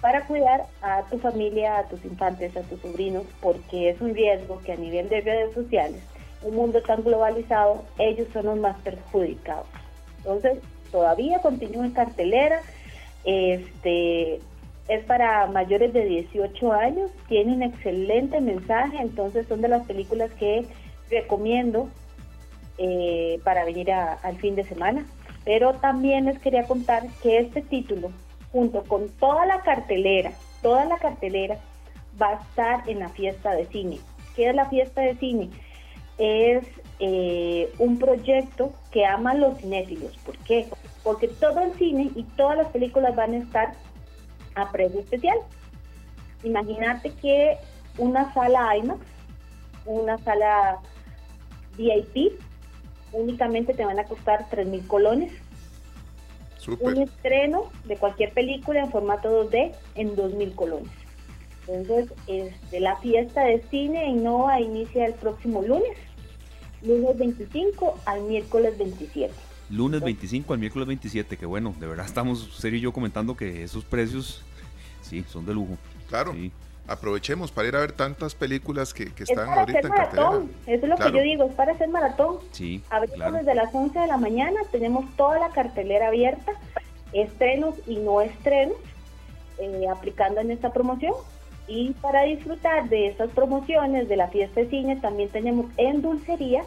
para 0.00 0.26
cuidar 0.26 0.66
a 0.82 1.02
tu 1.04 1.18
familia, 1.18 1.78
a 1.78 1.84
tus 1.84 2.04
infantes, 2.04 2.56
a 2.56 2.62
tus 2.62 2.80
sobrinos, 2.80 3.24
porque 3.40 3.90
es 3.90 4.00
un 4.00 4.14
riesgo 4.14 4.60
que 4.60 4.72
a 4.72 4.76
nivel 4.76 5.08
de 5.08 5.20
redes 5.20 5.54
sociales, 5.54 6.02
un 6.42 6.54
mundo 6.54 6.80
tan 6.82 7.02
globalizado, 7.02 7.84
ellos 7.98 8.28
son 8.32 8.46
los 8.46 8.58
más 8.58 8.76
perjudicados. 8.80 9.66
Entonces, 10.18 10.58
todavía 10.90 11.40
continúa 11.40 11.86
en 11.86 11.92
cartelera, 11.92 12.60
este 13.24 14.40
es 14.88 15.04
para 15.04 15.46
mayores 15.46 15.92
de 15.92 16.04
18 16.04 16.72
años, 16.72 17.10
tiene 17.28 17.54
un 17.54 17.62
excelente 17.62 18.40
mensaje, 18.40 18.98
entonces 19.00 19.46
son 19.48 19.60
de 19.60 19.68
las 19.68 19.84
películas 19.86 20.30
que 20.38 20.64
recomiendo 21.10 21.88
eh, 22.78 23.40
para 23.42 23.64
venir 23.64 23.90
al 23.90 24.36
fin 24.36 24.54
de 24.54 24.64
semana. 24.64 25.06
Pero 25.44 25.74
también 25.74 26.26
les 26.26 26.38
quería 26.38 26.64
contar 26.64 27.04
que 27.22 27.38
este 27.38 27.62
título 27.62 28.10
junto 28.52 28.82
con 28.84 29.08
toda 29.10 29.46
la 29.46 29.60
cartelera, 29.62 30.32
toda 30.62 30.84
la 30.84 30.98
cartelera 30.98 31.58
va 32.20 32.30
a 32.30 32.42
estar 32.42 32.88
en 32.88 33.00
la 33.00 33.08
fiesta 33.08 33.52
de 33.52 33.66
cine. 33.66 33.98
¿Qué 34.34 34.48
es 34.48 34.54
la 34.54 34.68
fiesta 34.68 35.02
de 35.02 35.16
cine? 35.16 35.50
Es 36.18 36.66
eh, 36.98 37.72
un 37.78 37.98
proyecto 37.98 38.72
que 38.90 39.04
ama 39.04 39.32
a 39.32 39.34
los 39.34 39.58
cinéfilos. 39.58 40.16
¿Por 40.18 40.36
qué? 40.38 40.66
Porque 41.02 41.28
todo 41.28 41.60
el 41.60 41.72
cine 41.74 42.10
y 42.14 42.22
todas 42.36 42.56
las 42.56 42.68
películas 42.68 43.14
van 43.14 43.34
a 43.34 43.38
estar 43.38 43.74
a 44.54 44.72
precio 44.72 45.00
especial. 45.00 45.38
Imagínate 46.42 47.12
que 47.14 47.58
una 47.98 48.32
sala 48.32 48.76
IMAX, 48.76 49.00
una 49.84 50.18
sala 50.18 50.78
VIP, 51.76 52.32
únicamente 53.12 53.74
te 53.74 53.84
van 53.84 53.98
a 53.98 54.04
costar 54.04 54.46
3 54.50 54.66
mil 54.66 54.86
colones 54.86 55.32
un 56.80 56.98
estreno 56.98 57.70
de 57.84 57.96
cualquier 57.96 58.32
película 58.32 58.80
en 58.80 58.90
formato 58.90 59.48
2D 59.48 59.72
en 59.94 60.16
2.000 60.16 60.54
colones. 60.54 60.90
Entonces, 61.68 62.12
este, 62.26 62.80
la 62.80 62.96
fiesta 62.96 63.44
de 63.44 63.62
cine 63.70 64.10
en 64.10 64.22
Nova 64.22 64.60
inicia 64.60 65.06
el 65.06 65.14
próximo 65.14 65.62
lunes, 65.62 65.96
lunes 66.82 67.18
25 67.18 67.98
al 68.04 68.22
miércoles 68.22 68.78
27. 68.78 69.34
Lunes 69.70 70.00
25 70.00 70.52
al 70.52 70.60
miércoles 70.60 70.86
27, 70.86 71.36
que 71.36 71.46
bueno, 71.46 71.74
de 71.80 71.86
verdad 71.86 72.06
estamos, 72.06 72.56
Serio 72.56 72.78
y 72.78 72.82
yo, 72.82 72.92
comentando 72.92 73.36
que 73.36 73.64
esos 73.64 73.84
precios, 73.84 74.42
sí, 75.02 75.24
son 75.28 75.44
de 75.44 75.54
lujo. 75.54 75.76
Claro. 76.08 76.32
Sí 76.32 76.52
aprovechemos 76.88 77.50
para 77.50 77.68
ir 77.68 77.76
a 77.76 77.80
ver 77.80 77.92
tantas 77.92 78.34
películas 78.34 78.94
que, 78.94 79.10
están 79.18 79.48
ahorita 79.48 79.80
en 79.80 79.88
maratón. 79.88 80.52
Eso 80.66 80.86
es 80.86 80.88
lo 80.88 80.96
que 80.96 81.12
yo 81.12 81.22
digo, 81.22 81.44
es 81.44 81.54
para 81.54 81.72
hacer 81.72 81.88
maratón. 81.88 82.38
Sí, 82.52 82.82
Abrimos 82.90 83.32
desde 83.32 83.54
las 83.54 83.74
11 83.74 83.98
de 83.98 84.06
la 84.06 84.16
mañana, 84.16 84.60
tenemos 84.70 85.04
toda 85.16 85.38
la 85.38 85.50
cartelera 85.50 86.08
abierta, 86.08 86.52
estrenos 87.12 87.74
y 87.86 87.96
no 87.96 88.20
estrenos, 88.20 88.76
eh, 89.58 89.86
aplicando 89.90 90.40
en 90.40 90.50
esta 90.50 90.72
promoción. 90.72 91.14
Y 91.68 91.92
para 91.94 92.22
disfrutar 92.22 92.88
de 92.88 93.08
estas 93.08 93.30
promociones 93.30 94.08
de 94.08 94.16
la 94.16 94.28
fiesta 94.28 94.60
de 94.60 94.70
cine, 94.70 94.96
también 94.96 95.28
tenemos 95.30 95.66
en 95.76 96.02
dulcería 96.02 96.64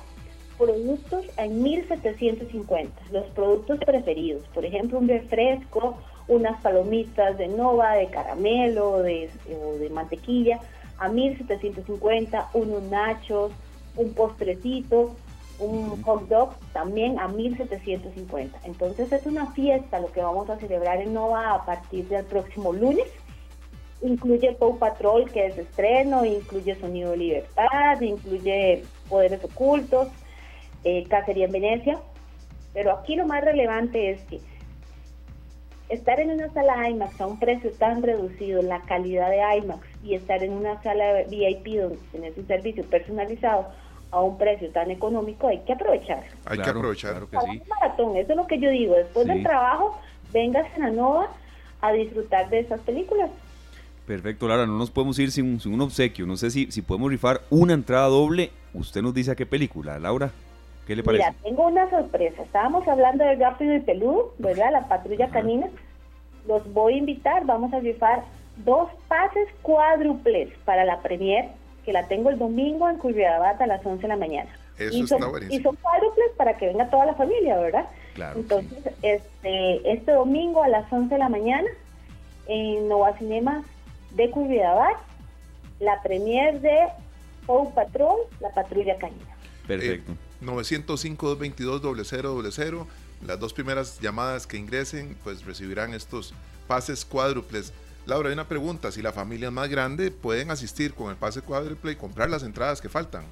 productos 0.57 1.25
en 1.37 1.63
1750, 1.63 3.01
los 3.11 3.25
productos 3.27 3.79
preferidos, 3.79 4.43
por 4.53 4.65
ejemplo, 4.65 4.99
un 4.99 5.07
refresco, 5.07 5.97
unas 6.27 6.61
palomitas 6.61 7.37
de 7.37 7.47
nova, 7.47 7.93
de 7.93 8.07
caramelo 8.07 9.01
de, 9.01 9.29
o 9.63 9.77
de 9.77 9.89
mantequilla 9.89 10.59
a 10.97 11.07
1750, 11.07 12.49
unos 12.53 12.83
nachos, 12.83 13.53
un 13.95 14.13
postrecito, 14.13 15.15
un 15.59 16.01
hot 16.03 16.27
dog 16.27 16.55
también 16.73 17.19
a 17.19 17.27
1750. 17.27 18.59
Entonces 18.63 19.11
es 19.11 19.25
una 19.25 19.47
fiesta 19.53 19.99
lo 19.99 20.11
que 20.11 20.21
vamos 20.21 20.49
a 20.49 20.57
celebrar 20.57 21.01
en 21.01 21.13
Nova 21.13 21.53
a 21.53 21.65
partir 21.65 22.07
del 22.07 22.25
próximo 22.25 22.73
lunes. 22.73 23.07
Incluye 24.01 24.53
Pow 24.53 24.77
Patrol, 24.77 25.29
que 25.29 25.47
es 25.47 25.57
estreno, 25.57 26.23
incluye 26.25 26.75
Sonido 26.75 27.11
de 27.11 27.17
Libertad, 27.17 27.99
incluye 28.01 28.83
Poderes 29.09 29.43
Ocultos, 29.43 30.07
eh, 30.83 31.03
Cacería 31.09 31.45
en 31.45 31.51
Venecia. 31.51 31.99
Pero 32.73 32.93
aquí 32.93 33.15
lo 33.15 33.25
más 33.25 33.43
relevante 33.43 34.11
es 34.11 34.21
que 34.23 34.39
estar 35.89 36.19
en 36.19 36.31
una 36.31 36.51
sala 36.53 36.87
IMAX 36.89 37.19
a 37.19 37.27
un 37.27 37.39
precio 37.39 37.71
tan 37.71 38.01
reducido, 38.03 38.61
la 38.61 38.81
calidad 38.81 39.29
de 39.29 39.57
IMAX, 39.57 39.85
y 40.03 40.13
estar 40.13 40.43
en 40.43 40.53
una 40.53 40.81
sala 40.81 41.23
VIP 41.27 41.79
donde 41.79 41.97
tienes 42.11 42.37
un 42.37 42.47
servicio 42.47 42.85
personalizado 42.85 43.67
a 44.11 44.21
un 44.21 44.37
precio 44.37 44.69
tan 44.71 44.89
económico, 44.91 45.47
hay 45.47 45.59
que 45.59 45.73
aprovechar. 45.73 46.23
Hay 46.45 46.59
que 46.59 46.69
aprovechar. 46.69 47.11
Claro 47.11 47.29
que 47.29 47.37
sí. 47.39 47.61
maratón, 47.67 48.17
eso 48.17 48.31
es 48.31 48.37
lo 48.37 48.47
que 48.47 48.59
yo 48.59 48.69
digo. 48.69 48.95
Después 48.95 49.27
del 49.27 49.43
trabajo, 49.43 49.99
vengas 50.31 50.65
a 50.75 50.79
la 50.79 50.91
Nova 50.91 51.29
a 51.81 51.91
disfrutar 51.91 52.49
de 52.49 52.59
esas 52.59 52.79
películas. 52.81 53.29
Perfecto, 54.09 54.47
Lara, 54.47 54.65
no 54.65 54.75
nos 54.75 54.89
podemos 54.89 55.19
ir 55.19 55.29
sin, 55.29 55.59
sin 55.59 55.71
un 55.71 55.81
obsequio. 55.81 56.25
No 56.25 56.35
sé 56.35 56.49
si, 56.49 56.71
si 56.71 56.81
podemos 56.81 57.11
rifar 57.11 57.41
una 57.51 57.75
entrada 57.75 58.07
doble. 58.07 58.49
Usted 58.73 59.03
nos 59.03 59.13
dice 59.13 59.29
a 59.29 59.35
qué 59.35 59.45
película, 59.45 59.99
Laura. 59.99 60.31
¿Qué 60.87 60.95
le 60.95 61.03
parece? 61.03 61.25
Mira, 61.25 61.35
tengo 61.43 61.67
una 61.67 61.87
sorpresa. 61.91 62.41
Estábamos 62.41 62.87
hablando 62.87 63.23
del 63.23 63.39
Rápido 63.39 63.75
y 63.75 63.81
Peludo, 63.81 64.33
¿verdad? 64.39 64.71
La 64.71 64.87
patrulla 64.87 65.29
canina. 65.29 65.67
Los 66.47 66.73
voy 66.73 66.95
a 66.95 66.97
invitar, 66.97 67.45
vamos 67.45 67.71
a 67.71 67.81
rifar 67.81 68.23
dos 68.65 68.89
pases 69.07 69.47
cuádruples 69.61 70.49
para 70.65 70.85
la 70.85 71.03
premier, 71.03 71.49
que 71.85 71.93
la 71.93 72.07
tengo 72.07 72.31
el 72.31 72.39
domingo 72.39 72.89
en 72.89 72.97
Curridabat 72.97 73.61
a 73.61 73.67
las 73.67 73.85
11 73.85 74.01
de 74.01 74.07
la 74.07 74.17
mañana. 74.17 74.49
Eso 74.79 74.97
y 74.97 75.05
son, 75.05 75.21
Y 75.51 75.61
son 75.61 75.75
cuádruples 75.75 76.31
para 76.35 76.57
que 76.57 76.65
venga 76.65 76.89
toda 76.89 77.05
la 77.05 77.13
familia, 77.13 77.59
¿verdad? 77.59 77.85
Claro. 78.15 78.39
Entonces, 78.39 78.91
este, 79.03 79.93
este 79.93 80.11
domingo 80.13 80.63
a 80.63 80.67
las 80.67 80.91
11 80.91 81.13
de 81.13 81.19
la 81.19 81.29
mañana, 81.29 81.69
en 82.47 82.87
Nova 82.89 83.15
Cinema 83.19 83.63
de 84.11 84.31
Curridabat, 84.31 84.97
la 85.79 86.01
premier 86.01 86.59
de 86.61 86.87
Paw 87.45 87.73
Patrol, 87.73 88.21
la 88.39 88.53
patrulla 88.53 88.97
canina. 88.97 89.35
Perfecto. 89.67 90.13
905-222-0000. 90.43 92.85
Las 93.25 93.39
dos 93.39 93.53
primeras 93.53 93.99
llamadas 93.99 94.47
que 94.47 94.57
ingresen, 94.57 95.17
pues 95.23 95.45
recibirán 95.45 95.93
estos 95.93 96.33
pases 96.67 97.05
cuádruples. 97.05 97.73
Laura, 98.05 98.29
hay 98.29 98.33
una 98.33 98.47
pregunta. 98.47 98.91
Si 98.91 99.01
la 99.01 99.11
familia 99.11 99.47
es 99.47 99.53
más 99.53 99.67
grande, 99.69 100.11
¿pueden 100.11 100.51
asistir 100.51 100.93
con 100.93 101.09
el 101.11 101.17
pase 101.17 101.41
cuádruple 101.41 101.91
y 101.91 101.95
comprar 101.95 102.29
las 102.29 102.43
entradas 102.43 102.79
que 102.81 102.89
faltan? 102.89 103.23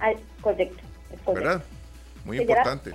Ah, 0.00 0.12
correcto, 0.40 0.82
¿Verdad? 1.26 1.64
Muy 2.24 2.38
importante. 2.38 2.92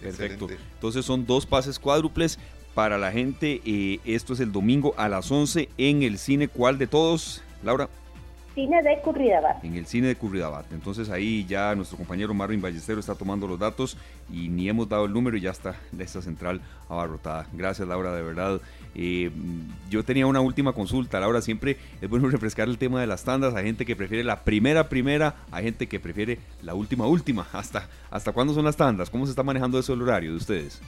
Perfecto. 0.00 0.48
Entonces 0.74 1.04
son 1.04 1.26
dos 1.26 1.46
pases 1.46 1.78
cuádruples 1.78 2.38
para 2.78 2.96
la 2.96 3.10
gente. 3.10 3.60
Eh, 3.66 3.98
esto 4.04 4.34
es 4.34 4.38
el 4.38 4.52
domingo 4.52 4.94
a 4.96 5.08
las 5.08 5.32
11 5.32 5.68
en 5.78 6.04
el 6.04 6.16
cine. 6.16 6.46
¿Cuál 6.46 6.78
de 6.78 6.86
todos, 6.86 7.42
Laura? 7.64 7.88
cine 8.54 8.80
de 8.84 9.00
Curridabat. 9.00 9.64
En 9.64 9.74
el 9.74 9.86
cine 9.86 10.06
de 10.06 10.14
Curridabat. 10.14 10.72
Entonces 10.72 11.10
ahí 11.10 11.44
ya 11.48 11.74
nuestro 11.74 11.98
compañero 11.98 12.32
Marvin 12.34 12.62
Ballestero 12.62 13.00
está 13.00 13.16
tomando 13.16 13.48
los 13.48 13.58
datos 13.58 13.96
y 14.32 14.48
ni 14.48 14.68
hemos 14.68 14.88
dado 14.88 15.06
el 15.06 15.12
número 15.12 15.36
y 15.36 15.40
ya 15.40 15.50
está 15.50 15.74
esta 15.98 16.22
central 16.22 16.60
abarrotada. 16.88 17.48
Gracias 17.52 17.88
Laura, 17.88 18.14
de 18.14 18.22
verdad. 18.22 18.60
Eh, 18.94 19.32
yo 19.90 20.04
tenía 20.04 20.28
una 20.28 20.40
última 20.40 20.72
consulta, 20.72 21.18
Laura, 21.18 21.40
siempre 21.40 21.78
es 22.00 22.08
bueno 22.08 22.28
refrescar 22.30 22.68
el 22.68 22.78
tema 22.78 23.00
de 23.00 23.08
las 23.08 23.24
tandas. 23.24 23.56
Hay 23.56 23.64
gente 23.64 23.84
que 23.86 23.96
prefiere 23.96 24.22
la 24.22 24.44
primera 24.44 24.88
primera, 24.88 25.34
hay 25.50 25.64
gente 25.64 25.88
que 25.88 25.98
prefiere 25.98 26.38
la 26.62 26.74
última 26.74 27.08
última. 27.08 27.48
¿Hasta, 27.52 27.88
hasta 28.08 28.30
cuándo 28.30 28.54
son 28.54 28.64
las 28.64 28.76
tandas? 28.76 29.10
¿Cómo 29.10 29.26
se 29.26 29.30
está 29.30 29.42
manejando 29.42 29.80
eso 29.80 29.94
el 29.94 30.02
horario 30.02 30.30
de 30.30 30.36
ustedes? 30.36 30.80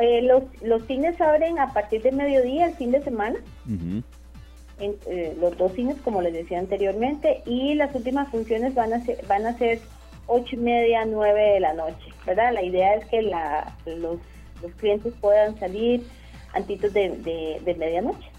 Eh, 0.00 0.22
los, 0.22 0.42
los 0.62 0.86
cines 0.86 1.20
abren 1.20 1.58
a 1.58 1.72
partir 1.72 2.02
de 2.02 2.12
mediodía 2.12 2.66
el 2.66 2.74
fin 2.74 2.90
de 2.92 3.02
semana. 3.02 3.38
En, 3.66 4.96
eh, 5.06 5.36
los 5.40 5.56
dos 5.58 5.72
cines, 5.72 5.96
como 6.02 6.22
les 6.22 6.32
decía 6.32 6.58
anteriormente, 6.58 7.42
y 7.46 7.74
las 7.74 7.94
últimas 7.94 8.28
funciones 8.30 8.74
van 8.74 8.92
a 8.92 9.04
ser, 9.04 9.24
van 9.26 9.46
a 9.46 9.58
ser 9.58 9.80
ocho 10.28 10.54
y 10.54 10.58
media, 10.58 11.04
nueve 11.04 11.54
de 11.54 11.60
la 11.60 11.72
noche, 11.74 12.12
¿verdad? 12.24 12.52
La 12.52 12.62
idea 12.62 12.94
es 12.94 13.06
que 13.06 13.22
la, 13.22 13.76
los, 13.86 14.18
los 14.62 14.72
clientes 14.76 15.12
puedan 15.20 15.58
salir 15.58 16.06
antitos 16.52 16.92
de, 16.92 17.60
de, 17.64 17.74
medianoche. 17.74 18.30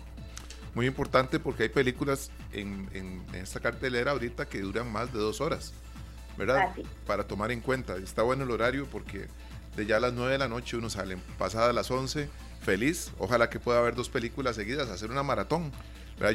Muy 0.76 0.86
importante 0.86 1.40
porque 1.40 1.64
hay 1.64 1.70
películas 1.70 2.32
en, 2.54 2.88
en, 2.94 3.26
esta 3.36 3.60
cartelera 3.60 4.12
ahorita 4.12 4.46
que 4.46 4.60
duran 4.60 4.90
más 4.92 5.12
de 5.12 5.20
dos 5.20 5.42
horas, 5.42 5.74
¿verdad? 6.38 6.70
Ah, 6.70 6.82
Para 7.06 7.28
tomar 7.28 7.52
en 7.52 7.60
cuenta. 7.60 7.98
Está 7.98 8.24
bueno 8.24 8.44
el 8.44 8.52
horario 8.52 8.88
porque 8.92 9.28
de 9.80 9.86
ya 9.86 9.98
a 9.98 10.00
las 10.00 10.14
nueve 10.14 10.34
de 10.34 10.38
la 10.38 10.48
noche 10.48 10.78
uno 10.78 10.90
sale, 10.90 11.18
pasada 11.38 11.74
las 11.74 11.90
once, 11.90 12.30
feliz. 12.62 13.12
Ojalá 13.18 13.50
que 13.50 13.60
pueda 13.60 13.80
haber 13.80 13.96
dos 13.96 14.10
películas 14.10 14.56
seguidas, 14.56 14.90
hacer 14.90 15.10
una 15.10 15.24
maratón. 15.24 15.72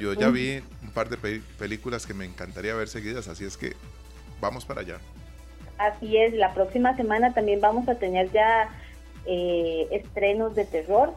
Yo 0.01 0.15
ya 0.15 0.31
vi 0.31 0.63
un 0.83 0.91
par 0.93 1.11
de 1.11 1.43
películas 1.59 2.07
que 2.07 2.15
me 2.15 2.25
encantaría 2.25 2.75
ver 2.75 2.89
seguidas, 2.89 3.29
así 3.29 3.45
es 3.45 3.59
que 3.59 3.77
vamos 4.41 4.65
para 4.65 4.81
allá. 4.81 4.99
Así 5.77 6.17
es, 6.17 6.33
la 6.33 6.55
próxima 6.55 6.97
semana 6.97 7.35
también 7.35 7.61
vamos 7.61 7.87
a 7.89 7.97
tener 7.97 8.33
ya 8.33 8.71
eh, 9.27 9.87
estrenos 9.91 10.55
de 10.55 10.65
terror. 10.65 11.13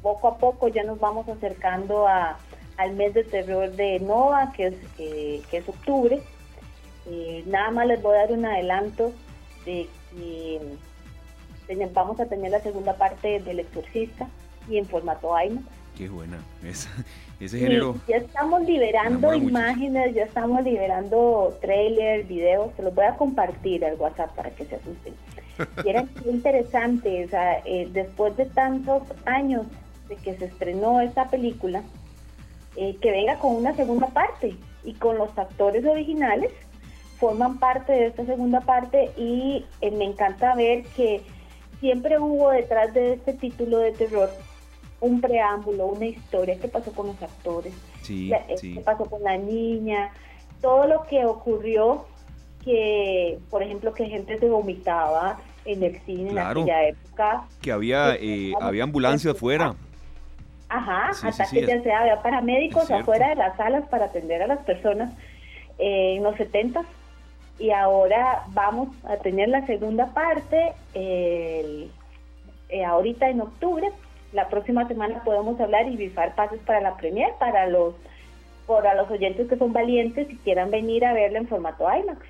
Poco 0.00 0.28
a 0.28 0.38
poco 0.38 0.68
ya 0.68 0.82
nos 0.82 0.98
vamos 0.98 1.28
acercando 1.28 2.08
a, 2.08 2.38
al 2.78 2.94
mes 2.94 3.12
de 3.12 3.24
terror 3.24 3.70
de 3.72 4.00
Nova, 4.00 4.52
que 4.56 4.68
es, 4.68 4.74
eh, 4.98 5.42
que 5.50 5.58
es 5.58 5.68
octubre. 5.68 6.22
Eh, 7.06 7.42
nada 7.46 7.70
más 7.70 7.86
les 7.86 8.00
voy 8.00 8.16
a 8.16 8.20
dar 8.20 8.32
un 8.32 8.46
adelanto 8.46 9.12
de 9.66 9.88
que 10.10 10.60
vamos 11.92 12.20
a 12.20 12.26
tener 12.26 12.50
la 12.50 12.60
segunda 12.60 12.94
parte 12.94 13.40
del 13.40 13.60
Exorcista 13.60 14.28
y 14.68 14.78
en 14.78 14.86
formato 14.86 15.32
IMAX. 15.40 15.66
Qué 15.96 16.08
buena. 16.08 16.38
ese 17.40 17.58
género. 17.58 17.96
ya 18.08 18.16
estamos 18.16 18.62
liberando 18.62 19.34
imágenes, 19.34 20.14
ya 20.14 20.24
estamos 20.24 20.62
liberando 20.64 21.56
trailers, 21.60 22.26
videos. 22.26 22.70
Se 22.76 22.82
los 22.82 22.94
voy 22.94 23.04
a 23.04 23.14
compartir 23.16 23.84
al 23.84 23.96
WhatsApp 23.96 24.34
para 24.34 24.50
que 24.50 24.64
se 24.64 24.76
asusten. 24.76 25.14
Y 25.84 25.88
era 25.88 26.06
interesante, 26.24 27.24
o 27.24 27.28
sea, 27.28 27.58
eh, 27.64 27.88
después 27.92 28.36
de 28.36 28.46
tantos 28.46 29.02
años 29.26 29.66
de 30.08 30.16
que 30.16 30.36
se 30.36 30.46
estrenó 30.46 31.00
esta 31.00 31.28
película, 31.28 31.82
eh, 32.76 32.96
que 33.00 33.10
venga 33.10 33.38
con 33.38 33.54
una 33.54 33.74
segunda 33.74 34.06
parte 34.08 34.56
y 34.84 34.94
con 34.94 35.18
los 35.18 35.36
actores 35.38 35.84
originales 35.84 36.50
forman 37.18 37.58
parte 37.58 37.92
de 37.92 38.06
esta 38.06 38.24
segunda 38.24 38.62
parte 38.62 39.10
y 39.16 39.64
eh, 39.80 39.90
me 39.90 40.04
encanta 40.04 40.54
ver 40.54 40.84
que 40.96 41.22
siempre 41.82 42.16
hubo 42.16 42.50
detrás 42.50 42.94
de 42.94 43.14
este 43.14 43.32
título 43.32 43.78
de 43.78 43.90
terror 43.90 44.30
un 45.00 45.20
preámbulo, 45.20 45.86
una 45.86 46.06
historia, 46.06 46.56
qué 46.60 46.68
pasó 46.68 46.92
con 46.92 47.08
los 47.08 47.20
actores, 47.20 47.74
eh, 48.08 48.54
qué 48.60 48.80
pasó 48.84 49.04
con 49.06 49.20
la 49.24 49.36
niña, 49.36 50.12
todo 50.60 50.86
lo 50.86 51.02
que 51.02 51.26
ocurrió, 51.26 52.06
que 52.64 53.40
por 53.50 53.64
ejemplo 53.64 53.92
que 53.92 54.06
gente 54.06 54.38
se 54.38 54.48
vomitaba 54.48 55.40
en 55.64 55.82
el 55.82 56.00
cine 56.02 56.30
en 56.30 56.38
aquella 56.38 56.86
época. 56.86 57.48
Que 57.60 57.72
había, 57.72 58.14
eh, 58.14 58.52
había 58.60 58.84
ambulancia 58.84 59.32
afuera. 59.32 59.74
Ajá, 60.68 61.08
hasta 61.08 61.46
que 61.50 61.66
ya 61.66 61.82
sea, 61.82 62.02
había 62.02 62.22
paramédicos 62.22 62.88
afuera 62.92 63.30
de 63.30 63.34
las 63.34 63.56
salas 63.56 63.88
para 63.88 64.04
atender 64.04 64.40
a 64.40 64.46
las 64.46 64.60
personas 64.60 65.12
eh, 65.80 66.14
en 66.16 66.22
los 66.22 66.36
70 66.36 66.84
y 67.58 67.70
ahora 67.70 68.44
vamos 68.48 68.88
a 69.04 69.16
tener 69.16 69.48
la 69.48 69.66
segunda 69.66 70.12
parte 70.14 70.72
ahorita 72.84 73.28
en 73.28 73.40
octubre 73.40 73.90
la 74.32 74.48
próxima 74.48 74.88
semana 74.88 75.22
podemos 75.24 75.60
hablar 75.60 75.86
y 75.88 75.96
bifar 75.96 76.34
pases 76.34 76.60
para 76.60 76.80
la 76.80 76.96
premier 76.96 77.32
para 77.38 77.68
los 77.68 77.94
para 78.66 78.94
los 78.94 79.10
oyentes 79.10 79.48
que 79.48 79.56
son 79.56 79.72
valientes 79.72 80.30
y 80.30 80.36
quieran 80.36 80.70
venir 80.70 81.04
a 81.04 81.12
verla 81.12 81.38
en 81.38 81.48
formato 81.48 81.84
IMAX. 81.84 82.20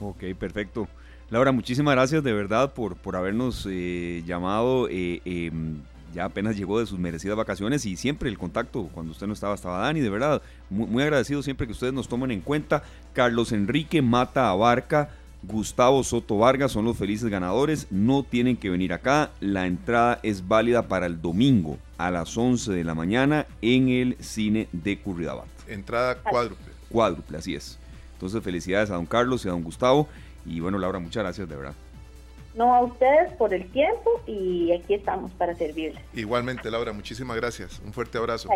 Ok, 0.00 0.22
perfecto. 0.38 0.86
Laura, 1.30 1.52
muchísimas 1.52 1.94
gracias 1.94 2.22
de 2.22 2.32
verdad 2.32 2.74
por, 2.74 2.96
por 2.96 3.16
habernos 3.16 3.66
eh, 3.70 4.22
llamado. 4.26 4.88
Eh, 4.88 5.20
em, 5.24 5.82
ya 6.12 6.24
apenas 6.24 6.56
llegó 6.56 6.80
de 6.80 6.86
sus 6.86 6.98
merecidas 6.98 7.36
vacaciones 7.36 7.86
y 7.86 7.96
siempre 7.96 8.28
el 8.28 8.38
contacto, 8.38 8.88
cuando 8.92 9.12
usted 9.12 9.26
no 9.26 9.32
estaba, 9.32 9.54
estaba 9.54 9.78
Dani, 9.78 10.00
de 10.00 10.10
verdad. 10.10 10.42
Muy, 10.68 10.86
muy 10.86 11.02
agradecido 11.02 11.42
siempre 11.42 11.66
que 11.66 11.72
ustedes 11.72 11.92
nos 11.92 12.08
tomen 12.08 12.30
en 12.30 12.40
cuenta. 12.40 12.82
Carlos 13.12 13.52
Enrique 13.52 14.02
Mata 14.02 14.50
Abarca 14.50 15.10
Gustavo 15.42 16.04
Soto 16.04 16.38
Vargas 16.38 16.72
son 16.72 16.84
los 16.84 16.96
felices 16.96 17.30
ganadores. 17.30 17.86
No 17.90 18.22
tienen 18.22 18.56
que 18.56 18.70
venir 18.70 18.92
acá. 18.92 19.30
La 19.40 19.66
entrada 19.66 20.20
es 20.22 20.46
válida 20.46 20.88
para 20.88 21.06
el 21.06 21.20
domingo 21.20 21.78
a 21.98 22.10
las 22.10 22.36
11 22.36 22.72
de 22.72 22.84
la 22.84 22.94
mañana 22.94 23.46
en 23.62 23.88
el 23.88 24.16
cine 24.20 24.68
de 24.72 24.98
Curridabat. 24.98 25.46
Entrada 25.68 26.16
cuádruple. 26.16 26.72
Cuádruple, 26.90 27.38
así 27.38 27.54
es. 27.54 27.78
Entonces, 28.14 28.42
felicidades 28.42 28.90
a 28.90 28.94
don 28.94 29.06
Carlos 29.06 29.44
y 29.44 29.48
a 29.48 29.52
don 29.52 29.62
Gustavo. 29.62 30.08
Y 30.44 30.60
bueno, 30.60 30.78
Laura, 30.78 30.98
muchas 30.98 31.22
gracias, 31.22 31.48
de 31.48 31.56
verdad. 31.56 31.74
No, 32.60 32.74
a 32.74 32.82
ustedes 32.82 33.32
por 33.38 33.54
el 33.54 33.70
tiempo 33.70 34.22
y 34.26 34.70
aquí 34.72 34.92
estamos 34.92 35.32
para 35.32 35.54
servirles. 35.54 36.04
Igualmente, 36.12 36.70
Laura, 36.70 36.92
muchísimas 36.92 37.34
gracias. 37.38 37.80
Un 37.82 37.94
fuerte 37.94 38.18
abrazo. 38.18 38.50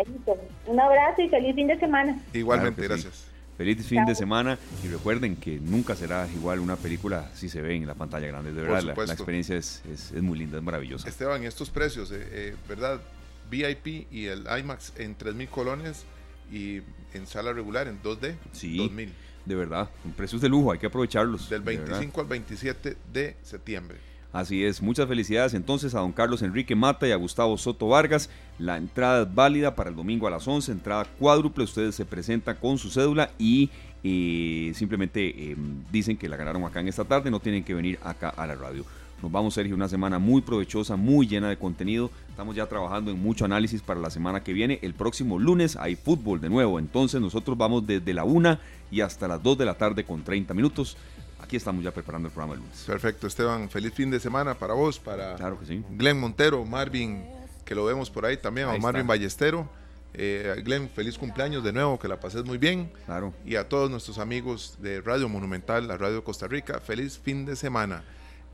Un 0.67 0.79
abrazo 0.79 1.23
y 1.23 1.29
feliz 1.29 1.55
fin 1.55 1.65
de 1.65 1.79
semana. 1.79 2.21
Igualmente, 2.31 2.83
gracias. 2.83 3.25
Feliz 3.57 3.83
fin 3.87 4.05
de 4.05 4.13
semana 4.13 4.59
y 4.83 4.89
recuerden 4.89 5.35
que 5.35 5.59
nunca 5.59 5.95
será 5.95 6.27
igual 6.35 6.59
una 6.59 6.75
película 6.75 7.31
si 7.33 7.49
se 7.49 7.63
ve 7.63 7.73
en 7.73 7.87
la 7.87 7.95
pantalla 7.95 8.27
grande. 8.27 8.53
De 8.53 8.61
verdad, 8.61 8.83
la, 8.83 9.13
experiencia 9.13 9.57
es, 9.57 9.81
es, 9.91 10.11
muy 10.21 10.37
linda, 10.37 10.57
es 10.59 10.63
maravillosa. 10.63 11.09
Esteban, 11.09 11.43
estos 11.43 11.71
precios, 11.71 12.11
eh, 12.11 12.27
eh, 12.31 12.55
¿verdad? 12.69 13.01
VIP 13.49 14.05
y 14.11 14.27
el 14.27 14.45
IMAX 14.59 14.93
en 14.97 15.17
3.000 15.17 15.49
colones 15.49 16.05
y 16.51 16.81
en 17.15 17.25
sala 17.25 17.53
regular 17.53 17.87
en 17.87 17.99
2D, 18.03 18.35
sí, 18.51 18.77
2.000. 18.77 19.09
De 19.45 19.55
verdad, 19.55 19.89
precios 20.17 20.41
de 20.41 20.49
lujo, 20.49 20.71
hay 20.71 20.79
que 20.79 20.87
aprovecharlos. 20.87 21.49
Del 21.49 21.61
25 21.61 22.21
al 22.21 22.27
27 22.27 22.97
de 23.13 23.35
septiembre. 23.43 23.97
Así 24.35 24.65
es, 24.65 24.81
muchas 24.81 25.07
felicidades 25.07 25.53
entonces 25.53 25.95
a 25.95 25.99
don 25.99 26.11
Carlos 26.11 26.41
Enrique 26.41 26.75
Mata 26.75 27.07
y 27.07 27.11
a 27.11 27.15
Gustavo 27.15 27.57
Soto 27.57 27.87
Vargas. 27.87 28.29
La 28.59 28.75
entrada 28.75 29.23
es 29.23 29.33
válida 29.33 29.75
para 29.75 29.89
el 29.89 29.95
domingo 29.95 30.27
a 30.27 30.29
las 30.29 30.45
11, 30.45 30.73
entrada 30.73 31.05
cuádruple. 31.17 31.63
Ustedes 31.63 31.95
se 31.95 32.03
presentan 32.03 32.57
con 32.57 32.77
su 32.77 32.89
cédula 32.89 33.31
y 33.39 33.69
eh, 34.03 34.73
simplemente 34.75 35.51
em, 35.51 35.85
dicen 35.89 36.17
que 36.17 36.27
la 36.27 36.35
ganaron 36.35 36.65
acá 36.65 36.81
en 36.81 36.89
esta 36.89 37.05
tarde, 37.05 37.31
no 37.31 37.39
tienen 37.39 37.63
que 37.63 37.73
venir 37.73 37.97
acá 38.03 38.27
a 38.27 38.45
la 38.45 38.55
radio. 38.55 38.83
Nos 39.21 39.31
vamos, 39.31 39.53
Sergio, 39.53 39.75
una 39.75 39.87
semana 39.87 40.19
muy 40.19 40.41
provechosa, 40.41 40.95
muy 40.95 41.27
llena 41.27 41.49
de 41.49 41.57
contenido. 41.57 42.11
Estamos 42.29 42.55
ya 42.55 42.67
trabajando 42.67 43.11
en 43.11 43.21
mucho 43.21 43.45
análisis 43.45 43.81
para 43.81 43.99
la 43.99 44.09
semana 44.09 44.43
que 44.43 44.53
viene. 44.53 44.79
El 44.81 44.93
próximo 44.93 45.39
lunes 45.39 45.75
hay 45.77 45.95
fútbol 45.95 46.41
de 46.41 46.49
nuevo. 46.49 46.79
Entonces 46.79 47.21
nosotros 47.21 47.57
vamos 47.57 47.87
desde 47.87 48.13
la 48.13 48.23
1 48.23 48.59
y 48.91 49.01
hasta 49.01 49.27
las 49.27 49.41
2 49.41 49.57
de 49.57 49.65
la 49.65 49.73
tarde 49.75 50.03
con 50.03 50.23
30 50.23 50.53
minutos 50.53 50.97
aquí 51.45 51.55
estamos 51.55 51.83
ya 51.83 51.91
preparando 51.91 52.27
el 52.27 52.33
programa 52.33 52.55
el 52.55 52.59
lunes. 52.61 52.83
Perfecto, 52.85 53.27
Esteban. 53.27 53.69
Feliz 53.69 53.93
fin 53.93 54.11
de 54.11 54.19
semana 54.19 54.55
para 54.55 54.73
vos, 54.73 54.99
para 54.99 55.35
claro 55.35 55.59
que 55.59 55.65
sí. 55.65 55.83
Glenn 55.91 56.19
Montero, 56.19 56.65
Marvin, 56.65 57.23
que 57.63 57.75
lo 57.75 57.85
vemos 57.85 58.09
por 58.09 58.25
ahí 58.25 58.37
también, 58.37 58.67
a 58.67 58.77
Marvin 58.77 59.07
Ballestero. 59.07 59.69
Eh, 60.13 60.61
Glenn, 60.63 60.89
feliz 60.89 61.17
cumpleaños 61.17 61.63
de 61.63 61.73
nuevo, 61.73 61.99
que 61.99 62.07
la 62.07 62.19
pases 62.19 62.45
muy 62.45 62.57
bien. 62.57 62.91
Claro. 63.05 63.33
Y 63.45 63.55
a 63.55 63.67
todos 63.67 63.89
nuestros 63.89 64.17
amigos 64.17 64.77
de 64.79 65.01
Radio 65.01 65.29
Monumental, 65.29 65.87
la 65.87 65.97
Radio 65.97 66.23
Costa 66.23 66.47
Rica, 66.47 66.79
feliz 66.79 67.19
fin 67.19 67.45
de 67.45 67.55
semana. 67.55 68.03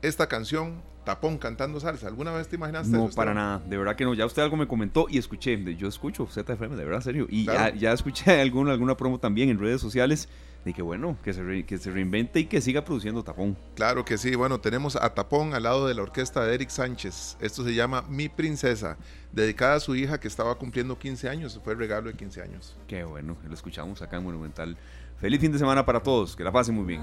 Esta 0.02 0.26
canción, 0.26 0.82
Tapón 1.04 1.38
cantando 1.38 1.78
salsa, 1.78 2.08
¿alguna 2.08 2.32
vez 2.32 2.48
te 2.48 2.56
imaginaste? 2.56 2.90
No, 2.90 3.08
para 3.10 3.34
nada, 3.34 3.60
de 3.60 3.76
verdad 3.76 3.94
que 3.94 4.04
no. 4.04 4.14
Ya 4.14 4.26
usted 4.26 4.42
algo 4.42 4.56
me 4.56 4.66
comentó 4.66 5.06
y 5.08 5.16
escuché, 5.16 5.76
yo 5.76 5.86
escucho 5.86 6.26
ZFM, 6.26 6.74
de 6.74 6.84
verdad, 6.84 7.00
serio. 7.00 7.28
Y 7.30 7.44
ya, 7.44 7.92
escuché 7.92 8.40
alguna, 8.40 8.72
alguna 8.72 8.96
promo 8.96 9.20
también 9.20 9.48
en 9.48 9.60
redes 9.60 9.80
sociales 9.80 10.28
de 10.64 10.72
que 10.72 10.82
bueno, 10.82 11.16
que 11.22 11.32
se, 11.32 11.64
que 11.64 11.78
se 11.78 11.90
reinvente 11.92 12.40
y 12.40 12.46
que 12.46 12.60
siga 12.60 12.84
produciendo 12.84 13.22
Tapón. 13.22 13.56
Claro 13.76 14.04
que 14.04 14.18
sí, 14.18 14.34
bueno, 14.34 14.60
tenemos 14.60 14.96
a 14.96 15.14
Tapón 15.14 15.54
al 15.54 15.62
lado 15.62 15.86
de 15.86 15.94
la 15.94 16.02
orquesta 16.02 16.44
de 16.44 16.54
Eric 16.54 16.70
Sánchez. 16.70 17.36
Esto 17.40 17.62
se 17.62 17.72
llama 17.72 18.02
Mi 18.08 18.28
Princesa, 18.28 18.96
dedicada 19.30 19.76
a 19.76 19.80
su 19.80 19.94
hija 19.94 20.18
que 20.18 20.26
estaba 20.26 20.56
cumpliendo 20.56 20.98
15 20.98 21.28
años, 21.28 21.60
fue 21.62 21.74
el 21.74 21.78
regalo 21.78 22.08
de 22.08 22.16
15 22.16 22.42
años. 22.42 22.76
Qué 22.88 23.04
bueno, 23.04 23.36
lo 23.46 23.54
escuchamos 23.54 24.02
acá 24.02 24.16
en 24.16 24.24
Monumental. 24.24 24.76
Feliz 25.20 25.40
fin 25.40 25.52
de 25.52 25.58
semana 25.58 25.86
para 25.86 26.00
todos, 26.00 26.34
que 26.34 26.42
la 26.42 26.50
pasen 26.50 26.74
muy 26.74 26.86
bien. 26.86 27.02